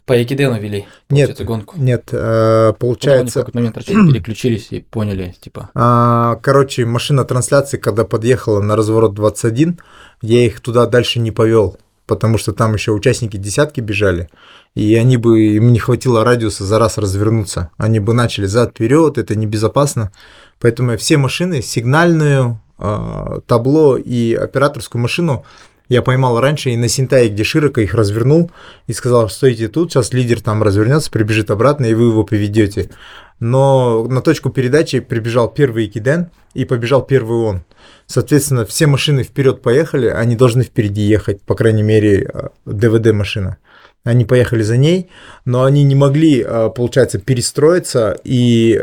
по 0.04 0.22
Экидену 0.22 0.58
вели, 0.60 0.86
Нет, 1.10 1.28
получается, 1.28 1.44
гонку. 1.44 1.78
нет, 1.78 2.08
э, 2.12 2.12
Потом 2.12 2.66
они 2.66 2.72
в 2.74 2.78
получается, 2.78 3.38
какой-то 3.40 3.58
момент 3.58 3.74
переключились 3.84 4.68
и 4.70 4.80
поняли, 4.80 5.34
типа, 5.40 5.70
а, 5.74 6.36
короче, 6.36 6.86
машина 6.86 7.24
трансляции, 7.24 7.76
когда 7.76 8.04
подъехала 8.04 8.60
на 8.60 8.76
разворот 8.76 9.14
21, 9.14 9.80
я 10.22 10.46
их 10.46 10.60
туда 10.60 10.86
дальше 10.86 11.18
не 11.18 11.32
повел, 11.32 11.76
потому 12.06 12.38
что 12.38 12.52
там 12.52 12.74
еще 12.74 12.92
участники 12.92 13.36
десятки 13.36 13.80
бежали, 13.80 14.28
и 14.76 14.94
они 14.94 15.16
бы, 15.16 15.40
им 15.56 15.72
не 15.72 15.78
хватило 15.78 16.22
радиуса 16.24 16.64
за 16.64 16.78
раз 16.78 16.98
развернуться. 16.98 17.70
Они 17.76 17.98
бы 17.98 18.14
начали 18.14 18.46
зад 18.46 18.70
вперед, 18.70 19.18
это 19.18 19.34
небезопасно. 19.34 20.12
Поэтому 20.60 20.96
все 20.98 21.16
машины, 21.16 21.62
сигнальную, 21.62 22.60
табло 22.78 23.96
и 23.96 24.34
операторскую 24.34 25.00
машину 25.00 25.44
я 25.88 26.02
поймал 26.02 26.40
раньше 26.40 26.70
и 26.70 26.76
на 26.76 26.88
Синтае, 26.88 27.28
где 27.28 27.44
широко 27.44 27.80
их 27.80 27.94
развернул 27.94 28.50
и 28.86 28.92
сказал, 28.92 29.28
стойте 29.28 29.68
тут, 29.68 29.92
сейчас 29.92 30.12
лидер 30.12 30.40
там 30.40 30.62
развернется, 30.62 31.10
прибежит 31.10 31.50
обратно, 31.50 31.86
и 31.86 31.94
вы 31.94 32.06
его 32.06 32.24
поведете. 32.24 32.90
Но 33.38 34.04
на 34.08 34.20
точку 34.22 34.50
передачи 34.50 35.00
прибежал 35.00 35.48
первый 35.48 35.86
Экиден 35.86 36.30
и 36.54 36.64
побежал 36.64 37.02
первый 37.02 37.38
он. 37.38 37.64
Соответственно, 38.06 38.64
все 38.64 38.86
машины 38.86 39.22
вперед 39.22 39.62
поехали, 39.62 40.08
они 40.08 40.36
должны 40.36 40.62
впереди 40.62 41.02
ехать, 41.02 41.42
по 41.42 41.54
крайней 41.54 41.82
мере, 41.82 42.30
э, 42.32 42.48
ДВД-машина. 42.64 43.58
Они 44.04 44.24
поехали 44.24 44.62
за 44.62 44.76
ней, 44.76 45.10
но 45.44 45.64
они 45.64 45.84
не 45.84 45.94
могли, 45.94 46.42
э, 46.42 46.70
получается, 46.74 47.18
перестроиться 47.18 48.18
и 48.24 48.80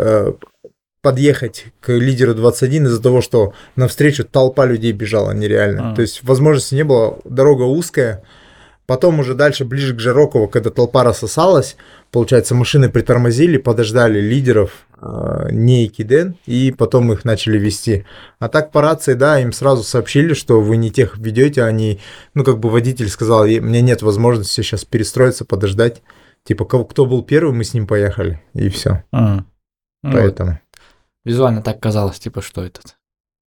подъехать 1.04 1.66
к 1.82 1.92
лидеру 1.92 2.34
21 2.34 2.88
из-за 2.88 3.02
того, 3.02 3.22
что 3.22 3.54
навстречу 3.76 4.24
толпа 4.24 4.66
людей 4.66 4.94
бежала 4.94 5.32
нереально. 5.32 5.92
А. 5.92 5.96
То 5.96 6.02
есть 6.02 6.24
возможности 6.24 6.76
не 6.76 6.84
было, 6.84 7.20
дорога 7.26 7.64
узкая. 7.64 8.24
Потом 8.86 9.20
уже 9.20 9.34
дальше, 9.34 9.66
ближе 9.66 9.96
к 9.96 10.00
Жарокову, 10.00 10.48
когда 10.48 10.70
толпа 10.70 11.04
рассосалась, 11.04 11.76
получается, 12.12 12.56
машины 12.56 12.90
притормозили, 12.90 13.58
подождали 13.58 14.20
лидеров, 14.20 14.88
э, 15.02 15.50
не 15.52 15.86
Экиден, 15.86 16.36
и 16.46 16.72
потом 16.72 17.12
их 17.12 17.26
начали 17.26 17.58
вести. 17.58 18.06
А 18.40 18.48
так 18.48 18.72
по 18.72 18.82
рации, 18.82 19.14
да, 19.14 19.40
им 19.40 19.52
сразу 19.52 19.84
сообщили, 19.84 20.34
что 20.34 20.62
вы 20.62 20.78
не 20.78 20.90
тех 20.90 21.18
ведете, 21.18 21.64
они, 21.64 22.00
ну, 22.34 22.44
как 22.44 22.60
бы 22.60 22.70
водитель 22.70 23.10
сказал, 23.10 23.46
«Е- 23.46 23.62
мне 23.62 23.82
нет 23.82 24.02
возможности 24.02 24.62
сейчас 24.62 24.86
перестроиться, 24.86 25.44
подождать. 25.46 26.02
Типа, 26.46 26.66
кто 26.66 27.06
был 27.06 27.24
первый, 27.24 27.54
мы 27.54 27.64
с 27.64 27.74
ним 27.74 27.88
поехали, 27.88 28.42
и 28.54 28.70
все. 28.70 29.04
м. 29.14 29.48
Ну, 30.04 30.12
вот, 30.12 30.20
Поэтому. 30.20 30.60
Визуально 31.26 31.62
так 31.62 31.80
казалось, 31.80 32.20
типа, 32.20 32.42
что 32.42 32.64
этот. 32.64 32.96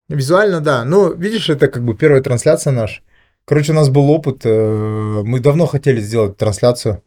Визуально, 0.09 0.61
да. 0.61 0.85
Ну, 0.85 1.15
видишь, 1.15 1.49
это 1.51 1.69
как 1.69 1.85
бы 1.85 1.95
первая 1.95 2.23
трансляция 2.23 2.73
наша. 2.73 3.03
Короче, 3.45 3.73
у 3.73 3.75
нас 3.75 3.89
был 3.89 4.11
опыт. 4.11 4.43
э, 4.45 5.23
Мы 5.25 5.41
давно 5.41 5.67
хотели 5.67 6.01
сделать 6.01 6.37
трансляцию, 6.37 7.03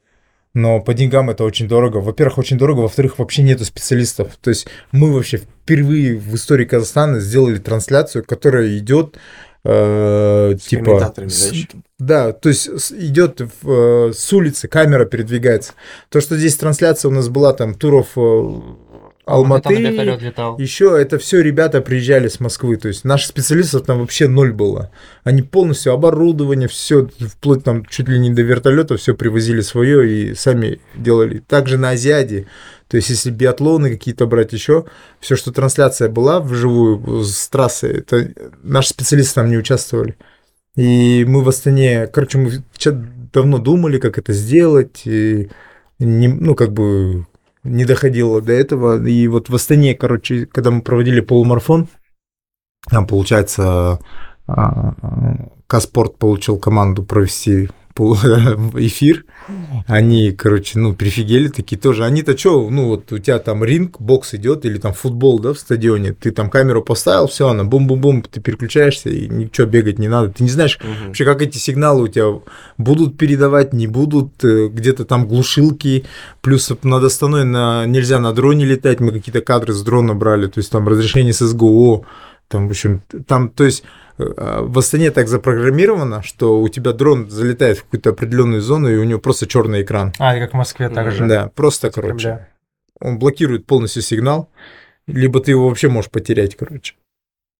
но 0.53 0.79
по 0.81 0.93
деньгам 0.93 1.29
это 1.29 1.43
очень 1.43 1.67
дорого. 1.67 1.97
Во-первых, 1.97 2.37
очень 2.39 2.57
дорого, 2.57 2.79
во-вторых, 2.81 3.19
вообще 3.19 3.43
нету 3.43 3.63
специалистов. 3.65 4.37
То 4.41 4.49
есть 4.49 4.67
мы 4.91 5.13
вообще 5.13 5.37
впервые 5.37 6.15
в 6.17 6.33
истории 6.35 6.65
Казахстана 6.65 7.19
сделали 7.19 7.57
трансляцию, 7.57 8.23
которая 8.25 8.77
идет 8.77 9.17
э, 9.63 10.55
С 10.57 10.63
типа... 10.63 10.99
с- 11.29 11.49
да, 11.99 12.33
то 12.33 12.49
есть 12.49 12.79
с- 12.79 12.91
идет 12.91 13.41
в, 13.61 13.71
э, 14.09 14.13
с 14.13 14.31
улицы, 14.33 14.67
камера 14.67 15.05
передвигается. 15.05 15.73
То, 16.09 16.21
что 16.21 16.37
здесь 16.37 16.55
трансляция 16.55 17.09
у 17.09 17.13
нас 17.13 17.29
была 17.29 17.53
там 17.53 17.73
туров 17.75 18.09
Алматы. 19.25 19.73
Еще 20.59 20.95
это 20.99 21.17
все 21.17 21.41
ребята 21.41 21.81
приезжали 21.81 22.27
с 22.27 22.39
Москвы, 22.39 22.77
то 22.77 22.87
есть 22.87 23.03
наших 23.03 23.29
специалистов 23.29 23.83
там 23.83 23.99
вообще 23.99 24.27
ноль 24.27 24.53
было. 24.53 24.91
Они 25.23 25.41
полностью 25.41 25.93
оборудование, 25.93 26.67
все, 26.67 27.07
вплоть 27.19 27.63
там 27.63 27.85
чуть 27.85 28.07
ли 28.07 28.19
не 28.19 28.29
до 28.29 28.43
вертолета, 28.43 28.97
все 28.97 29.15
привозили 29.15 29.61
свое 29.61 30.07
и 30.09 30.35
сами 30.35 30.79
делали. 30.95 31.39
Также 31.39 31.77
на 31.77 31.91
Азиаде, 31.91 32.47
то 32.87 32.97
есть 32.97 33.09
если 33.09 33.31
биатлоны 33.31 33.89
какие-то 33.89 34.27
брать 34.27 34.53
еще, 34.53 34.85
все, 35.19 35.35
что 35.35 35.51
трансляция 35.51 36.07
была 36.09 36.39
вживую 36.39 37.23
с 37.23 37.47
трассы, 37.49 37.87
это 37.87 38.31
наши 38.61 38.89
специалисты 38.89 39.35
там 39.35 39.49
не 39.49 39.57
участвовали. 39.57 40.15
И 40.75 41.25
мы 41.27 41.41
в 41.41 41.49
Астане, 41.49 42.07
короче, 42.07 42.37
мы 42.37 42.51
давно 43.33 43.57
думали, 43.57 43.97
как 43.97 44.17
это 44.17 44.33
сделать, 44.33 45.01
и 45.05 45.49
не, 45.99 46.27
ну, 46.27 46.53
как 46.53 46.73
бы 46.73 47.25
не 47.65 47.85
доходило 47.85 48.41
до 48.41 48.53
этого. 48.53 49.05
И 49.05 49.27
вот 49.27 49.49
в 49.49 49.55
Астане, 49.55 49.95
короче, 49.95 50.45
когда 50.45 50.71
мы 50.71 50.81
проводили 50.81 51.19
полумарафон, 51.19 51.87
там, 52.89 53.07
получается, 53.07 53.99
а, 54.47 54.93
Каспорт 55.67 56.17
получил 56.17 56.59
команду 56.59 57.03
провести 57.03 57.69
эфир. 58.75 59.25
Они, 59.87 60.31
короче, 60.31 60.79
ну, 60.79 60.93
прифигели 60.93 61.47
такие 61.47 61.77
тоже. 61.79 62.03
Они-то 62.03 62.37
что, 62.37 62.69
ну, 62.69 62.87
вот 62.87 63.11
у 63.11 63.19
тебя 63.19 63.39
там 63.39 63.63
ринг, 63.63 64.01
бокс 64.01 64.33
идет, 64.33 64.65
или 64.65 64.77
там 64.77 64.93
футбол, 64.93 65.39
да, 65.39 65.53
в 65.53 65.59
стадионе. 65.59 66.13
Ты 66.13 66.31
там 66.31 66.49
камеру 66.49 66.83
поставил, 66.83 67.27
все, 67.27 67.47
она 67.47 67.63
бум-бум-бум, 67.63 68.23
ты 68.23 68.41
переключаешься, 68.41 69.09
и 69.09 69.27
ничего 69.27 69.67
бегать 69.67 69.99
не 69.99 70.07
надо. 70.07 70.29
Ты 70.29 70.43
не 70.43 70.49
знаешь, 70.49 70.79
Мгм. 70.85 71.07
Вообще, 71.07 71.25
как 71.25 71.41
эти 71.41 71.57
сигналы 71.57 72.03
у 72.03 72.07
тебя 72.07 72.25
будут 72.77 73.17
передавать, 73.17 73.73
не 73.73 73.87
будут, 73.87 74.43
э, 74.43 74.67
где-то 74.67 75.05
там 75.05 75.27
глушилки, 75.27 76.05
плюс 76.41 76.71
над 76.83 77.03
Астаной 77.03 77.45
на, 77.45 77.85
нельзя 77.85 78.19
на 78.19 78.33
дроне 78.33 78.65
летать, 78.65 78.99
мы 78.99 79.11
какие-то 79.11 79.41
кадры 79.41 79.73
с 79.73 79.81
дрона 79.81 80.13
брали, 80.15 80.47
то 80.47 80.59
есть 80.59 80.71
там 80.71 80.87
разрешение 80.87 81.33
с 81.33 81.45
СГО, 81.45 82.05
там, 82.47 82.67
в 82.67 82.71
общем, 82.71 83.01
там, 83.27 83.49
то 83.49 83.63
есть 83.63 83.83
э, 84.17 84.23
в 84.61 84.77
Астане 84.77 85.11
так 85.11 85.27
запрограммировано, 85.27 86.21
что 86.23 86.59
у 86.61 86.67
тебя 86.69 86.93
дрон 86.93 87.29
залетает 87.29 87.79
в 87.79 87.83
какую-то 87.83 88.11
определенную 88.11 88.61
зону, 88.61 88.89
и 88.89 88.97
у 88.97 89.03
него 89.03 89.19
просто 89.19 89.47
черный 89.47 89.81
экран. 89.81 90.13
А, 90.19 90.37
и 90.37 90.39
как 90.39 90.51
в 90.51 90.55
Москве 90.55 90.89
также. 90.89 91.25
Да, 91.25 91.51
просто, 91.55 91.91
короче. 91.91 92.29
Короче. 92.29 92.47
Он 93.01 93.19
блокирует 93.19 93.65
полностью 93.65 94.01
сигнал, 94.01 94.49
либо 95.07 95.39
ты 95.39 95.51
его 95.51 95.67
вообще 95.67 95.89
можешь 95.89 96.11
потерять, 96.11 96.55
короче. 96.55 96.95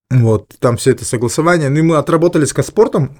Вот, 0.09 0.55
там 0.59 0.77
все 0.77 0.91
это 0.91 1.03
согласование. 1.03 1.69
Ну 1.69 1.79
и 1.79 1.81
мы 1.81 1.97
отработали 1.97 2.45
с 2.45 2.53
Каспортом. 2.53 3.17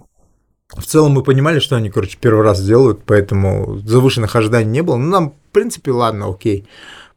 В 0.69 0.83
целом 0.83 1.11
мы 1.11 1.23
понимали, 1.23 1.59
что 1.59 1.75
они, 1.75 1.89
короче, 1.89 2.17
первый 2.19 2.43
раз 2.43 2.63
делают, 2.63 3.03
поэтому 3.05 3.77
завышенных 3.79 4.35
ожиданий 4.35 4.69
не 4.69 4.81
было. 4.81 4.97
Ну, 4.97 5.09
нам, 5.09 5.29
в 5.31 5.51
принципе, 5.51 5.91
ладно, 5.91 6.29
окей. 6.29 6.67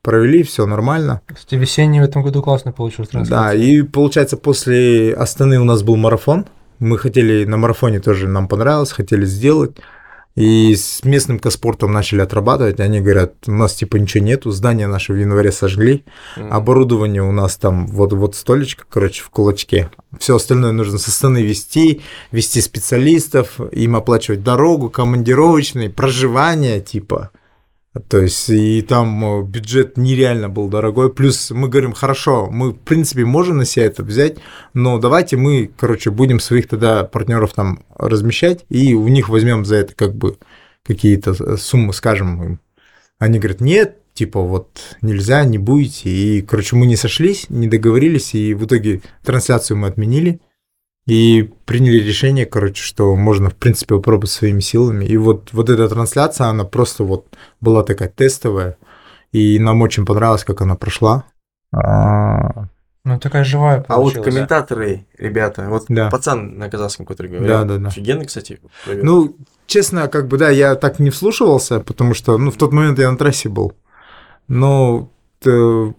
Провели, 0.03 0.43
все 0.43 0.67
нормально. 0.67 1.21
Кстати, 1.27 1.57
весенний 1.57 2.01
в 2.01 2.05
этом 2.05 2.23
году 2.23 2.43
классно 2.43 2.73
получилось. 2.73 3.11
Да, 3.13 3.53
и 3.53 3.83
получается, 3.83 4.37
после 4.37 5.13
Астаны 5.15 5.61
у 5.61 5.65
нас 5.65 5.83
был 5.83 5.97
марафон. 5.97 6.47
Мы 6.79 6.97
хотели 6.99 7.45
на 7.45 7.57
марафоне 7.57 8.01
тоже, 8.01 8.29
нам 8.29 8.47
понравилось, 8.49 8.93
хотели 8.93 9.25
сделать. 9.25 9.77
И 10.39 10.77
с 10.77 11.03
местным 11.03 11.41
Каспортом 11.41 11.93
начали 11.93 12.21
отрабатывать. 12.21 12.79
Они 12.79 13.01
говорят, 13.01 13.35
у 13.49 13.51
нас 13.51 13.75
типа 13.75 13.97
ничего 13.97 14.25
нету, 14.25 14.53
здание 14.53 14.87
наше 14.87 15.13
в 15.13 15.17
январе 15.17 15.51
сожгли. 15.51 16.05
Мгм. 16.37 16.53
Оборудование 16.53 17.25
у 17.25 17.33
нас 17.33 17.57
там 17.57 17.89
вот, 17.89 18.13
вот 18.13 18.37
столечко, 18.37 18.85
короче, 18.89 19.25
в 19.25 19.31
кулачке. 19.31 19.91
Все 20.21 20.37
остальное 20.37 20.71
нужно 20.71 20.99
со 20.99 21.11
стороны 21.11 21.43
вести, 21.43 22.03
вести 22.31 22.61
специалистов, 22.61 23.61
им 23.73 23.97
оплачивать 23.97 24.45
дорогу, 24.45 24.91
командировочные, 24.91 25.91
проживание, 25.91 26.81
типа. 26.81 27.31
То 28.09 28.19
есть, 28.21 28.51
и 28.51 28.83
там 28.83 29.25
э, 29.25 29.43
бюджет 29.45 29.97
нереально 29.97 30.49
был 30.49 30.69
дорогой. 30.69 31.13
Плюс 31.13 31.51
мы 31.51 31.69
говорим, 31.69 31.93
хорошо, 31.93 32.49
мы, 32.51 32.71
в 32.71 32.79
принципе, 32.79 33.25
можем 33.25 33.57
на 33.57 33.65
себя 33.65 33.87
это 33.87 34.03
взять, 34.03 34.37
но 34.75 34.99
давайте 34.99 35.37
мы, 35.37 35.71
короче, 35.77 36.11
будем 36.11 36.39
своих 36.39 36.69
тогда 36.69 37.05
партнеров 37.05 37.55
там 37.55 37.85
размещать, 37.97 38.65
и 38.69 38.95
у 38.95 39.09
них 39.09 39.29
возьмем 39.29 39.65
за 39.65 39.77
это 39.77 39.95
как 39.95 40.15
бы 40.15 40.37
какие-то 40.85 41.31
э, 41.33 41.57
суммы, 41.57 41.93
скажем 41.93 42.43
им. 42.43 42.61
Они 43.19 43.39
говорят, 43.39 43.61
нет, 43.61 43.97
типа 44.15 44.41
вот 44.41 44.97
нельзя, 45.01 45.45
не 45.45 45.59
будете. 45.59 46.11
И, 46.11 46.43
короче, 46.43 46.77
мы 46.77 46.87
не 46.87 46.97
сошлись, 46.97 47.47
не 47.49 47.69
договорились, 47.69 48.35
и 48.35 48.55
в 48.55 48.65
итоге 48.67 49.01
трансляцию 49.25 49.79
мы 49.79 49.89
отменили. 49.89 50.41
И 51.09 51.51
приняли 51.65 52.01
решение, 52.01 52.45
короче, 52.45 52.83
что 52.83 53.17
можно, 53.17 53.49
в 53.49 53.55
принципе, 53.55 53.95
попробовать 53.95 54.31
своими 54.31 54.61
силами. 54.61 55.07
И 55.07 55.17
вот, 55.17 55.53
вот 55.53 55.71
эта 55.71 55.89
трансляция, 55.89 56.49
она 56.49 56.65
просто 56.65 57.03
вот 57.03 57.27
была 57.63 57.83
такая 57.83 58.11
тестовая. 58.11 58.77
И 59.33 59.59
нам 59.59 59.81
очень 59.81 60.05
понравилось, 60.05 60.45
как 60.45 60.61
она 60.61 60.75
прошла. 60.77 61.25
А, 61.73 62.67
Ну, 63.05 63.19
такая 63.19 63.43
живая 63.45 63.77
А 63.89 63.97
вот 63.97 64.13
получилась. 64.15 64.29
комментаторы, 64.29 65.07
ребята, 65.17 65.69
вот 65.71 65.85
Да. 65.89 66.11
пацан 66.11 66.59
на 66.59 66.69
казахском, 66.69 67.07
который 67.07 67.29
говорил, 67.29 67.49
Да, 67.49 67.65
да, 67.65 67.79
да. 67.79 67.89
офигенный, 67.89 68.27
кстати. 68.27 68.61
провел. 68.85 69.05
Ну, 69.05 69.37
честно, 69.67 70.09
как 70.09 70.29
бы, 70.29 70.37
да, 70.37 70.51
я 70.51 70.75
так 70.75 70.99
не 70.99 71.09
вслушивался, 71.09 71.81
потому 71.81 72.13
что, 72.13 72.37
ну, 72.37 72.51
в 72.51 72.57
тот 72.59 72.73
момент 72.73 72.99
я 72.99 73.11
на 73.11 73.17
трассе 73.17 73.49
был. 73.49 73.73
Но, 74.47 75.11
э, 75.47 75.93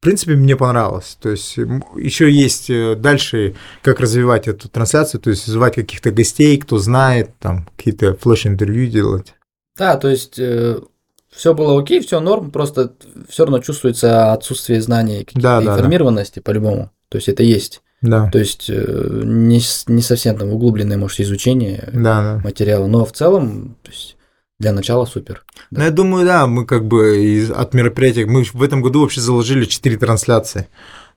в 0.00 0.02
принципе, 0.02 0.34
мне 0.34 0.56
понравилось. 0.56 1.16
То 1.20 1.30
есть, 1.30 1.56
еще 1.56 2.30
есть 2.30 2.70
э, 2.70 2.94
дальше, 2.96 3.54
как 3.82 4.00
развивать 4.00 4.48
эту 4.48 4.68
трансляцию, 4.68 5.20
то 5.20 5.30
есть, 5.30 5.46
звать 5.46 5.74
каких-то 5.74 6.10
гостей, 6.10 6.56
кто 6.58 6.78
знает, 6.78 7.30
там, 7.38 7.68
какие-то 7.76 8.14
флеш-интервью 8.14 8.90
делать. 8.90 9.34
Да, 9.76 9.96
то 9.96 10.08
есть 10.08 10.38
все 11.30 11.54
было 11.54 11.80
окей, 11.80 12.00
все 12.00 12.20
норм, 12.20 12.50
просто 12.50 12.92
все 13.28 13.44
равно 13.44 13.60
чувствуется 13.60 14.32
отсутствие 14.32 14.82
знаний, 14.82 15.26
Да, 15.34 15.60
да, 15.60 15.66
да. 15.66 15.72
информированности 15.74 16.40
по-любому. 16.40 16.90
То 17.08 17.16
есть 17.16 17.28
это 17.28 17.42
есть. 17.42 17.82
Да, 18.02 18.30
То 18.30 18.38
есть 18.38 18.66
э, 18.70 19.22
не, 19.24 19.60
не 19.86 20.02
совсем 20.02 20.38
там 20.38 20.48
углубленное, 20.50 20.96
может, 20.96 21.20
изучение 21.20 21.88
да, 21.92 22.22
да. 22.22 22.40
материала, 22.42 22.86
но 22.86 23.04
в 23.04 23.12
целом, 23.12 23.76
то 23.82 23.90
есть 23.90 24.16
для 24.60 24.72
начала 24.72 25.06
супер. 25.06 25.42
Ну, 25.70 25.82
я 25.82 25.90
думаю, 25.90 26.24
да, 26.24 26.46
мы 26.46 26.66
как 26.66 26.86
бы 26.86 27.24
из, 27.24 27.50
от 27.50 27.74
мероприятия, 27.74 28.26
мы 28.26 28.44
в 28.44 28.62
этом 28.62 28.82
году 28.82 29.00
вообще 29.00 29.20
заложили 29.20 29.64
4 29.64 29.96
трансляции. 29.96 30.68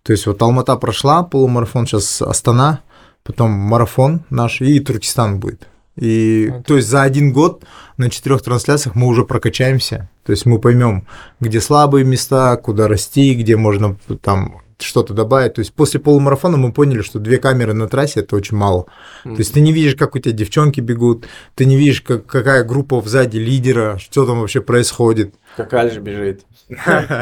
То 0.02 0.14
есть 0.14 0.26
вот 0.26 0.42
Алмата 0.42 0.76
прошла, 0.78 1.24
полумарафон, 1.24 1.86
сейчас 1.86 2.22
Астана, 2.22 2.80
потом 3.24 3.52
марафон 3.52 4.22
наш 4.30 4.62
и 4.62 4.80
Туркестан 4.80 5.40
будет. 5.40 5.68
И 5.96 6.50
Вот. 6.52 6.66
то 6.66 6.78
есть 6.78 6.88
за 6.88 7.04
один 7.04 7.32
год 7.34 7.64
на 7.98 8.10
четырех 8.10 8.42
трансляциях 8.42 8.96
мы 8.96 9.08
уже 9.08 9.26
прокачаемся. 9.26 10.10
То 10.26 10.32
есть 10.32 10.46
мы 10.46 10.58
поймем, 10.58 11.06
где 11.40 11.62
слабые 11.62 12.06
места, 12.06 12.56
куда 12.58 12.88
расти, 12.88 13.36
где 13.36 13.58
можно 13.58 13.98
там 14.22 14.63
что-то 14.84 15.14
добавить. 15.14 15.54
То 15.56 15.60
есть 15.60 15.74
после 15.74 16.00
полумарафона 16.00 16.58
мы 16.58 16.72
поняли, 16.72 17.02
что 17.02 17.20
две 17.20 17.38
камеры 17.38 17.74
на 17.74 17.88
трассе 17.88 18.22
это 18.22 18.36
очень 18.36 18.58
мало. 18.58 18.86
То 19.24 19.32
есть 19.38 19.54
ты 19.54 19.62
не 19.62 19.72
видишь, 19.72 19.96
как 19.96 20.16
у 20.16 20.20
тебя 20.20 20.32
девчонки 20.34 20.80
бегут, 20.82 21.26
ты 21.56 21.66
не 21.66 21.76
видишь, 21.78 22.02
как, 22.02 22.26
какая 22.26 22.64
группа 22.64 23.02
сзади 23.06 23.38
лидера, 23.38 23.98
что 24.00 24.26
там 24.26 24.40
вообще 24.42 24.62
происходит. 24.62 25.36
Как 25.56 25.72
Альж 25.74 25.98
бежит. 25.98 26.42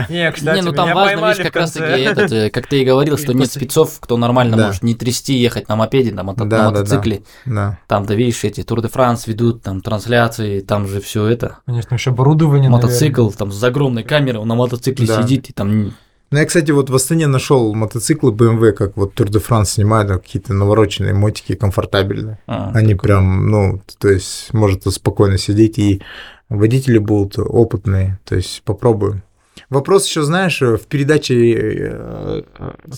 Не, 0.10 0.32
кстати, 0.32 0.56
не, 0.60 0.62
ну 0.62 0.72
там 0.72 0.86
меня 0.86 0.96
важно, 0.96 1.30
видишь, 1.32 1.44
как 1.44 1.56
раз 1.58 1.72
таки 1.72 2.02
этот, 2.02 2.32
э, 2.32 2.50
как 2.50 2.68
ты 2.68 2.82
и 2.82 2.86
говорил, 2.86 3.18
что 3.18 3.34
нет 3.34 3.52
спецов, 3.52 4.00
кто 4.00 4.16
нормально 4.16 4.56
Да. 4.56 4.68
может 4.68 4.84
не 4.84 4.96
трясти, 4.96 5.34
ехать 5.34 5.68
на 5.68 5.76
мопеде, 5.76 6.14
на, 6.14 6.22
мото- 6.22 6.46
Да, 6.46 6.46
на 6.46 6.48
да, 6.48 6.58
да. 6.58 6.70
мотоцикле. 6.72 7.24
Да. 7.46 7.78
Там-то, 7.88 8.14
видишь, 8.14 8.44
эти 8.46 8.64
Тур 8.64 8.82
де 8.82 8.88
Франс 8.88 9.28
ведут, 9.28 9.64
там 9.64 9.82
трансляции, 9.82 10.62
там 10.62 10.88
же 10.88 11.02
все 11.02 11.26
это. 11.26 11.58
Конечно, 11.66 11.96
еще 11.96 12.12
оборудование, 12.12 12.70
Мотоцикл, 12.70 13.30
там 13.32 13.52
с 13.52 13.62
огромной 13.64 14.04
камерой, 14.04 14.42
он 14.42 14.48
на 14.48 14.56
мотоцикле 14.56 15.08
Да. 15.08 15.22
сидит, 15.22 15.50
и 15.50 15.54
там 15.54 15.94
Ну, 16.32 16.40
я, 16.40 16.46
кстати, 16.46 16.72
вот 16.72 16.90
в 16.90 16.96
Астане 16.96 17.28
нашел 17.28 17.74
мотоциклы 17.74 18.32
BMW, 18.32 18.72
как 18.72 18.96
вот 18.96 19.14
Тур 19.14 19.30
де 19.30 19.40
Франс 19.40 19.72
снимают, 19.72 20.10
какие-то 20.10 20.54
навороченные 20.54 21.14
мотики, 21.14 21.56
комфортабельные. 21.56 22.40
а, 22.48 22.72
Они 22.74 22.96
прям, 22.96 23.52
ну, 23.52 23.82
то 24.00 24.08
есть, 24.08 24.54
может 24.54 24.86
спокойно 24.94 25.38
сидеть, 25.38 25.78
и 25.78 26.02
водители 26.48 27.00
будут 27.00 27.38
опытные, 27.38 28.18
то 28.24 28.36
есть, 28.36 28.62
попробуем. 28.64 29.24
Вопрос 29.70 30.08
еще, 30.08 30.24
знаешь, 30.24 30.62
в 30.62 30.86
передаче 30.88 31.54
э, 31.54 32.42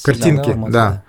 картинки, 0.03 0.49
сигнал, 0.51 0.69
да. 0.69 1.03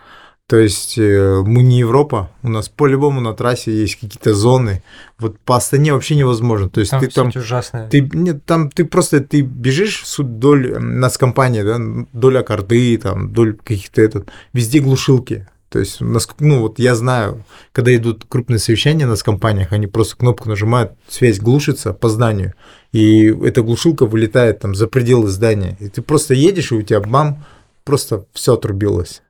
То 0.47 0.59
есть 0.59 0.99
э, 0.99 1.43
мы 1.47 1.63
не 1.63 1.79
Европа, 1.79 2.31
у 2.43 2.49
нас 2.49 2.69
по-любому 2.69 3.23
на 3.23 3.33
трассе 3.33 3.73
есть 3.73 3.95
какие-то 3.95 4.35
зоны. 4.35 4.83
Вот 5.19 5.39
по 5.39 5.57
Астане 5.57 5.95
вообще 5.95 6.17
невозможно. 6.17 6.69
То 6.69 6.81
есть 6.81 6.91
Там 6.91 7.01
ты 7.01 7.09
там 7.09 7.33
ужасное. 7.35 7.89
Ты, 7.89 8.03
нет, 8.13 8.45
там 8.45 8.71
ты 8.71 8.85
просто 8.85 9.21
ты 9.21 9.41
бежишь 9.41 10.05
вдоль 10.19 10.79
нас 10.79 11.17
компании, 11.17 11.63
да, 11.63 11.79
вдоль 12.13 12.39
аккорды, 12.39 12.99
там, 12.99 13.29
вдоль 13.29 13.57
каких-то 13.57 14.03
этот, 14.03 14.29
везде 14.53 14.81
глушилки. 14.81 15.49
То 15.71 15.81
есть, 15.81 16.01
ну 16.01 16.61
вот 16.61 16.79
я 16.79 16.95
знаю, 16.95 17.43
когда 17.73 17.97
идут 17.97 18.27
крупные 18.29 18.61
совещания 18.61 19.07
на 19.07 19.17
компаниях, 19.17 19.73
они 19.73 19.89
просто 19.89 20.17
кнопку 20.17 20.49
нажимают, 20.49 20.93
связь 21.09 21.41
глушится 21.41 21.93
по 21.93 22.09
зданию, 22.09 22.55
и 22.93 23.25
эта 23.27 23.63
глушилка 23.63 24.07
вылетает 24.07 24.61
там 24.61 24.77
за 24.77 24.87
пределы 24.87 25.27
здания. 25.31 25.77
И 25.81 25.89
ты 25.89 26.01
просто 26.01 26.35
едешь, 26.35 26.71
и 26.71 26.77
у 26.77 26.83
тебя 26.83 27.01
бам, 27.01 27.45
просто 27.83 28.25
все 28.35 28.55
отрубилось. 28.55 29.24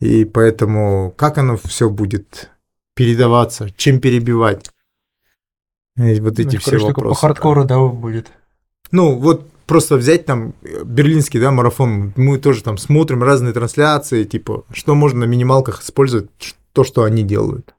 И 0.00 0.24
поэтому 0.24 1.12
как 1.16 1.38
оно 1.38 1.56
все 1.56 1.88
будет 1.88 2.50
передаваться, 2.94 3.70
чем 3.76 4.00
перебивать? 4.00 4.70
И 5.96 6.20
вот 6.20 6.38
эти 6.38 6.56
Ну, 6.56 6.60
все 6.60 6.70
короче, 6.72 6.86
вопросы. 6.88 7.08
по 7.08 7.14
хардкору, 7.14 7.64
да, 7.64 7.78
будет. 7.80 8.30
Ну, 8.90 9.16
вот 9.16 9.50
просто 9.66 9.96
взять 9.96 10.26
там 10.26 10.54
э, 10.62 10.84
берлинский, 10.84 11.40
да, 11.40 11.50
марафон, 11.50 12.12
мы 12.16 12.38
тоже 12.38 12.62
там 12.62 12.76
смотрим 12.76 13.22
разные 13.22 13.54
трансляции, 13.54 14.24
типа, 14.24 14.64
что 14.72 14.94
можно 14.94 15.20
на 15.20 15.24
минималках 15.24 15.82
использовать, 15.82 16.30
то, 16.72 16.84
что 16.84 17.04
они 17.04 17.22
делают. 17.22 17.74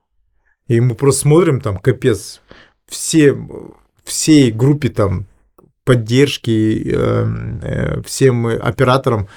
И 0.67 0.81
мы 0.81 0.95
просто 0.95 1.21
смотрим 1.21 1.61
там, 1.61 1.77
капец, 1.77 2.41
все, 2.87 3.37
всей 4.03 4.51
группе 4.51 4.89
там 4.89 5.27
поддержки, 5.83 6.83
э, 6.85 7.27
э, 7.61 8.01
всем 8.01 8.47
операторам 8.47 9.27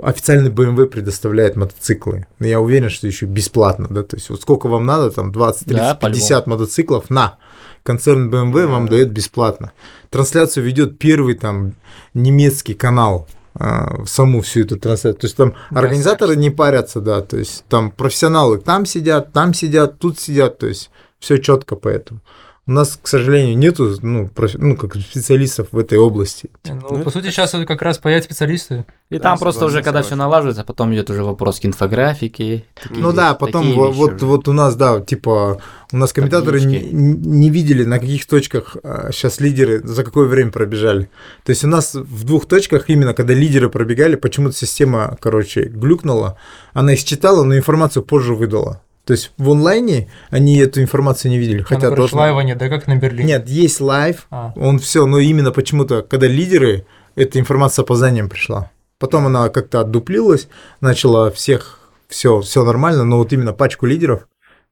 официальный 0.00 0.50
BMW 0.50 0.86
предоставляет 0.86 1.56
мотоциклы. 1.56 2.26
Но 2.38 2.46
я 2.46 2.60
уверен, 2.60 2.90
что 2.90 3.06
еще 3.06 3.26
бесплатно, 3.26 3.86
да, 3.88 4.02
то 4.02 4.16
есть 4.16 4.28
вот 4.28 4.42
сколько 4.42 4.68
вам 4.68 4.84
надо, 4.84 5.10
там 5.10 5.32
20, 5.32 5.66
30, 5.66 5.76
Да, 5.76 5.94
по-любому. 5.94 6.20
50 6.20 6.46
мотоциклов, 6.46 7.10
на, 7.10 7.38
концерн 7.82 8.30
BMW 8.30 8.66
вам 8.66 8.88
дает 8.88 9.10
бесплатно. 9.10 9.72
Трансляцию 10.10 10.64
ведет 10.64 10.98
первый 10.98 11.34
там 11.34 11.74
немецкий 12.12 12.74
канал, 12.74 13.26
а, 13.54 14.04
саму 14.06 14.42
всю 14.42 14.60
эту 14.60 14.78
трансляцию. 14.78 15.20
То 15.20 15.26
есть 15.26 15.36
там 15.36 15.54
Да, 15.70 15.80
организаторы 15.80 16.36
не 16.36 16.50
парятся, 16.50 17.00
да, 17.00 17.22
то 17.22 17.38
есть 17.38 17.64
там 17.68 17.90
профессионалы 17.90 18.58
там 18.58 18.84
сидят, 18.84 19.32
там 19.32 19.54
сидят, 19.54 19.98
тут 19.98 20.18
сидят, 20.18 20.58
то 20.58 20.66
есть 20.66 20.90
все 21.18 21.38
четко 21.38 21.74
поэтому. 21.74 22.20
У 22.68 22.72
нас, 22.72 22.98
к 23.00 23.06
сожалению, 23.06 23.56
нету, 23.56 23.96
ну, 24.02 24.26
профи- 24.26 24.58
ну, 24.58 24.76
как 24.76 24.96
специалистов 24.96 25.68
в 25.70 25.78
этой 25.78 25.98
области. 25.98 26.50
Ну, 26.64 26.98
по 27.04 27.10
сути, 27.10 27.26
сейчас 27.30 27.54
вот 27.54 27.64
как 27.64 27.80
раз 27.80 27.98
появятся 27.98 28.28
специалисты. 28.30 28.84
И 29.08 29.18
Да, 29.18 29.22
там 29.22 29.38
просто 29.38 29.66
уже, 29.66 29.82
когда 29.84 30.02
все 30.02 30.16
налаживается, 30.16 30.64
потом 30.64 30.92
идет 30.92 31.08
уже 31.08 31.22
вопрос 31.22 31.60
к 31.60 31.64
инфографике. 31.66 32.64
такие 32.74 33.00
Ну 33.00 33.10
вещи- 33.10 33.16
да, 33.16 33.34
потом 33.34 33.62
такие 33.62 33.78
во- 33.78 33.86
вещи 33.88 33.98
вот, 33.98 34.22
вот 34.22 34.48
у 34.48 34.52
нас, 34.52 34.74
да, 34.74 35.00
типа, 35.00 35.62
у 35.92 35.96
нас 35.96 36.12
комментаторы 36.12 36.60
не, 36.60 36.80
не 36.82 37.50
видели, 37.50 37.84
на 37.84 38.00
каких 38.00 38.26
точках 38.26 38.76
сейчас 39.12 39.38
лидеры 39.38 39.80
за 39.86 40.02
какое 40.02 40.26
время 40.26 40.50
пробежали. 40.50 41.08
То 41.44 41.50
есть 41.50 41.62
у 41.62 41.68
нас 41.68 41.94
в 41.94 42.24
двух 42.24 42.46
точках, 42.46 42.90
именно 42.90 43.14
когда 43.14 43.32
лидеры 43.32 43.70
пробегали, 43.70 44.16
почему-то 44.16 44.56
система, 44.56 45.16
короче, 45.20 45.66
глюкнула. 45.66 46.36
Она 46.72 46.94
их 46.94 46.98
считала, 46.98 47.44
но 47.44 47.56
информацию 47.56 48.02
позже 48.02 48.34
выдала. 48.34 48.82
То 49.06 49.12
есть 49.12 49.30
в 49.38 49.48
онлайне 49.50 50.08
они 50.30 50.58
эту 50.58 50.82
информацию 50.82 51.30
не 51.30 51.38
видели. 51.38 51.62
Хотя 51.62 51.76
Хотя 51.76 51.80
короче, 51.90 52.00
должны- 52.00 52.18
live 52.18 52.36
а 52.36 52.40
нет, 52.40 52.58
да 52.58 52.68
как 52.68 52.88
на 52.88 52.96
Берлине? 52.96 53.28
Нет, 53.28 53.48
есть 53.48 53.80
live, 53.80 54.26
А. 54.30 54.52
он 54.56 54.80
все, 54.80 55.06
но 55.06 55.18
именно 55.20 55.52
почему-то, 55.52 56.02
когда 56.02 56.26
лидеры, 56.26 56.84
эта 57.14 57.38
информация 57.38 57.76
с 57.76 57.78
опозданием 57.78 58.28
пришла. 58.28 58.70
Потом 58.98 59.26
она 59.26 59.48
как-то 59.48 59.80
отдуплилась, 59.80 60.48
начала 60.80 61.30
всех, 61.30 61.78
все, 62.08 62.40
все 62.40 62.64
нормально, 62.64 63.04
но 63.04 63.18
вот 63.18 63.32
именно 63.32 63.52
пачку 63.52 63.86
лидеров, 63.86 64.26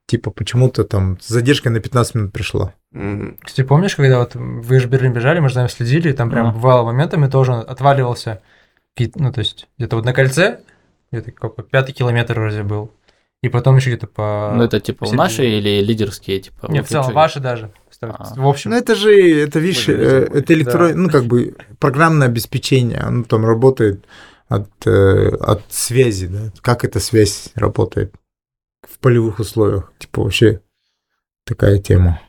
типа 0.05 0.31
почему-то 0.31 0.83
там 0.83 1.17
с 1.21 1.27
задержкой 1.29 1.71
на 1.71 1.79
15 1.79 2.15
минут 2.15 2.33
пришла. 2.33 2.73
Кстати, 3.41 3.65
помнишь, 3.65 3.95
когда 3.95 4.19
вот 4.19 4.35
вы 4.35 4.79
же 4.81 4.87
в 4.87 4.91
Берлин 4.91 5.13
бежали, 5.13 5.39
мы 5.39 5.47
же 5.49 5.55
там 5.55 5.69
следили, 5.69 6.09
и 6.09 6.13
там 6.13 6.29
прям 6.29 6.47
А. 6.47 6.51
бывало 6.51 6.83
моментами 6.85 7.27
тоже 7.27 7.53
он 7.53 7.59
отваливался, 7.67 8.41
ну, 9.15 9.31
то 9.31 9.39
есть 9.39 9.67
где-то 9.77 9.95
вот 9.95 10.05
на 10.05 10.11
кольце, 10.13 10.59
где-то 11.11 11.31
какой 11.31 11.63
пятый 11.63 11.93
километр 11.93 12.37
вроде 12.39 12.63
был, 12.63 12.91
и 13.45 13.49
потом 13.49 13.75
еще 13.75 13.91
где-то 13.91 14.07
по... 14.07 14.51
Ну, 14.55 14.63
это 14.63 14.79
типа 14.79 15.01
посередине. 15.01 15.23
наши 15.23 15.45
или 15.45 15.85
лидерские, 15.85 16.39
типа? 16.39 16.67
Не, 16.69 16.79
вот 16.79 16.87
в 16.87 16.91
целом, 16.91 17.07
эти? 17.07 17.13
ваши 17.13 17.39
даже. 17.39 17.71
А. 18.01 18.33
В 18.35 18.47
общем. 18.47 18.71
Ну 18.71 18.77
это 18.77 18.95
же, 18.95 19.13
это 19.39 19.59
видишь, 19.59 19.87
э, 19.87 20.27
это 20.33 20.53
электро, 20.53 20.89
да. 20.89 20.95
ну 20.95 21.09
как 21.09 21.25
бы 21.25 21.55
программное 21.79 22.27
обеспечение, 22.27 22.99
оно 22.99 23.23
там 23.23 23.45
работает 23.45 24.05
от, 24.47 24.69
э, 24.85 25.29
от 25.39 25.61
связи, 25.69 26.27
да, 26.27 26.51
как 26.61 26.83
эта 26.83 26.99
связь 26.99 27.51
работает 27.55 28.13
в 28.81 28.99
полевых 28.99 29.39
условиях, 29.39 29.93
типа 29.97 30.23
вообще 30.23 30.61
такая 31.45 31.77
тема. 31.77 32.19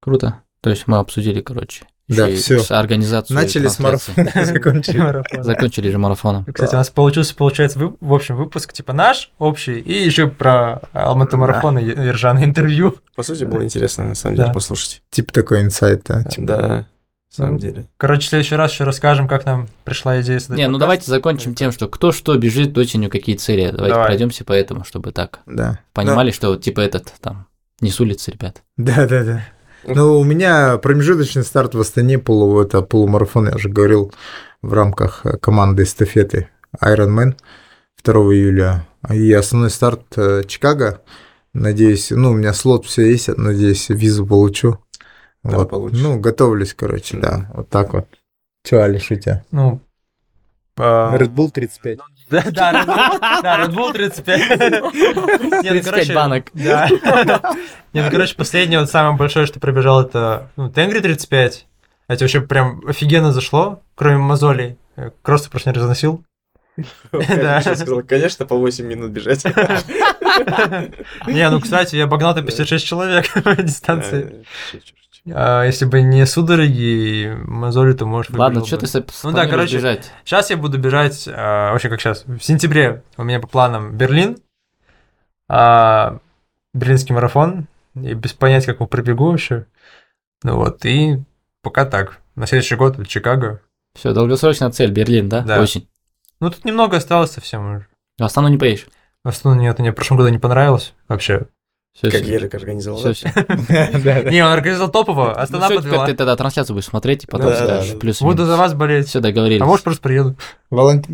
Круто. 0.00 0.42
То 0.60 0.70
есть 0.70 0.86
мы 0.86 0.98
обсудили, 0.98 1.40
короче. 1.40 1.86
Да, 2.16 2.28
с 2.36 2.70
организацией 2.70 3.36
Начали 3.38 3.68
с 3.68 3.78
марафона, 3.78 4.30
закончили. 4.44 4.98
Марафон. 4.98 5.42
Закончили 5.44 5.90
же 5.90 5.98
марафоном. 5.98 6.44
Кстати, 6.44 6.74
у 6.74 6.78
нас 6.78 6.90
получился, 6.90 7.34
получается, 7.34 7.78
в 8.00 8.12
общем, 8.12 8.36
выпуск 8.36 8.72
типа 8.72 8.92
наш, 8.92 9.30
общий, 9.38 9.78
и 9.78 9.92
еще 10.04 10.28
про 10.28 10.80
Алматы 10.92 11.36
марафон 11.36 11.78
и 11.78 11.84
Ержана 11.84 12.44
интервью. 12.44 12.96
По 13.14 13.22
сути, 13.22 13.44
было 13.44 13.64
интересно, 13.64 14.04
на 14.04 14.14
самом 14.14 14.36
деле, 14.36 14.52
послушать. 14.52 15.02
Типа 15.10 15.32
такой 15.32 15.62
инсайт, 15.62 16.02
да. 16.06 16.22
типа. 16.24 16.46
Да, 16.46 16.58
на 16.68 16.86
самом 17.30 17.54
Ну, 17.54 17.58
деле. 17.60 17.86
Короче, 17.96 18.26
в 18.26 18.28
следующий 18.30 18.54
раз 18.56 18.72
еще 18.72 18.84
расскажем, 18.84 19.26
как 19.26 19.46
нам 19.46 19.68
пришла 19.84 20.20
идея 20.20 20.38
создать 20.38 20.58
Не, 20.58 20.68
ну 20.68 20.78
давайте 20.78 21.06
закончим 21.10 21.54
тем, 21.54 21.72
что 21.72 21.88
кто 21.88 22.12
что 22.12 22.36
бежит 22.36 22.76
осенью, 22.76 23.08
какие 23.10 23.36
цели. 23.36 23.70
Давайте 23.70 23.94
Давай. 23.94 24.06
пройдемся 24.06 24.44
по 24.44 24.52
этому, 24.52 24.84
чтобы 24.84 25.12
так 25.12 25.40
Да. 25.46 25.78
понимали, 25.94 26.30
что 26.30 26.48
вот 26.48 26.62
типа 26.62 26.80
этот 26.80 27.12
там 27.20 27.46
не 27.80 27.90
с 27.90 27.98
улицы, 28.00 28.30
ребят. 28.32 28.62
Да, 28.76 29.06
да, 29.06 29.24
да. 29.24 29.44
Ну, 29.84 30.18
у 30.18 30.24
меня 30.24 30.78
промежуточный 30.78 31.42
старт 31.44 31.74
в 31.74 31.80
Астане, 31.80 32.18
полу, 32.18 32.60
это 32.60 32.82
полумарафон, 32.82 33.48
я 33.48 33.54
уже 33.56 33.68
говорил, 33.68 34.12
в 34.60 34.72
рамках 34.72 35.26
э, 35.26 35.36
команды 35.38 35.82
эстафеты 35.82 36.48
Ironman 36.80 37.36
2 38.04 38.14
июля. 38.34 38.86
И 39.10 39.32
основной 39.32 39.70
старт 39.70 40.02
э, 40.16 40.44
Чикаго. 40.46 41.02
Надеюсь, 41.52 42.10
ну, 42.10 42.30
у 42.30 42.34
меня 42.34 42.54
слот 42.54 42.86
все 42.86 43.10
есть, 43.10 43.28
надеюсь, 43.36 43.88
визу 43.88 44.26
получу. 44.26 44.78
Да, 45.42 45.58
Вот. 45.58 45.70
получишь. 45.70 46.00
Ну, 46.00 46.18
готовлюсь, 46.20 46.72
короче, 46.74 47.18
да, 47.18 47.50
вот 47.54 47.68
так 47.68 47.92
вот. 47.92 48.06
Че, 48.64 48.78
Алиш, 48.82 49.10
у 49.10 49.16
тебя? 49.16 49.44
Ну, 49.50 49.80
по- 50.74 51.10
Red 51.18 51.34
Bull 51.34 51.50
35. 51.50 51.98
Да, 52.32 52.42
да, 52.50 52.72
Red 52.72 52.86
Bull- 52.86 53.42
да, 53.42 53.64
Red 53.64 53.74
Bull 53.74 53.92
35. 53.92 54.60
Не, 55.62 55.70
ну, 55.70 55.82
35 55.82 55.84
короче, 55.84 56.14
банок. 56.14 56.50
Да. 56.54 56.88
Не, 57.92 58.02
ну, 58.02 58.10
короче, 58.10 58.34
последнее, 58.34 58.80
вот 58.80 58.90
самое 58.90 59.16
большое, 59.16 59.46
что 59.46 59.60
пробежал, 59.60 60.00
это 60.00 60.50
ну, 60.56 60.70
Тенгри 60.70 61.00
35. 61.00 61.66
Это 62.08 62.24
вообще 62.24 62.40
прям 62.40 62.82
офигенно 62.86 63.32
зашло, 63.32 63.82
кроме 63.94 64.16
мозолей. 64.18 64.78
Кросс 65.22 65.42
ты 65.42 65.50
просто 65.50 65.70
не 65.70 65.76
разносил. 65.76 66.24
Да. 67.12 67.60
Сказал, 67.60 68.02
конечно, 68.02 68.46
по 68.46 68.56
8 68.56 68.86
минут 68.86 69.10
бежать. 69.10 69.44
Не, 71.26 71.50
ну, 71.50 71.60
кстати, 71.60 71.96
я 71.96 72.04
обогнал 72.04 72.34
там 72.34 72.46
56 72.46 72.84
человек 72.86 73.30
по 73.42 73.54
дистанции. 73.56 74.46
А 75.30 75.64
если 75.64 75.84
бы 75.84 76.02
не 76.02 76.26
судороги 76.26 76.80
и 76.80 77.28
мозоли, 77.44 77.92
то, 77.92 78.06
может, 78.06 78.36
Ладно, 78.36 78.64
что 78.64 78.76
бы. 78.76 78.86
ты 78.86 79.04
Ну 79.22 79.32
да, 79.32 79.46
короче, 79.46 79.76
бежать? 79.76 80.10
Сейчас 80.24 80.50
я 80.50 80.56
буду 80.56 80.78
бежать, 80.78 81.28
а, 81.28 81.72
вообще 81.72 81.88
как 81.88 82.00
сейчас, 82.00 82.24
в 82.24 82.40
сентябре 82.40 83.04
у 83.16 83.22
меня 83.22 83.38
по 83.38 83.46
планам 83.46 83.96
Берлин, 83.96 84.38
а, 85.48 86.18
берлинский 86.74 87.14
марафон, 87.14 87.68
и 87.94 88.14
без 88.14 88.32
понятия, 88.32 88.66
как 88.66 88.76
его 88.76 88.86
пробегу 88.86 89.30
вообще. 89.30 89.66
Ну 90.42 90.56
вот, 90.56 90.84
и 90.84 91.22
пока 91.62 91.84
так. 91.84 92.18
На 92.34 92.46
следующий 92.46 92.76
год 92.76 92.96
в 92.96 93.06
Чикаго. 93.06 93.60
Все, 93.94 94.12
долгосрочная 94.12 94.70
цель, 94.70 94.90
Берлин, 94.90 95.28
да? 95.28 95.42
Да. 95.42 95.60
Осень. 95.60 95.88
Ну 96.40 96.50
тут 96.50 96.64
немного 96.64 96.96
осталось 96.96 97.30
совсем 97.30 97.76
уже. 97.76 97.86
В 98.18 98.24
Астану 98.24 98.48
не 98.48 98.58
поедешь. 98.58 98.86
В 99.22 99.28
основном 99.28 99.62
нет, 99.62 99.78
мне 99.78 99.92
в 99.92 99.94
прошлом 99.94 100.16
году 100.16 100.30
не 100.30 100.38
понравилось 100.38 100.94
вообще. 101.06 101.46
Все, 101.94 102.10
Как 102.10 102.22
все. 102.22 102.32
Ерик 102.32 102.54
организовал. 102.54 102.98
Все, 103.00 103.12
все. 103.12 103.28
Не, 104.30 104.42
он 104.44 104.52
организовал 104.52 104.90
топово, 104.90 105.46
Ну, 105.50 105.60
подвела. 105.60 106.06
ты 106.06 106.14
тогда 106.14 106.36
трансляцию 106.36 106.74
будешь 106.74 106.86
смотреть 106.86 107.24
и 107.24 107.26
потом 107.26 107.52
скажешь 107.52 107.98
плюс 107.98 108.22
Буду 108.22 108.46
за 108.46 108.56
вас 108.56 108.72
болеть. 108.74 109.08
Все 109.08 109.20
договорились. 109.20 109.60
А 109.60 109.66
может, 109.66 109.84
просто 109.84 110.02
приеду. 110.02 110.36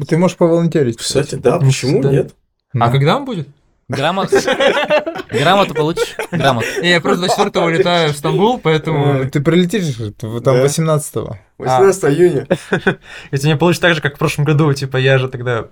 Ты 0.09 0.17
можешь 0.17 0.37
поволонтерить. 0.37 0.97
Кстати, 0.97 1.35
да, 1.35 1.59
почему 1.59 2.03
нет? 2.03 2.35
А 2.79 2.91
когда 2.91 3.17
он 3.17 3.25
будет? 3.25 3.49
Грамоту. 3.89 4.37
Грамоту 5.31 5.75
получишь? 5.75 6.15
Грамоту. 6.31 6.67
Не, 6.83 6.91
я 6.91 7.01
просто 7.01 7.21
24 7.27 7.65
улетаю 7.65 8.13
в 8.13 8.17
Стамбул, 8.17 8.59
поэтому... 8.59 9.23
Э, 9.23 9.29
Ты 9.31 9.41
прилетишь 9.41 9.95
там 10.19 10.41
Да. 10.43 10.65
18-го. 10.65 11.39
18 11.59 12.05
июня. 12.05 12.47
Если 13.33 13.49
не 13.49 13.57
получится 13.57 13.83
так 13.89 13.95
же, 13.95 14.03
как 14.03 14.17
в 14.17 14.19
прошлом 14.19 14.45
году, 14.45 14.73
типа 14.75 14.99
я 14.99 15.17
же 15.19 15.29
тогда 15.29 15.69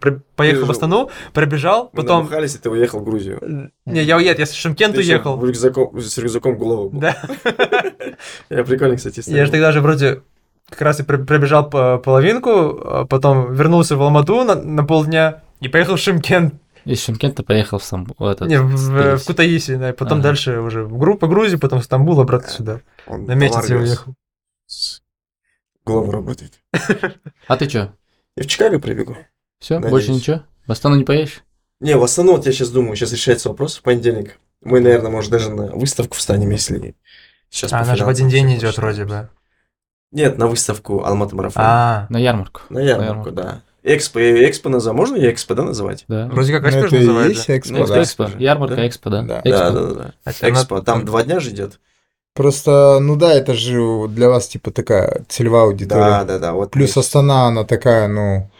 про- 0.00 0.20
поехал 0.36 0.66
в 0.66 0.70
Астану, 0.70 1.10
пробежал, 1.32 1.88
Мы 1.94 2.02
потом... 2.02 2.18
набухались, 2.24 2.54
и 2.54 2.58
ты 2.58 2.68
уехал 2.68 3.00
в 3.00 3.04
Грузию. 3.04 3.70
Не, 3.86 4.02
я 4.02 4.16
уеду, 4.18 4.40
я 4.40 4.46
с 4.46 4.52
Шимкент 4.52 4.94
Ты 4.94 5.00
уехал. 5.00 5.36
в 5.38 5.44
рюкзаком- 5.44 5.98
С 5.98 6.18
рюкзаком 6.18 6.56
голову. 6.56 6.90
был. 6.90 7.00
Да. 7.00 7.16
Я 8.50 8.64
прикольно, 8.64 8.96
кстати, 8.96 9.22
Я 9.26 9.44
же 9.46 9.50
тогда 9.50 9.72
же 9.72 9.80
вроде 9.80 10.22
как 10.68 10.82
раз 10.82 11.00
и 11.00 11.02
пр- 11.02 11.24
пробежал 11.24 11.68
по- 11.70 11.98
половинку, 11.98 12.50
а 12.84 13.06
потом 13.06 13.54
вернулся 13.54 13.96
в 13.96 14.02
Алмату 14.02 14.44
на, 14.44 14.54
на 14.54 14.84
полдня 14.84 15.42
и 15.60 15.68
поехал 15.68 15.96
в 15.96 15.98
Шимкент, 16.00 16.54
Из 16.88 17.02
Шимкента 17.02 17.42
поехал 17.42 17.78
в 17.78 17.90
в 18.18 18.24
этот. 18.24 18.48
не, 18.48 18.58
в, 18.60 19.16
в, 19.18 19.24
Кутаиси, 19.26 19.76
да, 19.76 19.90
и 19.90 19.92
потом 19.92 20.18
Ага. 20.18 20.28
дальше 20.28 20.58
уже 20.60 20.84
в, 20.84 20.96
Гру- 20.96 21.18
по 21.18 21.26
Грузии, 21.26 21.56
потом 21.56 21.80
в 21.80 21.84
Стамбул, 21.84 22.18
обратно 22.18 22.48
сюда. 22.48 22.80
Он 23.06 23.26
На 23.26 23.34
месяц 23.34 23.68
я 23.68 23.76
уехал. 23.76 24.14
С- 24.66 25.02
Голову 25.84 26.10
работает. 26.12 26.60
А 27.46 27.56
ты 27.58 27.68
что? 27.68 27.92
И 28.36 28.42
в 28.42 28.46
Чикаго 28.46 28.78
прибегу. 28.78 29.16
Все, 29.58 29.74
Надеюсь. 29.74 29.90
больше 29.92 30.12
ничего? 30.12 30.42
В 30.66 30.72
Астану 30.72 30.96
не 30.96 31.04
поедешь? 31.04 31.42
Не, 31.80 31.94
в 31.96 32.02
Астану, 32.02 32.32
вот 32.32 32.46
я 32.46 32.52
сейчас 32.52 32.70
думаю, 32.70 32.96
сейчас 32.96 33.12
решается 33.12 33.48
вопрос 33.50 33.76
в 33.76 33.82
понедельник. 33.82 34.38
Мы, 34.62 34.80
наверное, 34.80 35.10
может, 35.10 35.30
даже 35.30 35.50
на 35.50 35.66
выставку 35.66 36.16
встанем, 36.16 36.50
если 36.50 36.94
сейчас 37.50 37.72
А, 37.72 37.80
она 37.80 37.96
же 37.96 38.04
в 38.04 38.08
один 38.08 38.28
день 38.28 38.54
идет 38.56 38.76
вроде 38.78 39.04
бы. 39.04 39.28
Нет, 40.10 40.38
на 40.38 40.46
выставку 40.46 41.04
Алматы 41.04 41.36
марафон. 41.36 41.62
А, 41.64 42.06
На 42.08 42.16
ярмарку. 42.18 42.62
На 42.70 42.78
ярмарку, 42.80 43.28
ярмарку. 43.28 43.30
да. 43.32 43.62
Экспо, 43.94 44.20
экспо 44.20 44.68
назовем, 44.68 44.96
можно 44.96 45.16
ее 45.16 45.32
экспо, 45.32 45.54
да, 45.54 45.62
называть? 45.64 46.04
Да. 46.08 46.26
вроде 46.28 46.52
как 46.52 46.62
Ну, 46.62 46.68
эксперт 46.68 46.86
это 46.92 46.96
и 46.96 46.98
называют. 47.06 47.32
есть 47.34 47.50
экспо, 47.50 47.76
Ну, 47.78 47.86
да. 47.86 48.02
Экспо. 48.02 48.30
Ярмарка, 48.38 48.76
Да. 48.76 48.86
экспо, 48.88 49.10
да? 49.10 49.22
Да. 49.22 49.40
Экспо. 49.44 49.50
Да, 49.50 49.70
да, 49.70 49.80
да, 49.94 50.12
она- 50.24 50.34
Экспо, 50.50 50.80
там 50.82 51.04
два 51.04 51.22
дня 51.22 51.40
же 51.40 51.50
идет. 51.50 51.80
Просто, 52.34 52.98
ну 53.00 53.16
да, 53.16 53.32
это 53.32 53.54
же 53.54 54.06
для 54.08 54.28
вас 54.28 54.46
типа 54.48 54.70
такая 54.70 55.24
целевая 55.28 55.64
аудитория. 55.64 56.00
Да, 56.02 56.24
да, 56.24 56.38
да. 56.38 56.52
Вот 56.52 56.70
Плюс 56.70 56.94
мы- 56.94 57.00
Астана, 57.00 57.46
она 57.46 57.64
такая, 57.64 58.06
ну, 58.08 58.50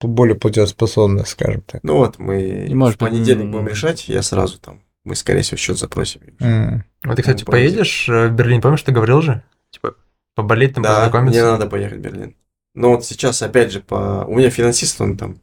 более 0.00 0.36
платежеспособная, 0.36 1.24
скажем 1.24 1.62
так. 1.62 1.82
Ну 1.82 1.96
вот 1.96 2.18
мы 2.18 2.66
И, 2.68 2.74
может 2.74 2.96
в 2.96 2.98
понедельник 2.98 3.44
быть, 3.46 3.52
будем 3.52 3.64
м, 3.66 3.68
решать, 3.68 4.08
я 4.08 4.22
сразу 4.22 4.58
там, 4.58 4.80
мы 5.04 5.14
скорее 5.14 5.42
всего 5.42 5.56
счет 5.56 5.78
запросим. 5.78 6.20
М. 6.40 6.84
Вот 7.04 7.16
ты, 7.16 7.22
кстати, 7.22 7.44
Ну, 7.46 7.50
поедешь 7.52 8.08
э, 8.08 8.28
в 8.28 8.32
Берлин, 8.32 8.60
помнишь, 8.60 8.82
ты 8.82 8.92
говорил 8.92 9.20
же? 9.22 9.42
Типа, 9.70 9.94
поболеть 10.34 10.74
там, 10.74 10.82
Да, 10.84 10.96
познакомиться. 10.96 11.40
мне 11.42 11.50
надо 11.50 11.66
поехать 11.66 11.98
в 11.98 12.00
Берлин. 12.02 12.34
Но 12.76 12.90
вот 12.90 13.04
сейчас, 13.06 13.40
опять 13.40 13.72
же, 13.72 13.80
по... 13.80 14.24
у 14.28 14.34
меня 14.36 14.50
финансист, 14.50 15.00
он 15.00 15.16
там 15.16 15.40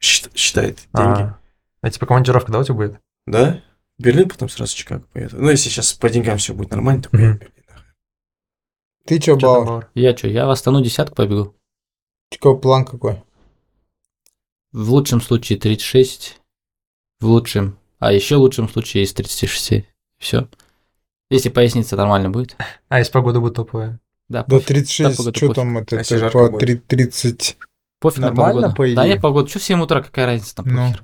счит- 0.00 0.30
считает 0.36 0.76
деньги. 0.92 1.22
А, 1.22 1.38
а 1.80 1.90
типа 1.90 2.04
командировка, 2.06 2.52
да, 2.52 2.60
у 2.60 2.64
тебя 2.64 2.74
будет? 2.74 3.00
Да? 3.26 3.62
Берлин, 3.98 4.28
потом 4.28 4.50
сразу 4.50 4.76
Чикаго 4.76 5.06
поеду. 5.12 5.36
Ну, 5.38 5.48
если 5.50 5.70
сейчас 5.70 5.94
по 5.94 6.10
деньгам 6.10 6.36
все 6.36 6.52
будет 6.52 6.70
нормально, 6.70 7.02
то 7.02 7.08
поеду 7.08 7.38
в 7.38 7.40
Берлин. 7.40 7.54
Ты 9.06 9.18
чё, 9.18 9.38
Чё 9.38 9.40
Бауэр? 9.40 9.66
Бауэр? 9.66 9.88
Я 9.94 10.16
что, 10.16 10.28
я 10.28 10.46
в 10.46 10.50
Астану 10.50 10.82
десятку 10.82 11.14
побегу. 11.14 11.54
Какой 12.30 12.60
план 12.60 12.84
какой? 12.84 13.22
В 14.72 14.90
лучшем 14.90 15.22
случае 15.22 15.58
36. 15.58 16.40
В 17.20 17.26
лучшем. 17.26 17.78
А 17.98 18.12
еще 18.12 18.36
в 18.36 18.40
лучшем 18.40 18.68
случае 18.68 19.04
из 19.04 19.14
36. 19.14 19.86
Все. 20.18 20.48
Если 21.30 21.48
поясница 21.48 21.96
нормально 21.96 22.28
будет. 22.28 22.56
А, 22.88 22.98
если 22.98 23.12
погода 23.12 23.40
будет 23.40 23.54
топовая. 23.54 24.00
Да, 24.28 24.42
До 24.44 24.56
пофиг. 24.56 24.68
36, 24.68 25.16
погода 25.16 25.36
что 25.36 25.46
пофиг. 25.48 25.54
там 25.54 25.78
это, 25.78 25.96
А 25.96 26.00
это 26.00 26.30
по 26.30 26.50
будет? 26.50 26.60
три- 26.60 26.76
30... 26.76 27.56
Пофиг 28.00 28.18
на 28.18 28.26
Нормально, 28.28 28.62
погоду. 28.68 28.76
по 28.76 28.94
Да 28.94 29.06
нет, 29.06 29.20
погода. 29.20 29.48
Что 29.48 29.58
в 29.58 29.62
7 29.62 29.80
утра, 29.82 30.02
какая 30.02 30.26
разница 30.26 30.54
там 30.56 30.66
Ну. 30.66 30.88
похер. 30.90 31.02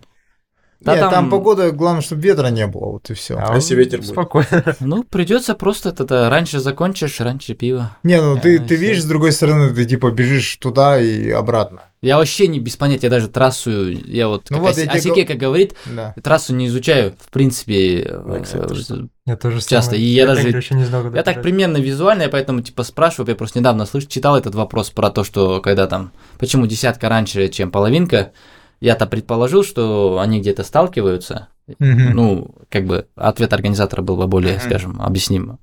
Да 0.81 0.93
Нет, 0.93 1.01
там... 1.03 1.11
там- 1.11 1.31
погода, 1.31 1.73
главное, 1.73 2.01
чтобы 2.01 2.23
ветра 2.23 2.47
не 2.49 2.67
было, 2.67 2.87
вот 2.93 3.11
и 3.11 3.15
все. 3.15 3.37
А 3.39 3.55
если 3.55 3.75
ветер 3.75 3.99
будет? 4.01 4.11
Спокойно. 4.11 4.77
Ну, 4.81 5.05
придется 5.05 5.55
просто 5.55 5.91
это 5.91 6.31
раньше 6.31 6.59
закончишь, 6.59 7.21
раньше 7.21 7.53
пиво. 7.55 7.97
Не, 8.03 8.21
ну 8.23 8.39
ты, 8.41 8.59
А, 8.59 8.63
ты 8.63 8.77
видишь, 8.77 9.03
с 9.03 9.05
другой 9.05 9.33
стороны, 9.33 9.75
ты 9.75 9.85
типа 9.85 10.11
бежишь 10.11 10.57
туда 10.57 10.99
и 10.99 11.29
обратно. 11.31 11.83
Я 12.01 12.17
вообще 12.17 12.47
не 12.49 12.61
без 12.61 12.77
понятия 12.77 13.11
даже 13.11 13.29
трассу, 13.29 13.91
я 13.91 14.29
вот, 14.29 14.47
Ну 14.49 14.57
как 14.57 14.67
вот, 14.69 14.75
Оси- 14.75 14.81
я 14.81 14.87
тебе 14.87 14.99
Осикека 15.13 15.35
говорит, 15.35 15.75
Да. 15.85 16.15
трассу 16.23 16.55
не 16.55 16.69
изучаю, 16.69 17.13
в 17.21 17.29
принципе, 17.31 18.01
кстати, 18.43 18.73
э, 18.73 18.83
самое. 18.85 19.09
Я 19.27 19.37
тоже 19.37 19.57
Часто, 19.61 19.83
самое. 19.91 20.03
и 20.03 20.07
я 20.07 20.27
даже- 20.27 20.51
вообще 20.51 20.75
не 20.77 20.85
знал, 20.85 21.13
Я 21.15 21.23
так 21.23 21.43
примерно 21.43 21.77
визуально, 21.77 22.23
я 22.23 22.29
поэтому 22.31 22.63
типа 22.63 22.85
спрашиваю, 22.85 23.29
я 23.29 23.35
просто 23.37 23.59
недавно 23.59 23.85
слыш, 23.85 24.07
читал 24.07 24.39
этот 24.39 24.55
вопрос 24.55 24.89
про 24.89 25.11
то, 25.11 25.25
что 25.25 25.61
когда 25.61 25.87
там, 25.87 26.13
почему 26.39 26.67
десятка 26.67 27.11
раньше, 27.11 27.49
чем 27.49 27.71
половинка, 27.71 28.33
я-то 28.81 29.07
предположил, 29.07 29.63
что 29.63 30.19
они 30.21 30.41
где-то 30.41 30.65
сталкиваются, 30.65 31.49
Мгм. 31.79 32.15
ну, 32.15 32.55
как 32.69 32.87
бы 32.87 33.07
ответ 33.15 33.53
организатора 33.53 34.03
был 34.03 34.17
бы 34.17 34.27
более, 34.27 34.55
Мгм. 34.55 34.63
скажем, 34.63 35.03
объясним. 35.03 35.59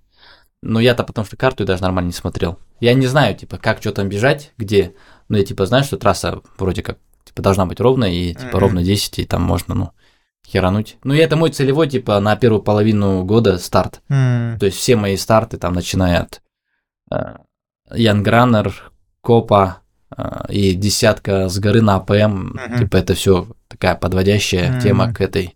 Но 0.62 0.80
я-то 0.80 1.04
потому 1.04 1.26
что 1.26 1.38
карту 1.38 1.66
даже 1.66 1.82
нормально 1.84 2.08
не 2.08 2.14
смотрел. 2.14 2.58
Я 2.80 2.94
не 2.94 3.08
знаю, 3.08 3.36
типа, 3.36 3.58
как 3.58 3.80
что 3.82 3.92
там 3.92 4.10
бежать, 4.10 4.54
где, 4.58 4.94
но 5.30 5.38
я 5.38 5.44
типа 5.44 5.66
знаю, 5.66 5.84
что 5.84 5.98
трасса 5.98 6.42
вроде 6.58 6.82
как 6.84 6.98
типа 7.26 7.42
должна 7.42 7.66
быть 7.66 7.80
ровная, 7.80 8.10
и 8.10 8.34
типа 8.34 8.52
Мгм. 8.52 8.60
ровно 8.60 8.84
10, 8.84 9.20
и 9.20 9.26
там 9.26 9.42
можно, 9.44 9.76
ну, 9.76 9.92
херануть. 10.48 10.98
Ну, 11.04 11.14
и 11.14 11.18
это 11.18 11.36
мой 11.36 11.52
целевой, 11.52 11.90
типа, 11.90 12.20
на 12.22 12.36
первую 12.38 12.62
половину 12.62 13.24
года 13.26 13.58
старт. 13.58 14.02
М. 14.10 14.58
То 14.60 14.66
есть 14.68 14.78
все 14.78 14.96
мои 14.96 15.18
старты, 15.18 15.58
там, 15.58 15.74
начиная 15.74 16.22
от 16.22 16.42
Young 17.94 18.38
Runner 18.38 18.92
Cup 19.22 19.67
а 19.67 19.82
э, 19.82 19.87
и 20.50 20.74
десятка 20.74 21.50
с 21.50 21.60
горы 21.60 21.82
на 21.82 21.96
АПМ, 21.96 22.54
Мгм. 22.54 22.78
типа 22.80 22.98
это 22.98 23.14
все 23.14 23.48
такая 23.68 23.96
подводящая 23.96 24.72
Мгм. 24.72 24.80
тема 24.82 25.14
к 25.14 25.22
этой, 25.22 25.56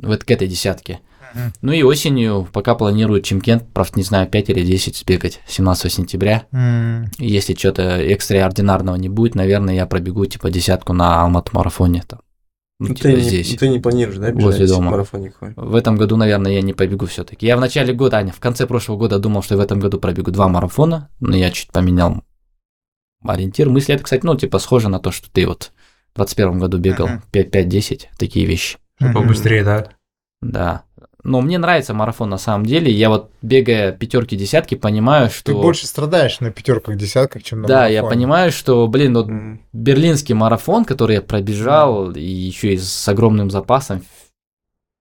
вот 0.00 0.24
к 0.24 0.30
этой 0.30 0.46
десятке. 0.48 1.00
Мгм. 1.34 1.52
Ну 1.62 1.72
и 1.72 1.82
осенью 1.82 2.46
пока 2.52 2.74
планирую 2.74 3.20
Чимкент, 3.22 3.64
правда 3.72 3.92
не 3.96 4.02
знаю, 4.02 4.28
5 4.28 4.50
или 4.50 4.62
10 4.64 4.96
сбегать 4.96 5.40
17 5.46 5.90
сентября. 5.92 6.44
И 7.18 7.26
если 7.26 7.54
что-то 7.54 7.82
экстраординарного 7.82 8.96
не 8.96 9.08
будет, 9.08 9.34
наверное, 9.34 9.74
я 9.74 9.86
пробегу 9.86 10.26
типа 10.26 10.50
десятку 10.50 10.92
на 10.92 11.22
Алмат-марафоне 11.22 12.02
там. 12.06 12.20
Ну, 12.80 12.88
Ну, 12.88 12.94
типа 12.94 13.08
ты, 13.08 13.14
не, 13.14 13.20
здесь. 13.20 13.56
ты 13.56 13.68
не 13.68 13.78
планируешь, 13.78 14.18
да, 14.18 14.30
бежать 14.32 14.42
Возле 14.44 14.66
дома. 14.66 14.90
марафон 14.90 15.20
никакой? 15.22 15.52
В 15.56 15.74
этом 15.76 15.96
году, 15.96 16.16
наверное, 16.16 16.52
я 16.52 16.62
не 16.62 16.72
побегу 16.72 17.06
все-таки. 17.06 17.46
Я 17.46 17.56
в 17.56 17.60
начале 17.60 17.92
года, 17.94 18.16
Аня, 18.18 18.32
в 18.32 18.40
конце 18.40 18.66
прошлого 18.66 18.98
года 18.98 19.18
думал, 19.20 19.42
что 19.42 19.56
в 19.56 19.60
этом 19.60 19.78
году 19.78 19.98
пробегу 20.00 20.32
два 20.32 20.48
марафона, 20.48 21.08
но 21.20 21.36
я 21.36 21.50
чуть 21.52 21.70
поменял 21.70 22.24
ориентир. 23.24 23.68
Мысли 23.68 23.94
это, 23.94 24.04
кстати, 24.04 24.24
ну, 24.24 24.36
типа, 24.36 24.58
схоже 24.58 24.88
на 24.88 24.98
то, 25.00 25.10
что 25.10 25.30
ты 25.30 25.46
вот 25.46 25.72
в 26.12 26.16
21 26.16 26.58
году 26.58 26.78
бегал 26.78 27.08
Мгм. 27.08 27.22
5-10, 27.32 28.08
такие 28.18 28.46
вещи. 28.46 28.78
Мгм. 29.00 29.14
Побыстрее, 29.14 29.64
да. 29.64 29.88
Да. 30.40 30.82
Но 31.24 31.40
мне 31.40 31.56
нравится 31.58 31.94
марафон 31.94 32.30
на 32.30 32.36
самом 32.38 32.66
деле. 32.66 32.90
Я 32.90 33.08
вот, 33.08 33.30
бегая 33.42 33.92
пятерки, 33.92 34.34
десятки, 34.36 34.74
понимаю, 34.74 35.30
что... 35.30 35.52
Ты 35.52 35.54
больше 35.54 35.86
страдаешь 35.86 36.40
на 36.40 36.50
пятерках, 36.50 36.96
десятках, 36.96 37.44
чем 37.44 37.62
на 37.62 37.68
Да, 37.68 37.86
я 37.86 38.02
марафоне. 38.02 38.10
понимаю, 38.22 38.50
что, 38.52 38.86
блин, 38.88 39.14
вот 39.14 39.28
М. 39.28 39.60
берлинский 39.72 40.34
марафон, 40.34 40.84
который 40.84 41.14
я 41.14 41.22
пробежал, 41.22 42.10
и 42.10 42.20
еще 42.24 42.74
и 42.74 42.76
с 42.76 43.08
огромным 43.08 43.50
запасом. 43.50 44.00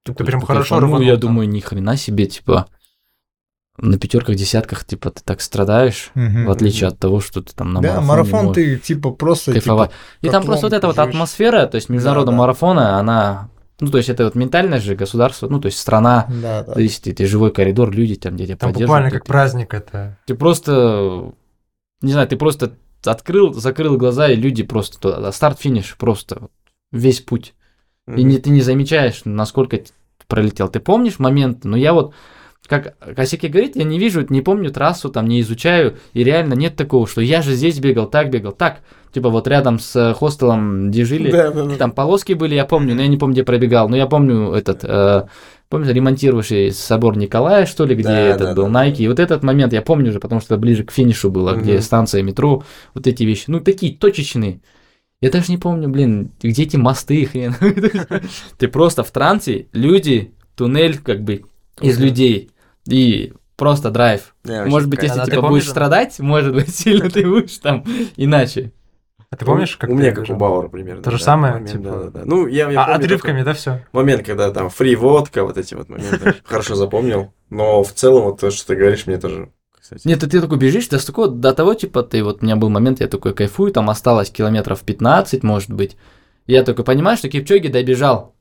Ты 0.03 0.13
такой, 0.13 0.25
прям 0.27 0.41
хорошо 0.41 0.75
Ну, 0.75 0.81
рванул 0.81 1.01
я 1.01 1.13
там. 1.13 1.21
думаю, 1.21 1.49
ни 1.49 1.59
хрена 1.59 1.97
себе, 1.97 2.27
типа, 2.27 2.67
на 3.77 3.97
пятерках, 3.97 4.35
десятках, 4.35 4.83
типа, 4.85 5.11
ты 5.11 5.21
так 5.23 5.41
страдаешь, 5.41 6.11
Мгм. 6.13 6.45
в 6.45 6.51
отличие 6.51 6.89
от 6.89 6.99
того, 6.99 7.19
что 7.19 7.41
ты 7.41 7.53
там 7.55 7.73
на 7.73 7.81
Да, 7.81 7.87
марафоне 8.01 8.07
марафон 8.07 8.45
можешь 8.47 8.55
ты 8.55 8.77
типа 8.77 9.11
просто 9.11 9.53
кайфовать. 9.53 9.91
типа, 9.91 9.97
и 10.21 10.29
там 10.29 10.43
просто 10.43 10.65
вот 10.67 10.73
эта 10.73 10.87
вот 10.87 10.99
атмосфера, 10.99 11.65
то 11.67 11.75
есть 11.75 11.89
международного 11.89 12.35
да. 12.35 12.39
марафона, 12.41 12.97
она, 12.99 13.49
ну, 13.79 13.87
то 13.89 13.97
есть 13.97 14.09
это 14.09 14.25
вот 14.25 14.35
ментальное 14.35 14.79
же 14.79 14.95
государство, 14.95 15.47
ну, 15.47 15.59
то 15.59 15.67
есть 15.67 15.79
страна, 15.79 16.27
Да, 16.41 16.63
да. 16.63 16.73
то 16.73 16.79
есть 16.79 17.07
это 17.07 17.25
живой 17.25 17.51
коридор, 17.51 17.91
люди 17.91 18.15
там, 18.15 18.35
где 18.35 18.45
тебя 18.45 18.57
Там 18.57 18.69
поддерживают. 18.71 18.87
буквально 18.89 19.09
ты- 19.09 19.17
как 19.17 19.25
праздник 19.25 19.73
это. 19.73 20.17
Ты 20.27 20.35
просто, 20.35 21.31
не 22.01 22.11
знаю, 22.11 22.27
ты 22.27 22.35
просто 22.35 22.73
открыл, 23.05 23.53
закрыл 23.53 23.97
глаза, 23.97 24.27
и 24.29 24.35
люди 24.35 24.63
просто, 24.63 24.99
туда- 24.99 25.31
старт-финиш, 25.31 25.95
просто 25.97 26.49
весь 26.91 27.21
путь. 27.21 27.55
И 28.07 28.11
Мгм. 28.11 28.27
не, 28.27 28.37
ты 28.37 28.49
не 28.49 28.61
замечаешь, 28.61 29.21
насколько 29.25 29.79
пролетел. 30.27 30.67
Ты 30.67 30.79
помнишь 30.79 31.17
момент? 31.19 31.63
Но 31.63 31.75
я 31.77 31.93
вот, 31.93 32.13
как 32.67 32.95
Косяки 33.15 33.47
говорит, 33.47 33.75
я 33.75 33.83
не 33.83 33.99
вижу, 33.99 34.25
не 34.29 34.41
помню 34.41 34.71
трассу, 34.71 35.09
там 35.09 35.27
не 35.27 35.41
изучаю, 35.41 35.97
и 36.13 36.23
реально 36.23 36.53
нет 36.53 36.75
такого, 36.75 37.07
что 37.07 37.21
я 37.21 37.41
же 37.41 37.53
здесь 37.53 37.79
бегал, 37.79 38.07
так 38.07 38.29
бегал, 38.29 38.51
так. 38.53 38.81
Типа 39.11 39.29
вот 39.29 39.45
рядом 39.47 39.77
с 39.77 39.93
э, 39.95 40.13
хостелом, 40.13 40.89
где 40.89 41.03
жили, 41.03 41.31
Да, 41.31 41.51
да, 41.51 41.65
да. 41.65 41.75
там 41.75 41.91
полоски 41.91 42.31
были, 42.31 42.55
я 42.55 42.63
помню, 42.65 42.95
но 42.95 43.01
я 43.01 43.07
не 43.09 43.17
помню, 43.17 43.33
где 43.33 43.43
пробегал. 43.43 43.89
Но 43.89 43.97
я 43.97 44.07
помню 44.07 44.53
этот, 44.53 44.85
э, 44.85 45.23
помнишь, 45.67 45.93
ремонтировавший 45.93 46.71
собор 46.71 47.17
Николая, 47.17 47.65
что 47.65 47.83
ли, 47.83 47.93
где 47.93 48.03
Да, 48.07 48.19
этот 48.21 48.47
да, 48.49 48.53
был 48.55 48.69
да, 48.69 48.87
Nike. 48.87 48.99
И 48.99 49.07
вот 49.09 49.19
этот 49.19 49.43
момент 49.43 49.73
я 49.73 49.81
помню 49.81 50.13
же, 50.13 50.21
потому 50.21 50.39
что 50.39 50.55
ближе 50.55 50.85
к 50.85 50.91
финишу 50.91 51.29
было, 51.29 51.55
где 51.55 51.73
Мгм. 51.73 51.81
станция 51.81 52.23
метро, 52.23 52.63
вот 52.93 53.05
эти 53.05 53.23
вещи. 53.23 53.45
Ну, 53.47 53.59
такие 53.59 53.93
точечные. 53.97 54.61
Я 55.19 55.29
даже 55.29 55.51
не 55.51 55.57
помню, 55.57 55.89
блин, 55.89 56.31
где 56.41 56.63
эти 56.63 56.77
мосты, 56.77 57.25
хрен. 57.31 57.53
Ты 58.57 58.69
просто 58.69 59.03
в 59.03 59.11
трансе, 59.11 59.67
люди, 59.73 60.31
туннель 60.55 60.97
как 60.99 61.21
бы 61.21 61.43
из 61.81 61.99
людей. 61.99 62.51
И 62.87 63.33
просто 63.57 63.91
драйв. 63.91 64.35
Может 64.43 64.89
быть, 64.89 65.03
если 65.03 65.19
А 65.19 65.25
ты 65.25 65.31
типа 65.31 65.47
будешь 65.47 65.65
да? 65.65 65.71
страдать, 65.71 66.19
может 66.19 66.53
быть, 66.53 66.75
сильно 66.75 67.09
ты 67.09 67.27
будешь 67.27 67.57
там 67.57 67.83
иначе. 68.15 68.71
А 69.29 69.37
ты 69.37 69.45
помнишь, 69.45 69.77
как 69.77 69.89
У 69.89 69.93
меня 69.93 70.11
как 70.11 70.29
у? 70.29 70.33
Бауэра 70.35 70.67
примерно. 70.67 71.03
То 71.03 71.11
же 71.11 71.19
самое, 71.19 71.65
типа? 71.65 72.11
Ну, 72.25 72.47
я, 72.47 72.69
я 72.69 72.83
А, 72.83 72.95
отрывками, 72.95 73.43
да, 73.43 73.53
все? 73.53 73.85
Момент, 73.93 74.25
когда 74.25 74.51
там 74.51 74.69
фри 74.69 74.95
водка, 74.95 75.45
вот 75.45 75.57
эти 75.57 75.73
вот 75.73 75.87
моменты. 75.87 76.35
Хорошо 76.43 76.75
запомнил. 76.75 77.31
Но 77.49 77.81
в 77.83 77.93
целом, 77.93 78.23
вот 78.23 78.41
то, 78.41 78.51
что 78.51 78.67
ты 78.67 78.75
говоришь, 78.75 79.07
мне 79.07 79.17
тоже, 79.17 79.49
кстати. 79.79 80.05
Нет, 80.05 80.19
ты, 80.19 80.41
такой 80.41 80.57
бежишь, 80.57 80.89
до 80.89 81.05
такого, 81.05 81.29
до 81.29 81.53
того, 81.53 81.75
типа, 81.75 82.03
ты 82.03 82.23
вот, 82.25 82.41
у 82.41 82.45
меня 82.45 82.57
был 82.57 82.67
момент, 82.69 82.99
я 82.99 83.07
такой 83.07 83.33
кайфую, 83.33 83.71
там 83.71 83.89
осталось 83.89 84.29
километров 84.31 84.81
15, 84.81 85.43
может 85.43 85.71
быть. 85.71 85.95
Я 86.45 86.63
такой 86.63 86.83
понимаю, 86.83 87.15
что 87.17 87.29
Кипчоги 87.29 87.67
добежал. 87.67 88.35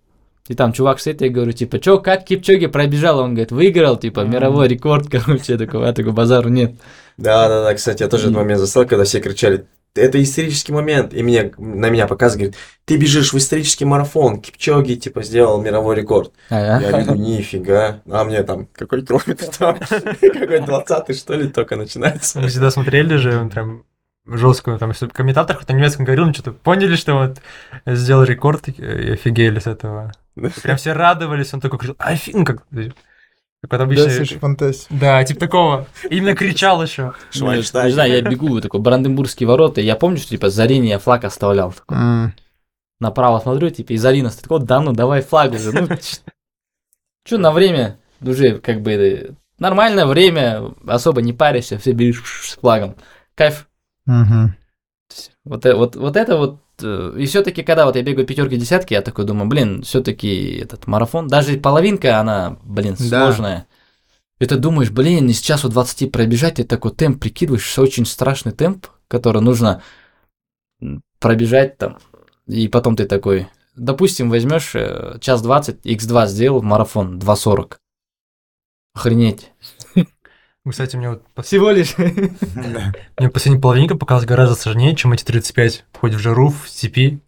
И 0.48 0.54
там 0.54 0.72
чувак 0.72 0.98
стоит, 1.00 1.20
я 1.20 1.28
говорю, 1.28 1.52
типа, 1.52 1.78
чё, 1.78 1.98
как 1.98 2.24
Кипчоги 2.24 2.66
пробежал? 2.66 3.20
Он 3.20 3.34
говорит, 3.34 3.52
выиграл, 3.52 3.96
типа, 3.96 4.20
мировой 4.20 4.68
рекорд, 4.68 5.08
короче, 5.10 5.52
я 5.52 5.58
такой, 5.58 5.86
я 5.86 5.92
такой, 5.92 6.12
базару 6.12 6.48
нет. 6.48 6.74
Да, 7.16 7.48
да, 7.48 7.62
да, 7.62 7.74
кстати, 7.74 8.02
я 8.02 8.08
тоже 8.08 8.24
этот 8.24 8.36
момент 8.36 8.60
застал, 8.60 8.86
когда 8.86 9.04
все 9.04 9.20
кричали, 9.20 9.66
это 9.94 10.22
исторический 10.22 10.72
момент, 10.72 11.12
и 11.14 11.22
мне, 11.22 11.52
на 11.58 11.90
меня 11.90 12.06
показывают, 12.06 12.52
говорит, 12.52 12.56
ты 12.84 12.96
бежишь 12.96 13.32
в 13.32 13.38
исторический 13.38 13.84
марафон, 13.84 14.40
Кипчоги, 14.40 14.94
типа, 14.94 15.22
сделал 15.22 15.60
мировой 15.60 15.96
рекорд. 15.96 16.32
Я 16.48 16.80
говорю, 16.80 17.14
нифига, 17.14 18.00
а 18.08 18.24
мне 18.24 18.42
там, 18.42 18.68
какой 18.72 19.04
километр 19.04 19.46
там, 19.56 19.78
какой 20.20 20.60
двадцатый, 20.60 21.14
что 21.14 21.34
ли, 21.34 21.48
только 21.48 21.76
начинается. 21.76 22.40
Мы 22.40 22.48
всегда 22.48 22.70
смотрели 22.70 23.16
же, 23.16 23.36
он 23.36 23.50
прям 23.50 23.84
жесткую, 24.26 24.78
там, 24.78 24.90
если 24.90 25.06
комментатор 25.08 25.56
хоть 25.56 25.68
на 25.68 25.74
немецком 25.74 26.04
говорил, 26.04 26.26
ну 26.26 26.34
что-то 26.34 26.52
поняли, 26.52 26.94
что 26.94 27.14
вот 27.14 27.38
сделал 27.86 28.24
рекорд 28.24 28.68
и 28.68 29.12
офигели 29.12 29.58
с 29.58 29.66
этого. 29.66 30.12
Прям 30.62 30.76
все 30.76 30.92
радовались, 30.92 31.52
он 31.54 31.60
такой 31.60 31.78
кричал, 31.78 31.96
офиг, 31.98 32.34
ну 32.34 32.44
как, 32.44 32.64
как 32.68 32.92
вот 33.62 33.70
Да, 33.70 33.82
обычно... 33.84 34.10
слушай, 34.10 34.38
фантастика. 34.38 34.94
Да, 34.94 35.22
типа 35.22 35.40
такого. 35.40 35.86
Именно 36.08 36.34
кричал 36.34 36.82
еще. 36.82 37.12
Не 37.88 37.92
знаю, 37.92 38.12
я 38.12 38.22
бегу, 38.22 38.60
такой, 38.60 38.80
Бранденбургские 38.80 39.46
ворота, 39.46 39.80
и 39.80 39.84
я 39.84 39.96
помню, 39.96 40.16
что, 40.16 40.30
типа, 40.30 40.48
Зарини 40.48 40.88
я 40.88 40.98
флаг 40.98 41.24
оставлял. 41.24 41.74
Направо 43.00 43.38
смотрю, 43.40 43.70
типа, 43.70 43.92
и 43.92 43.96
Зарина 43.96 44.30
стоит, 44.30 44.44
такой, 44.44 44.60
да 44.60 44.80
ну, 44.80 44.92
давай 44.92 45.22
флаг 45.22 45.52
уже, 45.52 45.72
ну, 45.72 45.88
Че 47.24 47.38
на 47.38 47.52
время 47.52 47.98
уже 48.20 48.58
как 48.58 48.80
бы 48.80 49.36
нормальное 49.58 50.06
время, 50.06 50.72
особо 50.86 51.22
не 51.22 51.32
паришься, 51.32 51.78
все 51.78 51.92
бежишь 51.92 52.50
с 52.50 52.56
флагом. 52.56 52.96
Кайф. 53.34 53.68
Вот, 55.44 55.66
э- 55.66 55.74
вот, 55.74 55.96
вот 55.96 56.16
это 56.16 56.36
вот. 56.36 56.60
Э, 56.82 57.14
И 57.18 57.26
все-таки, 57.26 57.62
когда 57.62 57.86
вот 57.86 57.96
я 57.96 58.02
бегаю 58.02 58.26
пятерки, 58.26 58.56
десятки, 58.56 58.94
я 58.94 59.02
такой 59.02 59.24
думаю, 59.24 59.48
блин, 59.48 59.82
все-таки 59.82 60.58
этот 60.58 60.86
марафон, 60.86 61.28
даже 61.28 61.56
половинка, 61.58 62.18
она, 62.18 62.58
блин, 62.64 62.96
Да. 62.98 63.26
сложная. 63.26 63.66
И 64.38 64.46
ты 64.46 64.56
думаешь, 64.56 64.90
блин, 64.90 65.28
из 65.28 65.40
часу 65.40 65.68
20 65.68 66.10
пробежать, 66.10 66.54
ты 66.54 66.64
такой 66.64 66.92
темп 66.92 67.20
прикидываешь, 67.20 67.62
что 67.64 67.82
очень 67.82 68.06
страшный 68.06 68.52
темп, 68.52 68.86
который 69.08 69.42
нужно 69.42 69.82
пробежать 71.18 71.76
там, 71.76 71.98
и 72.46 72.66
потом 72.68 72.96
ты 72.96 73.04
такой, 73.04 73.48
допустим, 73.76 74.30
возьмешь 74.30 74.74
э, 74.74 75.18
час 75.20 75.42
20, 75.42 75.84
x2 75.84 76.26
сделал 76.26 76.62
марафон 76.62 77.18
2.40. 77.18 77.76
Охренеть. 78.94 79.52
Кстати, 80.68 80.96
мне 80.96 81.08
вот 81.10 81.24
пос- 81.34 81.44
Всего 81.44 81.70
лишь. 81.70 81.96
Мне 81.96 83.30
последняя 83.30 83.60
половинка 83.60 83.96
показалась 83.96 84.26
гораздо 84.26 84.54
сложнее, 84.54 84.94
чем 84.94 85.12
эти 85.12 85.24
35. 85.24 85.84
Хоть 85.98 86.14
в 86.14 86.18
жару, 86.18 86.50
в 86.50 86.68
степи. 86.68 87.20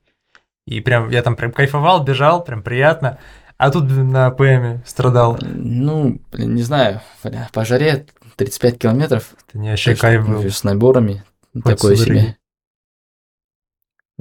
И 0.67 0.81
прям, 0.81 1.09
я 1.09 1.23
там 1.23 1.35
прям 1.35 1.51
кайфовал, 1.51 2.05
бежал, 2.05 2.45
прям 2.45 2.63
приятно. 2.63 3.19
А 3.57 3.71
тут 3.71 3.85
на 3.91 4.31
ПМе 4.31 4.83
страдал. 4.87 5.39
Ну, 5.41 6.21
блин, 6.31 6.55
не 6.55 6.63
знаю, 6.63 7.01
бля, 7.25 7.49
по 7.53 7.65
жаре 7.65 8.07
35 8.37 8.79
километров. 8.79 9.35
Это 9.49 9.59
не 9.59 9.71
вообще 9.71 9.95
кайф 9.95 10.27
ну, 10.27 10.43
был. 10.43 10.51
С 10.51 10.65
наборами. 10.65 11.25
Хоть 11.55 11.65
Такое 11.65 11.97
себе. 11.97 12.37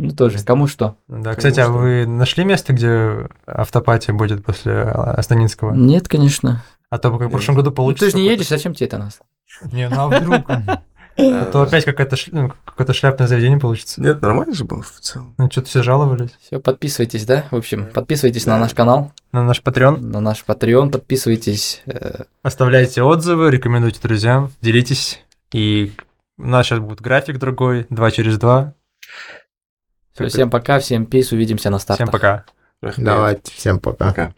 Ну, 0.02 0.12
тоже, 0.12 0.40
кому 0.44 0.68
что. 0.68 0.96
Да, 1.08 1.36
кстати, 1.36 1.60
а 1.60 1.66
что? 1.66 1.74
вы 1.74 2.06
нашли 2.08 2.44
место, 2.44 2.74
где 2.74 3.30
автопатия 3.46 4.14
будет 4.14 4.44
после 4.44 4.74
а, 4.74 5.14
Астанинского? 5.14 5.74
Нет, 5.76 6.08
конечно. 6.08 6.64
А 6.90 6.98
то 6.98 7.16
как 7.18 7.28
в 7.28 7.32
прошлом 7.32 7.56
году 7.56 7.70
Ну, 7.70 7.76
получится. 7.76 8.06
ты 8.08 8.12
же 8.12 8.18
не 8.18 8.26
едешь, 8.28 8.48
зачем 8.50 8.74
тебе 8.74 8.88
это 8.88 8.98
нас? 8.98 9.20
Не, 9.72 9.88
ну 9.90 9.96
а 10.00 10.08
вдруг? 10.08 10.46
А 11.18 11.46
то 11.52 11.62
опять 11.62 11.86
какая-то 11.86 12.16
ш- 12.16 12.32
ну, 12.32 12.52
какое-то 12.66 12.94
шляпное 12.94 13.28
заведение 13.28 13.60
получится. 13.60 14.02
Нет, 14.02 14.22
нормально 14.22 14.54
же 14.56 14.64
было 14.64 14.82
в 14.82 14.92
целом. 15.02 15.36
Ну, 15.38 15.52
что-то 15.52 15.68
все 15.68 15.84
жаловались. 15.84 16.32
Все, 16.42 16.60
подписывайтесь, 16.60 17.26
да? 17.26 17.46
В 17.52 17.56
общем, 17.58 17.86
подписывайтесь 17.94 18.46
на 18.46 18.58
наш 18.58 18.74
канал, 18.74 19.12
На 19.34 19.44
наш 19.44 19.62
Patreon. 19.62 20.00
на 20.00 20.20
наш 20.22 20.44
Patreon, 20.48 20.90
подписывайтесь. 20.90 21.84
э, 21.86 22.24
Оставляйте 22.44 23.04
отзывы, 23.04 23.52
рекомендуйте 23.52 24.00
друзьям, 24.02 24.52
делитесь. 24.62 25.22
И 25.52 25.92
у 26.38 26.48
нас 26.48 26.66
сейчас 26.66 26.80
будет 26.80 27.02
график 27.02 27.38
другой, 27.38 27.86
2 27.90 28.12
через 28.12 28.38
2. 28.40 28.74
Всё, 30.14 30.28
всем 30.28 30.50
пока, 30.50 30.80
всем 30.80 31.06
пейс, 31.06 31.32
увидимся 31.32 31.70
на 31.70 31.80
стартах. 31.80 32.08
Всем 32.08 32.12
пока. 32.12 32.46
Давайте, 32.98 33.52
всем 33.52 33.80
пока. 33.80 34.08
Пока. 34.10 34.34